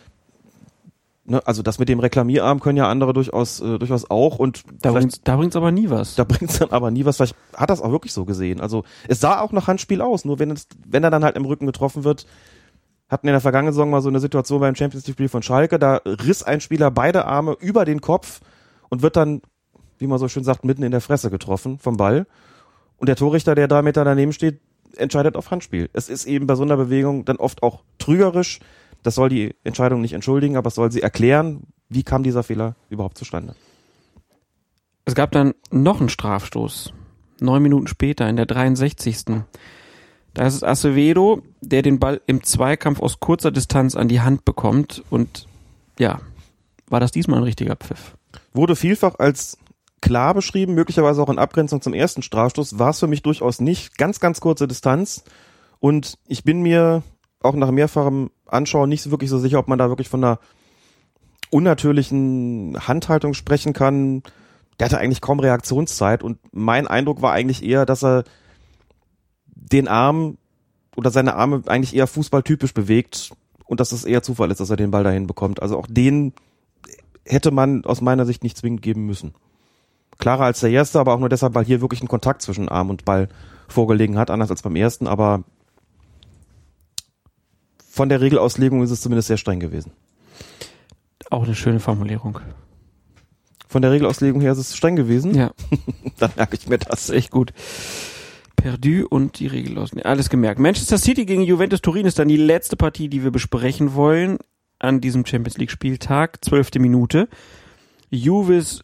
ne, 1.26 1.42
also 1.46 1.64
das 1.64 1.80
mit 1.80 1.90
dem 1.90 2.00
Reklamierarm 2.00 2.60
können 2.60 2.78
ja 2.78 2.88
andere 2.88 3.14
durchaus 3.14 3.60
äh, 3.60 3.80
durchaus 3.80 4.10
auch 4.10 4.38
und 4.40 4.64
Da 4.82 4.92
bringt's, 4.92 5.22
da 5.24 5.36
bringt's 5.36 5.56
aber 5.56 5.72
nie 5.72 5.90
was. 5.90 6.16
da 6.16 6.24
bringt's 6.24 6.60
dann 6.60 6.70
aber 6.70 6.92
nie 6.92 7.04
was. 7.04 7.18
Vielleicht 7.18 7.36
hat 7.56 7.70
das 7.70 7.82
auch 7.82 7.92
wirklich 7.92 8.14
so 8.14 8.26
gesehen. 8.26 8.62
Also 8.62 8.84
es 9.08 9.20
sah 9.20 9.42
auch 9.42 9.52
nach 9.52 9.68
Handspiel 9.68 10.02
aus, 10.02 10.24
nur 10.24 10.40
wenn, 10.40 10.52
es, 10.52 10.68
wenn 10.86 11.04
er 11.04 11.12
dann 11.12 11.24
halt 11.24 11.36
im 11.36 11.46
Rücken 11.46 11.66
getroffen 11.66 12.04
wird, 12.04 12.28
hatten 13.10 13.28
in 13.28 13.34
der 13.34 13.42
vergangenen 13.42 13.74
Saison 13.74 13.90
mal 13.90 14.02
so 14.02 14.10
eine 14.10 14.20
Situation 14.20 14.60
beim 14.60 14.76
Champions 14.76 15.08
League 15.08 15.16
Spiel 15.16 15.30
von 15.30 15.44
Schalke, 15.44 15.80
da 15.80 16.02
riss 16.06 16.44
ein 16.44 16.62
Spieler 16.62 16.92
beide 16.92 17.26
Arme 17.26 17.56
über 17.60 17.86
den 17.86 18.02
Kopf 18.02 18.42
und 18.90 19.02
wird 19.02 19.16
dann, 19.16 19.42
wie 19.98 20.08
man 20.08 20.20
so 20.20 20.28
schön 20.28 20.44
sagt, 20.44 20.66
mitten 20.66 20.84
in 20.84 20.92
der 20.92 21.02
Fresse 21.02 21.30
getroffen 21.30 21.80
vom 21.80 21.98
Ball. 21.98 22.28
Und 22.98 23.08
der 23.08 23.16
Torrichter, 23.16 23.56
der 23.56 23.68
drei 23.68 23.82
Meter 23.82 24.04
daneben 24.04 24.34
steht, 24.34 24.60
entscheidet 24.98 25.36
auf 25.36 25.52
Handspiel. 25.52 25.90
Es 25.94 26.10
ist 26.10 26.26
eben 26.26 26.48
bei 26.48 26.56
so 26.56 26.64
einer 26.64 26.78
Bewegung 26.78 27.26
dann 27.26 27.38
oft 27.38 27.64
auch 27.64 27.84
trügerisch. 27.98 28.60
Das 29.04 29.16
soll 29.16 29.30
die 29.30 29.56
Entscheidung 29.64 30.02
nicht 30.02 30.14
entschuldigen, 30.14 30.58
aber 30.58 30.68
es 30.68 30.76
soll 30.76 30.92
sie 30.92 31.02
erklären, 31.02 31.68
wie 31.90 32.04
kam 32.04 32.24
dieser 32.24 32.44
Fehler 32.44 32.76
überhaupt 32.90 33.18
zustande. 33.18 33.56
Es 35.06 35.16
gab 35.16 35.32
dann 35.32 35.54
noch 35.72 36.00
einen 36.00 36.10
Strafstoß. 36.10 36.94
Neun 37.40 37.64
Minuten 37.64 37.88
später, 37.88 38.28
in 38.28 38.36
der 38.36 38.48
63. 38.48 39.44
Da 40.38 40.46
ist 40.46 40.54
es 40.54 40.64
Acevedo, 40.64 41.42
der 41.62 41.82
den 41.82 41.98
Ball 41.98 42.22
im 42.28 42.44
Zweikampf 42.44 43.00
aus 43.00 43.20
kurzer 43.20 43.50
Distanz 43.50 43.96
an 43.96 44.08
die 44.08 44.22
Hand 44.22 44.46
bekommt. 44.46 45.04
Und 45.10 45.48
ja, 45.98 46.22
war 46.88 47.00
das 47.00 47.12
diesmal 47.12 47.40
ein 47.40 47.44
richtiger 47.44 47.76
Pfiff. 47.76 48.16
wurde 48.54 48.76
vielfach 48.76 49.18
als 49.18 49.58
klar 50.00 50.36
beschrieben, 50.36 50.76
möglicherweise 50.76 51.24
auch 51.24 51.30
in 51.30 51.40
Abgrenzung 51.40 51.82
zum 51.82 51.96
ersten 51.96 52.22
Strafstoß, 52.22 52.78
war 52.78 52.92
es 52.92 53.00
für 53.00 53.08
mich 53.08 53.24
durchaus 53.24 53.60
nicht. 53.60 53.98
Ganz, 53.98 54.20
ganz 54.20 54.40
kurze 54.40 54.68
Distanz. 54.68 55.24
Und 55.80 56.20
ich 56.28 56.44
bin 56.44 56.62
mir 56.62 57.02
auch 57.42 57.56
nach 57.56 57.72
mehrfachem 57.72 58.30
Anschauen 58.46 58.90
nicht 58.90 59.10
wirklich 59.10 59.32
so 59.32 59.40
sicher, 59.40 59.58
ob 59.58 59.68
man 59.68 59.80
da 59.80 59.90
wirklich 59.90 60.08
von 60.08 60.24
einer 60.24 60.40
unnatürlichen 61.50 62.78
Handhaltung 62.88 63.34
sprechen 63.34 63.74
kann. 63.74 64.22
Der 64.80 64.86
hatte 64.86 65.00
eigentlich 65.00 65.22
kaum 65.22 65.40
Reaktionszeit 65.40 66.22
und 66.22 66.38
mein 66.52 66.86
Eindruck 66.88 67.24
war 67.24 67.34
eigentlich 67.34 67.64
eher, 67.64 67.88
dass 67.88 68.04
er 68.04 68.24
den 69.72 69.88
Arm 69.88 70.38
oder 70.96 71.12
seine 71.12 71.36
Arme 71.36 71.64
eigentlich 71.68 71.96
eher 71.96 72.08
fußballtypisch 72.08 72.74
bewegt 72.74 73.32
und 73.66 73.80
dass 73.80 73.92
es 73.92 74.06
eher 74.06 74.24
Zufall 74.24 74.52
ist, 74.52 74.60
dass 74.60 74.70
er 74.70 74.78
den 74.78 74.92
Ball 74.92 75.04
dahin 75.04 75.28
bekommt. 75.28 75.62
Also 75.62 75.78
auch 75.78 75.88
den 75.88 76.34
hätte 77.26 77.52
man 77.52 77.84
aus 77.86 78.02
meiner 78.02 78.26
Sicht 78.26 78.44
nicht 78.44 78.58
zwingend 78.58 78.82
geben 78.82 79.06
müssen. 79.06 79.34
Klarer 80.18 80.46
als 80.46 80.62
der 80.62 80.72
erste, 80.72 81.00
aber 81.00 81.14
auch 81.14 81.20
nur 81.20 81.30
deshalb, 81.30 81.54
weil 81.54 81.66
hier 81.66 81.82
wirklich 81.82 82.02
ein 82.02 82.08
Kontakt 82.08 82.42
zwischen 82.42 82.70
Arm 82.70 82.90
und 82.90 83.06
Ball 83.06 83.30
vorgelegen 83.68 84.18
hat, 84.18 84.32
anders 84.32 84.50
als 84.50 84.62
beim 84.62 84.76
ersten, 84.76 85.08
aber 85.08 85.44
von 87.90 88.10
der 88.10 88.22
Regelauslegung 88.22 88.82
ist 88.84 88.92
es 88.92 89.02
zumindest 89.02 89.28
sehr 89.28 89.38
streng 89.38 89.60
gewesen. 89.60 89.92
Auch 91.30 91.44
eine 91.44 91.56
schöne 91.56 91.80
Formulierung. 91.80 92.40
Von 93.68 93.82
der 93.82 93.92
Regelauslegung 93.92 94.40
her 94.40 94.54
ist 94.54 94.60
es 94.60 94.76
streng 94.76 94.96
gewesen. 94.96 95.36
Ja, 95.36 95.52
Dann 96.20 96.32
merke 96.36 96.56
ich 96.56 96.68
mir 96.68 96.78
das. 96.78 97.08
das 97.08 97.10
echt 97.10 97.32
gut. 97.32 97.54
Perdu 98.58 99.08
und 99.10 99.40
die 99.40 99.48
Regel 99.48 99.78
aus. 99.78 99.96
Alles 100.04 100.30
gemerkt. 100.30 100.60
Manchester 100.60 100.98
City 100.98 101.26
gegen 101.26 101.44
Juventus 101.44 101.82
Turin 101.82 102.06
ist 102.06 102.20
dann 102.20 102.28
die 102.28 102.36
letzte 102.36 102.76
Partie, 102.76 103.08
die 103.08 103.24
wir 103.24 103.32
besprechen 103.32 103.94
wollen 103.94 104.40
an 104.80 105.00
diesem 105.00 105.26
Champions 105.26 105.58
League 105.58 105.72
Spieltag. 105.72 106.44
Zwölfte 106.44 106.80
Minute. 106.80 107.30
Juves 108.10 108.84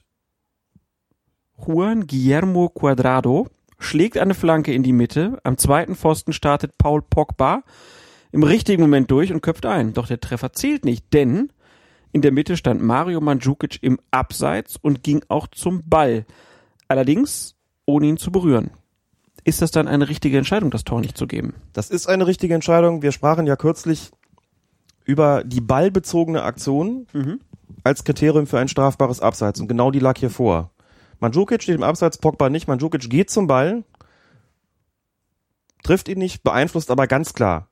Juan 1.57 2.07
Guillermo 2.07 2.69
Cuadrado 2.69 3.47
schlägt 3.79 4.17
eine 4.17 4.33
Flanke 4.33 4.73
in 4.73 4.83
die 4.83 4.93
Mitte. 4.93 5.39
Am 5.43 5.57
zweiten 5.57 5.95
Pfosten 5.95 6.33
startet 6.33 6.77
Paul 6.77 7.01
Pogba 7.01 7.63
im 8.31 8.43
richtigen 8.43 8.81
Moment 8.81 9.11
durch 9.11 9.33
und 9.33 9.41
köpft 9.41 9.65
ein. 9.65 9.93
Doch 9.93 10.07
der 10.07 10.19
Treffer 10.19 10.53
zählt 10.53 10.85
nicht, 10.85 11.13
denn 11.13 11.51
in 12.11 12.21
der 12.21 12.31
Mitte 12.31 12.57
stand 12.57 12.81
Mario 12.81 13.21
Mandzukic 13.21 13.79
im 13.81 13.99
Abseits 14.11 14.77
und 14.77 15.03
ging 15.03 15.23
auch 15.27 15.47
zum 15.47 15.83
Ball. 15.89 16.25
Allerdings 16.87 17.55
ohne 17.85 18.07
ihn 18.07 18.17
zu 18.17 18.31
berühren. 18.31 18.71
Ist 19.43 19.61
das 19.61 19.71
dann 19.71 19.87
eine 19.87 20.07
richtige 20.07 20.37
Entscheidung, 20.37 20.71
das 20.71 20.83
Tor 20.83 21.01
nicht 21.01 21.17
zu 21.17 21.27
geben? 21.27 21.55
Das 21.73 21.89
ist 21.89 22.07
eine 22.07 22.27
richtige 22.27 22.53
Entscheidung. 22.53 23.01
Wir 23.01 23.11
sprachen 23.11 23.45
ja 23.45 23.55
kürzlich 23.55 24.11
über 25.05 25.43
die 25.43 25.61
ballbezogene 25.61 26.43
Aktion 26.43 27.07
als 27.83 28.03
Kriterium 28.05 28.47
für 28.47 28.59
ein 28.59 28.69
strafbares 28.69 29.19
Abseits 29.19 29.59
und 29.59 29.67
genau 29.67 29.91
die 29.91 29.99
lag 29.99 30.17
hier 30.17 30.29
vor. 30.29 30.71
Mandzukic 31.19 31.63
steht 31.63 31.75
im 31.75 31.83
Abseits, 31.83 32.17
Pogba 32.17 32.49
nicht. 32.49 32.67
Mandzukic 32.67 33.09
geht 33.09 33.29
zum 33.29 33.47
Ball, 33.47 33.83
trifft 35.83 36.07
ihn 36.07 36.19
nicht, 36.19 36.43
beeinflusst 36.43 36.89
aber 36.89 37.07
ganz 37.07 37.33
klar 37.33 37.67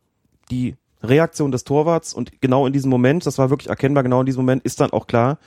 die 0.50 0.76
Reaktion 1.02 1.52
des 1.52 1.64
Torwarts 1.64 2.14
und 2.14 2.42
genau 2.42 2.68
in 2.68 2.74
diesem 2.74 2.90
Moment, 2.90 3.26
das 3.26 3.38
war 3.38 3.50
wirklich 3.50 3.70
erkennbar, 3.70 4.04
genau 4.04 4.20
in 4.20 4.26
diesem 4.26 4.42
Moment 4.44 4.64
ist 4.64 4.82
dann 4.82 4.92
auch 4.92 5.08
klar, 5.08 5.40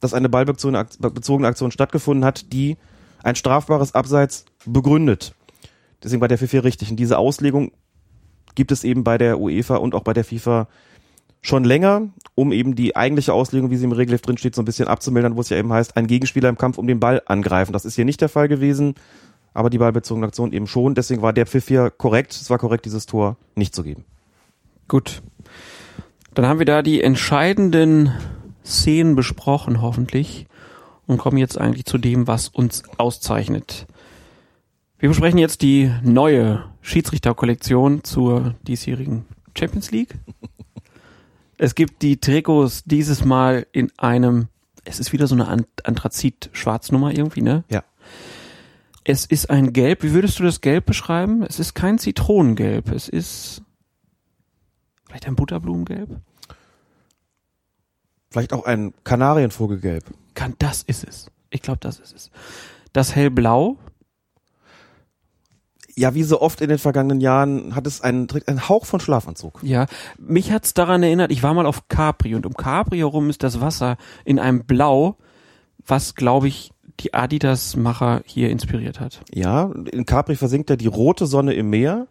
dass 0.00 0.14
eine 0.14 0.28
ballbezogene 0.28 0.78
Akt- 0.78 0.98
bezogene 1.00 1.48
Aktion 1.48 1.70
stattgefunden 1.70 2.24
hat, 2.24 2.52
die 2.52 2.76
ein 3.22 3.36
strafbares 3.36 3.94
Abseits 3.94 4.44
begründet. 4.66 5.34
Deswegen 6.02 6.20
war 6.20 6.28
der 6.28 6.38
Pfiff 6.38 6.52
richtig. 6.52 6.90
Und 6.90 6.96
diese 6.96 7.18
Auslegung 7.18 7.72
gibt 8.54 8.72
es 8.72 8.84
eben 8.84 9.04
bei 9.04 9.18
der 9.18 9.40
UEFA 9.40 9.76
und 9.76 9.94
auch 9.94 10.02
bei 10.02 10.12
der 10.12 10.24
FIFA 10.24 10.68
schon 11.40 11.64
länger, 11.64 12.08
um 12.34 12.52
eben 12.52 12.74
die 12.74 12.96
eigentliche 12.96 13.32
Auslegung, 13.32 13.70
wie 13.70 13.76
sie 13.76 13.84
im 13.84 13.92
Regelheft 13.92 14.26
drin 14.26 14.38
steht, 14.38 14.54
so 14.54 14.62
ein 14.62 14.64
bisschen 14.64 14.88
abzumildern, 14.88 15.36
wo 15.36 15.40
es 15.40 15.50
ja 15.50 15.58
eben 15.58 15.72
heißt, 15.72 15.96
ein 15.96 16.06
Gegenspieler 16.06 16.48
im 16.48 16.56
Kampf 16.56 16.78
um 16.78 16.86
den 16.86 17.00
Ball 17.00 17.22
angreifen. 17.26 17.72
Das 17.72 17.84
ist 17.84 17.96
hier 17.96 18.06
nicht 18.06 18.20
der 18.20 18.30
Fall 18.30 18.48
gewesen, 18.48 18.94
aber 19.52 19.68
die 19.68 19.78
ballbezogene 19.78 20.26
Aktion 20.26 20.52
eben 20.52 20.66
schon. 20.66 20.94
Deswegen 20.94 21.20
war 21.20 21.32
der 21.32 21.46
Pfiff 21.46 21.68
hier 21.68 21.90
korrekt. 21.90 22.32
Es 22.32 22.48
war 22.48 22.58
korrekt, 22.58 22.86
dieses 22.86 23.06
Tor 23.06 23.36
nicht 23.54 23.74
zu 23.74 23.82
geben. 23.82 24.04
Gut. 24.88 25.22
Dann 26.32 26.46
haben 26.46 26.58
wir 26.58 26.66
da 26.66 26.82
die 26.82 27.02
entscheidenden 27.02 28.12
Szenen 28.64 29.14
besprochen, 29.14 29.82
hoffentlich, 29.82 30.46
und 31.06 31.18
kommen 31.18 31.36
jetzt 31.36 31.58
eigentlich 31.58 31.84
zu 31.84 31.98
dem, 31.98 32.26
was 32.26 32.48
uns 32.48 32.82
auszeichnet. 32.96 33.86
Wir 35.04 35.10
besprechen 35.10 35.38
jetzt 35.38 35.60
die 35.60 35.92
neue 36.02 36.64
Schiedsrichterkollektion 36.80 38.04
zur 38.04 38.54
diesjährigen 38.62 39.26
Champions 39.54 39.90
League. 39.90 40.14
Es 41.58 41.74
gibt 41.74 42.00
die 42.00 42.16
Trikots 42.16 42.84
dieses 42.84 43.22
Mal 43.22 43.66
in 43.72 43.92
einem, 43.98 44.48
es 44.82 45.00
ist 45.00 45.12
wieder 45.12 45.26
so 45.26 45.34
eine 45.34 45.46
An- 45.48 45.66
Anthrazit-Schwarznummer 45.82 47.12
irgendwie, 47.12 47.42
ne? 47.42 47.64
Ja. 47.68 47.84
Es 49.04 49.26
ist 49.26 49.50
ein 49.50 49.74
Gelb. 49.74 50.04
Wie 50.04 50.14
würdest 50.14 50.38
du 50.38 50.42
das 50.42 50.62
Gelb 50.62 50.86
beschreiben? 50.86 51.42
Es 51.42 51.60
ist 51.60 51.74
kein 51.74 51.98
Zitronengelb. 51.98 52.90
Es 52.90 53.10
ist 53.10 53.60
vielleicht 55.06 55.26
ein 55.26 55.36
Butterblumengelb. 55.36 56.18
Vielleicht 58.30 58.54
auch 58.54 58.64
ein 58.64 58.94
Kanarienvogelgelb. 59.04 60.04
Kann, 60.32 60.54
das 60.58 60.82
ist 60.82 61.04
es. 61.06 61.30
Ich 61.50 61.60
glaube, 61.60 61.80
das 61.80 61.98
ist 61.98 62.14
es. 62.14 62.30
Das 62.94 63.14
hellblau. 63.14 63.76
Ja, 65.96 66.14
wie 66.14 66.22
so 66.22 66.40
oft 66.40 66.60
in 66.60 66.68
den 66.68 66.78
vergangenen 66.78 67.20
Jahren 67.20 67.74
hat 67.74 67.86
es 67.86 68.00
einen, 68.00 68.28
einen 68.46 68.68
Hauch 68.68 68.84
von 68.84 69.00
Schlafanzug. 69.00 69.60
Ja, 69.62 69.86
mich 70.18 70.52
hat's 70.52 70.74
daran 70.74 71.02
erinnert, 71.02 71.30
ich 71.30 71.42
war 71.42 71.54
mal 71.54 71.66
auf 71.66 71.88
Capri 71.88 72.34
und 72.34 72.46
um 72.46 72.54
Capri 72.54 72.98
herum 72.98 73.30
ist 73.30 73.42
das 73.42 73.60
Wasser 73.60 73.96
in 74.24 74.38
einem 74.38 74.64
Blau, 74.64 75.16
was, 75.86 76.14
glaube 76.14 76.48
ich, 76.48 76.72
die 77.00 77.14
Adidas-Macher 77.14 78.22
hier 78.24 78.50
inspiriert 78.50 79.00
hat. 79.00 79.20
Ja, 79.32 79.70
in 79.90 80.06
Capri 80.06 80.36
versinkt 80.36 80.70
ja 80.70 80.76
die 80.76 80.86
rote 80.86 81.26
Sonne 81.26 81.54
im 81.54 81.70
Meer. 81.70 82.06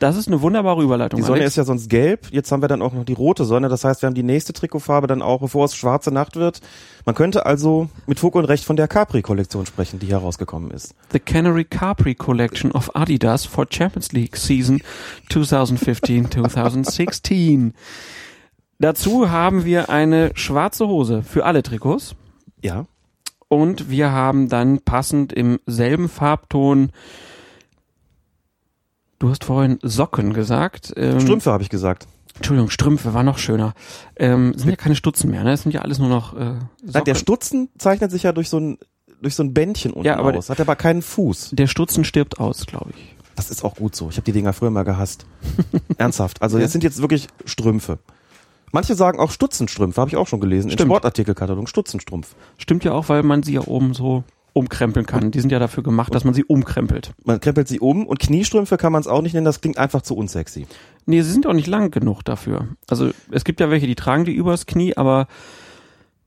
Das 0.00 0.16
ist 0.16 0.26
eine 0.26 0.42
wunderbare 0.42 0.82
Überleitung. 0.82 1.20
Die 1.20 1.24
Sonne 1.24 1.36
Alex. 1.38 1.52
ist 1.52 1.56
ja 1.56 1.62
sonst 1.64 1.88
gelb. 1.88 2.26
Jetzt 2.32 2.50
haben 2.50 2.62
wir 2.62 2.68
dann 2.68 2.82
auch 2.82 2.92
noch 2.92 3.04
die 3.04 3.12
rote 3.12 3.44
Sonne. 3.44 3.68
Das 3.68 3.84
heißt, 3.84 4.02
wir 4.02 4.08
haben 4.08 4.14
die 4.14 4.24
nächste 4.24 4.52
Trikotfarbe 4.52 5.06
dann 5.06 5.22
auch, 5.22 5.38
bevor 5.40 5.66
es 5.66 5.76
schwarze 5.76 6.10
Nacht 6.10 6.34
wird. 6.36 6.60
Man 7.06 7.14
könnte 7.14 7.46
also 7.46 7.88
mit 8.06 8.18
Fug 8.18 8.34
und 8.34 8.44
Recht 8.46 8.64
von 8.64 8.74
der 8.76 8.88
Capri-Kollektion 8.88 9.66
sprechen, 9.66 10.00
die 10.00 10.08
herausgekommen 10.08 10.72
ist. 10.72 10.94
The 11.12 11.20
Canary 11.20 11.64
Capri 11.64 12.14
Collection 12.16 12.72
of 12.72 12.94
Adidas 12.96 13.44
for 13.46 13.66
Champions 13.70 14.10
League 14.12 14.36
Season 14.36 14.82
2015-2016. 15.30 17.72
Dazu 18.78 19.30
haben 19.30 19.64
wir 19.64 19.88
eine 19.90 20.32
schwarze 20.34 20.88
Hose 20.88 21.22
für 21.22 21.44
alle 21.46 21.62
Trikots 21.62 22.16
Ja. 22.62 22.86
und 23.48 23.88
wir 23.90 24.10
haben 24.10 24.48
dann 24.48 24.80
passend 24.80 25.32
im 25.32 25.60
selben 25.66 26.08
Farbton 26.08 26.90
Du 29.24 29.30
hast 29.30 29.44
vorhin 29.44 29.78
Socken 29.80 30.34
gesagt. 30.34 30.92
Ähm, 30.98 31.18
Strümpfe 31.18 31.50
habe 31.50 31.62
ich 31.62 31.70
gesagt. 31.70 32.06
Entschuldigung, 32.36 32.68
Strümpfe 32.68 33.14
war 33.14 33.22
noch 33.22 33.38
schöner. 33.38 33.72
Ähm, 34.16 34.52
sind 34.54 34.68
ja 34.68 34.76
keine 34.76 34.96
Stutzen 34.96 35.30
mehr, 35.30 35.42
ne? 35.44 35.52
Das 35.52 35.62
sind 35.62 35.72
ja 35.72 35.80
alles 35.80 35.98
nur 35.98 36.10
noch 36.10 36.34
äh, 36.34 36.40
Socken. 36.40 36.68
Nein, 36.92 37.04
der 37.04 37.14
Stutzen 37.14 37.70
zeichnet 37.78 38.10
sich 38.10 38.24
ja 38.24 38.32
durch 38.32 38.50
so 38.50 38.58
ein 38.60 38.76
durch 39.22 39.34
so 39.34 39.42
ein 39.42 39.54
Bändchen 39.54 39.92
unten 39.94 40.04
Ja, 40.06 40.18
aber 40.18 40.36
aus. 40.36 40.50
Hat 40.50 40.60
aber 40.60 40.76
keinen 40.76 41.00
Fuß. 41.00 41.52
der 41.54 41.68
Stutzen 41.68 42.04
stirbt 42.04 42.38
aus, 42.38 42.66
glaube 42.66 42.90
ich. 42.94 43.16
Das 43.34 43.50
ist 43.50 43.64
auch 43.64 43.76
gut 43.76 43.96
so. 43.96 44.10
Ich 44.10 44.16
habe 44.16 44.26
die 44.26 44.32
Dinger 44.32 44.52
früher 44.52 44.68
mal 44.68 44.82
gehasst. 44.82 45.24
Ernsthaft. 45.96 46.42
Also 46.42 46.58
Ja. 46.58 46.64
jetzt 46.64 46.72
sind 46.72 46.84
jetzt 46.84 47.00
wirklich 47.00 47.28
Strümpfe. 47.46 48.00
Manche 48.72 48.94
sagen 48.94 49.18
auch 49.20 49.30
Stutzenstrümpfe, 49.30 50.02
habe 50.02 50.10
ich 50.10 50.16
auch 50.16 50.28
schon 50.28 50.40
gelesen. 50.40 50.68
Stimmt. 50.70 50.82
Im 50.82 50.88
Sportartikelkatalog 50.88 51.66
Stutzenstrumpf. 51.66 52.34
Stimmt 52.58 52.84
ja 52.84 52.92
auch, 52.92 53.08
weil 53.08 53.22
man 53.22 53.42
sie 53.42 53.54
ja 53.54 53.62
oben 53.62 53.94
so 53.94 54.22
umkrempeln 54.54 55.04
kann. 55.04 55.32
Die 55.32 55.40
sind 55.40 55.50
ja 55.50 55.58
dafür 55.58 55.82
gemacht, 55.82 56.14
dass 56.14 56.24
man 56.24 56.32
sie 56.32 56.44
umkrempelt. 56.44 57.12
Man 57.24 57.40
krempelt 57.40 57.68
sie 57.68 57.80
um 57.80 58.06
und 58.06 58.20
Kniestrümpfe 58.20 58.78
kann 58.78 58.92
man 58.92 59.00
es 59.00 59.08
auch 59.08 59.20
nicht 59.20 59.34
nennen, 59.34 59.44
das 59.44 59.60
klingt 59.60 59.76
einfach 59.76 60.00
zu 60.00 60.16
unsexy. 60.16 60.66
Nee, 61.06 61.20
sie 61.22 61.30
sind 61.30 61.46
auch 61.46 61.52
nicht 61.52 61.66
lang 61.66 61.90
genug 61.90 62.22
dafür. 62.24 62.68
Also 62.88 63.10
es 63.30 63.44
gibt 63.44 63.60
ja 63.60 63.68
welche, 63.68 63.86
die 63.86 63.96
tragen 63.96 64.24
die 64.24 64.32
übers 64.32 64.64
Knie, 64.64 64.96
aber 64.96 65.26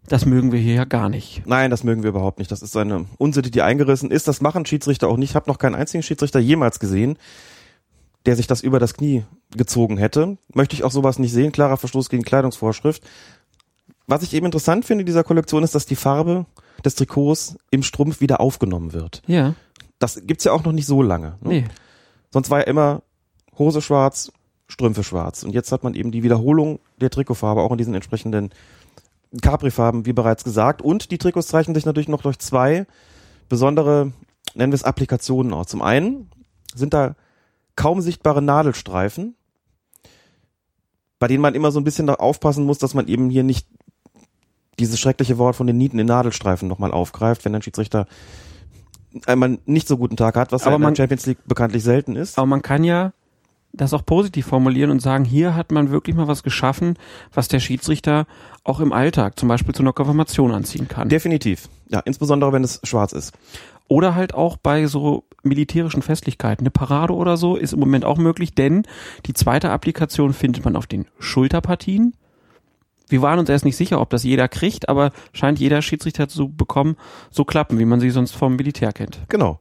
das 0.08 0.26
mögen 0.26 0.52
wir 0.52 0.60
hier 0.60 0.76
ja 0.76 0.86
gar 0.86 1.10
nicht. 1.10 1.44
Nein, 1.46 1.72
das 1.72 1.84
mögen 1.84 2.04
wir 2.04 2.10
überhaupt 2.10 2.40
nicht. 2.40 2.52
Das 2.52 2.62
ist 2.62 2.76
eine 2.78 3.06
Unsitte, 3.18 3.50
die 3.50 3.62
eingerissen 3.62 4.12
ist. 4.12 4.28
Das 4.28 4.42
machen 4.42 4.66
Schiedsrichter 4.66 5.08
auch 5.08 5.18
nicht. 5.18 5.32
Ich 5.32 5.36
habe 5.36 5.50
noch 5.50 5.58
keinen 5.58 5.76
einzigen 5.76 6.04
Schiedsrichter 6.04 6.40
jemals 6.40 6.80
gesehen, 6.80 7.18
der 8.26 8.36
sich 8.36 8.48
das 8.48 8.62
über 8.62 8.80
das 8.80 8.94
Knie 8.94 9.24
gezogen 9.56 9.98
hätte. 9.98 10.38
Möchte 10.54 10.76
ich 10.76 10.84
auch 10.84 10.92
sowas 10.92 11.18
nicht 11.18 11.34
sehen. 11.34 11.54
Klarer 11.54 11.78
Verstoß 11.78 12.10
gegen 12.10 12.24
Kleidungsvorschrift. 12.24 13.04
Was 14.06 14.24
ich 14.24 14.34
eben 14.34 14.46
interessant 14.46 14.86
finde 14.86 15.02
in 15.02 15.06
dieser 15.06 15.24
Kollektion 15.24 15.64
ist, 15.64 15.76
dass 15.76 15.86
die 15.86 15.96
Farbe 15.96 16.46
des 16.84 16.96
Trikots 16.96 17.58
im 17.72 17.84
Strumpf 17.84 18.22
wieder 18.22 18.40
aufgenommen 18.40 18.94
wird. 18.94 19.22
Ja, 19.28 19.56
Das 20.00 20.22
gibt's 20.26 20.44
ja 20.44 20.52
auch 20.52 20.64
noch 20.64 20.74
nicht 20.74 20.86
so 20.86 21.02
lange. 21.02 21.38
Ne? 21.42 21.50
nee. 21.50 21.66
Sonst 22.32 22.50
war 22.50 22.60
ja 22.60 22.66
immer 22.66 23.02
Hose 23.58 23.82
schwarz, 23.82 24.32
Strümpfe 24.68 25.04
schwarz. 25.04 25.44
Und 25.44 25.54
jetzt 25.54 25.72
hat 25.72 25.84
man 25.84 25.94
eben 25.94 26.12
die 26.12 26.24
Wiederholung 26.24 26.80
der 27.00 27.10
Trikotfarbe 27.10 27.62
auch 27.62 27.72
in 27.72 27.78
diesen 27.78 27.96
entsprechenden 27.96 28.52
Capri-Farben, 29.42 30.06
wie 30.06 30.14
bereits 30.14 30.44
gesagt. 30.44 30.82
Und 30.82 31.12
die 31.12 31.18
Trikots 31.18 31.48
zeichnen 31.48 31.76
sich 31.76 31.86
natürlich 31.86 32.10
noch 32.10 32.22
durch 32.22 32.40
zwei 32.40 32.86
besondere, 33.50 34.12
nennen 34.56 34.72
wir 34.72 34.76
es 34.76 34.84
Applikationen 34.84 35.54
aus. 35.54 35.68
Zum 35.68 35.82
einen 35.82 36.30
sind 36.74 36.94
da 36.94 37.16
kaum 37.76 38.02
sichtbare 38.02 38.42
Nadelstreifen, 38.42 39.36
bei 41.20 41.28
denen 41.28 41.42
man 41.42 41.56
immer 41.56 41.72
so 41.72 41.80
ein 41.80 41.84
bisschen 41.84 42.10
aufpassen 42.10 42.66
muss, 42.66 42.78
dass 42.78 42.94
man 42.94 43.08
eben 43.08 43.30
hier 43.30 43.44
nicht 43.44 43.68
dieses 44.80 45.00
schreckliche 45.00 45.38
Wort 45.38 45.56
von 45.56 45.68
den 45.68 45.78
Nieten 45.78 46.00
in 46.00 46.08
Nadelstreifen 46.08 46.68
nochmal 46.68 46.92
aufgreift, 46.92 47.46
wenn 47.46 47.56
ein 47.56 47.62
Schiedsrichter 47.62 48.08
einmal 49.26 49.58
nicht 49.66 49.88
so 49.88 49.98
guten 49.98 50.18
Tag 50.18 50.36
hat, 50.36 50.52
was 50.52 50.64
Aber 50.64 50.72
ja 50.72 50.76
in 50.76 50.94
der 50.94 50.96
Champions 50.96 51.26
League 51.26 51.40
bekanntlich 51.46 51.84
selten 51.84 52.16
ist. 52.16 52.38
Aber 52.38 52.46
man 52.46 52.62
kann 52.62 52.84
ja 52.84 53.14
das 53.74 53.94
auch 53.94 54.06
positiv 54.06 54.48
formulieren 54.48 54.92
und 54.92 55.02
sagen, 55.02 55.26
hier 55.26 55.56
hat 55.56 55.72
man 55.72 55.92
wirklich 55.92 56.16
mal 56.16 56.28
was 56.28 56.44
geschaffen, 56.44 56.96
was 57.34 57.48
der 57.48 57.60
Schiedsrichter 57.60 58.26
auch 58.64 58.80
im 58.80 58.92
Alltag 58.92 59.38
zum 59.40 59.50
Beispiel 59.50 59.74
zu 59.74 59.84
einer 59.84 59.94
Konfirmation 59.94 60.52
anziehen 60.52 60.88
kann. 60.88 61.10
Definitiv. 61.10 61.70
Ja, 61.90 62.00
insbesondere 62.00 62.54
wenn 62.54 62.64
es 62.64 62.80
schwarz 62.84 63.14
ist. 63.14 63.34
Oder 63.88 64.16
halt 64.16 64.34
auch 64.34 64.58
bei 64.58 64.88
so 64.88 65.24
militärischen 65.44 66.02
Festlichkeiten. 66.02 66.64
Eine 66.64 66.72
Parade 66.72 67.14
oder 67.14 67.38
so 67.38 67.56
ist 67.56 67.74
im 67.74 67.80
Moment 67.80 68.04
auch 68.04 68.18
möglich, 68.18 68.54
denn 68.54 68.84
die 69.26 69.34
zweite 69.34 69.70
Applikation 69.70 70.34
findet 70.34 70.66
man 70.66 70.76
auf 70.76 70.88
den 70.88 71.06
Schulterpartien. 71.20 72.14
Wir 73.08 73.22
waren 73.22 73.40
uns 73.40 73.50
erst 73.50 73.66
nicht 73.66 73.78
sicher, 73.78 74.02
ob 74.02 74.10
das 74.10 74.24
jeder 74.24 74.48
kriegt, 74.48 74.90
aber 74.90 75.12
scheint 75.34 75.60
jeder 75.60 75.82
Schiedsrichter 75.82 76.28
zu 76.28 76.50
bekommen, 76.50 76.98
so 77.32 77.46
Klappen, 77.46 77.80
wie 77.80 77.86
man 77.86 78.00
sie 78.00 78.10
sonst 78.10 78.34
vom 78.34 78.56
Militär 78.56 78.94
kennt. 78.94 79.20
Genau. 79.30 79.60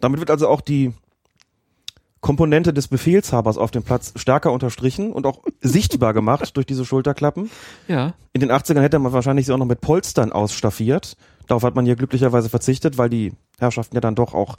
Damit 0.00 0.20
wird 0.20 0.30
also 0.30 0.48
auch 0.48 0.60
die 0.60 0.92
Komponente 2.20 2.72
des 2.72 2.88
Befehlshabers 2.88 3.58
auf 3.58 3.70
dem 3.70 3.82
Platz 3.82 4.12
stärker 4.16 4.52
unterstrichen 4.52 5.12
und 5.12 5.26
auch 5.26 5.42
sichtbar 5.60 6.14
gemacht 6.14 6.56
durch 6.56 6.66
diese 6.66 6.84
Schulterklappen. 6.84 7.50
Ja. 7.86 8.14
In 8.32 8.40
den 8.40 8.50
80ern 8.50 8.80
hätte 8.80 8.98
man 8.98 9.12
wahrscheinlich 9.12 9.46
sie 9.46 9.52
auch 9.52 9.58
noch 9.58 9.66
mit 9.66 9.80
Polstern 9.80 10.32
ausstaffiert. 10.32 11.16
Darauf 11.46 11.62
hat 11.62 11.74
man 11.74 11.84
hier 11.84 11.96
glücklicherweise 11.96 12.48
verzichtet, 12.48 12.98
weil 12.98 13.08
die 13.08 13.32
Herrschaften 13.58 13.94
ja 13.94 14.00
dann 14.00 14.14
doch 14.14 14.34
auch 14.34 14.56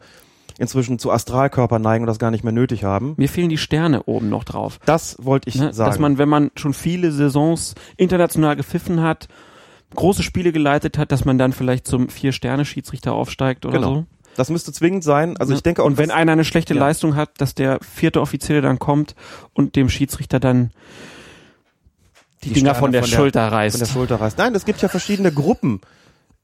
inzwischen 0.60 1.00
zu 1.00 1.10
Astralkörpern 1.10 1.82
neigen 1.82 2.04
und 2.04 2.08
das 2.08 2.20
gar 2.20 2.30
nicht 2.32 2.44
mehr 2.44 2.54
nötig 2.54 2.84
haben. 2.84 3.14
Mir 3.18 3.30
fehlen 3.30 3.50
die 3.50 3.58
Sterne 3.58 4.04
oben 4.04 4.30
noch 4.30 4.44
drauf. 4.44 4.80
Das 4.86 5.18
wollte 5.20 5.50
ich 5.50 5.56
Ne? 5.56 5.74
sagen. 5.74 5.90
Dass 5.90 5.98
man, 6.00 6.18
wenn 6.20 6.30
man 6.30 6.52
schon 6.56 6.74
viele 6.74 7.12
Saisons 7.12 7.74
international 7.98 8.56
gepfiffen 8.56 9.02
hat, 9.02 9.28
große 9.96 10.22
Spiele 10.22 10.52
geleitet 10.52 10.98
hat, 11.00 11.12
dass 11.12 11.26
man 11.26 11.38
dann 11.40 11.54
vielleicht 11.54 11.88
zum 11.88 12.10
Vier-Sterne-Schiedsrichter 12.10 13.14
aufsteigt 13.14 13.66
oder 13.66 13.80
Genau. 13.80 13.94
so. 13.96 14.06
das 14.36 14.50
müsste 14.50 14.72
zwingend 14.72 15.04
sein. 15.04 15.36
Also 15.38 15.52
ich 15.54 15.60
Ja. 15.60 15.64
denke 15.64 15.82
auch, 15.82 15.88
und 15.88 15.98
wenn 15.98 16.12
einer 16.12 16.32
eine 16.34 16.46
schlechte 16.46 16.74
Ja. 16.74 16.80
Leistung 16.80 17.16
hat, 17.16 17.32
dass 17.42 17.56
der 17.56 17.80
vierte 17.82 18.22
Offizielle 18.22 18.62
dann 18.62 18.80
kommt 18.80 19.16
und 19.54 19.76
dem 19.76 19.90
Schiedsrichter 19.90 20.40
dann 20.40 20.70
die, 22.44 22.50
Die 22.50 22.54
Dinger 22.56 22.76
von 22.76 22.92
der 22.92 23.02
von 23.04 23.10
der- 23.10 23.18
Schulter 23.18 23.50
von 23.50 23.54
reißt. 23.58 23.82
der 23.82 23.86
Schulter 23.86 24.16
reißt. 24.22 24.38
Nein, 24.38 24.56
es 24.56 24.64
gibt 24.66 24.82
ja 24.82 24.88
verschiedene 24.88 25.32
Gruppen 25.32 25.82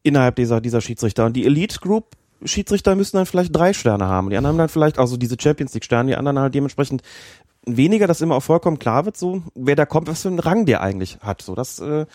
innerhalb 0.03 0.35
dieser, 0.35 0.59
dieser 0.59 0.81
Schiedsrichter. 0.81 1.25
Und 1.25 1.33
die 1.33 1.45
Elite 1.45 1.79
Group 1.79 2.07
Schiedsrichter 2.45 2.95
müssen 2.95 3.17
dann 3.17 3.25
vielleicht 3.25 3.55
drei 3.55 3.73
Sterne 3.73 4.05
haben. 4.07 4.29
Die 4.29 4.37
anderen 4.37 4.57
dann 4.57 4.69
vielleicht, 4.69 4.99
also 4.99 5.17
diese 5.17 5.37
Champions 5.39 5.73
League 5.73 5.85
Sterne, 5.85 6.11
die 6.11 6.17
anderen 6.17 6.39
halt 6.39 6.55
dementsprechend 6.55 7.01
weniger, 7.65 8.07
dass 8.07 8.21
immer 8.21 8.35
auch 8.35 8.43
vollkommen 8.43 8.79
klar 8.79 9.05
wird, 9.05 9.17
so, 9.17 9.41
wer 9.55 9.75
da 9.75 9.85
kommt, 9.85 10.07
was 10.07 10.21
für 10.21 10.27
einen 10.27 10.39
Rang 10.39 10.65
der 10.65 10.81
eigentlich 10.81 11.17
hat. 11.21 11.41
So, 11.41 11.55
das, 11.55 11.79
äh, 11.79 12.05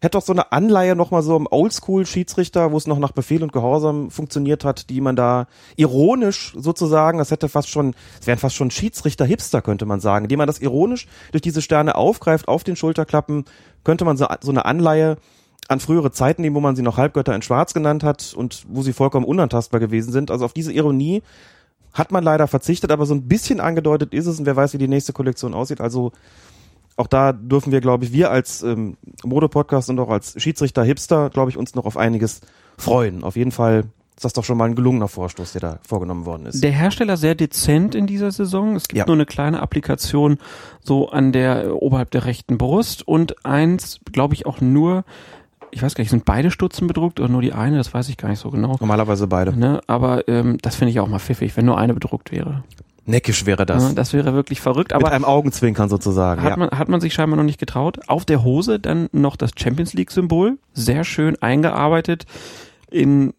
hätte 0.00 0.16
doch 0.18 0.24
so 0.24 0.32
eine 0.32 0.52
Anleihe 0.52 0.94
nochmal 0.94 1.22
so 1.22 1.36
im 1.36 1.48
Oldschool-Schiedsrichter, 1.50 2.72
wo 2.72 2.76
es 2.76 2.86
noch 2.86 2.98
nach 2.98 3.12
Befehl 3.12 3.42
und 3.42 3.52
Gehorsam 3.52 4.10
funktioniert 4.10 4.64
hat, 4.64 4.90
die 4.90 5.00
man 5.00 5.16
da 5.16 5.46
ironisch 5.76 6.54
sozusagen, 6.56 7.18
das 7.18 7.30
hätte 7.30 7.48
fast 7.48 7.68
schon, 7.68 7.94
es 8.20 8.26
wären 8.26 8.38
fast 8.38 8.54
schon 8.54 8.70
Schiedsrichter-Hipster, 8.70 9.60
könnte 9.62 9.86
man 9.86 10.00
sagen, 10.00 10.26
indem 10.26 10.38
man 10.38 10.46
das 10.46 10.60
ironisch 10.60 11.08
durch 11.32 11.42
diese 11.42 11.62
Sterne 11.62 11.96
aufgreift, 11.96 12.48
auf 12.48 12.64
den 12.64 12.76
Schulterklappen, 12.76 13.44
könnte 13.84 14.04
man 14.04 14.16
so, 14.16 14.26
so 14.40 14.50
eine 14.50 14.64
Anleihe 14.64 15.16
an 15.68 15.80
frühere 15.80 16.10
Zeiten 16.10 16.42
nehmen, 16.42 16.56
wo 16.56 16.60
man 16.60 16.74
sie 16.76 16.82
noch 16.82 16.96
Halbgötter 16.96 17.34
in 17.34 17.42
Schwarz 17.42 17.74
genannt 17.74 18.02
hat 18.02 18.34
und 18.36 18.64
wo 18.68 18.82
sie 18.82 18.92
vollkommen 18.92 19.26
unantastbar 19.26 19.80
gewesen 19.80 20.12
sind. 20.12 20.30
Also 20.30 20.44
auf 20.46 20.52
diese 20.54 20.72
Ironie 20.72 21.22
hat 21.92 22.10
man 22.10 22.24
leider 22.24 22.46
verzichtet, 22.46 22.90
aber 22.90 23.06
so 23.06 23.14
ein 23.14 23.28
bisschen 23.28 23.60
angedeutet 23.60 24.14
ist 24.14 24.26
es 24.26 24.38
und 24.38 24.46
wer 24.46 24.56
weiß, 24.56 24.72
wie 24.74 24.78
die 24.78 24.88
nächste 24.88 25.12
Kollektion 25.12 25.54
aussieht. 25.54 25.80
Also 25.80 26.12
auch 26.96 27.06
da 27.06 27.32
dürfen 27.32 27.70
wir, 27.70 27.80
glaube 27.80 28.04
ich, 28.04 28.12
wir 28.12 28.30
als 28.30 28.62
ähm, 28.62 28.96
Mode-Podcast 29.24 29.88
und 29.90 29.98
auch 30.00 30.10
als 30.10 30.34
Schiedsrichter-Hipster, 30.40 31.30
glaube 31.30 31.50
ich, 31.50 31.56
uns 31.56 31.74
noch 31.74 31.86
auf 31.86 31.96
einiges 31.96 32.40
freuen. 32.76 33.22
Auf 33.22 33.36
jeden 33.36 33.52
Fall 33.52 33.84
ist 34.16 34.24
das 34.24 34.32
doch 34.32 34.42
schon 34.44 34.58
mal 34.58 34.64
ein 34.64 34.74
gelungener 34.74 35.06
Vorstoß, 35.06 35.52
der 35.52 35.60
da 35.60 35.78
vorgenommen 35.86 36.26
worden 36.26 36.46
ist. 36.46 36.64
Der 36.64 36.72
Hersteller 36.72 37.16
sehr 37.16 37.36
dezent 37.36 37.94
in 37.94 38.08
dieser 38.08 38.32
Saison. 38.32 38.74
Es 38.74 38.88
gibt 38.88 38.98
Ja. 38.98 39.06
nur 39.06 39.14
eine 39.14 39.26
kleine 39.26 39.60
Applikation 39.62 40.38
so 40.82 41.10
an 41.10 41.30
der 41.30 41.66
äh, 41.66 41.68
oberhalb 41.68 42.10
der 42.10 42.24
rechten 42.24 42.58
Brust 42.58 43.06
und 43.06 43.44
eins, 43.46 44.00
glaube 44.10 44.34
ich, 44.34 44.44
auch 44.44 44.60
nur, 44.60 45.04
ich 45.70 45.82
weiß 45.82 45.94
gar 45.94 46.02
nicht, 46.02 46.10
sind 46.10 46.24
beide 46.24 46.50
Stutzen 46.50 46.86
bedruckt 46.86 47.20
oder 47.20 47.28
nur 47.28 47.42
die 47.42 47.52
eine? 47.52 47.76
Das 47.76 47.92
weiß 47.92 48.08
ich 48.08 48.16
gar 48.16 48.28
nicht 48.28 48.40
so 48.40 48.50
genau. 48.50 48.76
Normalerweise 48.80 49.26
beide. 49.26 49.56
Ne? 49.56 49.80
Aber 49.86 50.26
ähm, 50.28 50.58
das 50.62 50.76
finde 50.76 50.90
ich 50.90 51.00
auch 51.00 51.08
mal 51.08 51.18
pfiffig, 51.18 51.56
wenn 51.56 51.66
nur 51.66 51.78
eine 51.78 51.94
bedruckt 51.94 52.32
wäre. 52.32 52.64
Neckisch 53.08 53.46
wäre 53.46 53.64
das. 53.64 53.82
Ja, 53.82 53.92
das 53.94 54.12
wäre 54.12 54.34
wirklich 54.34 54.60
verrückt. 54.60 54.92
Mit 54.92 55.02
Aber 55.02 55.12
einem 55.12 55.24
Augenzwinkern 55.24 55.88
sozusagen. 55.88 56.42
hat, 56.42 56.50
ja. 56.50 56.56
man, 56.56 56.70
hat 56.70 56.88
man 56.88 57.00
sich 57.00 57.14
scheinbar 57.14 57.38
noch 57.38 57.44
nicht 57.44 57.58
getraut. 57.58 58.00
Auf 58.06 58.26
der 58.26 58.44
Hose 58.44 58.78
dann 58.78 59.08
noch 59.12 59.36
das 59.36 59.52
Champions 59.58 59.94
League-Symbol. 59.94 60.58
Sehr 60.74 61.04
schön 61.04 61.40
eingearbeitet 61.40 62.26
in 62.90 63.32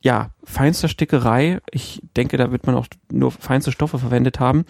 ja, 0.00 0.30
feinster 0.42 0.88
Stickerei. 0.88 1.60
Ich 1.70 2.02
denke, 2.16 2.36
da 2.36 2.50
wird 2.50 2.66
man 2.66 2.74
auch 2.74 2.86
nur 3.10 3.30
feinste 3.30 3.70
Stoffe 3.72 3.98
verwendet 3.98 4.40
haben. 4.40 4.64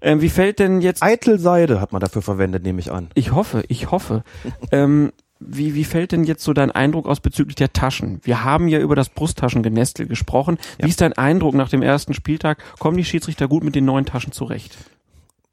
Ähm, 0.00 0.20
wie 0.20 0.28
fällt 0.28 0.58
denn 0.58 0.80
jetzt 0.80 1.02
Eitel 1.02 1.38
Seide 1.38 1.80
hat 1.80 1.92
man 1.92 2.00
dafür 2.00 2.22
verwendet, 2.22 2.62
nehme 2.62 2.78
ich 2.80 2.92
an. 2.92 3.08
Ich 3.14 3.32
hoffe, 3.32 3.64
ich 3.68 3.90
hoffe. 3.90 4.22
ähm, 4.72 5.10
wie, 5.40 5.74
wie 5.74 5.84
fällt 5.84 6.12
denn 6.12 6.24
jetzt 6.24 6.42
so 6.42 6.52
dein 6.52 6.70
Eindruck 6.70 7.06
aus 7.06 7.20
bezüglich 7.20 7.54
der 7.54 7.72
Taschen? 7.72 8.20
Wir 8.22 8.44
haben 8.44 8.68
ja 8.68 8.78
über 8.80 8.96
das 8.96 9.08
Brusttaschengenestel 9.08 10.06
gesprochen. 10.06 10.58
Ja. 10.78 10.86
Wie 10.86 10.90
ist 10.90 11.00
dein 11.00 11.12
Eindruck 11.12 11.54
nach 11.54 11.68
dem 11.68 11.82
ersten 11.82 12.14
Spieltag? 12.14 12.62
Kommen 12.78 12.96
die 12.96 13.04
Schiedsrichter 13.04 13.48
gut 13.48 13.64
mit 13.64 13.74
den 13.74 13.84
neuen 13.84 14.04
Taschen 14.04 14.32
zurecht? 14.32 14.76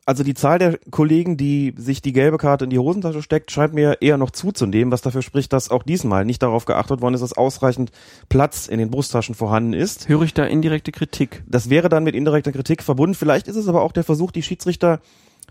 Also 0.07 0.24
die 0.24 0.36
Zahl 0.36 0.60
der 0.60 0.78
Kollegen, 0.91 1.36
die 1.36 1.74
sich 1.78 1.99
die 1.99 2.14
gelbe 2.14 2.38
Karte 2.38 2.66
in 2.66 2.70
die 2.70 2.78
Hosentasche 2.78 3.24
steckt, 3.24 3.49
scheint 3.49 3.74
mir 3.74 3.98
eher 4.02 4.18
noch 4.18 4.30
zuzunehmen, 4.30 4.91
was 4.91 5.02
dafür 5.02 5.24
spricht, 5.24 5.52
dass 5.52 5.72
auch 5.72 5.82
diesmal 5.82 6.26
nicht 6.26 6.44
darauf 6.44 6.66
geachtet 6.66 7.02
worden 7.02 7.16
ist, 7.16 7.22
dass 7.22 7.34
ausreichend 7.34 7.91
Platz 8.30 8.68
in 8.68 8.78
den 8.78 8.91
Brusttaschen 8.91 9.34
vorhanden 9.34 9.74
ist. 9.74 10.07
Höre 10.07 10.22
ich 10.22 10.36
da 10.36 10.45
indirekte 10.45 10.91
Kritik? 10.91 11.44
Das 11.48 11.72
wäre 11.72 11.90
dann 11.90 12.03
mit 12.03 12.14
indirekter 12.14 12.52
Kritik 12.52 12.84
verbunden. 12.84 13.16
Vielleicht 13.16 13.48
ist 13.48 13.56
es 13.56 13.68
aber 13.68 13.82
auch 13.82 13.91
der 13.91 14.03
Versuch, 14.03 14.30
die 14.30 14.44
Schiedsrichter 14.44 14.99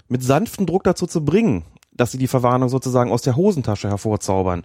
mit 0.09 0.23
sanftem 0.23 0.67
Druck 0.67 0.85
dazu 0.85 1.09
zu 1.09 1.25
bringen, 1.25 1.65
dass 1.95 2.13
sie 2.13 2.19
die 2.19 2.29
Verwarnung 2.29 2.69
sozusagen 2.69 3.11
aus 3.11 3.23
der 3.23 3.37
Hosentasche 3.37 3.89
hervorzaubern, 3.89 4.63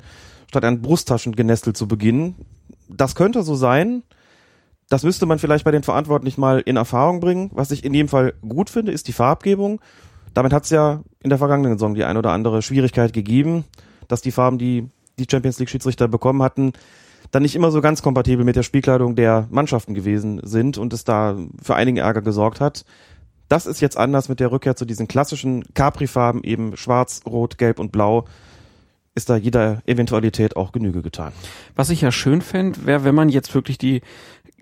statt 0.47 0.65
ein 0.65 0.81
Brusttaschengenestel 0.81 1.73
zu 1.73 1.87
beginnen. 1.87 2.35
Das 2.89 3.15
könnte 3.15 3.43
so 3.43 3.55
sein. 3.55 4.03
Das 4.89 5.03
müsste 5.03 5.27
man 5.27 5.37
vielleicht 5.37 5.65
bei 5.65 5.71
den 5.71 5.83
Verantwortlichen 5.83 6.41
mal 6.41 6.59
in 6.59 6.75
Erfahrung 6.75 7.19
bringen. 7.19 7.51
Was 7.53 7.71
ich 7.71 7.85
in 7.85 7.93
dem 7.93 8.07
Fall 8.07 8.33
gut 8.47 8.71
finde, 8.71 8.91
ist 8.91 9.07
die 9.07 9.13
Farbgebung. 9.13 9.79
Damit 10.33 10.51
hat 10.51 10.63
es 10.63 10.71
ja 10.71 11.01
in 11.21 11.29
der 11.29 11.37
vergangenen 11.37 11.77
Saison 11.77 11.93
die 11.93 12.03
ein 12.03 12.17
oder 12.17 12.31
andere 12.31 12.61
Schwierigkeit 12.61 13.13
gegeben, 13.13 13.65
dass 14.07 14.21
die 14.21 14.31
Farben, 14.31 14.57
die 14.57 14.89
die 15.19 15.27
Champions 15.29 15.59
League 15.59 15.69
Schiedsrichter 15.69 16.07
bekommen 16.07 16.41
hatten, 16.41 16.73
dann 17.31 17.43
nicht 17.43 17.55
immer 17.55 17.71
so 17.71 17.81
ganz 17.81 18.01
kompatibel 18.01 18.45
mit 18.45 18.55
der 18.55 18.63
Spielkleidung 18.63 19.15
der 19.15 19.47
Mannschaften 19.51 19.93
gewesen 19.93 20.39
sind 20.43 20.77
und 20.77 20.93
es 20.93 21.03
da 21.03 21.37
für 21.61 21.75
einigen 21.75 21.97
Ärger 21.97 22.21
gesorgt 22.21 22.59
hat. 22.59 22.85
Das 23.49 23.65
ist 23.65 23.81
jetzt 23.81 23.97
anders 23.97 24.29
mit 24.29 24.39
der 24.39 24.51
Rückkehr 24.51 24.75
zu 24.75 24.85
diesen 24.85 25.07
klassischen 25.07 25.65
Capri-Farben, 25.73 26.43
eben 26.43 26.77
schwarz, 26.77 27.21
rot, 27.25 27.57
gelb 27.57 27.79
und 27.79 27.91
blau. 27.91 28.25
Ist 29.15 29.29
da 29.29 29.35
jeder 29.35 29.81
Eventualität 29.85 30.55
auch 30.55 30.71
Genüge 30.71 31.01
getan. 31.01 31.33
Was 31.75 31.89
ich 31.89 32.01
ja 32.01 32.11
schön 32.11 32.41
fände, 32.41 32.85
wäre, 32.85 33.03
wenn 33.03 33.15
man 33.15 33.27
jetzt 33.27 33.53
wirklich 33.53 33.77
die 33.79 34.01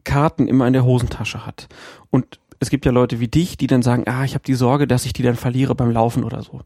Karten 0.06 0.48
immer 0.48 0.66
in 0.66 0.74
der 0.74 0.86
Hosentasche 0.86 1.46
hat. 1.46 1.68
Und 2.10 2.40
es 2.60 2.70
gibt 2.70 2.86
ja 2.86 2.92
Leute 2.92 3.20
wie 3.20 3.28
dich, 3.28 3.58
die 3.58 3.68
dann 3.68 3.84
sagen, 3.84 4.06
ah, 4.08 4.24
ich 4.24 4.34
habe 4.34 4.44
die 4.44 4.56
Sorge, 4.56 4.88
dass 4.88 5.06
ich 5.06 5.14
die 5.14 5.22
dann 5.22 5.36
verliere 5.36 5.76
beim 5.76 5.92
Laufen 5.92 6.24
oder 6.24 6.42
so. 6.42 6.62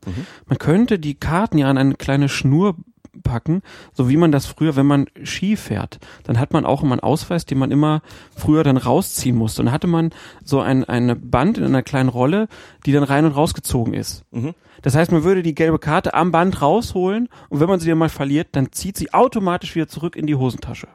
Man 0.45 0.57
könnte 0.57 0.99
die 0.99 1.15
Karten 1.15 1.57
ja 1.57 1.69
an 1.69 1.77
eine 1.77 1.95
kleine 1.95 2.29
Schnur 2.29 2.75
packen, 3.23 3.61
so 3.93 4.09
wie 4.09 4.17
man 4.17 4.31
das 4.31 4.45
früher, 4.45 4.75
wenn 4.75 4.85
man 4.85 5.07
Ski 5.23 5.57
fährt, 5.57 5.99
dann 6.23 6.39
hat 6.39 6.53
man 6.53 6.65
auch 6.65 6.83
immer 6.83 6.93
einen 6.93 7.01
Ausweis, 7.01 7.45
den 7.45 7.57
man 7.57 7.71
immer 7.71 8.01
früher 8.35 8.63
dann 8.63 8.77
rausziehen 8.77 9.35
musste. 9.35 9.61
Und 9.61 9.67
dann 9.67 9.73
hatte 9.73 9.87
man 9.87 10.11
so 10.43 10.61
ein 10.61 10.85
eine 10.85 11.15
Band 11.15 11.57
in 11.57 11.65
einer 11.65 11.83
kleinen 11.83 12.09
Rolle, 12.09 12.47
die 12.85 12.91
dann 12.91 13.03
rein 13.03 13.25
und 13.25 13.33
rausgezogen 13.33 13.93
ist. 13.93 14.23
Mhm. 14.31 14.53
Das 14.81 14.95
heißt, 14.95 15.11
man 15.11 15.23
würde 15.23 15.43
die 15.43 15.55
gelbe 15.55 15.77
Karte 15.77 16.13
am 16.13 16.31
Band 16.31 16.61
rausholen 16.61 17.29
und 17.49 17.59
wenn 17.59 17.67
man 17.67 17.79
sie 17.79 17.89
dann 17.89 17.97
mal 17.97 18.09
verliert, 18.09 18.49
dann 18.53 18.71
zieht 18.71 18.97
sie 18.97 19.13
automatisch 19.13 19.75
wieder 19.75 19.87
zurück 19.87 20.15
in 20.15 20.25
die 20.25 20.35
Hosentasche. 20.35 20.87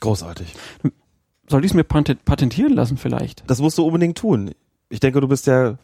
Großartig. 0.00 0.54
Soll 1.48 1.64
ich 1.64 1.72
es 1.72 1.74
mir 1.74 1.84
patent- 1.84 2.24
patentieren 2.24 2.72
lassen 2.74 2.96
vielleicht? 2.96 3.44
Das 3.48 3.60
musst 3.60 3.78
du 3.78 3.84
unbedingt 3.86 4.18
tun. 4.18 4.52
Ich 4.88 5.00
denke, 5.00 5.20
du 5.20 5.28
bist 5.28 5.46
der, 5.46 5.78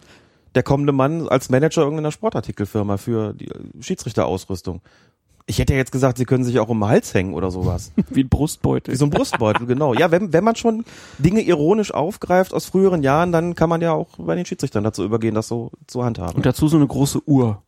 der 0.55 0.63
kommende 0.63 0.93
Mann 0.93 1.29
als 1.29 1.51
Manager 1.51 1.83
irgendeiner 1.83 2.13
Sportartikelfirma 2.13 2.97
für 2.97 3.33
die 3.35 3.51
Schiedsrichterausrüstung. 3.81 4.81
Ich 5.47 5.59
hätte 5.59 5.73
ja 5.73 5.79
jetzt 5.79 5.93
gesagt, 5.93 6.19
sie 6.19 6.27
können 6.27 6.45
sich 6.45 6.59
auch 6.61 6.69
um 6.69 6.81
den 6.81 6.89
Hals 6.89 7.15
hängen 7.15 7.33
oder 7.33 7.51
sowas. 7.51 7.93
Wie 8.11 8.23
ein 8.23 8.29
Brustbeutel. 8.29 8.93
Wie 8.93 8.99
so 8.99 9.07
ein 9.07 9.11
Brustbeutel, 9.11 9.67
genau. 9.67 9.95
Ja, 9.95 10.11
wenn, 10.11 10.33
wenn 10.33 10.45
man 10.45 10.57
schon 10.57 10.85
Dinge 11.19 11.41
ironisch 11.41 11.93
aufgreift 11.93 12.53
aus 12.53 12.67
früheren 12.67 13.03
Jahren, 13.03 13.33
dann 13.33 13.55
kann 13.55 13.71
man 13.71 13.81
ja 13.81 13.93
auch 13.93 14.09
bei 14.19 14.35
den 14.35 14.45
Schiedsrichtern 14.45 14.85
dazu 14.85 15.05
übergehen, 15.05 15.35
das 15.35 15.49
so 15.49 15.71
zu 15.87 16.05
handhaben. 16.05 16.37
Und 16.37 16.45
dazu 16.45 16.69
so 16.69 16.77
eine 16.77 16.87
große 16.87 17.27
Uhr. 17.27 17.63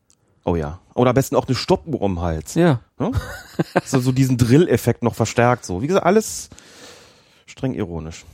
Oh 0.45 0.57
ja. 0.57 0.79
Oder 0.95 1.11
am 1.11 1.15
besten 1.15 1.37
auch 1.37 1.47
eine 1.47 1.55
Stoppuhr 1.55 2.03
um 2.03 2.17
den 2.17 2.23
Hals. 2.23 2.55
Ja. 2.55 2.81
Ne? 2.99 3.13
so, 3.85 4.01
so 4.01 4.13
diesen 4.13 4.37
Drill-Effekt 4.37 5.03
noch 5.03 5.15
verstärkt 5.15 5.65
so. 5.65 5.81
Wie 5.81 5.87
gesagt, 5.87 6.05
alles 6.05 6.51
streng 7.47 7.75
ironisch. 7.75 8.25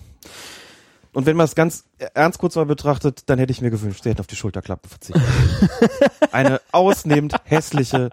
Und 1.17 1.25
wenn 1.25 1.35
man 1.35 1.45
es 1.45 1.55
ganz 1.55 1.85
ernst 2.13 2.39
kurz 2.39 2.57
mal 2.57 2.67
betrachtet, 2.67 3.23
dann 3.31 3.39
hätte 3.39 3.51
ich 3.51 3.63
mir 3.63 3.71
gewünscht, 3.71 4.03
sie 4.03 4.11
hätten 4.11 4.21
auf 4.21 4.27
die 4.27 4.37
Schulterklappen 4.37 4.91
verzichtet. 4.91 5.23
Eine 6.31 6.61
ausnehmend 6.73 7.35
hässliche 7.45 8.11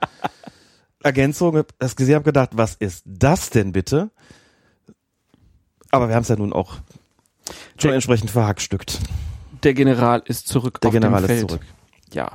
Ergänzung. 1.04 1.64
Das 1.80 1.98
gesehen 1.98 2.16
habe 2.16 2.24
gedacht, 2.24 2.52
was 2.54 2.76
ist 2.76 3.04
das 3.06 3.50
denn 3.50 3.74
bitte? 3.74 4.10
Aber 5.92 6.08
wir 6.08 6.16
haben 6.16 6.22
es 6.24 6.30
ja 6.30 6.38
nun 6.38 6.54
auch 6.54 6.76
schon 7.78 7.90
Der- 7.90 7.96
entsprechend 7.96 8.32
verhackstückt. 8.32 9.02
Der 9.64 9.74
General 9.74 10.24
ist 10.26 10.48
zurück 10.48 10.80
Der 10.80 10.92
General 10.92 11.20
ist 11.24 11.28
Feld. 11.28 11.50
zurück. 11.50 11.66
Ja. 12.14 12.32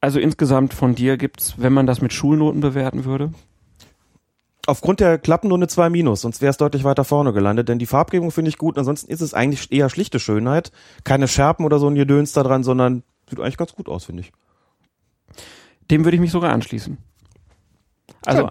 Also 0.00 0.20
insgesamt 0.20 0.72
von 0.72 0.94
dir 0.94 1.18
gibt's, 1.18 1.52
wenn 1.58 1.74
man 1.74 1.84
das 1.86 2.00
mit 2.00 2.14
Schulnoten 2.14 2.62
bewerten 2.62 3.04
würde, 3.04 3.34
Aufgrund 4.66 5.00
der 5.00 5.18
Klappen 5.18 5.48
nur 5.48 5.58
eine 5.58 5.68
2 5.68 5.90
minus, 5.90 6.22
sonst 6.22 6.40
wäre 6.40 6.50
es 6.50 6.56
deutlich 6.56 6.84
weiter 6.84 7.04
vorne 7.04 7.32
gelandet, 7.32 7.68
denn 7.68 7.78
die 7.78 7.86
Farbgebung 7.86 8.30
finde 8.30 8.48
ich 8.48 8.58
gut, 8.58 8.78
ansonsten 8.78 9.10
ist 9.10 9.20
es 9.20 9.34
eigentlich 9.34 9.70
eher 9.72 9.90
schlichte 9.90 10.18
Schönheit. 10.18 10.72
Keine 11.04 11.28
Scherpen 11.28 11.66
oder 11.66 11.78
so 11.78 11.88
ein 11.88 11.94
Gedöns 11.94 12.32
da 12.32 12.42
dran, 12.42 12.64
sondern 12.64 13.02
sieht 13.28 13.40
eigentlich 13.40 13.58
ganz 13.58 13.74
gut 13.74 13.88
aus, 13.88 14.04
finde 14.04 14.22
ich. 14.22 14.32
dem 15.90 16.04
würde 16.04 16.16
ich 16.16 16.20
mich 16.20 16.30
sogar 16.30 16.52
anschließen. 16.52 16.98
Also 18.24 18.42
Schön. 18.42 18.50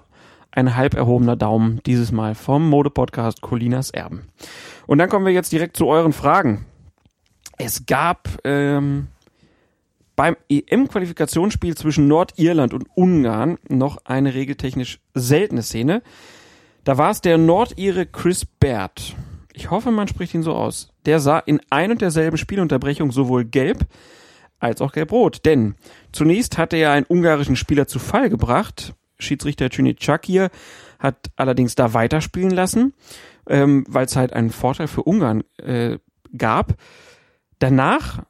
ein 0.52 0.76
halb 0.76 0.94
erhobener 0.94 1.36
Daumen 1.36 1.82
dieses 1.86 2.12
Mal 2.12 2.36
vom 2.36 2.70
Modepodcast 2.70 3.42
Colinas 3.42 3.90
Erben. 3.90 4.28
Und 4.86 5.00
dann 5.00 5.10
kommen 5.10 5.26
wir 5.26 5.34
jetzt 5.34 5.52
direkt 5.52 5.78
zu 5.78 5.88
euren 5.88 6.14
Fragen. 6.14 6.66
Es 7.58 7.86
gab 7.86 8.28
ähm, 8.44 9.08
beim 10.16 10.36
EM-Qualifikationsspiel 10.50 11.76
zwischen 11.76 12.08
Nordirland 12.08 12.74
und 12.74 12.88
Ungarn 12.96 13.58
noch 13.68 13.98
eine 14.06 14.34
regeltechnisch 14.34 15.00
seltene 15.14 15.64
Szene. 15.64 16.02
Da 16.84 16.98
war 16.98 17.12
es 17.12 17.22
der 17.22 17.38
Nordire 17.38 18.06
Chris 18.06 18.46
Baird. 18.46 19.16
Ich 19.54 19.72
hoffe, 19.72 19.92
man 19.92 20.08
spricht 20.08 20.34
ihn 20.34 20.44
so 20.44 20.54
aus. 20.54 20.90
Der 21.06 21.20
sah 21.20 21.40
in 21.40 21.62
ein 21.70 21.92
und 21.92 22.02
derselben 22.02 22.38
Spielunterbrechung 22.38 23.12
sowohl 23.12 23.46
gelb 23.46 23.86
als 24.60 24.82
auch 24.82 24.92
gelb-rot. 24.92 25.46
Denn 25.46 25.76
zunächst 26.12 26.58
hatte 26.58 26.78
er 26.78 26.92
einen 26.92 27.06
ungarischen 27.08 27.56
Spieler 27.56 27.88
zu 27.88 28.00
Fall 28.00 28.30
gebracht. 28.30 28.96
Schiedsrichter 29.20 29.70
Cüneyt 29.70 30.00
Çakir 30.00 30.50
hat 31.00 31.32
allerdings 31.36 31.76
da 31.76 31.94
weiterspielen 31.94 32.52
lassen, 32.52 32.94
ähm, 33.48 33.86
weil 33.88 34.06
es 34.06 34.16
halt 34.16 34.34
einen 34.34 34.50
Vorteil 34.50 34.88
für 34.88 35.04
Ungarn 35.04 35.44
äh, 35.58 36.00
gab. 36.36 36.76
Danach 37.60 38.24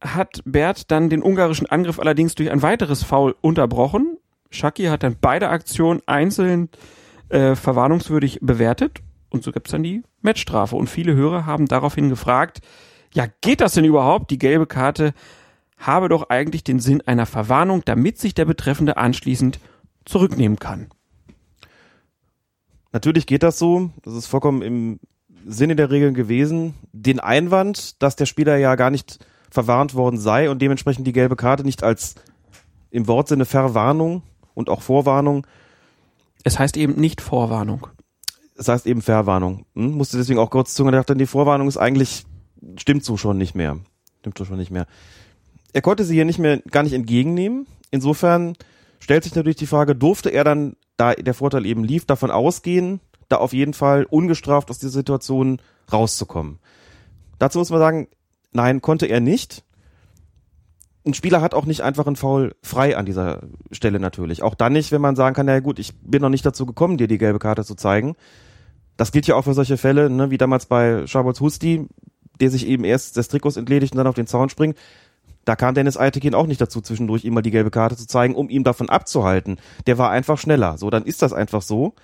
hat 0.00 0.40
Bert 0.44 0.90
dann 0.90 1.08
den 1.08 1.22
ungarischen 1.22 1.66
Angriff 1.66 1.98
allerdings 1.98 2.34
durch 2.34 2.50
ein 2.50 2.62
weiteres 2.62 3.02
Foul 3.02 3.34
unterbrochen. 3.40 4.18
Shaki 4.50 4.84
hat 4.84 5.02
dann 5.02 5.16
beide 5.20 5.48
Aktionen 5.48 6.02
einzeln 6.06 6.68
äh, 7.28 7.54
verwarnungswürdig 7.54 8.38
bewertet 8.42 9.00
und 9.30 9.42
so 9.42 9.52
gibt's 9.52 9.70
dann 9.70 9.82
die 9.82 10.02
Matchstrafe. 10.22 10.76
Und 10.76 10.88
viele 10.88 11.14
Hörer 11.14 11.46
haben 11.46 11.66
daraufhin 11.66 12.08
gefragt, 12.08 12.60
ja, 13.14 13.26
geht 13.40 13.60
das 13.60 13.74
denn 13.74 13.84
überhaupt? 13.84 14.30
Die 14.30 14.38
gelbe 14.38 14.66
Karte 14.66 15.14
habe 15.78 16.08
doch 16.08 16.30
eigentlich 16.30 16.64
den 16.64 16.80
Sinn 16.80 17.02
einer 17.02 17.26
Verwarnung, 17.26 17.82
damit 17.84 18.18
sich 18.18 18.34
der 18.34 18.44
Betreffende 18.44 18.96
anschließend 18.96 19.58
zurücknehmen 20.04 20.58
kann. 20.58 20.88
Natürlich 22.92 23.26
geht 23.26 23.42
das 23.42 23.58
so, 23.58 23.90
das 24.02 24.14
ist 24.14 24.26
vollkommen 24.26 24.62
im 24.62 25.00
Sinne 25.44 25.76
der 25.76 25.90
Regeln 25.90 26.14
gewesen. 26.14 26.74
Den 26.92 27.20
Einwand, 27.20 28.02
dass 28.02 28.16
der 28.16 28.26
Spieler 28.26 28.56
ja 28.56 28.74
gar 28.74 28.90
nicht 28.90 29.18
verwarnt 29.50 29.94
worden 29.94 30.18
sei 30.18 30.50
und 30.50 30.60
dementsprechend 30.60 31.06
die 31.06 31.12
gelbe 31.12 31.36
Karte 31.36 31.64
nicht 31.64 31.82
als 31.82 32.14
im 32.90 33.06
Wortsinne 33.06 33.44
Verwarnung 33.44 34.22
und 34.54 34.68
auch 34.68 34.82
Vorwarnung 34.82 35.46
Es 36.44 36.58
heißt 36.58 36.76
eben 36.76 36.94
nicht 36.94 37.20
Vorwarnung. 37.20 37.88
das 38.56 38.68
heißt 38.68 38.86
eben 38.86 39.02
Verwarnung. 39.02 39.66
Hm? 39.74 39.92
Musste 39.92 40.16
deswegen 40.16 40.38
auch 40.38 40.50
kurz 40.50 40.74
zuhören, 40.74 40.94
dachte, 40.94 41.16
die 41.16 41.26
Vorwarnung 41.26 41.68
ist 41.68 41.76
eigentlich, 41.76 42.24
stimmt 42.78 43.04
so 43.04 43.16
schon 43.16 43.38
nicht 43.38 43.54
mehr. 43.54 43.78
Stimmt 44.20 44.38
so 44.38 44.44
schon 44.44 44.56
nicht 44.56 44.70
mehr. 44.70 44.86
Er 45.72 45.82
konnte 45.82 46.04
sie 46.04 46.14
hier 46.14 46.24
nicht 46.24 46.38
mehr, 46.38 46.62
gar 46.70 46.82
nicht 46.82 46.94
entgegennehmen. 46.94 47.66
Insofern 47.90 48.54
stellt 48.98 49.24
sich 49.24 49.34
natürlich 49.34 49.56
die 49.56 49.66
Frage, 49.66 49.94
durfte 49.94 50.30
er 50.30 50.42
dann, 50.42 50.76
da 50.96 51.14
der 51.14 51.34
Vorteil 51.34 51.66
eben 51.66 51.84
lief, 51.84 52.06
davon 52.06 52.30
ausgehen, 52.30 53.00
da 53.28 53.36
auf 53.36 53.52
jeden 53.52 53.74
Fall 53.74 54.06
ungestraft 54.08 54.70
aus 54.70 54.78
dieser 54.78 54.92
Situation 54.92 55.60
rauszukommen. 55.92 56.58
Dazu 57.38 57.58
muss 57.58 57.70
man 57.70 57.80
sagen, 57.80 58.08
nein, 58.56 58.82
konnte 58.82 59.06
er 59.06 59.20
nicht. 59.20 59.62
Ein 61.06 61.14
Spieler 61.14 61.40
hat 61.40 61.54
auch 61.54 61.66
nicht 61.66 61.82
einfach 61.82 62.06
einen 62.06 62.16
Foul 62.16 62.56
frei 62.62 62.96
an 62.96 63.06
dieser 63.06 63.42
Stelle 63.70 64.00
natürlich. 64.00 64.42
Auch 64.42 64.56
dann 64.56 64.72
nicht, 64.72 64.90
wenn 64.90 65.00
man 65.00 65.14
sagen 65.14 65.36
kann, 65.36 65.46
na 65.46 65.52
ja 65.52 65.60
gut, 65.60 65.78
ich 65.78 65.94
bin 66.00 66.20
noch 66.20 66.30
nicht 66.30 66.44
dazu 66.44 66.66
gekommen, 66.66 66.96
dir 66.96 67.06
die 67.06 67.18
gelbe 67.18 67.38
Karte 67.38 67.64
zu 67.64 67.76
zeigen. 67.76 68.16
Das 68.96 69.12
gilt 69.12 69.26
ja 69.28 69.36
auch 69.36 69.42
für 69.42 69.54
solche 69.54 69.76
Fälle, 69.76 70.10
ne, 70.10 70.30
wie 70.30 70.38
damals 70.38 70.66
bei 70.66 71.06
Schabols 71.06 71.40
Husti, 71.40 71.86
der 72.40 72.50
sich 72.50 72.66
eben 72.66 72.82
erst 72.82 73.16
des 73.16 73.28
Trikots 73.28 73.56
entledigt 73.56 73.92
und 73.92 73.98
dann 73.98 74.08
auf 74.08 74.16
den 74.16 74.26
Zaun 74.26 74.48
springt. 74.48 74.76
Da 75.44 75.54
kam 75.54 75.74
Dennis 75.76 75.96
Eitekin 75.96 76.34
auch 76.34 76.48
nicht 76.48 76.60
dazu, 76.60 76.80
zwischendurch 76.80 77.24
ihm 77.24 77.34
mal 77.34 77.42
die 77.42 77.52
gelbe 77.52 77.70
Karte 77.70 77.96
zu 77.96 78.08
zeigen, 78.08 78.34
um 78.34 78.50
ihm 78.50 78.64
davon 78.64 78.88
abzuhalten. 78.88 79.58
Der 79.86 79.96
war 79.96 80.10
einfach 80.10 80.38
schneller. 80.38 80.76
So, 80.76 80.90
dann 80.90 81.04
ist 81.04 81.22
das 81.22 81.32
einfach 81.32 81.62
so. 81.62 81.94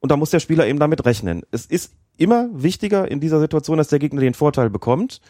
Und 0.00 0.10
da 0.10 0.18
muss 0.18 0.30
der 0.30 0.40
Spieler 0.40 0.66
eben 0.66 0.78
damit 0.78 1.06
rechnen. 1.06 1.42
Es 1.52 1.64
ist 1.64 1.94
immer 2.18 2.48
wichtiger 2.52 3.10
in 3.10 3.18
dieser 3.18 3.40
Situation, 3.40 3.78
dass 3.78 3.88
der 3.88 3.98
Gegner 3.98 4.20
den 4.20 4.34
Vorteil 4.34 4.68
bekommt. 4.68 5.22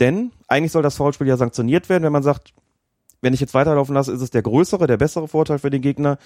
Denn 0.00 0.32
eigentlich 0.48 0.72
soll 0.72 0.82
das 0.82 0.96
Foulspiel 0.96 1.28
ja 1.28 1.36
sanktioniert 1.36 1.88
werden, 1.88 2.04
wenn 2.04 2.12
man 2.12 2.22
sagt, 2.22 2.54
wenn 3.20 3.34
ich 3.34 3.40
jetzt 3.40 3.54
weiterlaufen 3.54 3.94
lasse, 3.94 4.12
ist 4.12 4.22
es 4.22 4.30
der 4.30 4.42
größere, 4.42 4.86
der 4.86 4.96
bessere 4.96 5.28
Vorteil 5.28 5.58
für 5.58 5.70
den 5.70 5.82
Gegner, 5.82 6.18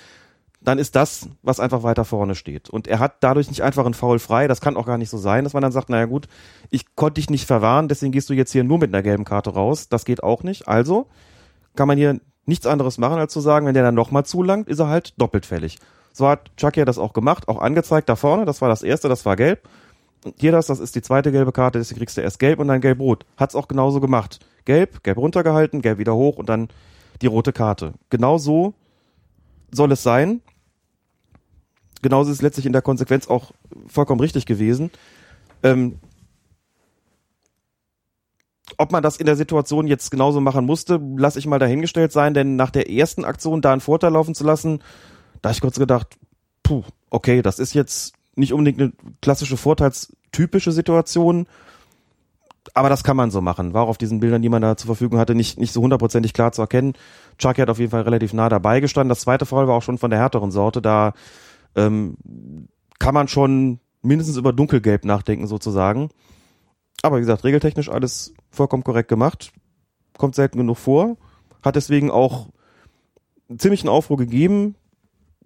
dann 0.60 0.78
ist 0.78 0.96
das, 0.96 1.28
was 1.42 1.60
einfach 1.60 1.82
weiter 1.82 2.04
vorne 2.04 2.34
steht. 2.34 2.70
Und 2.70 2.86
er 2.88 2.98
hat 2.98 3.16
dadurch 3.20 3.48
nicht 3.48 3.62
einfach 3.62 3.84
einen 3.84 3.94
Foul 3.94 4.18
frei. 4.18 4.48
Das 4.48 4.62
kann 4.62 4.76
auch 4.76 4.86
gar 4.86 4.96
nicht 4.96 5.10
so 5.10 5.18
sein, 5.18 5.44
dass 5.44 5.52
man 5.52 5.62
dann 5.62 5.72
sagt, 5.72 5.90
naja 5.90 6.06
gut, 6.06 6.26
ich 6.70 6.96
konnte 6.96 7.20
dich 7.20 7.28
nicht 7.28 7.46
verwahren, 7.46 7.88
deswegen 7.88 8.12
gehst 8.12 8.30
du 8.30 8.32
jetzt 8.32 8.52
hier 8.52 8.64
nur 8.64 8.78
mit 8.78 8.94
einer 8.94 9.02
gelben 9.02 9.24
Karte 9.24 9.50
raus. 9.50 9.88
Das 9.90 10.06
geht 10.06 10.22
auch 10.22 10.42
nicht. 10.42 10.66
Also 10.66 11.06
kann 11.76 11.88
man 11.88 11.98
hier 11.98 12.18
nichts 12.46 12.66
anderes 12.66 12.96
machen, 12.96 13.18
als 13.18 13.32
zu 13.32 13.40
sagen, 13.40 13.66
wenn 13.66 13.74
der 13.74 13.82
dann 13.82 13.94
nochmal 13.94 14.24
zulangt, 14.24 14.68
ist 14.68 14.78
er 14.78 14.88
halt 14.88 15.14
doppelt 15.18 15.44
fällig. 15.44 15.78
So 16.12 16.28
hat 16.28 16.50
Chucky 16.56 16.80
ja 16.80 16.84
das 16.86 16.98
auch 16.98 17.12
gemacht, 17.12 17.48
auch 17.48 17.60
angezeigt 17.60 18.08
da 18.08 18.16
vorne. 18.16 18.44
Das 18.44 18.62
war 18.62 18.68
das 18.68 18.82
erste, 18.82 19.08
das 19.08 19.26
war 19.26 19.36
gelb. 19.36 19.68
Und 20.24 20.34
hier 20.38 20.52
das, 20.52 20.66
das 20.66 20.80
ist 20.80 20.94
die 20.94 21.02
zweite 21.02 21.30
gelbe 21.30 21.52
Karte, 21.52 21.78
deswegen 21.78 21.98
kriegst 21.98 22.16
du 22.16 22.22
erst 22.22 22.38
gelb 22.38 22.58
und 22.58 22.68
dann 22.68 22.80
gelb-rot. 22.80 23.24
Hat's 23.36 23.54
auch 23.54 23.68
genauso 23.68 24.00
gemacht. 24.00 24.40
Gelb, 24.64 25.02
gelb 25.04 25.18
runtergehalten, 25.18 25.82
gelb 25.82 25.98
wieder 25.98 26.14
hoch 26.14 26.38
und 26.38 26.48
dann 26.48 26.68
die 27.22 27.26
rote 27.26 27.52
Karte. 27.52 27.92
Genau 28.10 28.38
so 28.38 28.74
soll 29.70 29.92
es 29.92 30.02
sein 30.02 30.40
genauso 32.04 32.30
ist 32.30 32.36
es 32.36 32.42
letztlich 32.42 32.66
in 32.66 32.72
der 32.72 32.82
Konsequenz 32.82 33.26
auch 33.26 33.50
vollkommen 33.88 34.20
richtig 34.20 34.46
gewesen. 34.46 34.92
Ähm, 35.64 35.98
ob 38.76 38.92
man 38.92 39.02
das 39.02 39.16
in 39.16 39.26
der 39.26 39.36
Situation 39.36 39.86
jetzt 39.86 40.10
genauso 40.10 40.40
machen 40.40 40.64
musste, 40.64 41.00
lasse 41.16 41.38
ich 41.38 41.46
mal 41.46 41.58
dahingestellt 41.58 42.12
sein, 42.12 42.34
denn 42.34 42.56
nach 42.56 42.70
der 42.70 42.90
ersten 42.90 43.24
Aktion 43.24 43.62
da 43.62 43.72
einen 43.72 43.80
Vorteil 43.80 44.12
laufen 44.12 44.34
zu 44.34 44.44
lassen, 44.44 44.80
da 45.42 45.48
habe 45.48 45.54
ich 45.54 45.60
kurz 45.60 45.78
gedacht, 45.78 46.16
puh, 46.62 46.82
okay, 47.10 47.42
das 47.42 47.58
ist 47.58 47.74
jetzt 47.74 48.14
nicht 48.36 48.52
unbedingt 48.52 48.80
eine 48.80 48.92
klassische 49.20 49.56
vorteilstypische 49.56 50.72
Situation, 50.72 51.46
aber 52.72 52.88
das 52.88 53.04
kann 53.04 53.16
man 53.16 53.30
so 53.30 53.40
machen. 53.40 53.74
War 53.74 53.82
auch 53.82 53.88
auf 53.88 53.98
diesen 53.98 54.20
Bildern, 54.20 54.42
die 54.42 54.48
man 54.48 54.62
da 54.62 54.76
zur 54.76 54.86
Verfügung 54.86 55.18
hatte, 55.18 55.34
nicht, 55.34 55.58
nicht 55.58 55.72
so 55.72 55.82
hundertprozentig 55.82 56.32
klar 56.32 56.52
zu 56.52 56.62
erkennen. 56.62 56.94
Chucky 57.38 57.60
hat 57.60 57.68
auf 57.68 57.78
jeden 57.78 57.90
Fall 57.90 58.02
relativ 58.02 58.32
nah 58.32 58.48
dabei 58.48 58.80
gestanden. 58.80 59.10
Das 59.10 59.20
zweite 59.20 59.44
Fall 59.44 59.68
war 59.68 59.76
auch 59.76 59.82
schon 59.82 59.98
von 59.98 60.10
der 60.10 60.18
härteren 60.18 60.50
Sorte, 60.50 60.80
da 60.80 61.12
ähm, 61.76 62.16
kann 62.98 63.14
man 63.14 63.28
schon 63.28 63.80
mindestens 64.02 64.36
über 64.36 64.52
dunkelgelb 64.52 65.04
nachdenken 65.04 65.46
sozusagen. 65.46 66.10
Aber 67.02 67.16
wie 67.16 67.20
gesagt, 67.20 67.44
regeltechnisch 67.44 67.90
alles 67.90 68.34
vollkommen 68.50 68.84
korrekt 68.84 69.08
gemacht. 69.08 69.52
Kommt 70.16 70.34
selten 70.34 70.58
genug 70.58 70.78
vor. 70.78 71.16
Hat 71.62 71.76
deswegen 71.76 72.10
auch 72.10 72.48
ziemlichen 73.58 73.88
Aufruhr 73.88 74.16
gegeben. 74.16 74.76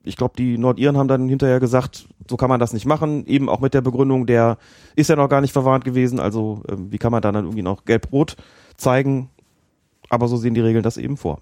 Ich 0.09 0.17
glaube, 0.17 0.35
die 0.37 0.59
Nordiren 0.59 0.97
haben 0.97 1.09
dann 1.09 1.29
hinterher 1.29 1.61
gesagt, 1.61 2.09
so 2.29 2.37
kann 2.37 2.49
man 2.49 2.61
das 2.61 2.73
nicht 2.73 2.87
machen. 2.87 3.27
Eben 3.27 3.49
auch 3.49 3.61
mit 3.61 3.75
der 3.75 3.81
Begründung, 3.81 4.27
der 4.27 4.59
ist 4.97 5.11
ja 5.11 5.17
noch 5.17 5.29
gar 5.29 5.41
nicht 5.41 5.53
verwarnt 5.53 5.85
gewesen. 5.85 6.21
Also 6.21 6.63
äh, 6.69 6.75
wie 6.77 6.99
kann 6.99 7.13
man 7.13 7.23
dann, 7.23 7.35
dann 7.35 7.45
irgendwie 7.45 7.63
noch 7.63 7.85
gelb-rot 7.85 8.37
zeigen? 8.77 9.31
Aber 10.09 10.29
so 10.29 10.37
sehen 10.37 10.55
die 10.55 10.61
Regeln 10.61 10.83
das 10.83 10.97
eben 10.97 11.17
vor. 11.17 11.41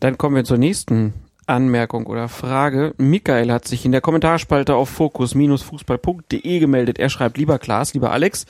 Dann 0.00 0.18
kommen 0.18 0.36
wir 0.36 0.44
zur 0.44 0.58
nächsten 0.58 1.14
Anmerkung 1.46 2.06
oder 2.06 2.28
Frage. 2.28 2.94
Michael 2.98 3.52
hat 3.52 3.68
sich 3.68 3.84
in 3.84 3.92
der 3.92 4.00
Kommentarspalte 4.00 4.74
auf 4.74 4.88
fokus-fußball.de 4.88 6.58
gemeldet. 6.58 6.98
Er 6.98 7.10
schreibt, 7.10 7.36
lieber 7.36 7.58
Klaas, 7.58 7.94
lieber 7.94 8.10
Alex, 8.12 8.46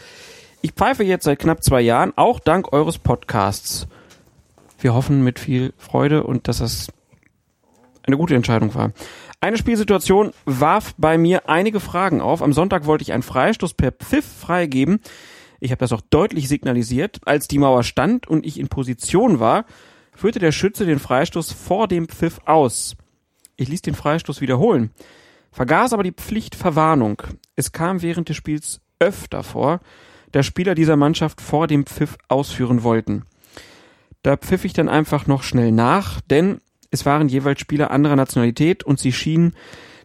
ich 0.63 0.73
pfeife 0.73 1.05
jetzt 1.05 1.25
seit 1.25 1.41
knapp 1.41 1.63
zwei 1.63 1.81
Jahren, 1.81 2.13
auch 2.17 2.41
dank 2.41 2.73
eures 2.73 2.99
Podcasts. 2.99 3.87
Wir 4.79 4.95
hoffen 4.95 5.25
mit 5.25 5.39
viel 5.39 5.73
Freude 5.77 6.25
und 6.25 6.49
dass 6.49 6.59
das 6.59 6.89
eine 8.07 8.17
gute 8.17 8.35
Entscheidung 8.35 8.75
war. 8.75 8.93
Eine 9.41 9.59
Spielsituation 9.59 10.33
warf 10.45 10.95
bei 10.97 11.19
mir 11.19 11.49
einige 11.49 11.81
Fragen 11.81 12.21
auf. 12.21 12.43
Am 12.43 12.53
Sonntag 12.53 12.87
wollte 12.87 13.03
ich 13.03 13.13
einen 13.13 13.23
Freistoß 13.23 13.75
per 13.75 13.93
Pfiff 13.93 14.25
freigeben. 14.25 15.01
Ich 15.61 15.71
habe 15.71 15.81
das 15.81 15.93
auch 15.93 16.01
deutlich 16.01 16.49
signalisiert. 16.49 17.21
Als 17.25 17.49
die 17.49 17.59
Mauer 17.59 17.83
stand 17.83 18.27
und 18.27 18.47
ich 18.47 18.59
in 18.59 18.69
Position 18.69 19.41
war, 19.41 19.65
führte 20.15 20.39
der 20.39 20.53
Schütze 20.53 20.87
den 20.87 20.99
Freistoß 20.99 21.53
vor 21.53 21.89
dem 21.89 22.09
Pfiff 22.09 22.41
aus. 22.47 22.97
Ich 23.57 23.69
ließ 23.69 23.83
den 23.83 23.95
Freistoß 23.95 24.41
wiederholen, 24.41 24.91
vergaß 25.53 25.93
aber 25.93 26.03
die 26.03 26.13
Pflichtverwarnung. 26.13 27.23
Es 27.57 27.73
kam 27.73 28.03
während 28.03 28.29
des 28.29 28.37
Spiels 28.37 28.81
öfter 28.99 29.43
vor, 29.43 29.81
dass 30.33 30.47
Spieler 30.47 30.75
dieser 30.75 30.97
Mannschaft 30.97 31.41
vor 31.41 31.67
dem 31.67 31.87
Pfiff 31.87 32.17
ausführen 32.29 32.83
wollten. 32.83 33.25
Da 34.23 34.37
pfiff 34.37 34.65
ich 34.65 34.73
dann 34.73 34.89
einfach 34.89 35.27
noch 35.27 35.43
schnell 35.43 35.71
nach, 35.71 36.21
denn 36.23 36.61
es 36.95 37.05
waren 37.05 37.29
jeweils 37.29 37.61
Spieler 37.61 37.91
anderer 37.91 38.17
Nationalität 38.17 38.85
und 38.85 38.99
sie 38.99 39.13
schienen 39.13 39.55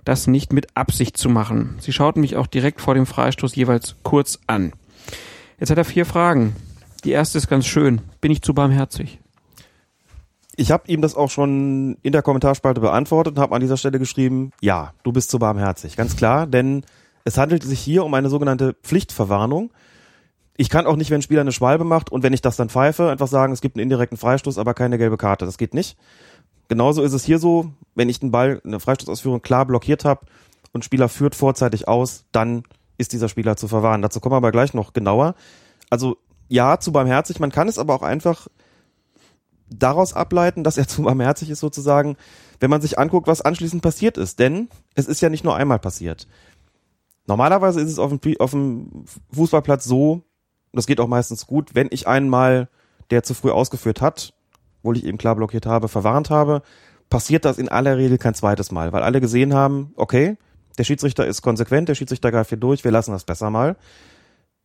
das 0.04 0.28
nicht 0.28 0.54
mit 0.54 0.76
Absicht 0.76 1.18
zu 1.18 1.30
machen. 1.30 1.76
Sie 1.80 1.94
schauten 1.94 2.22
mich 2.22 2.36
auch 2.36 2.48
direkt 2.48 2.82
vor 2.82 2.96
dem 2.96 3.06
Freistoß 3.06 3.56
jeweils 3.56 3.96
kurz 4.04 4.40
an. 4.48 4.74
Jetzt 5.60 5.70
hat 5.70 5.78
er 5.78 5.86
vier 5.86 6.06
Fragen. 6.06 6.56
Die 7.04 7.12
erste 7.12 7.38
ist 7.38 7.48
ganz 7.48 7.66
schön. 7.66 8.02
Bin 8.20 8.32
ich 8.32 8.42
zu 8.42 8.54
barmherzig? 8.54 9.20
ich 10.60 10.72
habe 10.72 10.84
ihm 10.88 11.02
das 11.02 11.16
auch 11.16 11.30
schon 11.30 11.98
in 12.02 12.12
der 12.12 12.22
Kommentarspalte 12.22 12.82
beantwortet 12.82 13.38
und 13.38 13.42
habe 13.42 13.56
an 13.56 13.62
dieser 13.62 13.78
Stelle 13.78 13.98
geschrieben, 13.98 14.52
ja, 14.60 14.94
du 15.04 15.14
bist 15.14 15.32
zu 15.32 15.40
barmherzig, 15.40 15.96
ganz 15.96 16.18
klar, 16.18 16.48
denn 16.48 16.84
es 17.24 17.38
handelt 17.38 17.64
sich 17.64 17.80
hier 17.80 18.04
um 18.04 18.14
eine 18.14 18.30
sogenannte 18.30 18.76
Pflichtverwarnung. 18.84 19.72
Ich 20.58 20.70
kann 20.70 20.86
auch 20.86 20.98
nicht, 20.98 21.12
wenn 21.12 21.20
ein 21.20 21.22
Spieler 21.22 21.42
eine 21.42 21.54
Schwalbe 21.54 21.86
macht 21.86 22.12
und 22.12 22.24
wenn 22.24 22.34
ich 22.34 22.42
das 22.42 22.58
dann 22.58 22.68
pfeife, 22.68 23.10
einfach 23.10 23.30
sagen, 23.30 23.54
es 23.54 23.62
gibt 23.62 23.78
einen 23.78 23.84
indirekten 23.84 24.18
Freistoß, 24.18 24.58
aber 24.58 24.74
keine 24.74 24.98
gelbe 24.98 25.16
Karte. 25.16 25.46
Das 25.46 25.58
geht 25.58 25.74
nicht. 25.74 25.98
Genauso 26.70 27.02
ist 27.02 27.14
es 27.14 27.26
hier 27.26 27.40
so, 27.40 27.72
wenn 27.96 28.10
ich 28.10 28.20
den 28.20 28.32
Ball, 28.32 28.62
eine 28.64 28.80
Freistoßausführung 28.80 29.42
klar 29.42 29.66
blockiert 29.66 30.06
habe 30.06 30.28
und 30.72 30.86
Spieler 30.86 31.10
führt 31.10 31.36
vorzeitig 31.36 31.88
aus, 31.88 32.26
dann 32.32 32.64
ist 32.98 33.12
dieser 33.12 33.28
Spieler 33.28 33.58
zu 33.58 33.68
verwahren. 33.68 34.02
Dazu 34.02 34.20
kommen 34.20 34.34
wir 34.34 34.38
aber 34.38 34.52
gleich 34.52 34.74
noch 34.74 34.94
genauer. 34.94 35.36
Also 35.90 36.18
ja, 36.48 36.80
zu 36.80 36.92
barmherzig, 36.92 37.40
man 37.40 37.52
kann 37.52 37.68
es 37.68 37.80
aber 37.80 37.96
auch 37.96 38.04
einfach 38.04 38.48
daraus 39.68 40.14
ableiten, 40.14 40.64
dass 40.64 40.78
er 40.78 40.88
zu 40.88 41.02
barmherzig 41.02 41.50
ist 41.50 41.60
sozusagen, 41.60 42.18
wenn 42.60 42.70
man 42.70 42.82
sich 42.82 43.00
anguckt, 43.00 43.28
was 43.28 43.42
anschließend 43.42 43.82
passiert 43.82 44.18
ist. 44.18 44.38
Denn 44.38 44.70
es 44.94 45.08
ist 45.08 45.22
ja 45.22 45.30
nicht 45.30 45.44
nur 45.44 45.56
einmal 45.56 45.80
passiert. 45.80 46.28
Normalerweise 47.26 47.82
ist 47.82 47.90
es 47.90 48.00
auf 48.00 48.16
dem, 48.16 48.36
auf 48.40 48.52
dem 48.52 49.06
Fußballplatz 49.34 49.86
so, 49.86 50.22
das 50.72 50.86
geht 50.86 51.00
auch 51.00 51.08
meistens 51.08 51.48
gut, 51.48 51.74
wenn 51.74 51.88
ich 51.90 52.08
einmal, 52.08 52.70
der 53.10 53.24
zu 53.24 53.34
früh 53.34 53.50
ausgeführt 53.50 54.02
hat, 54.02 54.34
obwohl 54.80 54.98
ich 54.98 55.06
eben 55.06 55.18
klar 55.18 55.36
blockiert 55.36 55.66
habe, 55.66 55.88
verwarnt 55.88 56.30
habe, 56.30 56.62
passiert 57.10 57.46
das 57.46 57.58
in 57.58 57.70
aller 57.70 57.98
Regel 57.98 58.18
kein 58.18 58.36
zweites 58.36 58.72
Mal, 58.72 58.94
weil 58.94 59.04
alle 59.04 59.22
gesehen 59.22 59.54
haben, 59.54 59.94
okay, 59.96 60.38
der 60.78 60.84
Schiedsrichter 60.84 61.26
ist 61.26 61.42
konsequent, 61.42 61.90
der 61.90 61.96
Schiedsrichter 61.96 62.32
greift 62.32 62.50
hier 62.50 62.58
durch, 62.58 62.84
wir 62.84 62.92
lassen 62.92 63.12
das 63.12 63.24
besser 63.24 63.50
mal. 63.50 63.76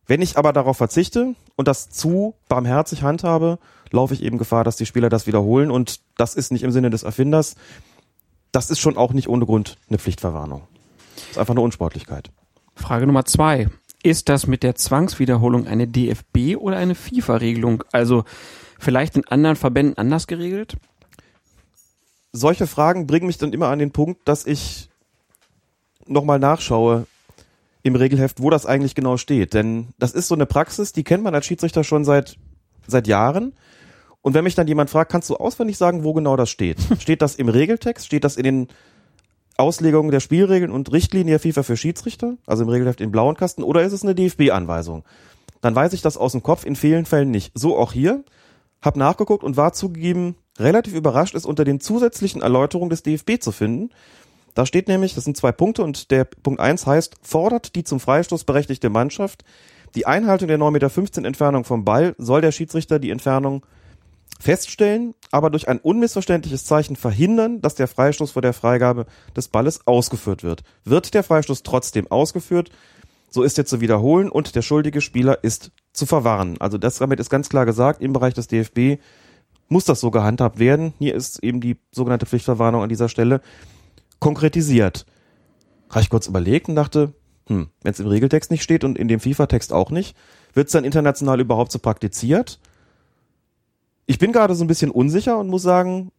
Wenn 0.07 0.21
ich 0.21 0.37
aber 0.37 0.53
darauf 0.53 0.77
verzichte 0.77 1.35
und 1.55 1.67
das 1.67 1.89
zu 1.89 2.35
barmherzig 2.47 3.01
handhabe, 3.01 3.57
laufe 3.91 4.13
ich 4.13 4.21
eben 4.21 4.37
Gefahr, 4.37 4.63
dass 4.63 4.75
die 4.75 4.85
Spieler 4.85 5.09
das 5.09 5.25
wiederholen 5.25 5.71
und 5.71 6.01
das 6.17 6.35
ist 6.35 6.51
nicht 6.51 6.63
im 6.63 6.71
Sinne 6.71 6.91
des 6.91 7.03
Erfinders. 7.03 7.55
Das 8.51 8.69
ist 8.69 8.79
schon 8.79 8.97
auch 8.97 9.13
nicht 9.13 9.27
ohne 9.27 9.45
Grund 9.45 9.77
eine 9.89 9.97
Pflichtverwarnung. 9.97 10.61
Das 11.15 11.31
ist 11.31 11.37
einfach 11.39 11.53
eine 11.53 11.61
Unsportlichkeit. 11.61 12.31
Frage 12.75 13.07
Nummer 13.07 13.25
zwei. 13.25 13.67
Ist 14.03 14.29
das 14.29 14.45
mit 14.45 14.61
der 14.61 14.75
Zwangswiederholung 14.75 15.65
eine 15.65 15.87
DFB 15.87 16.55
oder 16.57 16.77
eine 16.77 16.93
FIFA-Regelung? 16.93 17.83
Also 17.91 18.23
vielleicht 18.79 19.15
in 19.15 19.25
anderen 19.27 19.55
Verbänden 19.55 19.97
anders 19.97 20.27
geregelt? 20.27 20.77
Solche 22.31 22.67
Fragen 22.67 23.07
bringen 23.07 23.27
mich 23.27 23.37
dann 23.37 23.53
immer 23.53 23.69
an 23.69 23.79
den 23.79 23.91
Punkt, 23.91 24.27
dass 24.27 24.45
ich 24.45 24.89
nochmal 26.05 26.39
nachschaue, 26.39 27.07
im 27.85 27.95
Regelheft, 27.95 28.41
wo 28.41 28.49
das 28.49 28.65
eigentlich 28.65 28.95
genau 28.95 29.15
steht. 29.15 29.53
Denn 29.53 29.89
das 29.99 30.13
ist 30.13 30.27
so 30.27 30.33
eine 30.33 30.47
Praxis, 30.47 30.91
die 30.91 31.03
kennt 31.03 31.23
man 31.23 31.35
als 31.35 31.45
Schiedsrichter 31.45 31.83
schon 31.83 32.03
seit, 32.03 32.35
seit 32.87 33.05
Jahren. 33.05 33.53
Und 34.23 34.33
wenn 34.33 34.43
mich 34.43 34.55
dann 34.55 34.67
jemand 34.67 34.89
fragt, 34.89 35.11
kannst 35.11 35.29
du 35.29 35.35
auswendig 35.35 35.77
sagen, 35.77 36.03
wo 36.03 36.13
genau 36.13 36.35
das 36.35 36.49
steht? 36.49 36.79
Steht 36.99 37.21
das 37.21 37.35
im 37.35 37.47
Regeltext? 37.47 38.07
Steht 38.07 38.23
das 38.23 38.37
in 38.37 38.43
den 38.43 38.67
Auslegungen 39.55 40.09
der 40.09 40.19
Spielregeln 40.19 40.71
und 40.71 40.91
Richtlinien 40.91 41.27
der 41.27 41.39
FIFA 41.39 41.61
für 41.61 41.77
Schiedsrichter? 41.77 42.37
Also 42.47 42.63
im 42.63 42.69
Regelheft 42.69 43.01
in 43.01 43.11
blauen 43.11 43.37
Kasten? 43.37 43.61
Oder 43.61 43.83
ist 43.83 43.93
es 43.93 44.01
eine 44.01 44.15
DFB-Anweisung? 44.15 45.03
Dann 45.61 45.75
weiß 45.75 45.93
ich 45.93 46.01
das 46.01 46.17
aus 46.17 46.31
dem 46.31 46.41
Kopf 46.41 46.65
in 46.65 46.75
vielen 46.75 47.05
Fällen 47.05 47.29
nicht. 47.29 47.51
So 47.53 47.77
auch 47.77 47.93
hier. 47.93 48.23
Hab 48.85 48.95
nachgeguckt 48.95 49.43
und 49.43 49.57
war 49.57 49.73
zugegeben 49.73 50.35
relativ 50.59 50.93
überrascht, 50.93 51.35
es 51.35 51.45
unter 51.45 51.65
den 51.65 51.79
zusätzlichen 51.79 52.41
Erläuterungen 52.41 52.91
des 52.91 53.03
DFB 53.03 53.41
zu 53.41 53.51
finden. 53.51 53.89
Da 54.53 54.65
steht 54.65 54.87
nämlich, 54.87 55.15
das 55.15 55.25
sind 55.25 55.35
zwei 55.35 55.51
Punkte 55.51 55.83
und 55.83 56.11
der 56.11 56.23
Punkt 56.23 56.61
eins 56.61 56.85
heißt, 56.85 57.15
fordert 57.21 57.75
die 57.75 57.83
zum 57.83 57.99
Freistoß 57.99 58.45
berechtigte 58.45 58.89
Mannschaft 58.89 59.43
die 59.95 60.05
Einhaltung 60.05 60.47
der 60.47 60.59
9,15 60.59 60.71
Meter 60.71 61.27
Entfernung 61.27 61.63
vom 61.63 61.85
Ball, 61.85 62.15
soll 62.17 62.41
der 62.41 62.51
Schiedsrichter 62.51 62.99
die 62.99 63.09
Entfernung 63.09 63.65
feststellen, 64.39 65.15
aber 65.31 65.49
durch 65.49 65.67
ein 65.67 65.79
unmissverständliches 65.79 66.65
Zeichen 66.65 66.95
verhindern, 66.95 67.61
dass 67.61 67.75
der 67.75 67.87
Freistoß 67.87 68.31
vor 68.31 68.41
der 68.41 68.53
Freigabe 68.53 69.05
des 69.35 69.47
Balles 69.47 69.87
ausgeführt 69.87 70.43
wird. 70.43 70.63
Wird 70.83 71.13
der 71.13 71.23
Freistoß 71.23 71.63
trotzdem 71.63 72.11
ausgeführt, 72.11 72.69
so 73.35 73.43
ist 73.43 73.57
er 73.57 73.65
zu 73.65 73.81
wiederholen 73.81 74.29
und 74.29 74.55
der 74.55 74.61
schuldige 74.61 75.01
Spieler 75.01 75.43
ist 75.43 75.71
zu 75.91 76.05
verwarnen. 76.05 76.55
Also 76.61 76.77
das 76.77 76.99
damit 76.99 77.19
ist 77.19 77.29
ganz 77.29 77.49
klar 77.49 77.65
gesagt, 77.65 78.01
im 78.01 78.13
Bereich 78.13 78.33
des 78.33 78.47
DFB 78.47 79.01
muss 79.67 79.83
das 79.83 79.99
so 79.99 80.09
gehandhabt 80.09 80.57
werden. 80.57 80.93
Hier 80.99 81.13
ist 81.15 81.43
eben 81.43 81.59
die 81.59 81.75
sogenannte 81.91 82.25
Pflichtverwarnung 82.25 82.81
an 82.81 82.87
dieser 82.87 83.09
Stelle 83.09 83.41
konkretisiert. 84.19 85.05
Habe 85.89 85.99
ich 85.99 86.09
kurz 86.09 86.27
überlegt 86.27 86.69
und 86.69 86.75
dachte, 86.75 87.11
hm, 87.47 87.67
wenn 87.83 87.91
es 87.91 87.99
im 87.99 88.07
Regeltext 88.07 88.51
nicht 88.51 88.63
steht 88.63 88.85
und 88.85 88.97
in 88.97 89.09
dem 89.09 89.19
FIFA-Text 89.19 89.73
auch 89.73 89.91
nicht, 89.91 90.15
wird 90.53 90.67
es 90.67 90.71
dann 90.71 90.85
international 90.85 91.41
überhaupt 91.41 91.73
so 91.73 91.79
praktiziert? 91.79 92.61
Ich 94.05 94.17
bin 94.17 94.31
gerade 94.31 94.55
so 94.55 94.63
ein 94.63 94.67
bisschen 94.67 94.91
unsicher 94.91 95.37
und 95.37 95.49
muss 95.49 95.63
sagen, 95.63 96.13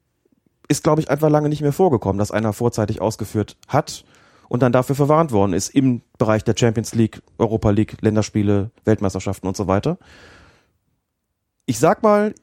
ist, 0.69 0.85
glaube 0.85 1.01
ich, 1.01 1.09
einfach 1.09 1.31
lange 1.31 1.49
nicht 1.49 1.63
mehr 1.63 1.73
vorgekommen, 1.73 2.19
dass 2.19 2.31
einer 2.31 2.53
vorzeitig 2.53 3.01
ausgeführt 3.01 3.57
hat 3.69 4.05
und 4.48 4.62
dann 4.62 4.73
dafür 4.73 4.94
verwarnt 4.94 5.32
worden 5.32 5.52
ist 5.52 5.70
im 5.70 6.02
Bereich 6.18 6.44
der 6.44 6.55
Champions 6.56 6.94
League, 6.94 7.23
Europa 7.39 7.70
League, 7.70 7.97
Länderspiele, 8.01 8.70
Weltmeisterschaften 8.85 9.47
und 9.47 9.56
so 9.56 9.66
weiter. 9.66 9.98
Ich 11.66 11.78
sag 11.78 12.02
mal, 12.02 12.35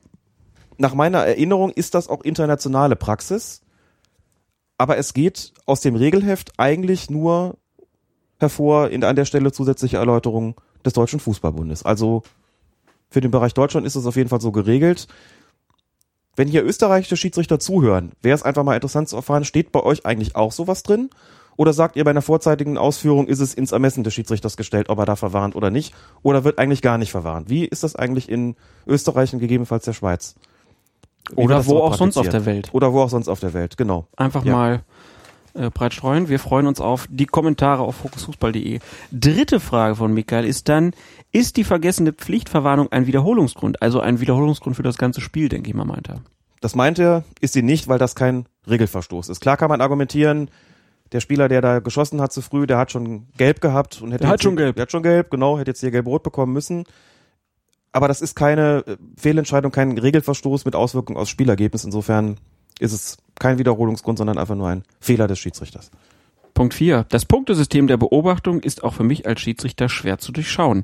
nach 0.78 0.94
meiner 0.94 1.20
Erinnerung 1.20 1.72
ist 1.72 1.96
das 1.96 2.08
auch 2.08 2.22
internationale 2.22 2.96
Praxis, 2.96 3.62
aber 4.78 4.98
es 4.98 5.14
geht 5.14 5.54
aus 5.66 5.82
dem 5.82 5.96
Regelheft 5.96 6.54
eigentlich 6.58 7.10
nur 7.10 7.58
hervor 8.40 8.90
in, 8.90 9.04
an 9.04 9.16
der 9.16 9.26
Stelle 9.26 9.52
zusätzliche 9.52 9.98
Erläuterung 9.98 10.60
des 10.86 10.94
Deutschen 10.94 11.20
Fußballbundes. 11.20 11.84
Also 11.84 12.24
für 13.10 13.22
den 13.22 13.32
Bereich 13.32 13.54
Deutschland 13.54 13.88
ist 13.88 13.96
es 13.96 14.06
auf 14.06 14.16
jeden 14.16 14.30
Fall 14.30 14.42
so 14.42 14.52
geregelt. 14.52 15.08
Wenn 16.36 16.48
hier 16.48 16.66
österreichische 16.66 17.16
Schiedsrichter 17.16 17.60
zuhören, 17.60 18.12
wäre 18.22 18.36
es 18.36 18.44
einfach 18.44 18.64
mal 18.64 18.76
interessant 18.76 19.08
zu 19.08 19.16
erfahren, 19.16 19.46
steht 19.46 19.72
bei 19.72 19.82
euch 19.82 20.06
eigentlich 20.06 20.36
auch 20.36 20.52
sowas 20.52 20.82
drin? 20.82 21.10
Oder 21.58 21.74
sagt 21.74 21.96
ihr 21.96 22.04
bei 22.04 22.10
einer 22.12 22.22
vorzeitigen 22.22 22.78
Ausführung, 22.78 23.28
ist 23.28 23.40
es 23.40 23.54
ins 23.54 23.72
Ermessen 23.72 24.04
des 24.04 24.14
Schiedsrichters 24.14 24.58
gestellt, 24.58 24.90
ob 24.90 25.00
er 25.00 25.06
da 25.06 25.16
verwarnt 25.16 25.56
oder 25.56 25.70
nicht? 25.70 25.94
Oder 26.22 26.44
wird 26.44 26.58
eigentlich 26.60 26.82
gar 26.82 26.98
nicht 26.98 27.12
verwarnt? 27.12 27.50
Wie 27.50 27.66
ist 27.66 27.84
das 27.84 27.96
eigentlich 27.96 28.30
in 28.30 28.56
Österreich 28.88 29.34
und 29.34 29.40
gegebenenfalls 29.40 29.86
der 29.86 29.94
Schweiz? 29.94 30.36
Wie 31.30 31.42
Oder 31.42 31.66
wo 31.66 31.78
auch 31.80 31.96
sonst 31.96 32.18
auf 32.18 32.30
der 32.30 32.46
Welt. 32.46 32.70
Oder 32.74 32.92
wo 32.94 33.02
auch 33.02 33.10
sonst 33.10 33.28
auf 33.28 33.40
der 33.40 33.54
Welt, 33.54 33.78
genau. 33.78 34.08
Einfach 34.18 34.44
Ja. 34.44 34.54
mal 34.54 34.84
äh, 35.54 35.70
breit 35.70 35.94
streuen. 35.94 36.30
Wir 36.30 36.40
freuen 36.40 36.66
uns 36.68 36.82
auf 36.82 37.08
die 37.10 37.28
Kommentare 37.28 37.84
auf 37.84 37.96
fokusfußball.de. 37.98 38.80
Dritte 39.12 39.60
Frage 39.60 39.96
von 39.96 40.14
Michael 40.14 40.46
ist 40.46 40.68
dann, 40.68 40.94
ist 41.32 41.58
die 41.58 41.64
vergessene 41.64 42.12
Pflichtverwarnung 42.12 42.92
ein 42.92 43.06
Wiederholungsgrund? 43.08 43.82
Also 43.82 44.00
ein 44.00 44.20
Wiederholungsgrund 44.20 44.76
für 44.76 44.84
das 44.84 44.98
ganze 44.98 45.22
Spiel, 45.22 45.50
denke 45.50 45.70
ich 45.70 45.76
mal, 45.76 45.86
meint 45.86 46.10
er. 46.10 46.22
Das 46.60 46.76
meint 46.76 46.98
er, 46.98 47.24
ist 47.40 47.54
sie 47.54 47.62
nicht, 47.62 47.88
weil 47.88 48.00
das 48.00 48.16
kein 48.16 48.46
Regelverstoß 48.68 49.30
ist. 49.30 49.42
Klar 49.42 49.58
kann 49.58 49.70
man 49.70 49.82
argumentieren, 49.82 50.50
der 51.14 51.20
Spieler, 51.20 51.48
der 51.48 51.62
da 51.62 51.80
geschossen 51.80 52.20
hat 52.22 52.34
zu 52.34 52.42
früh, 52.42 52.68
der 52.68 52.78
hat 52.78 52.92
schon 52.92 53.28
gelb 53.38 53.62
gehabt 53.62 54.02
und 54.02 54.12
hätte 54.12 54.24
Der 54.24 54.30
hat 54.30 54.44
schon 54.44 54.56
gelb. 54.56 54.76
Der 54.76 54.84
hat 54.84 54.92
schon 54.92 55.04
gelb, 55.04 55.30
genau, 55.30 55.58
hätte 55.58 55.72
jetzt 55.72 55.80
hier 55.80 55.92
gelb-rot 55.92 56.24
bekommen 56.24 56.52
müssen. 56.54 56.86
Aber 57.92 58.08
das 58.08 58.22
ist 58.22 58.36
keine 58.36 58.84
äh, 58.88 58.98
Fehlentscheidung, 59.18 59.72
kein 59.72 59.98
Regelverstoß 59.98 60.66
mit 60.66 60.76
Auswirkung 60.76 61.16
aufs 61.16 61.30
Spielergebnis. 61.30 61.86
Insofern 61.86 62.38
ist 62.80 62.92
es 62.92 63.18
kein 63.40 63.60
Wiederholungsgrund, 63.60 64.18
sondern 64.18 64.40
einfach 64.40 64.56
nur 64.56 64.68
ein 64.68 64.84
Fehler 65.00 65.28
des 65.28 65.38
Schiedsrichters. 65.40 65.92
Punkt 66.56 66.74
4. 66.74 67.06
Das 67.10 67.26
Punktesystem 67.26 67.88
der 67.88 67.98
Beobachtung 67.98 68.60
ist 68.62 68.84
auch 68.84 68.96
für 68.96 69.04
mich 69.04 69.28
als 69.28 69.42
Schiedsrichter 69.42 69.90
schwer 69.90 70.18
zu 70.18 70.32
durchschauen. 70.32 70.84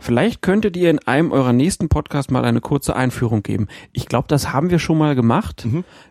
Vielleicht 0.00 0.42
könntet 0.42 0.76
ihr 0.76 0.90
in 0.90 1.00
einem 1.00 1.32
eurer 1.32 1.52
nächsten 1.52 1.88
Podcast 1.88 2.30
mal 2.30 2.44
eine 2.44 2.60
kurze 2.60 2.94
Einführung 2.94 3.42
geben. 3.42 3.66
Ich 3.92 4.06
glaube, 4.06 4.28
das 4.28 4.52
haben 4.52 4.70
wir 4.70 4.78
schon 4.78 4.98
mal 4.98 5.16
gemacht. 5.16 5.66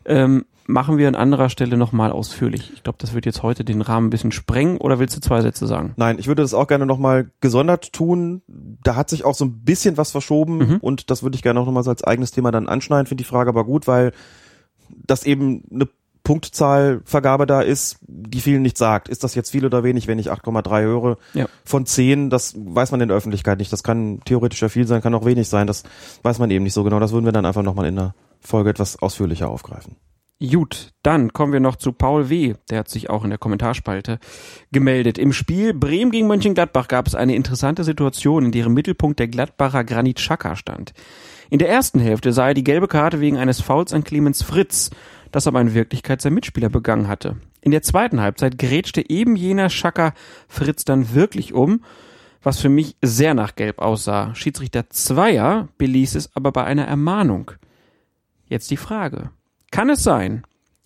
Ähm, 0.05 0.45
machen 0.67 0.97
wir 0.97 1.07
an 1.07 1.15
anderer 1.15 1.49
Stelle 1.49 1.77
nochmal 1.77 2.11
ausführlich. 2.11 2.71
Ich 2.73 2.83
glaube, 2.83 2.97
das 3.01 3.13
wird 3.13 3.25
jetzt 3.25 3.41
heute 3.41 3.63
den 3.65 3.81
Rahmen 3.81 4.07
ein 4.07 4.09
bisschen 4.11 4.31
sprengen. 4.31 4.77
Oder 4.77 4.99
willst 4.99 5.15
du 5.15 5.21
zwei 5.21 5.41
Sätze 5.41 5.65
sagen? 5.65 5.93
Nein, 5.95 6.19
ich 6.19 6.27
würde 6.27 6.41
das 6.43 6.53
auch 6.53 6.67
gerne 6.67 6.85
nochmal 6.85 7.31
gesondert 7.41 7.93
tun. 7.93 8.41
Da 8.47 8.95
hat 8.95 9.09
sich 9.09 9.25
auch 9.25 9.33
so 9.33 9.45
ein 9.45 9.63
bisschen 9.63 9.97
was 9.97 10.11
verschoben 10.11 10.57
Mhm. 10.57 10.77
und 10.81 11.09
das 11.09 11.23
würde 11.23 11.35
ich 11.35 11.41
gerne 11.41 11.59
auch 11.59 11.65
nochmal 11.65 11.83
so 11.83 11.89
als 11.89 12.03
eigenes 12.03 12.31
Thema 12.31 12.51
dann 12.51 12.67
anschneiden. 12.67 13.07
Finde 13.07 13.23
die 13.23 13.27
Frage 13.29 13.49
aber 13.49 13.63
gut, 13.63 13.87
weil 13.87 14.11
das 14.89 15.25
eben 15.25 15.63
eine 15.71 15.87
Punktzahlvergabe 16.23 17.45
da 17.45 17.61
ist, 17.61 17.97
die 18.01 18.41
vielen 18.41 18.61
nicht 18.61 18.77
sagt. 18.77 19.07
Ist 19.07 19.23
das 19.23 19.35
jetzt 19.35 19.51
viel 19.51 19.65
oder 19.65 19.83
wenig, 19.83 20.07
wenn 20.07 20.19
ich 20.19 20.29
8,3 20.31 20.81
höre 20.83 21.17
Ja. 21.33 21.45
von 21.63 21.85
10? 21.85 22.29
Das 22.29 22.53
weiß 22.57 22.91
man 22.91 22.99
in 23.01 23.07
der 23.07 23.15
Öffentlichkeit 23.17 23.59
nicht. 23.59 23.71
Das 23.71 23.83
kann 23.83 24.19
theoretisch 24.25 24.61
ja 24.61 24.67
viel 24.69 24.85
sein, 24.87 25.01
kann 25.01 25.13
auch 25.15 25.23
wenig 25.25 25.47
sein. 25.47 25.67
Das 25.67 25.83
weiß 26.23 26.39
man 26.39 26.51
eben 26.51 26.63
nicht 26.63 26.73
so 26.73 26.83
genau. 26.83 26.99
Das 26.99 27.13
würden 27.13 27.25
wir 27.25 27.31
dann 27.31 27.45
einfach 27.45 27.63
nochmal 27.63 27.85
in 27.85 27.95
der 27.95 28.13
Folge 28.41 28.69
etwas 28.69 29.01
ausführlicher 29.01 29.49
aufgreifen. 29.49 29.95
Gut, 30.39 30.93
dann 31.01 31.33
kommen 31.33 31.51
wir 31.51 31.59
noch 31.59 31.77
zu 31.77 31.91
Paul 31.91 32.29
W. 32.29 32.53
Der 32.69 32.79
hat 32.79 32.89
sich 32.89 33.09
auch 33.09 33.23
in 33.23 33.31
der 33.31 33.39
Kommentarspalte 33.39 34.19
gemeldet. 34.71 35.17
Im 35.17 35.33
Spiel 35.33 35.73
Bremen 35.73 36.11
gegen 36.11 36.27
Mönchengladbach 36.27 36.87
gab 36.87 37.07
es 37.07 37.15
eine 37.15 37.35
interessante 37.35 37.83
Situation, 37.83 38.45
in 38.45 38.51
deren 38.51 38.73
Mittelpunkt 38.73 39.17
der 39.17 39.29
Gladbacher 39.29 39.83
Granit 39.83 40.17
Xhaka 40.17 40.55
stand. 40.55 40.93
In 41.49 41.57
der 41.57 41.69
ersten 41.69 41.99
Hälfte 41.99 42.33
sah 42.33 42.49
er 42.49 42.53
die 42.53 42.63
gelbe 42.63 42.87
Karte 42.87 43.19
wegen 43.19 43.37
eines 43.37 43.61
Fouls 43.61 43.93
an 43.93 44.03
Clemens 44.03 44.43
Fritz, 44.43 44.91
das 45.31 45.47
aber 45.47 45.59
in 45.59 45.73
Wirklichkeit 45.73 46.21
sein 46.21 46.35
Mitspieler 46.35 46.69
begangen 46.69 47.07
hatte. 47.07 47.37
In 47.61 47.71
der 47.71 47.81
zweiten 47.81 48.21
Halbzeit 48.21 48.59
grätschte 48.59 49.09
eben 49.09 49.35
jener 49.35 49.69
Xhaka 49.69 50.13
Fritz 50.47 50.85
dann 50.85 51.15
wirklich 51.15 51.53
um, 51.53 51.83
was 52.43 52.59
für 52.59 52.69
mich 52.69 52.95
sehr 53.01 53.33
nach 53.33 53.55
Gelb 53.55 53.79
aussah. 53.79 54.35
Schiedsrichter 54.35 54.87
Zweier 54.91 55.67
beließ 55.79 56.13
es 56.13 56.35
aber 56.35 56.51
bei 56.51 56.63
einer 56.63 56.85
Ermahnung. 56.85 57.51
Jetzt 58.47 58.69
die 58.69 58.77
Frage. 58.77 59.31
Kann 59.71 59.89
es 59.89 60.03
sein, 60.03 60.43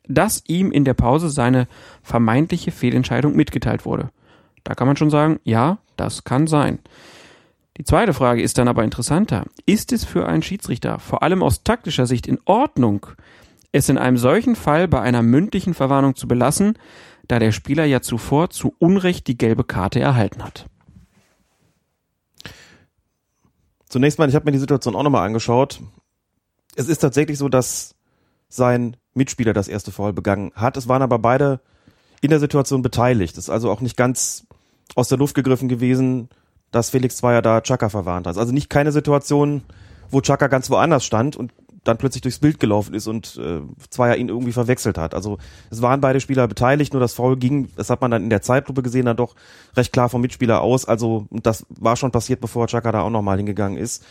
dass 0.07 0.43
ihm 0.47 0.71
in 0.71 0.85
der 0.85 0.93
Pause 0.93 1.29
seine 1.29 1.67
vermeintliche 2.01 2.71
Fehlentscheidung 2.71 3.35
mitgeteilt 3.35 3.85
wurde? 3.85 4.09
Da 4.63 4.73
kann 4.73 4.87
man 4.87 4.97
schon 4.97 5.09
sagen, 5.09 5.39
ja, 5.43 5.79
das 5.95 6.23
kann 6.23 6.47
sein. 6.47 6.79
Die 7.77 7.83
zweite 7.83 8.13
Frage 8.13 8.41
ist 8.41 8.57
dann 8.57 8.67
aber 8.67 8.83
interessanter. 8.83 9.45
Ist 9.65 9.91
es 9.91 10.03
für 10.03 10.27
einen 10.27 10.43
Schiedsrichter, 10.43 10.99
vor 10.99 11.23
allem 11.23 11.41
aus 11.41 11.63
taktischer 11.63 12.05
Sicht, 12.05 12.27
in 12.27 12.39
Ordnung, 12.45 13.07
es 13.71 13.89
in 13.89 13.97
einem 13.97 14.17
solchen 14.17 14.55
Fall 14.55 14.87
bei 14.87 15.01
einer 15.01 15.21
mündlichen 15.21 15.73
Verwarnung 15.73 16.15
zu 16.15 16.27
belassen, 16.27 16.77
da 17.27 17.39
der 17.39 17.51
Spieler 17.51 17.85
ja 17.85 18.01
zuvor 18.01 18.49
zu 18.49 18.75
Unrecht 18.77 19.27
die 19.27 19.37
gelbe 19.37 19.63
Karte 19.63 19.99
erhalten 19.99 20.43
hat? 20.43 20.65
Zunächst 23.87 24.19
mal, 24.19 24.29
ich 24.29 24.35
habe 24.35 24.45
mir 24.45 24.51
die 24.51 24.59
Situation 24.59 24.95
auch 24.95 25.03
nochmal 25.03 25.25
angeschaut. 25.25 25.81
Es 26.75 26.87
ist 26.87 26.99
tatsächlich 26.99 27.37
so, 27.37 27.49
dass 27.49 27.95
sein 28.53 28.97
Mitspieler 29.13 29.53
das 29.53 29.67
erste 29.67 29.91
Foul 29.91 30.13
begangen 30.13 30.51
hat. 30.55 30.77
Es 30.77 30.87
waren 30.87 31.01
aber 31.01 31.19
beide 31.19 31.59
in 32.21 32.29
der 32.29 32.39
Situation 32.39 32.81
beteiligt. 32.81 33.37
Es 33.37 33.45
ist 33.45 33.49
also 33.49 33.71
auch 33.71 33.81
nicht 33.81 33.97
ganz 33.97 34.45
aus 34.95 35.07
der 35.07 35.17
Luft 35.17 35.35
gegriffen 35.35 35.69
gewesen, 35.69 36.29
dass 36.71 36.89
Felix 36.89 37.17
Zweier 37.17 37.41
da 37.41 37.61
Chaka 37.61 37.89
verwarnt 37.89 38.27
hat. 38.27 38.37
Also 38.37 38.53
nicht 38.53 38.69
keine 38.69 38.91
Situation, 38.91 39.63
wo 40.09 40.21
Chaka 40.21 40.47
ganz 40.47 40.69
woanders 40.69 41.05
stand 41.05 41.35
und 41.35 41.51
dann 41.83 41.97
plötzlich 41.97 42.21
durchs 42.21 42.39
Bild 42.39 42.59
gelaufen 42.59 42.93
ist 42.93 43.07
und 43.07 43.37
äh, 43.37 43.61
Zweier 43.89 44.15
ihn 44.17 44.29
irgendwie 44.29 44.51
verwechselt 44.51 44.97
hat. 44.97 45.15
Also 45.15 45.39
es 45.71 45.81
waren 45.81 45.99
beide 45.99 46.19
Spieler 46.19 46.47
beteiligt, 46.47 46.93
nur 46.93 46.99
das 46.99 47.13
Foul 47.13 47.37
ging, 47.37 47.69
das 47.75 47.89
hat 47.89 48.01
man 48.01 48.11
dann 48.11 48.23
in 48.23 48.29
der 48.29 48.43
Zeitlupe 48.43 48.83
gesehen, 48.83 49.07
dann 49.07 49.17
doch 49.17 49.35
recht 49.75 49.91
klar 49.91 50.07
vom 50.07 50.21
Mitspieler 50.21 50.61
aus. 50.61 50.85
Also 50.85 51.25
das 51.31 51.65
war 51.69 51.95
schon 51.95 52.11
passiert, 52.11 52.39
bevor 52.39 52.67
Chaka 52.67 52.91
da 52.91 53.01
auch 53.01 53.09
nochmal 53.09 53.37
hingegangen 53.37 53.79
ist. 53.79 54.05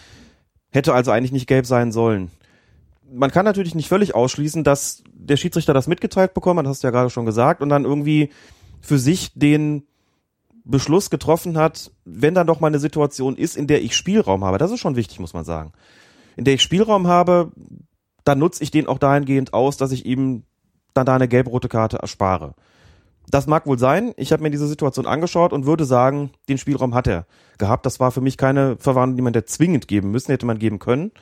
Hätte 0.72 0.94
also 0.94 1.12
eigentlich 1.12 1.32
nicht 1.32 1.46
gelb 1.46 1.66
sein 1.66 1.92
sollen. 1.92 2.30
Man 3.12 3.30
kann 3.30 3.44
natürlich 3.44 3.74
nicht 3.74 3.88
völlig 3.88 4.14
ausschließen, 4.14 4.62
dass 4.62 5.02
der 5.12 5.36
Schiedsrichter 5.36 5.74
das 5.74 5.86
mitgeteilt 5.88 6.34
bekommen 6.34 6.60
hat, 6.60 6.66
hast 6.66 6.82
du 6.82 6.86
ja 6.86 6.92
gerade 6.92 7.10
schon 7.10 7.26
gesagt, 7.26 7.60
und 7.60 7.68
dann 7.68 7.84
irgendwie 7.84 8.30
für 8.80 8.98
sich 8.98 9.32
den 9.34 9.86
Beschluss 10.64 11.10
getroffen 11.10 11.58
hat, 11.58 11.90
wenn 12.04 12.34
dann 12.34 12.46
doch 12.46 12.60
mal 12.60 12.68
eine 12.68 12.78
Situation 12.78 13.36
ist, 13.36 13.56
in 13.56 13.66
der 13.66 13.82
ich 13.82 13.96
Spielraum 13.96 14.44
habe. 14.44 14.58
Das 14.58 14.70
ist 14.70 14.80
schon 14.80 14.96
wichtig, 14.96 15.18
muss 15.18 15.34
man 15.34 15.44
sagen. 15.44 15.72
In 16.36 16.44
der 16.44 16.54
ich 16.54 16.62
Spielraum 16.62 17.08
habe, 17.08 17.50
dann 18.24 18.38
nutze 18.38 18.62
ich 18.62 18.70
den 18.70 18.86
auch 18.86 18.98
dahingehend 18.98 19.54
aus, 19.54 19.76
dass 19.76 19.92
ich 19.92 20.06
ihm 20.06 20.44
dann 20.94 21.06
da 21.06 21.14
eine 21.14 21.28
gelb-rote 21.28 21.68
Karte 21.68 21.98
erspare. 21.98 22.54
Das 23.28 23.46
mag 23.46 23.66
wohl 23.66 23.78
sein. 23.78 24.12
Ich 24.16 24.32
habe 24.32 24.42
mir 24.42 24.50
diese 24.50 24.66
Situation 24.66 25.06
angeschaut 25.06 25.52
und 25.52 25.66
würde 25.66 25.84
sagen, 25.84 26.30
den 26.48 26.58
Spielraum 26.58 26.94
hat 26.94 27.06
er 27.06 27.26
gehabt. 27.58 27.86
Das 27.86 28.00
war 28.00 28.10
für 28.10 28.20
mich 28.20 28.36
keine 28.36 28.76
Verwarnung, 28.78 29.16
die 29.16 29.22
man 29.22 29.32
der 29.32 29.46
zwingend 29.46 29.88
geben 29.88 30.10
müssen, 30.10 30.32
hätte 30.32 30.46
man 30.46 30.58
geben 30.58 30.78
können. 30.78 31.12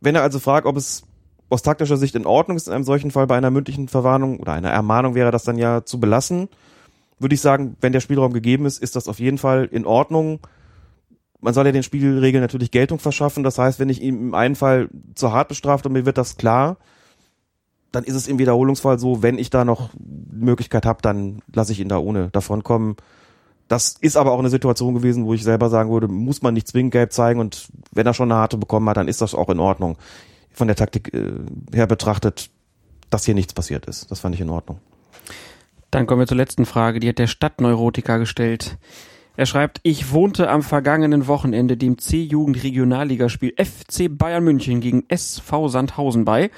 Wenn 0.00 0.14
er 0.14 0.22
also 0.22 0.38
fragt, 0.38 0.66
ob 0.66 0.76
es 0.76 1.04
aus 1.48 1.62
taktischer 1.62 1.96
Sicht 1.96 2.14
in 2.14 2.26
Ordnung 2.26 2.56
ist, 2.56 2.68
in 2.68 2.74
einem 2.74 2.84
solchen 2.84 3.10
Fall 3.10 3.26
bei 3.26 3.36
einer 3.36 3.50
mündlichen 3.50 3.88
Verwarnung 3.88 4.38
oder 4.38 4.52
einer 4.52 4.70
Ermahnung 4.70 5.14
wäre 5.14 5.30
das 5.30 5.44
dann 5.44 5.58
ja 5.58 5.84
zu 5.84 5.98
belassen, 6.00 6.48
würde 7.18 7.34
ich 7.34 7.40
sagen, 7.40 7.76
wenn 7.80 7.92
der 7.92 8.00
Spielraum 8.00 8.32
gegeben 8.32 8.66
ist, 8.66 8.82
ist 8.82 8.96
das 8.96 9.08
auf 9.08 9.18
jeden 9.18 9.36
Fall 9.36 9.68
in 9.70 9.84
Ordnung. 9.84 10.40
Man 11.40 11.52
soll 11.52 11.66
ja 11.66 11.72
den 11.72 11.82
Spielregeln 11.82 12.42
natürlich 12.42 12.70
Geltung 12.70 12.98
verschaffen. 12.98 13.44
Das 13.44 13.58
heißt, 13.58 13.78
wenn 13.78 13.90
ich 13.90 14.00
ihn 14.00 14.28
im 14.28 14.34
einen 14.34 14.56
Fall 14.56 14.88
zu 15.14 15.32
hart 15.32 15.48
bestraft 15.48 15.84
und 15.84 15.92
mir 15.92 16.06
wird 16.06 16.18
das 16.18 16.36
klar, 16.36 16.78
dann 17.92 18.04
ist 18.04 18.14
es 18.14 18.28
im 18.28 18.38
Wiederholungsfall 18.38 18.98
so, 18.98 19.22
wenn 19.22 19.38
ich 19.38 19.50
da 19.50 19.64
noch 19.64 19.90
Möglichkeit 20.30 20.86
habe, 20.86 21.02
dann 21.02 21.42
lasse 21.52 21.72
ich 21.72 21.80
ihn 21.80 21.88
da 21.88 21.98
ohne 21.98 22.30
davonkommen. 22.30 22.96
Das 23.70 23.94
ist 24.00 24.16
aber 24.16 24.32
auch 24.32 24.40
eine 24.40 24.50
Situation 24.50 24.94
gewesen, 24.94 25.26
wo 25.26 25.32
ich 25.32 25.44
selber 25.44 25.70
sagen 25.70 25.92
würde, 25.92 26.08
muss 26.08 26.42
man 26.42 26.54
nicht 26.54 26.66
zwingend 26.66 26.90
gelb 26.90 27.12
zeigen 27.12 27.38
und 27.38 27.68
wenn 27.92 28.04
er 28.04 28.14
schon 28.14 28.32
eine 28.32 28.40
harte 28.40 28.56
bekommen 28.56 28.88
hat, 28.88 28.96
dann 28.96 29.06
ist 29.06 29.20
das 29.20 29.32
auch 29.32 29.48
in 29.48 29.60
Ordnung. 29.60 29.96
Von 30.52 30.66
der 30.66 30.74
Taktik 30.74 31.14
äh, 31.14 31.34
her 31.72 31.86
betrachtet, 31.86 32.50
dass 33.10 33.24
hier 33.24 33.34
nichts 33.36 33.54
passiert 33.54 33.86
ist. 33.86 34.10
Das 34.10 34.18
fand 34.18 34.34
ich 34.34 34.40
in 34.40 34.50
Ordnung. 34.50 34.80
Dann 35.92 36.08
kommen 36.08 36.18
wir 36.18 36.26
zur 36.26 36.36
letzten 36.36 36.66
Frage, 36.66 36.98
die 36.98 37.08
hat 37.08 37.20
der 37.20 37.28
Stadtneurotiker 37.28 38.18
gestellt. 38.18 38.76
Er 39.36 39.46
schreibt, 39.46 39.78
ich 39.84 40.10
wohnte 40.10 40.50
am 40.50 40.64
vergangenen 40.64 41.28
Wochenende 41.28 41.76
dem 41.76 41.96
C-Jugend-Regionalligaspiel 41.96 43.54
FC 43.56 44.08
Bayern 44.10 44.42
München 44.42 44.80
gegen 44.80 45.04
SV 45.06 45.68
Sandhausen 45.68 46.24
bei 46.24 46.50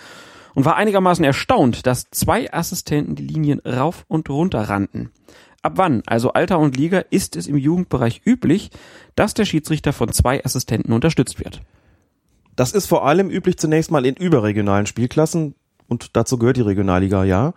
und 0.55 0.65
war 0.65 0.77
einigermaßen 0.77 1.27
erstaunt, 1.27 1.87
dass 1.87 2.09
zwei 2.11 2.51
Assistenten 2.51 3.17
die 3.17 3.27
Linien 3.27 3.61
rauf 3.61 4.07
und 4.09 4.31
runter 4.31 4.63
rannten. 4.63 5.11
Ab 5.63 5.75
wann, 5.77 6.03
also 6.07 6.33
Alter 6.33 6.59
und 6.59 6.77
Liga, 6.77 6.99
ist 7.11 7.37
es 7.37 7.47
im 7.47 7.57
Jugendbereich 7.57 8.23
üblich, 8.27 8.71
dass 9.15 9.33
der 9.33 9.45
Schiedsrichter 9.45 9.93
von 9.93 10.13
zwei 10.13 10.45
Assistenten 10.45 10.93
unterstützt 10.93 11.39
wird? 11.39 11.63
Das 12.57 12.73
ist 12.73 12.87
vor 12.87 13.07
allem 13.07 13.31
üblich 13.31 13.59
zunächst 13.59 13.91
mal 13.91 14.05
in 14.05 14.17
überregionalen 14.17 14.87
Spielklassen 14.87 15.55
und 15.89 16.17
dazu 16.17 16.37
gehört 16.37 16.57
die 16.57 16.63
Regionalliga, 16.63 17.25
ja. 17.25 17.55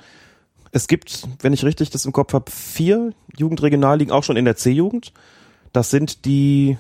Es 0.71 0.87
gibt, 0.87 1.27
wenn 1.41 1.53
ich 1.53 1.63
richtig 1.63 1.89
das 1.89 2.05
im 2.05 2.11
Kopf 2.11 2.33
habe, 2.33 2.51
vier 2.51 3.13
Jugendregionalligen, 3.37 4.13
auch 4.13 4.23
schon 4.23 4.37
in 4.37 4.45
der 4.45 4.55
C-Jugend. 4.55 5.11
Das 5.73 5.89
sind 5.89 6.25
die 6.25 6.77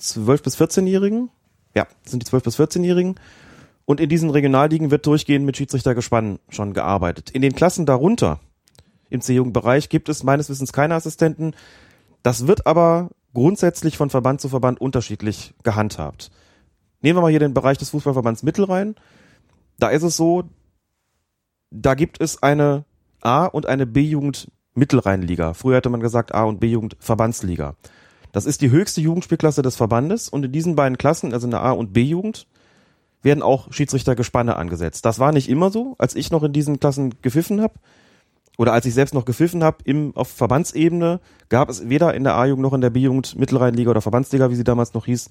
12- 0.00 0.42
bis 0.42 0.60
14-Jährigen. 0.60 1.30
Ja, 1.74 1.86
das 2.02 2.10
sind 2.10 2.22
die 2.22 2.30
12- 2.30 2.44
bis 2.44 2.58
14-Jährigen. 2.58 3.16
Und 3.84 4.00
in 4.00 4.08
diesen 4.08 4.30
Regionalligen 4.30 4.90
wird 4.90 5.06
durchgehend 5.06 5.44
mit 5.44 5.56
Schiedsrichtergespann 5.56 6.38
schon 6.48 6.72
gearbeitet. 6.72 7.30
In 7.30 7.42
den 7.42 7.54
Klassen 7.54 7.84
darunter, 7.84 8.40
im 9.10 9.20
C-Jugendbereich, 9.20 9.88
gibt 9.88 10.08
es 10.08 10.22
meines 10.22 10.48
Wissens 10.48 10.72
keine 10.72 10.94
Assistenten. 10.94 11.54
Das 12.22 12.46
wird 12.46 12.66
aber 12.66 13.10
grundsätzlich 13.34 13.96
von 13.96 14.10
Verband 14.10 14.40
zu 14.40 14.48
Verband 14.48 14.80
unterschiedlich 14.80 15.54
gehandhabt. 15.62 16.30
Nehmen 17.02 17.18
wir 17.18 17.22
mal 17.22 17.30
hier 17.30 17.40
den 17.40 17.54
Bereich 17.54 17.78
des 17.78 17.90
Fußballverbands 17.90 18.42
Mittelrhein. 18.42 18.94
Da 19.78 19.88
ist 19.88 20.02
es 20.02 20.16
so, 20.16 20.44
da 21.70 21.94
gibt 21.94 22.20
es 22.20 22.42
eine 22.42 22.84
A- 23.20 23.46
und 23.46 23.66
eine 23.66 23.86
B-Jugend 23.86 24.50
Mittelrheinliga. 24.74 25.54
Früher 25.54 25.76
hätte 25.76 25.90
man 25.90 26.00
gesagt 26.00 26.34
A- 26.34 26.44
und 26.44 26.60
B-Jugend 26.60 26.96
Verbandsliga. 27.00 27.76
Das 28.32 28.46
ist 28.46 28.62
die 28.62 28.70
höchste 28.70 29.00
Jugendspielklasse 29.00 29.62
des 29.62 29.76
Verbandes 29.76 30.28
und 30.28 30.44
in 30.44 30.52
diesen 30.52 30.74
beiden 30.74 30.98
Klassen, 30.98 31.32
also 31.32 31.46
in 31.46 31.52
der 31.52 31.62
A- 31.62 31.72
und 31.72 31.92
B-Jugend, 31.92 32.46
werden 33.22 33.42
auch 33.42 33.72
Schiedsrichtergespanne 33.72 34.56
angesetzt. 34.56 35.04
Das 35.04 35.18
war 35.18 35.32
nicht 35.32 35.48
immer 35.48 35.70
so, 35.70 35.94
als 35.98 36.14
ich 36.14 36.30
noch 36.30 36.42
in 36.42 36.52
diesen 36.52 36.80
Klassen 36.80 37.14
gepfiffen 37.22 37.60
habe 37.60 37.74
oder 38.56 38.72
als 38.72 38.86
ich 38.86 38.94
selbst 38.94 39.14
noch 39.14 39.24
gepfiffen 39.24 39.64
habe 39.64 39.78
im 39.84 40.14
auf 40.16 40.28
Verbandsebene 40.28 41.20
gab 41.48 41.68
es 41.68 41.88
weder 41.88 42.14
in 42.14 42.24
der 42.24 42.36
A-Jugend 42.36 42.62
noch 42.62 42.72
in 42.72 42.80
der 42.80 42.90
B-Jugend 42.90 43.36
Mittelrheinliga 43.36 43.90
oder 43.90 44.00
Verbandsliga, 44.00 44.50
wie 44.50 44.54
sie 44.54 44.64
damals 44.64 44.94
noch 44.94 45.06
hieß, 45.06 45.28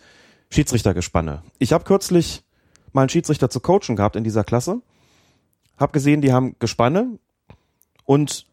Schiedsrichtergespanne. 0.49 1.41
Ich 1.59 1.73
habe 1.73 1.83
kürzlich 1.83 2.43
mal 2.91 3.01
einen 3.01 3.09
Schiedsrichter 3.09 3.49
zu 3.49 3.59
coachen 3.59 3.95
gehabt 3.95 4.15
in 4.15 4.23
dieser 4.23 4.43
Klasse, 4.43 4.81
habe 5.77 5.93
gesehen, 5.93 6.21
die 6.21 6.33
haben 6.33 6.55
Gespanne 6.59 7.17
und 8.05 8.45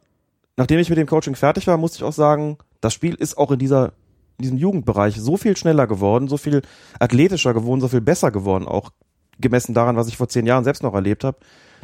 nachdem 0.57 0.79
ich 0.79 0.89
mit 0.89 0.99
dem 0.99 1.07
Coaching 1.07 1.35
fertig 1.35 1.67
war, 1.67 1.77
musste 1.77 1.99
ich 1.99 2.05
auch 2.05 2.13
sagen, 2.13 2.59
das 2.81 2.95
Spiel 2.95 3.15
ist 3.15 3.37
auch 3.37 3.51
in 3.51 3.59
dieser 3.59 3.93
in 4.39 4.45
diesem 4.45 4.57
Jugendbereich 4.57 5.21
so 5.21 5.37
viel 5.37 5.55
schneller 5.55 5.87
geworden, 5.87 6.27
so 6.27 6.39
viel 6.39 6.63
athletischer 6.99 7.53
geworden, 7.53 7.83
so 7.83 7.89
viel 7.89 8.01
besser 8.01 8.31
geworden, 8.31 8.67
auch 8.67 8.91
gemessen 9.39 9.75
daran, 9.75 9.97
was 9.97 10.09
ich 10.09 10.17
vor 10.17 10.29
zehn 10.29 10.47
Jahren 10.47 10.65
selbst 10.65 10.83
noch 10.83 10.95
erlebt 10.95 11.25
habe, 11.25 11.37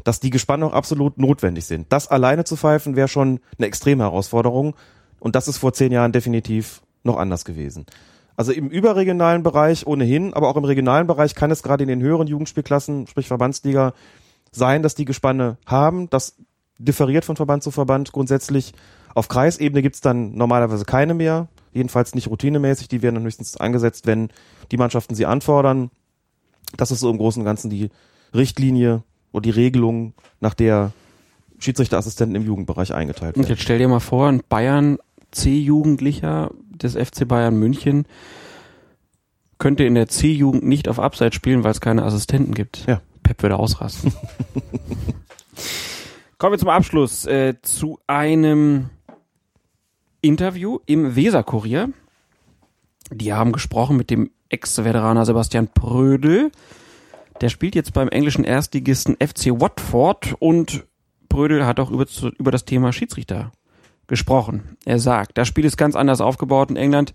dass 0.07 0.20
die 0.20 0.31
Gespanne 0.31 0.65
auch 0.65 0.73
absolut 0.73 1.19
notwendig 1.19 1.65
sind. 1.65 1.87
Das 1.89 2.07
alleine 2.07 2.45
zu 2.45 2.55
pfeifen 2.55 2.95
wäre 2.95 3.09
schon 3.09 3.41
eine 3.59 3.66
extreme 3.66 4.05
Herausforderung 4.05 4.77
und 5.19 5.35
das 5.35 5.49
ist 5.49 5.59
vor 5.59 5.73
zehn 5.73 5.91
Jahren 5.91 6.12
definitiv 6.12 6.81
noch 7.03 7.16
anders 7.16 7.45
gewesen. 7.45 7.87
Also 8.37 8.53
im 8.53 8.69
überregionalen 8.69 9.43
Bereich 9.43 9.85
ohnehin, 9.85 10.33
aber 10.33 10.49
auch 10.49 10.57
im 10.57 10.65
regionalen 10.65 11.09
Bereich 11.09 11.35
kann 11.35 11.51
es 11.51 11.65
gerade 11.65 11.83
in 11.83 11.89
den 11.89 12.03
höheren 12.03 12.28
Jugendspielklassen, 12.28 13.09
sprich 13.09 13.27
Verbandsliga, 13.27 13.95
sein, 14.53 14.85
dass 14.85 14.95
die 14.95 15.07
Gespanne 15.07 15.57
haben. 15.66 16.09
Das 16.09 16.37
differiert 16.78 17.24
von 17.24 17.35
Verband 17.35 17.65
zu 17.65 17.73
Verband 17.73 18.12
grundsätzlich. 18.12 18.74
Auf 19.12 19.27
Kreisebene 19.27 19.83
gibt's 19.83 20.03
dann 20.03 20.37
normalerweise 20.37 20.85
keine 20.85 21.15
mehr, 21.15 21.49
jedenfalls 21.73 22.15
nicht 22.15 22.28
routinemäßig. 22.28 22.87
Die 22.87 23.03
werden 23.03 23.16
dann 23.16 23.24
höchstens 23.24 23.57
eingesetzt, 23.57 24.07
wenn 24.07 24.28
die 24.70 24.77
Mannschaften 24.77 25.16
sie 25.16 25.27
anfordern. 25.27 25.91
Das 26.77 26.93
ist 26.93 27.01
so 27.01 27.11
im 27.11 27.19
Großen 27.19 27.41
und 27.41 27.47
Ganzen 27.47 27.70
die 27.70 27.91
Richtlinie 28.33 29.03
oder 29.36 29.42
die 29.42 29.50
Regelung, 29.50 30.14
nach 30.40 30.54
der 30.54 30.92
Schiedsrichterassistenten 31.58 32.36
im 32.36 32.46
Jugendbereich 32.46 32.94
eingeteilt 32.94 33.36
Und 33.36 33.42
werden. 33.42 33.50
jetzt 33.52 33.62
stell 33.62 33.78
dir 33.78 33.86
mal 33.88 34.00
vor, 34.00 34.28
ein 34.28 34.42
Bayern 34.48 34.98
C-Jugendlicher 35.30 36.50
des 36.70 36.94
FC 36.94 37.28
Bayern 37.28 37.58
München 37.58 38.06
könnte 39.58 39.84
in 39.84 39.94
der 39.94 40.08
C-Jugend 40.08 40.64
nicht 40.64 40.88
auf 40.88 40.98
Abseits 40.98 41.36
spielen, 41.36 41.64
weil 41.64 41.70
es 41.70 41.82
keine 41.82 42.02
Assistenten 42.02 42.54
gibt. 42.54 42.86
Ja. 42.86 43.02
Pep 43.22 43.42
würde 43.42 43.58
ausrasten. 43.58 44.14
Kommen 46.38 46.52
wir 46.52 46.58
zum 46.58 46.68
Abschluss 46.68 47.26
äh, 47.26 47.54
zu 47.62 47.98
einem 48.06 48.88
Interview 50.22 50.78
im 50.86 51.14
Weser-Kurier. 51.14 51.90
Die 53.10 53.32
haben 53.32 53.52
gesprochen 53.52 53.96
mit 53.96 54.10
dem 54.10 54.30
Ex-Veteraner 54.48 55.24
Sebastian 55.26 55.68
Prödel. 55.68 56.50
Der 57.40 57.48
spielt 57.48 57.74
jetzt 57.74 57.92
beim 57.92 58.08
englischen 58.08 58.44
Erstligisten 58.44 59.16
FC 59.16 59.60
Watford 59.60 60.34
und 60.38 60.84
Prödel 61.28 61.66
hat 61.66 61.80
auch 61.80 61.90
über, 61.90 62.06
über 62.38 62.50
das 62.50 62.64
Thema 62.64 62.92
Schiedsrichter 62.92 63.52
gesprochen. 64.06 64.76
Er 64.84 64.98
sagt, 64.98 65.36
das 65.36 65.48
Spiel 65.48 65.64
ist 65.64 65.76
ganz 65.76 65.96
anders 65.96 66.20
aufgebaut 66.20 66.70
in 66.70 66.76
England 66.76 67.12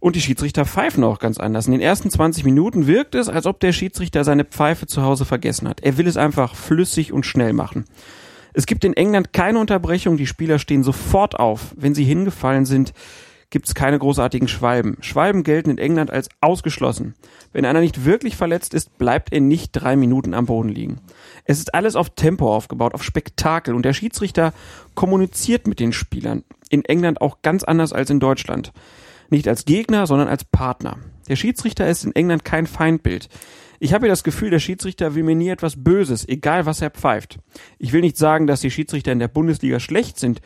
und 0.00 0.16
die 0.16 0.20
Schiedsrichter 0.20 0.64
pfeifen 0.64 1.04
auch 1.04 1.18
ganz 1.18 1.38
anders. 1.38 1.66
In 1.66 1.72
den 1.72 1.80
ersten 1.80 2.10
20 2.10 2.44
Minuten 2.44 2.86
wirkt 2.86 3.14
es, 3.14 3.28
als 3.28 3.46
ob 3.46 3.60
der 3.60 3.72
Schiedsrichter 3.72 4.24
seine 4.24 4.44
Pfeife 4.44 4.86
zu 4.86 5.02
Hause 5.02 5.24
vergessen 5.24 5.68
hat. 5.68 5.80
Er 5.80 5.98
will 5.98 6.06
es 6.06 6.16
einfach 6.16 6.54
flüssig 6.54 7.12
und 7.12 7.26
schnell 7.26 7.52
machen. 7.52 7.84
Es 8.54 8.66
gibt 8.66 8.84
in 8.84 8.94
England 8.94 9.32
keine 9.32 9.58
Unterbrechung, 9.58 10.16
die 10.16 10.26
Spieler 10.26 10.58
stehen 10.58 10.82
sofort 10.82 11.38
auf. 11.38 11.74
Wenn 11.76 11.94
sie 11.94 12.04
hingefallen 12.04 12.64
sind, 12.64 12.92
gibt 13.50 13.66
es 13.66 13.74
keine 13.74 13.98
großartigen 13.98 14.48
Schwalben. 14.48 14.96
Schwalben 15.00 15.42
gelten 15.42 15.70
in 15.70 15.78
England 15.78 16.10
als 16.10 16.28
ausgeschlossen. 16.40 17.14
Wenn 17.52 17.64
einer 17.64 17.80
nicht 17.80 18.04
wirklich 18.04 18.36
verletzt 18.36 18.74
ist, 18.74 18.98
bleibt 18.98 19.32
er 19.32 19.40
nicht 19.40 19.72
drei 19.72 19.96
Minuten 19.96 20.34
am 20.34 20.46
Boden 20.46 20.68
liegen. 20.68 21.00
Es 21.44 21.58
ist 21.58 21.74
alles 21.74 21.96
auf 21.96 22.10
Tempo 22.10 22.54
aufgebaut, 22.54 22.94
auf 22.94 23.02
Spektakel 23.02 23.74
und 23.74 23.84
der 23.84 23.94
Schiedsrichter 23.94 24.52
kommuniziert 24.94 25.66
mit 25.66 25.80
den 25.80 25.92
Spielern. 25.92 26.44
In 26.68 26.84
England 26.84 27.20
auch 27.20 27.42
ganz 27.42 27.64
anders 27.64 27.92
als 27.92 28.10
in 28.10 28.20
Deutschland. 28.20 28.72
Nicht 29.30 29.48
als 29.48 29.64
Gegner, 29.64 30.06
sondern 30.06 30.28
als 30.28 30.44
Partner. 30.44 30.98
Der 31.28 31.36
Schiedsrichter 31.36 31.88
ist 31.88 32.04
in 32.04 32.14
England 32.14 32.44
kein 32.44 32.66
Feindbild. 32.66 33.28
Ich 33.80 33.94
habe 33.94 34.08
das 34.08 34.24
Gefühl, 34.24 34.50
der 34.50 34.58
Schiedsrichter 34.58 35.14
will 35.14 35.22
mir 35.22 35.36
nie 35.36 35.50
etwas 35.50 35.82
Böses, 35.82 36.28
egal 36.28 36.66
was 36.66 36.82
er 36.82 36.90
pfeift. 36.90 37.38
Ich 37.78 37.92
will 37.92 38.00
nicht 38.00 38.16
sagen, 38.16 38.46
dass 38.46 38.60
die 38.60 38.70
Schiedsrichter 38.70 39.12
in 39.12 39.20
der 39.20 39.28
Bundesliga 39.28 39.78
schlecht 39.78 40.18
sind. 40.18 40.40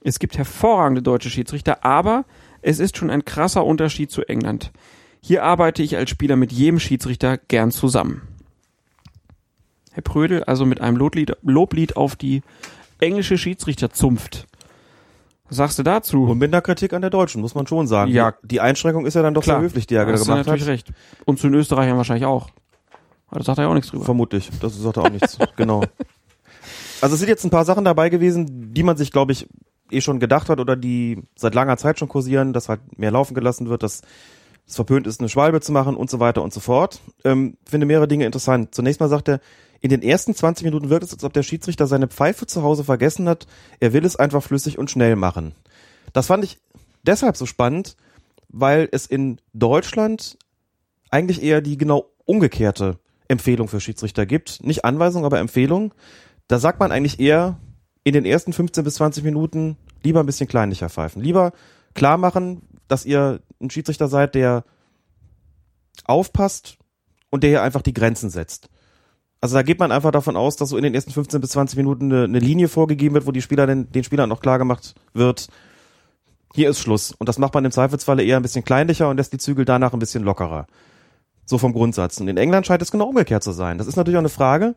Es 0.00 0.18
gibt 0.18 0.36
hervorragende 0.36 1.02
deutsche 1.02 1.30
Schiedsrichter, 1.30 1.84
aber 1.84 2.24
es 2.62 2.78
ist 2.78 2.96
schon 2.96 3.10
ein 3.10 3.24
krasser 3.24 3.64
Unterschied 3.64 4.10
zu 4.10 4.22
England. 4.22 4.72
Hier 5.20 5.44
arbeite 5.44 5.82
ich 5.82 5.96
als 5.96 6.10
Spieler 6.10 6.36
mit 6.36 6.52
jedem 6.52 6.80
Schiedsrichter 6.80 7.36
gern 7.36 7.70
zusammen. 7.70 8.22
Herr 9.92 10.02
Prödel 10.02 10.42
also 10.44 10.64
mit 10.64 10.80
einem 10.80 10.96
Loblied, 10.96 11.36
Loblied 11.42 11.96
auf 11.96 12.16
die 12.16 12.42
englische 12.98 13.36
Schiedsrichterzunft. 13.36 14.46
Was 15.48 15.56
sagst 15.58 15.78
du 15.78 15.82
dazu? 15.82 16.24
Und 16.24 16.38
mit 16.38 16.52
einer 16.52 16.62
Kritik 16.62 16.94
an 16.94 17.02
der 17.02 17.10
Deutschen, 17.10 17.42
muss 17.42 17.54
man 17.54 17.66
schon 17.66 17.86
sagen. 17.86 18.10
Ja. 18.10 18.32
Die, 18.42 18.48
die 18.48 18.60
Einschränkung 18.60 19.04
ist 19.04 19.14
ja 19.14 19.22
dann 19.22 19.34
doch 19.34 19.42
sehr 19.42 19.60
höflich, 19.60 19.86
die 19.86 19.96
er 19.96 20.06
da 20.06 20.12
hast 20.12 20.22
du 20.22 20.24
gemacht 20.24 20.46
natürlich 20.46 20.62
hat. 20.62 20.68
recht. 20.68 20.92
Und 21.26 21.38
zu 21.38 21.48
den 21.48 21.54
Österreichern 21.54 21.98
wahrscheinlich 21.98 22.24
auch. 22.24 22.48
Aber 23.28 23.40
da 23.40 23.44
sagt 23.44 23.58
er 23.58 23.64
ja 23.64 23.70
auch 23.70 23.74
nichts 23.74 23.90
drüber. 23.90 24.04
Vermutlich. 24.04 24.50
Das 24.60 24.74
sagt 24.78 24.96
er 24.96 25.04
auch 25.04 25.10
nichts. 25.10 25.38
genau. 25.56 25.82
Also 27.00 27.14
es 27.14 27.18
sind 27.18 27.28
jetzt 27.28 27.42
ein 27.42 27.50
paar 27.50 27.64
Sachen 27.64 27.84
dabei 27.84 28.10
gewesen, 28.10 28.72
die 28.72 28.84
man 28.84 28.96
sich, 28.96 29.10
glaube 29.10 29.32
ich, 29.32 29.48
eh 29.92 30.00
schon 30.00 30.20
gedacht 30.20 30.48
hat 30.48 30.60
oder 30.60 30.76
die 30.76 31.22
seit 31.36 31.54
langer 31.54 31.76
Zeit 31.76 31.98
schon 31.98 32.08
kursieren, 32.08 32.52
dass 32.52 32.68
halt 32.68 32.98
mehr 32.98 33.10
laufen 33.10 33.34
gelassen 33.34 33.68
wird, 33.68 33.82
dass 33.82 34.02
es 34.66 34.76
verpönt 34.76 35.06
ist, 35.06 35.20
eine 35.20 35.28
Schwalbe 35.28 35.60
zu 35.60 35.72
machen 35.72 35.96
und 35.96 36.10
so 36.10 36.20
weiter 36.20 36.42
und 36.42 36.52
so 36.52 36.60
fort. 36.60 37.00
Ähm, 37.24 37.56
finde 37.66 37.86
mehrere 37.86 38.08
Dinge 38.08 38.26
interessant. 38.26 38.74
Zunächst 38.74 39.00
mal 39.00 39.08
sagt 39.08 39.28
er, 39.28 39.40
in 39.80 39.90
den 39.90 40.02
ersten 40.02 40.34
20 40.34 40.64
Minuten 40.64 40.90
wirkt 40.90 41.04
es, 41.04 41.12
als 41.12 41.24
ob 41.24 41.32
der 41.32 41.42
Schiedsrichter 41.42 41.86
seine 41.86 42.06
Pfeife 42.06 42.46
zu 42.46 42.62
Hause 42.62 42.84
vergessen 42.84 43.28
hat. 43.28 43.46
Er 43.80 43.92
will 43.92 44.04
es 44.04 44.16
einfach 44.16 44.42
flüssig 44.42 44.78
und 44.78 44.90
schnell 44.90 45.16
machen. 45.16 45.52
Das 46.12 46.28
fand 46.28 46.44
ich 46.44 46.58
deshalb 47.02 47.36
so 47.36 47.46
spannend, 47.46 47.96
weil 48.48 48.88
es 48.92 49.06
in 49.06 49.40
Deutschland 49.52 50.38
eigentlich 51.10 51.42
eher 51.42 51.60
die 51.60 51.76
genau 51.76 52.06
umgekehrte 52.24 52.98
Empfehlung 53.26 53.66
für 53.66 53.80
Schiedsrichter 53.80 54.24
gibt. 54.24 54.62
Nicht 54.62 54.84
Anweisung, 54.84 55.24
aber 55.24 55.40
Empfehlung. 55.40 55.92
Da 56.46 56.58
sagt 56.58 56.78
man 56.78 56.92
eigentlich 56.92 57.18
eher 57.18 57.58
in 58.04 58.14
den 58.14 58.24
ersten 58.24 58.52
15 58.52 58.84
bis 58.84 58.94
20 58.94 59.24
Minuten 59.24 59.76
lieber 60.02 60.20
ein 60.20 60.26
bisschen 60.26 60.48
kleinlicher 60.48 60.88
pfeifen. 60.88 61.22
Lieber 61.22 61.52
klar 61.94 62.18
machen, 62.18 62.62
dass 62.88 63.04
ihr 63.04 63.40
ein 63.60 63.70
Schiedsrichter 63.70 64.08
seid, 64.08 64.34
der 64.34 64.64
aufpasst 66.04 66.78
und 67.30 67.42
der 67.42 67.50
hier 67.50 67.62
einfach 67.62 67.82
die 67.82 67.94
Grenzen 67.94 68.30
setzt. 68.30 68.68
Also 69.40 69.56
da 69.56 69.62
geht 69.62 69.80
man 69.80 69.90
einfach 69.90 70.12
davon 70.12 70.36
aus, 70.36 70.56
dass 70.56 70.68
so 70.68 70.76
in 70.76 70.84
den 70.84 70.94
ersten 70.94 71.10
15 71.10 71.40
bis 71.40 71.50
20 71.50 71.76
Minuten 71.76 72.12
eine, 72.12 72.24
eine 72.24 72.38
Linie 72.38 72.68
vorgegeben 72.68 73.14
wird, 73.14 73.26
wo 73.26 73.32
die 73.32 73.42
Spieler 73.42 73.66
den, 73.66 73.90
den 73.90 74.04
Spielern 74.04 74.28
noch 74.28 74.40
klar 74.40 74.58
gemacht 74.58 74.94
wird, 75.14 75.48
hier 76.54 76.70
ist 76.70 76.78
Schluss. 76.78 77.12
Und 77.12 77.28
das 77.28 77.38
macht 77.38 77.54
man 77.54 77.64
im 77.64 77.72
Zweifelsfalle 77.72 78.22
eher 78.22 78.36
ein 78.36 78.42
bisschen 78.42 78.64
kleinlicher 78.64 79.08
und 79.08 79.16
lässt 79.16 79.32
die 79.32 79.38
Zügel 79.38 79.64
danach 79.64 79.92
ein 79.92 79.98
bisschen 79.98 80.22
lockerer. 80.22 80.66
So 81.44 81.58
vom 81.58 81.72
Grundsatz. 81.72 82.20
Und 82.20 82.28
in 82.28 82.36
England 82.36 82.66
scheint 82.66 82.82
es 82.82 82.92
genau 82.92 83.08
umgekehrt 83.08 83.42
zu 83.42 83.52
sein. 83.52 83.78
Das 83.78 83.86
ist 83.86 83.96
natürlich 83.96 84.16
auch 84.16 84.22
eine 84.22 84.28
Frage 84.28 84.76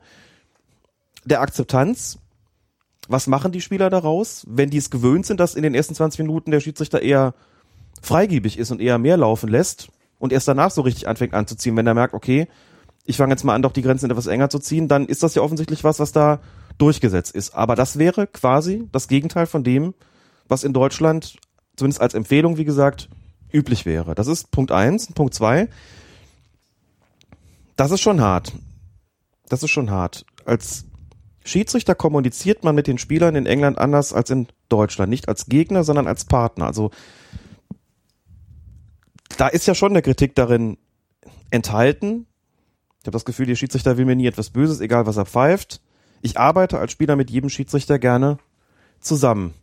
der 1.26 1.41
Akzeptanz. 1.41 2.19
Was 3.07 3.27
machen 3.27 3.52
die 3.52 3.61
Spieler 3.61 3.90
daraus, 3.90 4.45
wenn 4.49 4.69
die 4.69 4.77
es 4.77 4.90
gewöhnt 4.90 5.26
sind, 5.26 5.40
dass 5.40 5.56
in 5.56 5.64
den 5.64 5.76
ersten 5.76 5.95
20 5.95 6.19
Minuten 6.19 6.52
der 6.52 6.60
Schiedsrichter 6.60 7.02
eher 7.02 7.34
freigebig 8.02 8.57
ist 8.57 8.72
und 8.72 8.82
eher 8.82 8.98
mehr 8.98 9.18
laufen 9.18 9.49
lässt 9.49 9.90
und 10.19 10.34
erst 10.34 10.48
danach 10.48 10.72
so 10.72 10.82
richtig 10.82 11.07
anfängt 11.07 11.34
anzuziehen, 11.34 11.76
wenn 11.76 11.88
er 11.88 11.94
merkt, 11.94 12.14
okay, 12.14 12.48
ich 13.06 13.18
fange 13.18 13.34
jetzt 13.34 13.44
mal 13.44 13.53
an, 13.53 13.61
doch 13.61 13.72
die 13.72 13.84
Grenzen 13.84 14.10
etwas 14.10 14.27
enger 14.27 14.49
zu 14.49 14.60
ziehen, 14.60 14.88
dann 14.88 15.06
ist 15.06 15.22
das 15.23 15.36
ja 15.36 15.41
offensichtlich 15.41 15.84
was, 15.84 15.99
was 15.99 16.11
da 16.11 16.40
durchgesetzt 16.77 17.36
ist. 17.36 17.53
Aber 17.53 17.76
das 17.76 17.99
wäre 17.99 18.27
quasi 18.27 18.88
das 18.91 19.07
Gegenteil 19.07 19.45
von 19.45 19.64
dem, 19.64 19.94
was 20.48 20.64
in 20.64 20.73
Deutschland, 20.73 21.38
zumindest 21.76 22.02
als 22.02 22.15
Empfehlung, 22.15 22.57
wie 22.57 22.65
gesagt, 22.65 23.10
üblich 23.52 23.86
wäre. 23.86 24.15
Das 24.15 24.27
ist 24.27 24.52
Punkt 24.52 24.72
eins. 24.72 25.11
Punkt 25.14 25.34
zwei. 25.34 25.69
Das 27.76 27.91
ist 27.91 28.02
schon 28.02 28.22
hart. 28.22 28.53
Das 29.49 29.64
ist 29.64 29.72
schon 29.72 29.91
hart. 29.91 30.26
Als 30.45 30.86
Schiedsrichter 31.45 31.93
kommuniziert 31.93 32.63
man 32.63 32.73
mit 32.73 32.88
den 32.88 32.97
Spielern 32.97 33.35
in 33.35 33.45
England 33.45 33.77
anders 33.77 34.13
als 34.13 34.31
in 34.31 34.47
Deutschland. 34.67 35.11
Nicht 35.11 35.30
als 35.30 35.45
Gegner, 35.45 35.84
sondern 35.84 36.07
als 36.07 36.26
Partner. 36.26 36.65
Also 36.65 36.89
da 39.38 39.47
ist 39.47 39.67
ja 39.67 39.76
schon 39.76 39.91
eine 39.91 40.01
Kritik 40.01 40.34
darin 40.34 40.77
enthalten. 41.51 42.26
Ich 42.99 43.05
habe 43.05 43.11
das 43.11 43.26
Gefühl, 43.26 43.45
der 43.45 43.55
Schiedsrichter 43.55 43.95
will 43.97 44.05
mir 44.05 44.15
nie 44.15 44.26
etwas 44.26 44.49
Böses, 44.49 44.81
egal 44.81 45.05
was 45.05 45.17
er 45.17 45.27
pfeift. 45.27 45.81
Ich 46.23 46.39
arbeite 46.39 46.80
als 46.80 46.91
Spieler 46.91 47.15
mit 47.15 47.30
jedem 47.30 47.51
Schiedsrichter 47.51 47.99
gerne 47.99 48.39
zusammen. 48.99 49.53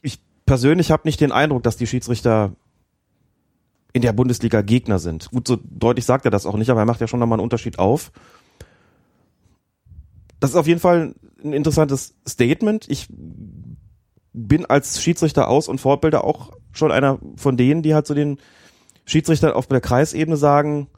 Ich 0.00 0.18
persönlich 0.46 0.90
habe 0.90 1.06
nicht 1.06 1.20
den 1.20 1.30
Eindruck, 1.32 1.62
dass 1.62 1.76
die 1.76 1.86
Schiedsrichter 1.86 2.52
in 3.92 4.00
der 4.00 4.14
Bundesliga 4.14 4.62
Gegner 4.62 4.98
sind. 4.98 5.30
Gut, 5.30 5.46
so 5.46 5.58
deutlich 5.62 6.06
sagt 6.06 6.24
er 6.24 6.30
das 6.30 6.46
auch 6.46 6.56
nicht, 6.56 6.70
aber 6.70 6.80
er 6.80 6.86
macht 6.86 7.02
ja 7.02 7.06
schon 7.06 7.20
nochmal 7.20 7.36
einen 7.38 7.44
Unterschied 7.44 7.78
auf. 7.78 8.12
Das 10.44 10.50
ist 10.50 10.56
auf 10.56 10.66
jeden 10.66 10.78
Fall 10.78 11.14
ein 11.42 11.54
interessantes 11.54 12.16
Statement. 12.28 12.84
Ich 12.90 13.06
bin 14.34 14.66
als 14.66 15.02
Schiedsrichter 15.02 15.48
aus- 15.48 15.68
und 15.68 15.80
Fortbilder 15.80 16.22
auch 16.22 16.52
schon 16.72 16.92
einer 16.92 17.18
von 17.36 17.56
denen, 17.56 17.80
die 17.80 17.94
halt 17.94 18.06
zu 18.06 18.12
den 18.12 18.36
Schiedsrichtern 19.06 19.52
auf 19.52 19.68
der 19.68 19.80
Kreisebene 19.80 20.36
sagen, 20.36 20.88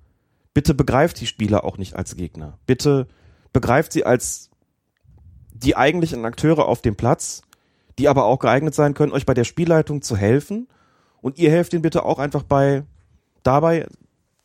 bitte 0.52 0.74
begreift 0.74 1.20
die 1.20 1.28
Spieler 1.28 1.62
auch 1.62 1.78
nicht 1.78 1.94
als 1.94 2.16
Gegner. 2.16 2.58
Bitte 2.66 3.06
begreift 3.52 3.92
sie 3.92 4.04
als 4.04 4.50
die 5.52 5.76
eigentlichen 5.76 6.24
Akteure 6.24 6.66
auf 6.66 6.82
dem 6.82 6.96
Platz, 6.96 7.42
die 8.00 8.08
aber 8.08 8.24
auch 8.24 8.40
geeignet 8.40 8.74
sein 8.74 8.94
können, 8.94 9.12
euch 9.12 9.26
bei 9.26 9.34
der 9.34 9.44
Spielleitung 9.44 10.02
zu 10.02 10.16
helfen. 10.16 10.66
Und 11.20 11.38
ihr 11.38 11.52
helft 11.52 11.72
ihnen 11.72 11.82
bitte 11.82 12.04
auch 12.04 12.18
einfach 12.18 12.42
bei 12.42 12.82
dabei, 13.44 13.86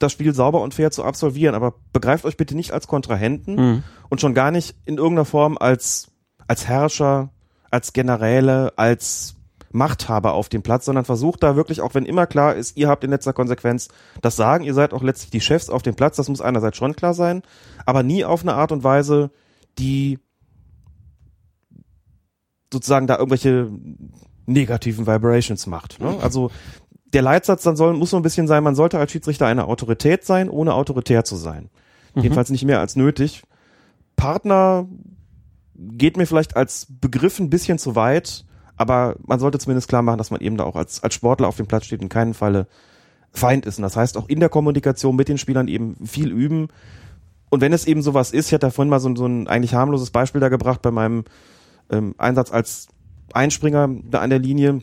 das 0.01 0.11
Spiel 0.11 0.33
sauber 0.33 0.61
und 0.61 0.73
fair 0.73 0.91
zu 0.91 1.03
absolvieren. 1.03 1.55
Aber 1.55 1.73
begreift 1.93 2.25
euch 2.25 2.37
bitte 2.37 2.55
nicht 2.55 2.71
als 2.71 2.87
Kontrahenten 2.87 3.55
Mhm. 3.55 3.83
und 4.09 4.21
schon 4.21 4.33
gar 4.33 4.51
nicht 4.51 4.75
in 4.85 4.97
irgendeiner 4.97 5.25
Form 5.25 5.57
als, 5.57 6.11
als 6.47 6.67
Herrscher, 6.67 7.29
als 7.69 7.93
Generäle, 7.93 8.73
als 8.77 9.35
Machthaber 9.73 10.33
auf 10.33 10.49
dem 10.49 10.63
Platz, 10.63 10.83
sondern 10.83 11.05
versucht 11.05 11.41
da 11.43 11.55
wirklich, 11.55 11.79
auch 11.79 11.93
wenn 11.93 12.05
immer 12.05 12.27
klar 12.27 12.55
ist, 12.55 12.75
ihr 12.75 12.89
habt 12.89 13.05
in 13.05 13.09
letzter 13.09 13.31
Konsequenz 13.31 13.87
das 14.21 14.35
Sagen, 14.35 14.65
ihr 14.65 14.73
seid 14.73 14.93
auch 14.93 15.01
letztlich 15.01 15.31
die 15.31 15.39
Chefs 15.39 15.69
auf 15.69 15.81
dem 15.81 15.95
Platz, 15.95 16.17
das 16.17 16.27
muss 16.27 16.41
einerseits 16.41 16.75
schon 16.75 16.93
klar 16.93 17.13
sein, 17.13 17.41
aber 17.85 18.03
nie 18.03 18.25
auf 18.25 18.41
eine 18.41 18.53
Art 18.55 18.73
und 18.73 18.83
Weise, 18.83 19.31
die 19.79 20.19
sozusagen 22.73 23.07
da 23.07 23.17
irgendwelche 23.17 23.69
negativen 24.45 25.07
Vibrations 25.07 25.67
macht. 25.67 25.99
Ne? 26.01 26.17
Also 26.21 26.51
der 27.13 27.21
Leitsatz 27.21 27.63
dann 27.63 27.75
soll, 27.75 27.93
muss 27.93 28.11
so 28.11 28.17
ein 28.17 28.23
bisschen 28.23 28.47
sein, 28.47 28.63
man 28.63 28.75
sollte 28.75 28.97
als 28.97 29.11
Schiedsrichter 29.11 29.47
eine 29.47 29.65
Autorität 29.65 30.23
sein, 30.23 30.49
ohne 30.49 30.73
autoritär 30.73 31.23
zu 31.23 31.35
sein. 31.35 31.69
Jedenfalls 32.15 32.49
nicht 32.49 32.65
mehr 32.65 32.79
als 32.79 32.95
nötig. 32.95 33.43
Partner 34.15 34.85
geht 35.75 36.17
mir 36.17 36.25
vielleicht 36.25 36.55
als 36.55 36.87
Begriff 36.89 37.39
ein 37.39 37.49
bisschen 37.49 37.77
zu 37.77 37.95
weit, 37.95 38.45
aber 38.75 39.15
man 39.25 39.39
sollte 39.39 39.59
zumindest 39.59 39.87
klar 39.87 40.01
machen, 40.01 40.17
dass 40.17 40.31
man 40.31 40.41
eben 40.41 40.57
da 40.57 40.63
auch 40.63 40.75
als, 40.75 41.03
als 41.03 41.13
Sportler 41.13 41.47
auf 41.47 41.57
dem 41.57 41.67
Platz 41.67 41.85
steht, 41.85 42.01
in 42.01 42.09
keinem 42.09 42.33
Falle 42.33 42.67
Feind 43.31 43.65
ist. 43.65 43.77
Und 43.77 43.83
das 43.83 43.95
heißt 43.95 44.17
auch 44.17 44.27
in 44.27 44.39
der 44.39 44.49
Kommunikation 44.49 45.15
mit 45.15 45.29
den 45.29 45.37
Spielern 45.37 45.67
eben 45.67 45.95
viel 46.05 46.31
üben. 46.31 46.67
Und 47.49 47.61
wenn 47.61 47.73
es 47.73 47.85
eben 47.85 48.01
sowas 48.01 48.31
ist, 48.31 48.47
ich 48.47 48.53
hatte 48.53 48.67
da 48.67 48.71
vorhin 48.71 48.89
mal 48.89 48.99
so, 48.99 49.15
so 49.15 49.25
ein 49.25 49.47
eigentlich 49.47 49.73
harmloses 49.73 50.11
Beispiel 50.11 50.41
da 50.41 50.49
gebracht 50.49 50.81
bei 50.81 50.91
meinem 50.91 51.23
ähm, 51.89 52.13
Einsatz 52.17 52.51
als 52.51 52.87
Einspringer 53.33 53.89
da 54.03 54.19
an 54.19 54.29
der 54.29 54.39
Linie. 54.39 54.79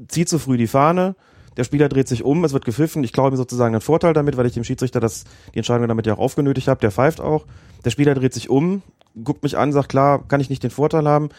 Ich 0.00 0.08
ziehe 0.08 0.26
zu 0.26 0.38
früh 0.38 0.56
die 0.56 0.66
Fahne, 0.66 1.14
der 1.56 1.64
Spieler 1.64 1.88
dreht 1.88 2.08
sich 2.08 2.24
um, 2.24 2.44
es 2.44 2.52
wird 2.52 2.64
gepfiffen, 2.64 3.04
ich 3.04 3.12
glaube 3.12 3.32
mir 3.32 3.36
sozusagen 3.36 3.74
einen 3.74 3.80
Vorteil 3.80 4.12
damit, 4.12 4.36
weil 4.36 4.46
ich 4.46 4.54
dem 4.54 4.64
Schiedsrichter 4.64 5.00
das, 5.00 5.24
die 5.52 5.58
Entscheidung 5.58 5.88
damit 5.88 6.06
ja 6.06 6.14
auch 6.14 6.18
aufgenötigt 6.18 6.68
habe, 6.68 6.80
der 6.80 6.90
pfeift 6.90 7.20
auch. 7.20 7.46
Der 7.84 7.90
Spieler 7.90 8.14
dreht 8.14 8.32
sich 8.32 8.48
um, 8.48 8.82
guckt 9.24 9.42
mich 9.42 9.58
an, 9.58 9.72
sagt, 9.72 9.88
klar, 9.88 10.26
kann 10.26 10.40
ich 10.40 10.50
nicht 10.50 10.62
den 10.62 10.70
Vorteil 10.70 11.06
haben. 11.06 11.30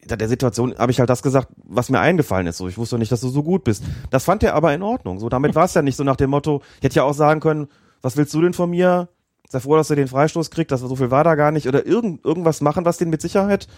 In 0.00 0.18
der 0.18 0.28
Situation 0.28 0.74
habe 0.76 0.90
ich 0.90 0.98
halt 0.98 1.08
das 1.08 1.22
gesagt, 1.22 1.48
was 1.64 1.88
mir 1.88 2.00
eingefallen 2.00 2.48
ist. 2.48 2.56
So, 2.56 2.66
ich 2.66 2.76
wusste 2.76 2.98
nicht, 2.98 3.12
dass 3.12 3.20
du 3.20 3.28
so 3.28 3.44
gut 3.44 3.62
bist. 3.62 3.84
Das 4.10 4.24
fand 4.24 4.42
er 4.42 4.54
aber 4.54 4.74
in 4.74 4.82
Ordnung. 4.82 5.20
So, 5.20 5.28
damit 5.28 5.54
war 5.54 5.66
es 5.66 5.74
ja 5.74 5.82
nicht 5.82 5.96
so 5.96 6.02
nach 6.02 6.16
dem 6.16 6.30
Motto, 6.30 6.60
ich 6.78 6.84
hätte 6.84 6.96
ja 6.96 7.04
auch 7.04 7.14
sagen 7.14 7.40
können, 7.40 7.68
was 8.00 8.16
willst 8.16 8.34
du 8.34 8.42
denn 8.42 8.52
von 8.52 8.70
mir? 8.70 9.08
Sei 9.48 9.60
froh, 9.60 9.76
dass 9.76 9.88
du 9.88 9.94
den 9.94 10.08
Freistoß 10.08 10.50
kriegst, 10.50 10.72
das 10.72 10.80
so 10.80 10.96
viel 10.96 11.12
war 11.12 11.22
da 11.22 11.36
gar 11.36 11.52
nicht. 11.52 11.68
Oder 11.68 11.86
irgend, 11.86 12.24
irgendwas 12.24 12.60
machen, 12.60 12.84
was 12.84 12.98
den 12.98 13.10
mit 13.10 13.22
Sicherheit 13.22 13.68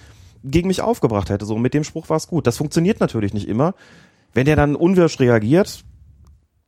gegen 0.45 0.69
mich 0.69 0.83
aufgebracht 0.83 1.31
hätte. 1.31 1.47
So, 1.47 1.57
mit 1.59 1.75
dem 1.75 1.85
Spruch 1.85 2.09
war 2.11 2.19
es 2.19 2.29
gut. 2.29 2.47
Das 2.47 2.59
funktioniert 2.59 3.01
natürlich 3.01 3.35
nicht 3.35 3.49
immer. 3.49 3.75
Wenn 4.35 4.47
der 4.47 4.57
dann 4.57 4.77
unwirsch 4.77 5.19
reagiert, 5.19 5.85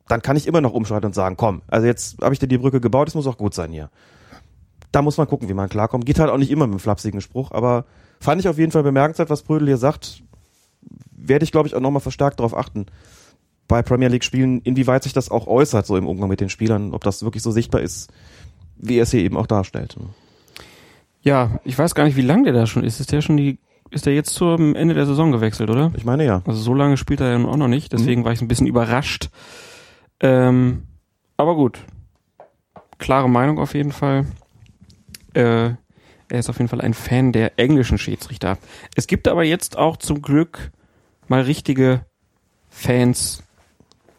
dann 0.09 0.23
kann 0.23 0.37
ich 0.37 0.47
immer 0.47 0.61
noch 0.61 0.73
umschalten 0.73 1.07
und 1.07 1.15
sagen, 1.15 1.37
komm, 1.37 1.63
also 1.69 1.87
jetzt 1.87 2.23
habe 2.23 2.33
ich 2.33 2.39
dir 2.39 2.47
die 2.47 2.59
Brücke 2.59 2.81
gebaut, 2.81 3.09
es 3.09 3.15
muss 3.15 3.27
auch 3.27 3.37
gut 3.37 3.55
sein 3.55 3.73
hier. 3.73 3.91
Da 4.93 5.03
muss 5.03 5.19
man 5.19 5.27
gucken, 5.27 5.49
wie 5.49 5.55
man 5.55 5.69
klarkommt. 5.69 6.07
Geht 6.07 6.19
halt 6.19 6.31
auch 6.31 6.39
nicht 6.39 6.51
immer 6.51 6.67
mit 6.67 6.75
einem 6.75 6.81
flapsigen 6.81 7.21
Spruch, 7.21 7.51
aber 7.51 7.85
fand 8.21 8.41
ich 8.41 8.49
auf 8.49 8.57
jeden 8.59 8.73
Fall 8.73 8.83
bemerkenswert, 8.83 9.31
was 9.31 9.43
Brödel 9.43 9.69
hier 9.69 9.77
sagt. 9.77 10.23
Werde 11.11 11.45
ich, 11.45 11.53
glaube 11.53 11.69
ich, 11.69 11.75
auch 11.75 11.81
nochmal 11.81 12.01
verstärkt 12.01 12.41
darauf 12.41 12.57
achten. 12.57 12.87
Bei 13.69 13.83
Premier 13.83 14.09
League 14.09 14.25
Spielen, 14.25 14.61
inwieweit 14.61 15.03
sich 15.03 15.13
das 15.13 15.31
auch 15.31 15.49
äußert, 15.49 15.87
so 15.87 15.97
im 15.97 16.07
Umgang 16.07 16.29
mit 16.29 16.41
den 16.41 16.49
Spielern, 16.49 16.95
ob 16.95 17.03
das 17.03 17.25
wirklich 17.25 17.43
so 17.43 17.51
sichtbar 17.51 17.81
ist, 17.81 18.11
wie 18.77 18.97
er 18.97 19.03
es 19.03 19.11
hier 19.11 19.21
eben 19.21 19.37
auch 19.37 19.49
darstellt. 19.49 19.97
Ja, 21.21 21.59
ich 21.65 21.77
weiß 21.77 21.97
gar 21.97 22.05
nicht, 22.05 22.17
wie 22.17 22.23
lang 22.23 22.45
der 22.45 22.53
da 22.53 22.67
schon 22.67 22.85
ist. 22.85 23.01
Ist 23.01 23.11
der 23.11 23.23
schon 23.23 23.37
die, 23.37 23.59
ist 23.91 24.07
der 24.07 24.15
jetzt 24.15 24.35
zum 24.35 24.75
Ende 24.75 24.95
der 24.95 25.07
Saison 25.07 25.33
gewechselt, 25.33 25.71
oder? 25.71 25.93
Ich 25.97 26.05
meine 26.05 26.25
ja. 26.25 26.43
Also 26.47 26.61
so 26.61 26.75
lange 26.75 26.97
spielt 26.97 27.21
er 27.21 27.31
ja 27.31 27.39
nun 27.39 27.51
auch 27.51 27.57
noch 27.57 27.69
nicht, 27.69 27.93
deswegen 27.93 28.25
war 28.25 28.33
ich 28.33 28.41
ein 28.41 28.49
bisschen 28.49 28.67
überrascht. 28.67 29.31
Ähm, 30.21 30.83
aber 31.37 31.55
gut. 31.55 31.81
Klare 32.99 33.29
Meinung 33.29 33.59
auf 33.59 33.75
jeden 33.75 33.93
Fall. 33.93 34.27
Äh, 35.35 35.71
er 36.29 36.39
ist 36.41 36.49
auf 36.49 36.59
jeden 36.59 36.69
Fall 36.69 36.81
ein 36.81 36.95
Fan 36.95 37.33
der 37.33 37.59
englischen 37.59 37.99
Schiedsrichter. 37.99 38.59
Es 38.95 39.07
gibt 39.07 39.29
aber 39.29 39.45
jetzt 39.45 39.77
auch 39.77 39.97
zum 39.97 40.23
Glück 40.23 40.73
mal 41.29 41.43
richtige 41.43 42.05
Fans 42.69 43.43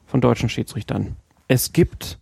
von 0.05 0.21
deutschen 0.21 0.49
Schiedsrichtern. 0.49 1.15
Es 1.47 1.73
gibt 1.73 2.19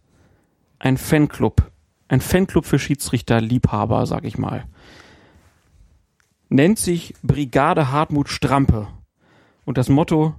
ein 0.80 0.98
Fanclub. 0.98 1.72
Ein 2.08 2.22
Fanclub 2.22 2.66
für 2.66 2.80
Schiedsrichterliebhaber, 2.80 4.06
sag 4.06 4.26
ich 4.26 4.38
mal. 4.38 4.66
Nennt 6.50 6.80
sich 6.80 7.14
Brigade 7.24 7.92
Hartmut 7.92 8.30
Strampe. 8.30 8.88
Und 9.66 9.78
das 9.78 9.90
Motto, 9.90 10.36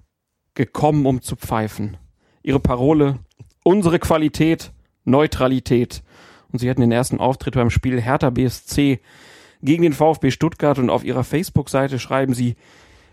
gekommen, 0.54 1.06
um 1.06 1.22
zu 1.22 1.36
pfeifen. 1.36 1.96
Ihre 2.42 2.60
Parole, 2.60 3.18
unsere 3.64 3.98
Qualität, 3.98 4.72
Neutralität. 5.04 6.02
Und 6.52 6.60
sie 6.60 6.70
hatten 6.70 6.80
den 6.80 6.92
ersten 6.92 7.18
Auftritt 7.18 7.54
beim 7.54 7.70
Spiel 7.70 8.00
Hertha 8.00 8.30
BSC 8.30 9.00
gegen 9.62 9.82
den 9.82 9.92
VfB 9.92 10.30
Stuttgart 10.30 10.78
und 10.78 10.90
auf 10.90 11.04
ihrer 11.04 11.24
Facebook-Seite 11.24 11.98
schreiben 11.98 12.34
sie, 12.34 12.56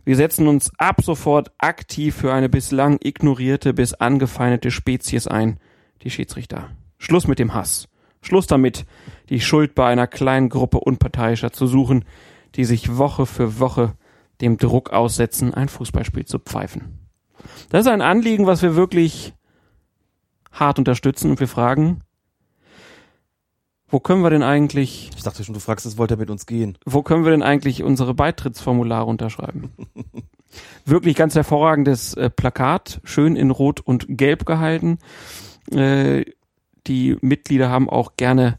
wir 0.06 0.16
setzen 0.18 0.48
uns 0.48 0.72
ab 0.78 1.02
sofort 1.02 1.52
aktiv 1.58 2.16
für 2.16 2.34
eine 2.34 2.50
bislang 2.50 2.98
ignorierte 3.02 3.74
bis 3.74 3.94
angefeindete 3.94 4.70
Spezies 4.70 5.28
ein, 5.28 5.60
die 6.02 6.10
Schiedsrichter. 6.10 6.72
Schluss 6.98 7.28
mit 7.28 7.40
dem 7.40 7.54
Hass. 7.54 7.88
Schluss 8.22 8.48
damit, 8.48 8.86
die 9.30 9.40
Schuld 9.40 9.76
bei 9.76 9.88
einer 9.88 10.08
kleinen 10.08 10.50
Gruppe 10.50 10.80
Unparteiischer 10.80 11.52
zu 11.52 11.68
suchen, 11.68 12.06
die 12.56 12.66
sich 12.66 12.98
Woche 12.98 13.26
für 13.26 13.60
Woche 13.60 13.96
dem 14.42 14.58
Druck 14.58 14.92
aussetzen, 14.92 15.54
ein 15.54 15.70
Fußballspiel 15.70 16.26
zu 16.26 16.40
pfeifen. 16.40 17.00
Das 17.70 17.82
ist 17.82 17.92
ein 17.92 18.02
Anliegen, 18.02 18.46
was 18.46 18.62
wir 18.62 18.76
wirklich 18.76 19.34
hart 20.52 20.80
unterstützen 20.80 21.32
und 21.32 21.40
wir 21.40 21.48
fragen, 21.48 22.02
wo 23.88 24.00
können 24.00 24.24
wir 24.24 24.32
denn 24.32 24.44
eigentlich, 24.44 25.12
Ich 25.16 25.24
dachte 25.24 25.44
schon, 25.44 25.54
du 25.54 25.60
fragst, 25.60 25.86
es 25.86 26.00
wollte 26.00 26.16
er 26.16 26.18
mit 26.18 26.32
uns 26.32 26.46
gehen. 26.48 26.78
wo 26.84 27.04
können 27.04 27.26
wir 27.26 27.32
denn 27.32 27.44
eigentlich 27.44 27.84
unsere 27.84 28.14
Beitrittsformulare 28.14 29.06
unterschreiben? 29.06 29.72
Wirklich 30.86 31.16
ganz 31.16 31.36
hervorragendes 31.36 32.16
äh, 32.16 32.30
Plakat, 32.30 33.02
schön 33.04 33.36
in 33.36 33.52
Rot 33.52 33.82
und 33.82 34.06
Gelb 34.10 34.46
gehalten. 34.46 34.98
Äh, 35.72 36.26
die 36.88 37.18
Mitglieder 37.22 37.70
haben 37.70 37.90
auch 37.90 38.14
gerne 38.18 38.58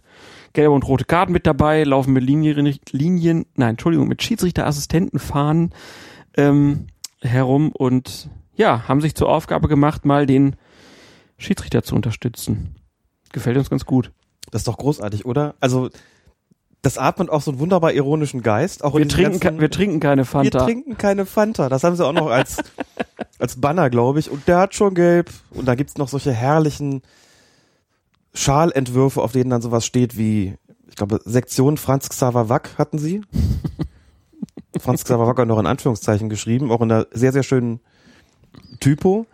gelbe 0.54 0.70
und 0.72 0.86
rote 0.88 1.04
Karten 1.04 1.32
mit 1.32 1.46
dabei, 1.46 1.84
laufen 1.84 2.12
mit 2.14 2.24
Linien, 2.24 2.78
Linien 2.90 3.44
nein, 3.56 3.70
Entschuldigung, 3.70 4.08
mit 4.08 4.22
Schiedsrichterassistentenfahnen 4.22 5.72
ähm, 6.36 6.86
herum 7.20 7.70
und 7.72 8.28
ja, 8.56 8.88
haben 8.88 9.00
sich 9.00 9.14
zur 9.14 9.28
Aufgabe 9.28 9.68
gemacht, 9.68 10.04
mal 10.04 10.26
den 10.26 10.56
Schiedsrichter 11.38 11.82
zu 11.82 11.94
unterstützen. 11.94 12.76
Gefällt 13.32 13.56
uns 13.56 13.68
ganz 13.68 13.84
gut. 13.84 14.12
Das 14.50 14.60
ist 14.60 14.68
doch 14.68 14.78
großartig, 14.78 15.26
oder? 15.26 15.54
Also, 15.58 15.90
das 16.82 16.98
atmet 16.98 17.30
auch 17.30 17.40
so 17.40 17.50
einen 17.50 17.60
wunderbar 17.60 17.92
ironischen 17.92 18.42
Geist. 18.42 18.84
Auch 18.84 18.94
Wir 18.96 19.08
trinken, 19.08 19.40
ganzen- 19.40 19.60
wir 19.60 19.70
trinken 19.70 20.00
keine 20.00 20.22
Wir 20.22 20.26
Fanta. 20.26 20.64
trinken 20.64 20.96
keine 20.98 21.26
Fanta. 21.26 21.68
Das 21.68 21.82
haben 21.82 21.96
sie 21.96 22.06
auch 22.06 22.12
noch 22.12 22.28
als, 22.28 22.58
als 23.38 23.60
Banner, 23.60 23.90
glaube 23.90 24.20
ich. 24.20 24.30
Und 24.30 24.46
der 24.46 24.58
hat 24.58 24.74
schon 24.74 24.94
gelb. 24.94 25.30
Und 25.50 25.66
da 25.66 25.74
gibt's 25.74 25.96
noch 25.96 26.08
solche 26.08 26.32
herrlichen 26.32 27.02
Schalentwürfe, 28.34 29.22
auf 29.22 29.32
denen 29.32 29.50
dann 29.50 29.62
sowas 29.62 29.86
steht 29.86 30.18
wie, 30.18 30.56
ich 30.88 30.96
glaube, 30.96 31.20
Sektion 31.24 31.76
Franz 31.76 32.08
Xaver 32.08 32.48
Wack 32.48 32.76
hatten 32.78 32.98
sie. 32.98 33.22
Franz 34.78 35.04
Xaver 35.04 35.26
Wack 35.26 35.38
hat 35.38 35.48
noch 35.48 35.58
in 35.58 35.66
Anführungszeichen 35.66 36.28
geschrieben, 36.28 36.72
auch 36.72 36.80
in 36.80 36.90
einer 36.90 37.06
sehr, 37.12 37.32
sehr 37.32 37.44
schönen 37.44 37.80
Typo. 38.80 39.26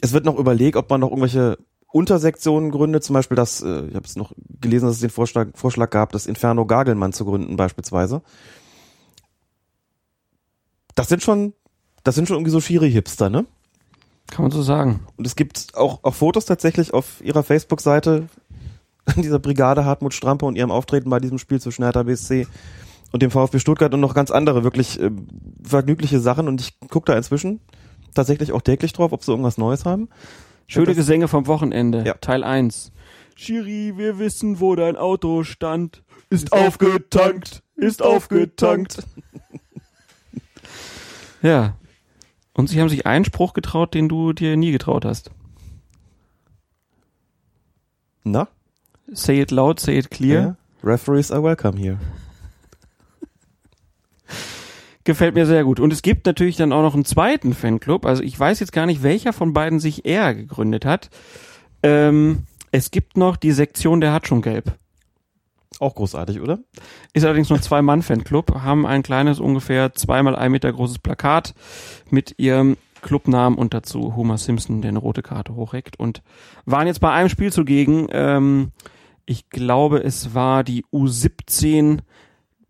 Es 0.00 0.12
wird 0.12 0.26
noch 0.26 0.38
überlegt, 0.38 0.76
ob 0.76 0.90
man 0.90 1.00
noch 1.00 1.08
irgendwelche 1.08 1.58
Untersektionen 1.94 2.70
gründet, 2.70 3.04
zum 3.04 3.14
Beispiel 3.14 3.36
das, 3.36 3.62
äh, 3.62 3.86
ich 3.86 3.94
habe 3.94 4.04
es 4.04 4.16
noch 4.16 4.32
gelesen, 4.60 4.86
dass 4.86 4.96
es 4.96 5.00
den 5.00 5.10
Vorschlag, 5.10 5.48
Vorschlag 5.54 5.90
gab, 5.90 6.12
das 6.12 6.26
Inferno 6.26 6.66
Gagelmann 6.66 7.12
zu 7.12 7.24
gründen 7.24 7.56
beispielsweise. 7.56 8.22
Das 10.94 11.08
sind 11.08 11.22
schon, 11.22 11.54
das 12.02 12.16
sind 12.16 12.26
schon 12.26 12.36
irgendwie 12.36 12.50
so 12.50 12.60
schiere 12.60 12.86
Hipster, 12.86 13.30
ne? 13.30 13.46
Kann 14.30 14.42
man 14.44 14.50
so 14.50 14.62
sagen. 14.62 15.00
Und 15.16 15.26
es 15.26 15.36
gibt 15.36 15.74
auch, 15.76 16.00
auch 16.02 16.14
Fotos 16.14 16.44
tatsächlich 16.44 16.94
auf 16.94 17.20
ihrer 17.22 17.42
Facebook-Seite 17.42 18.28
dieser 19.16 19.38
Brigade 19.38 19.84
Hartmut 19.84 20.14
Strampe 20.14 20.46
und 20.46 20.56
ihrem 20.56 20.70
Auftreten 20.70 21.10
bei 21.10 21.20
diesem 21.20 21.38
Spiel 21.38 21.60
zwischen 21.60 21.84
Hertha 21.84 22.02
BSC 22.02 22.46
und 23.12 23.22
dem 23.22 23.30
VfB 23.30 23.58
Stuttgart 23.58 23.92
und 23.94 24.00
noch 24.00 24.14
ganz 24.14 24.30
andere 24.30 24.64
wirklich 24.64 24.98
äh, 25.00 25.10
vergnügliche 25.62 26.20
Sachen 26.20 26.48
und 26.48 26.60
ich 26.60 26.78
gucke 26.88 27.12
da 27.12 27.16
inzwischen 27.16 27.60
tatsächlich 28.14 28.52
auch 28.52 28.62
täglich 28.62 28.92
drauf, 28.92 29.12
ob 29.12 29.22
sie 29.24 29.30
irgendwas 29.30 29.58
Neues 29.58 29.84
haben. 29.84 30.08
Schöne 30.66 30.86
das- 30.86 30.96
Gesänge 30.96 31.28
vom 31.28 31.46
Wochenende. 31.46 32.02
Ja. 32.06 32.14
Teil 32.14 32.42
1. 32.42 32.92
Schiri, 33.36 33.94
wir 33.96 34.18
wissen, 34.18 34.60
wo 34.60 34.74
dein 34.76 34.96
Auto 34.96 35.42
stand. 35.42 36.02
Ist 36.30 36.52
aufgetankt, 36.52 37.62
ist 37.76 38.02
aufgetankt. 38.02 39.02
ja. 41.42 41.76
Und 42.54 42.68
sie 42.68 42.80
haben 42.80 42.88
sich 42.88 43.06
einen 43.06 43.24
Spruch 43.24 43.52
getraut, 43.52 43.94
den 43.94 44.08
du 44.08 44.32
dir 44.32 44.56
nie 44.56 44.72
getraut 44.72 45.04
hast. 45.04 45.30
Na? 48.22 48.48
Say 49.12 49.40
it 49.40 49.50
loud, 49.50 49.80
say 49.80 49.98
it 49.98 50.10
clear. 50.10 50.40
Ja. 50.40 50.56
Referees 50.82 51.30
are 51.30 51.42
welcome 51.42 51.78
here. 51.78 51.98
Gefällt 55.04 55.34
mir 55.34 55.44
sehr 55.44 55.64
gut. 55.64 55.80
Und 55.80 55.92
es 55.92 56.00
gibt 56.00 56.24
natürlich 56.24 56.56
dann 56.56 56.72
auch 56.72 56.82
noch 56.82 56.94
einen 56.94 57.04
zweiten 57.04 57.52
Fanclub. 57.52 58.06
Also 58.06 58.22
ich 58.22 58.38
weiß 58.38 58.60
jetzt 58.60 58.72
gar 58.72 58.86
nicht, 58.86 59.02
welcher 59.02 59.34
von 59.34 59.52
beiden 59.52 59.78
sich 59.78 60.06
eher 60.06 60.34
gegründet 60.34 60.86
hat. 60.86 61.10
Ähm, 61.82 62.44
es 62.70 62.90
gibt 62.90 63.18
noch 63.18 63.36
die 63.36 63.52
Sektion 63.52 64.00
der 64.00 64.12
hat 64.12 64.26
schon 64.26 64.40
gelb. 64.40 64.78
Auch 65.80 65.94
großartig, 65.94 66.40
oder? 66.40 66.60
Ist 67.12 67.24
allerdings 67.24 67.50
nur 67.50 67.58
ein 67.58 67.62
Zwei-Mann-Fanclub, 67.62 68.62
haben 68.62 68.86
ein 68.86 69.02
kleines, 69.02 69.40
ungefähr 69.40 69.92
zweimal 69.94 70.36
ein 70.36 70.52
Meter 70.52 70.72
großes 70.72 70.98
Plakat 70.98 71.54
mit 72.10 72.34
ihrem 72.38 72.76
Clubnamen 73.02 73.58
und 73.58 73.74
dazu 73.74 74.16
Homer 74.16 74.38
Simpson, 74.38 74.80
der 74.80 74.88
eine 74.88 74.98
rote 74.98 75.22
Karte 75.22 75.54
hochreckt 75.54 75.98
und 75.98 76.22
waren 76.64 76.86
jetzt 76.86 77.00
bei 77.00 77.12
einem 77.12 77.28
Spiel 77.28 77.52
zugegen. 77.52 78.08
Ähm, 78.10 78.72
ich 79.26 79.50
glaube, 79.50 80.02
es 80.02 80.34
war 80.34 80.64
die 80.64 80.84
U17 80.92 82.00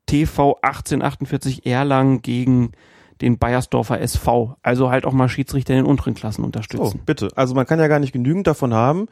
TV 0.06 0.58
1848 0.60 1.66
Erlangen 1.66 2.20
gegen 2.22 2.72
den 3.20 3.38
Bayersdorfer 3.38 4.00
SV. 4.00 4.56
Also 4.62 4.90
halt 4.90 5.06
auch 5.06 5.12
mal 5.12 5.28
Schiedsrichter 5.28 5.72
in 5.72 5.80
den 5.80 5.86
unteren 5.86 6.14
Klassen 6.14 6.44
unterstützen. 6.44 7.00
bitte. 7.06 7.28
Also 7.36 7.54
man 7.54 7.66
kann 7.66 7.78
ja 7.78 7.88
gar 7.88 8.00
nicht 8.00 8.12
genügend 8.12 8.46
davon 8.46 8.74
haben. 8.74 9.06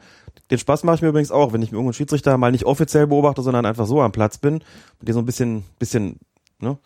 Den 0.53 0.59
Spaß 0.59 0.83
mache 0.83 0.97
ich 0.97 1.01
mir 1.01 1.07
übrigens 1.07 1.31
auch, 1.31 1.51
wenn 1.51 1.63
ich 1.63 1.71
mir 1.71 1.77
irgendeinen 1.77 1.95
Schiedsrichter 1.95 2.37
mal 2.37 2.51
nicht 2.51 2.65
offiziell 2.65 3.07
beobachte, 3.07 3.41
sondern 3.41 3.65
einfach 3.65 3.87
so 3.87 4.03
am 4.03 4.11
Platz 4.11 4.37
bin 4.37 4.57
und 4.99 5.07
den 5.07 5.13
so 5.15 5.19
ein 5.19 5.25
bisschen, 5.25 5.63
bisschen, 5.79 6.19
ne, 6.59 6.77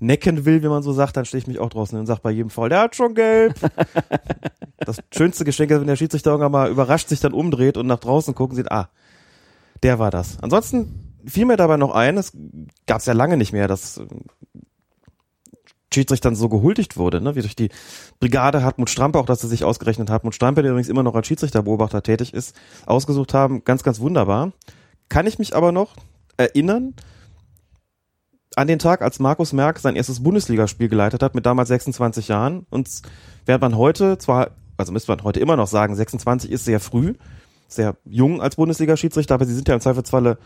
necken 0.00 0.44
will, 0.44 0.64
wie 0.64 0.68
man 0.68 0.82
so 0.82 0.92
sagt, 0.92 1.16
dann 1.16 1.24
stehe 1.24 1.38
ich 1.38 1.46
mich 1.46 1.60
auch 1.60 1.68
draußen 1.68 1.96
und 1.96 2.06
sage 2.06 2.18
bei 2.20 2.32
jedem 2.32 2.50
Foul, 2.50 2.68
der 2.68 2.80
hat 2.80 2.96
schon 2.96 3.14
gelb. 3.14 3.54
das 4.78 4.96
schönste 5.14 5.44
Geschenk 5.44 5.70
ist, 5.70 5.78
wenn 5.78 5.86
der 5.86 5.94
Schiedsrichter 5.94 6.32
irgendwann 6.32 6.50
mal 6.50 6.68
überrascht 6.68 7.10
sich 7.10 7.20
dann 7.20 7.32
umdreht 7.32 7.76
und 7.76 7.86
nach 7.86 8.00
draußen 8.00 8.34
gucken 8.34 8.56
sieht, 8.56 8.72
ah, 8.72 8.88
der 9.84 10.00
war 10.00 10.10
das. 10.10 10.38
Ansonsten 10.42 11.14
fiel 11.24 11.44
mir 11.44 11.56
dabei 11.56 11.76
noch 11.76 11.94
ein, 11.94 12.18
es 12.18 12.36
gab 12.88 12.98
es 12.98 13.06
ja 13.06 13.12
lange 13.12 13.36
nicht 13.36 13.52
mehr, 13.52 13.68
dass 13.68 14.00
Schiedsrichtern 15.94 16.34
so 16.34 16.48
gehuldigt 16.48 16.96
wurde, 16.96 17.20
ne? 17.20 17.34
wie 17.34 17.40
durch 17.40 17.56
die 17.56 17.70
Brigade 18.20 18.62
Hartmut 18.62 18.90
Strampe, 18.90 19.18
auch 19.18 19.26
dass 19.26 19.40
sie 19.40 19.48
sich 19.48 19.64
ausgerechnet 19.64 20.10
Hartmut 20.10 20.34
Strampe, 20.34 20.62
der 20.62 20.70
übrigens 20.72 20.88
immer 20.88 21.02
noch 21.02 21.14
als 21.14 21.26
Schiedsrichterbeobachter 21.26 22.02
tätig 22.02 22.34
ist, 22.34 22.54
ausgesucht 22.86 23.34
haben. 23.34 23.64
Ganz, 23.64 23.82
ganz 23.82 24.00
wunderbar. 24.00 24.52
Kann 25.08 25.26
ich 25.26 25.38
mich 25.38 25.54
aber 25.54 25.72
noch 25.72 25.96
erinnern 26.36 26.94
an 28.56 28.66
den 28.66 28.78
Tag, 28.78 29.02
als 29.02 29.18
Markus 29.18 29.52
Merck 29.52 29.78
sein 29.78 29.96
erstes 29.96 30.22
Bundesligaspiel 30.22 30.88
geleitet 30.88 31.22
hat, 31.22 31.34
mit 31.34 31.46
damals 31.46 31.68
26 31.68 32.28
Jahren. 32.28 32.66
Und 32.70 32.88
während 33.46 33.62
man 33.62 33.76
heute 33.76 34.18
zwar, 34.18 34.50
also 34.76 34.92
müsste 34.92 35.12
man 35.12 35.24
heute 35.24 35.40
immer 35.40 35.56
noch 35.56 35.66
sagen, 35.66 35.94
26 35.94 36.50
ist 36.50 36.64
sehr 36.64 36.80
früh, 36.80 37.14
sehr 37.68 37.96
jung 38.04 38.42
als 38.42 38.56
Bundesliga-Schiedsrichter, 38.56 39.34
aber 39.34 39.46
sie 39.46 39.54
sind 39.54 39.68
ja 39.68 39.74
im 39.74 39.80
Zweifelsfalle 39.80 40.38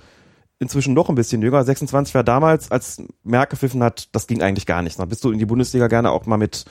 inzwischen 0.59 0.95
noch 0.95 1.09
ein 1.09 1.15
bisschen 1.15 1.43
jünger. 1.43 1.63
26 1.63 2.15
war 2.15 2.25
damals, 2.25 2.71
als 2.71 3.03
Merck 3.23 3.51
gepfiffen 3.51 3.83
hat, 3.83 4.09
das 4.13 4.27
ging 4.27 4.43
eigentlich 4.43 4.67
gar 4.67 4.83
nicht. 4.83 4.99
Da 4.99 5.05
bist 5.05 5.25
du 5.25 5.31
in 5.31 5.39
die 5.39 5.47
Bundesliga 5.47 5.89
gerne 5.89 6.11
auch 6.11 6.27
mal 6.27 6.39
mit 6.39 6.65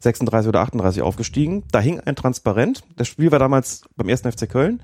36 0.00 0.48
oder 0.48 0.60
38 0.60 1.02
aufgestiegen. 1.02 1.64
Da 1.70 1.80
hing 1.80 2.00
ein 2.00 2.16
Transparent. 2.16 2.82
Das 2.96 3.08
Spiel 3.08 3.30
war 3.30 3.38
damals 3.38 3.82
beim 3.96 4.08
ersten 4.08 4.30
FC 4.30 4.48
Köln. 4.48 4.82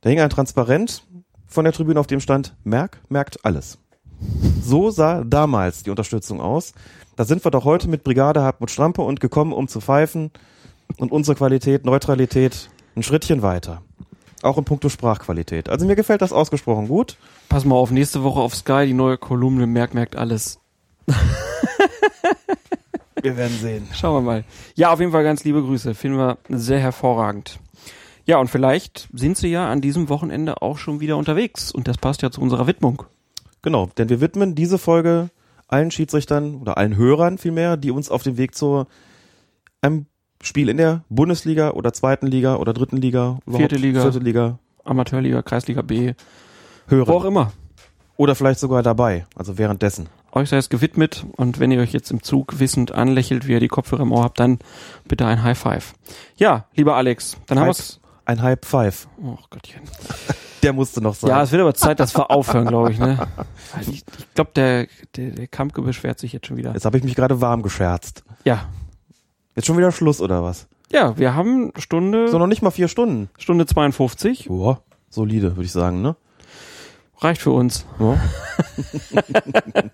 Da 0.00 0.10
hing 0.10 0.20
ein 0.20 0.30
Transparent 0.30 1.04
von 1.46 1.64
der 1.64 1.72
Tribüne, 1.72 1.98
auf 1.98 2.06
dem 2.06 2.20
stand, 2.20 2.56
Merck 2.64 3.00
merkt 3.08 3.44
alles. 3.44 3.78
So 4.62 4.90
sah 4.90 5.24
damals 5.24 5.82
die 5.82 5.90
Unterstützung 5.90 6.40
aus. 6.40 6.72
Da 7.16 7.24
sind 7.24 7.44
wir 7.44 7.50
doch 7.50 7.64
heute 7.64 7.88
mit 7.88 8.04
Brigade 8.04 8.42
Hartmut 8.42 8.70
Strampe 8.70 9.02
und 9.02 9.20
gekommen, 9.20 9.52
um 9.52 9.66
zu 9.66 9.80
pfeifen 9.80 10.30
und 10.98 11.10
unsere 11.12 11.34
Qualität, 11.34 11.84
Neutralität 11.84 12.70
ein 12.94 13.02
Schrittchen 13.02 13.42
weiter. 13.42 13.82
Auch 14.42 14.56
in 14.58 14.64
puncto 14.64 14.88
Sprachqualität. 14.88 15.68
Also 15.68 15.86
mir 15.86 15.96
gefällt 15.96 16.22
das 16.22 16.32
ausgesprochen 16.32 16.88
gut. 16.88 17.16
Pass 17.48 17.64
mal 17.64 17.74
auf, 17.74 17.90
nächste 17.90 18.22
Woche 18.22 18.40
auf 18.40 18.54
Sky 18.54 18.86
die 18.86 18.94
neue 18.94 19.18
Kolumne 19.18 19.66
Merk 19.66 19.94
merkt 19.94 20.16
alles. 20.16 20.58
Wir 23.22 23.36
werden 23.36 23.56
sehen. 23.58 23.86
Schauen 23.92 24.14
wir 24.14 24.20
mal. 24.22 24.44
Ja, 24.76 24.92
auf 24.92 25.00
jeden 25.00 25.12
Fall 25.12 25.24
ganz 25.24 25.44
liebe 25.44 25.62
Grüße. 25.62 25.94
Finden 25.94 26.16
wir 26.16 26.38
sehr 26.48 26.78
hervorragend. 26.78 27.58
Ja, 28.24 28.38
und 28.38 28.48
vielleicht 28.48 29.08
sind 29.12 29.36
Sie 29.36 29.48
ja 29.48 29.68
an 29.68 29.80
diesem 29.80 30.08
Wochenende 30.08 30.62
auch 30.62 30.78
schon 30.78 31.00
wieder 31.00 31.16
unterwegs. 31.16 31.70
Und 31.72 31.88
das 31.88 31.98
passt 31.98 32.22
ja 32.22 32.30
zu 32.30 32.40
unserer 32.40 32.66
Widmung. 32.66 33.02
Genau, 33.62 33.90
denn 33.98 34.08
wir 34.08 34.20
widmen 34.20 34.54
diese 34.54 34.78
Folge 34.78 35.30
allen 35.68 35.90
Schiedsrichtern 35.90 36.56
oder 36.56 36.78
allen 36.78 36.96
Hörern 36.96 37.38
vielmehr, 37.38 37.76
die 37.76 37.90
uns 37.90 38.10
auf 38.10 38.22
dem 38.22 38.36
Weg 38.36 38.54
zu 38.54 38.86
einem 39.82 40.06
Spiel 40.42 40.68
in 40.68 40.76
der 40.78 41.02
Bundesliga 41.08 41.70
oder 41.72 41.92
zweiten 41.92 42.26
Liga 42.26 42.56
oder 42.56 42.72
dritten 42.72 42.96
Liga, 42.96 43.38
Vierte 43.48 43.76
Liga. 43.76 44.02
vierte 44.02 44.18
Liga 44.20 44.58
Amateurliga, 44.84 45.42
Kreisliga 45.42 45.82
B, 45.82 46.14
hören. 46.88 47.06
wo 47.08 47.12
auch 47.12 47.24
immer. 47.24 47.52
Oder 48.16 48.34
vielleicht 48.34 48.60
sogar 48.60 48.82
dabei, 48.82 49.26
also 49.34 49.56
währenddessen. 49.58 50.08
Euch 50.32 50.48
sei 50.50 50.56
es 50.58 50.68
gewidmet. 50.68 51.24
Und 51.36 51.58
wenn 51.58 51.70
ihr 51.70 51.80
euch 51.80 51.92
jetzt 51.92 52.10
im 52.10 52.22
Zug 52.22 52.58
wissend 52.60 52.92
anlächelt, 52.92 53.46
wie 53.48 53.52
ihr 53.52 53.60
die 53.60 53.68
Kopfhörer 53.68 54.02
im 54.02 54.12
Ohr 54.12 54.24
habt, 54.24 54.38
dann 54.40 54.58
bitte 55.08 55.26
ein 55.26 55.42
High 55.42 55.58
Five. 55.58 55.94
Ja, 56.36 56.66
lieber 56.74 56.96
Alex, 56.96 57.36
dann 57.46 57.58
haben 57.58 57.66
Hype, 57.68 57.76
wir's. 57.76 58.00
ein 58.26 58.42
Hype 58.42 58.64
Five. 58.64 59.08
Oh 59.22 59.36
Gottchen. 59.50 59.82
Der 60.62 60.74
musste 60.74 61.00
noch 61.00 61.14
sein. 61.14 61.30
Ja, 61.30 61.42
es 61.42 61.52
wird 61.52 61.62
aber 61.62 61.72
Zeit, 61.74 62.00
dass 62.00 62.14
wir 62.14 62.30
aufhören, 62.30 62.66
glaube 62.66 62.92
ich. 62.92 62.98
Ne? 62.98 63.18
Ich, 63.80 63.88
ich 63.88 64.04
glaube, 64.34 64.50
der, 64.54 64.86
der, 65.16 65.30
der 65.30 65.46
Kampke 65.46 65.80
beschwert 65.80 66.18
sich 66.18 66.34
jetzt 66.34 66.46
schon 66.46 66.58
wieder. 66.58 66.74
Jetzt 66.74 66.84
habe 66.84 66.98
ich 66.98 67.02
mich 67.04 67.14
gerade 67.14 67.40
warm 67.40 67.62
gescherzt. 67.62 68.24
Ja. 68.44 68.66
Jetzt 69.60 69.66
schon 69.66 69.76
wieder 69.76 69.92
Schluss 69.92 70.22
oder 70.22 70.42
was? 70.42 70.68
Ja, 70.90 71.18
wir 71.18 71.34
haben 71.34 71.70
Stunde, 71.76 72.28
So 72.28 72.38
noch 72.38 72.46
nicht 72.46 72.62
mal 72.62 72.70
vier 72.70 72.88
Stunden. 72.88 73.28
Stunde 73.36 73.66
52. 73.66 74.46
Boah, 74.48 74.80
solide, 75.10 75.54
würde 75.54 75.66
ich 75.66 75.72
sagen, 75.72 76.00
ne? 76.00 76.16
Reicht 77.18 77.42
für 77.42 77.50
uns. 77.50 77.84
Ja. 77.98 78.18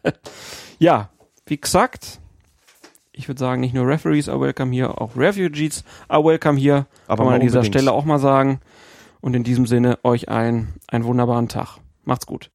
Ja, 0.78 1.08
wie 1.46 1.56
gesagt, 1.60 2.20
ich 3.10 3.26
würde 3.26 3.40
sagen, 3.40 3.60
nicht 3.60 3.74
nur 3.74 3.88
Referees 3.88 4.28
are 4.28 4.40
welcome 4.40 4.72
here, 4.72 5.00
auch 5.00 5.16
Refugees 5.16 5.82
are 6.06 6.22
welcome 6.22 6.60
here. 6.60 6.86
Aber 7.08 7.16
Kann 7.16 7.26
man 7.26 7.34
an 7.34 7.40
dieser 7.40 7.58
unbedingt. 7.58 7.74
Stelle 7.74 7.90
auch 7.90 8.04
mal 8.04 8.20
sagen. 8.20 8.60
Und 9.20 9.34
in 9.34 9.42
diesem 9.42 9.66
Sinne 9.66 9.98
euch 10.04 10.28
ein, 10.28 10.74
einen 10.86 11.02
wunderbaren 11.04 11.48
Tag. 11.48 11.78
Macht's 12.04 12.26
gut. 12.26 12.52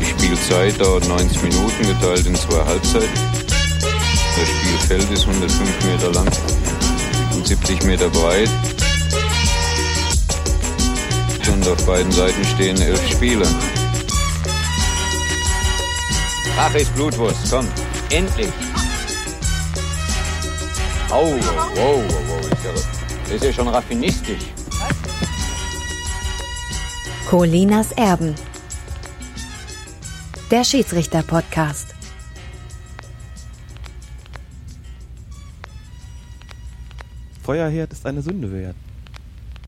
Die 0.00 0.04
Spielzeit 0.04 0.80
dauert 0.80 1.08
90 1.08 1.42
Minuten, 1.42 1.82
geteilt 1.82 2.24
in 2.26 2.36
zwei 2.36 2.64
Halbzeiten. 2.64 3.37
Das 4.38 4.48
Spielfeld 4.48 5.10
ist 5.10 5.26
105 5.26 5.84
Meter 5.84 6.12
lang 6.12 6.30
und 7.34 7.46
70 7.46 7.82
Meter 7.84 8.08
breit. 8.08 8.48
Und 11.52 11.66
auf 11.66 11.86
beiden 11.86 12.12
Seiten 12.12 12.44
stehen 12.44 12.80
elf 12.80 13.10
Spieler. 13.10 13.48
Ach, 16.56 16.74
ist 16.74 16.94
Blutwurst, 16.94 17.50
komm, 17.50 17.66
endlich! 18.10 18.52
Au, 21.10 21.24
wow, 21.24 21.40
wow, 21.74 22.02
wow, 22.28 22.40
ist 22.40 22.64
ja, 22.64 22.72
das 23.24 23.32
ist 23.32 23.44
ja 23.44 23.52
schon 23.52 23.68
raffinistisch. 23.68 24.44
Colinas 27.28 27.92
Erben. 27.92 28.34
Der 30.50 30.64
Schiedsrichter-Podcast. 30.64 31.97
Feuerherd 37.48 37.90
ist 37.94 38.04
eine 38.04 38.20
Sünde 38.20 38.52
wert. 38.52 38.76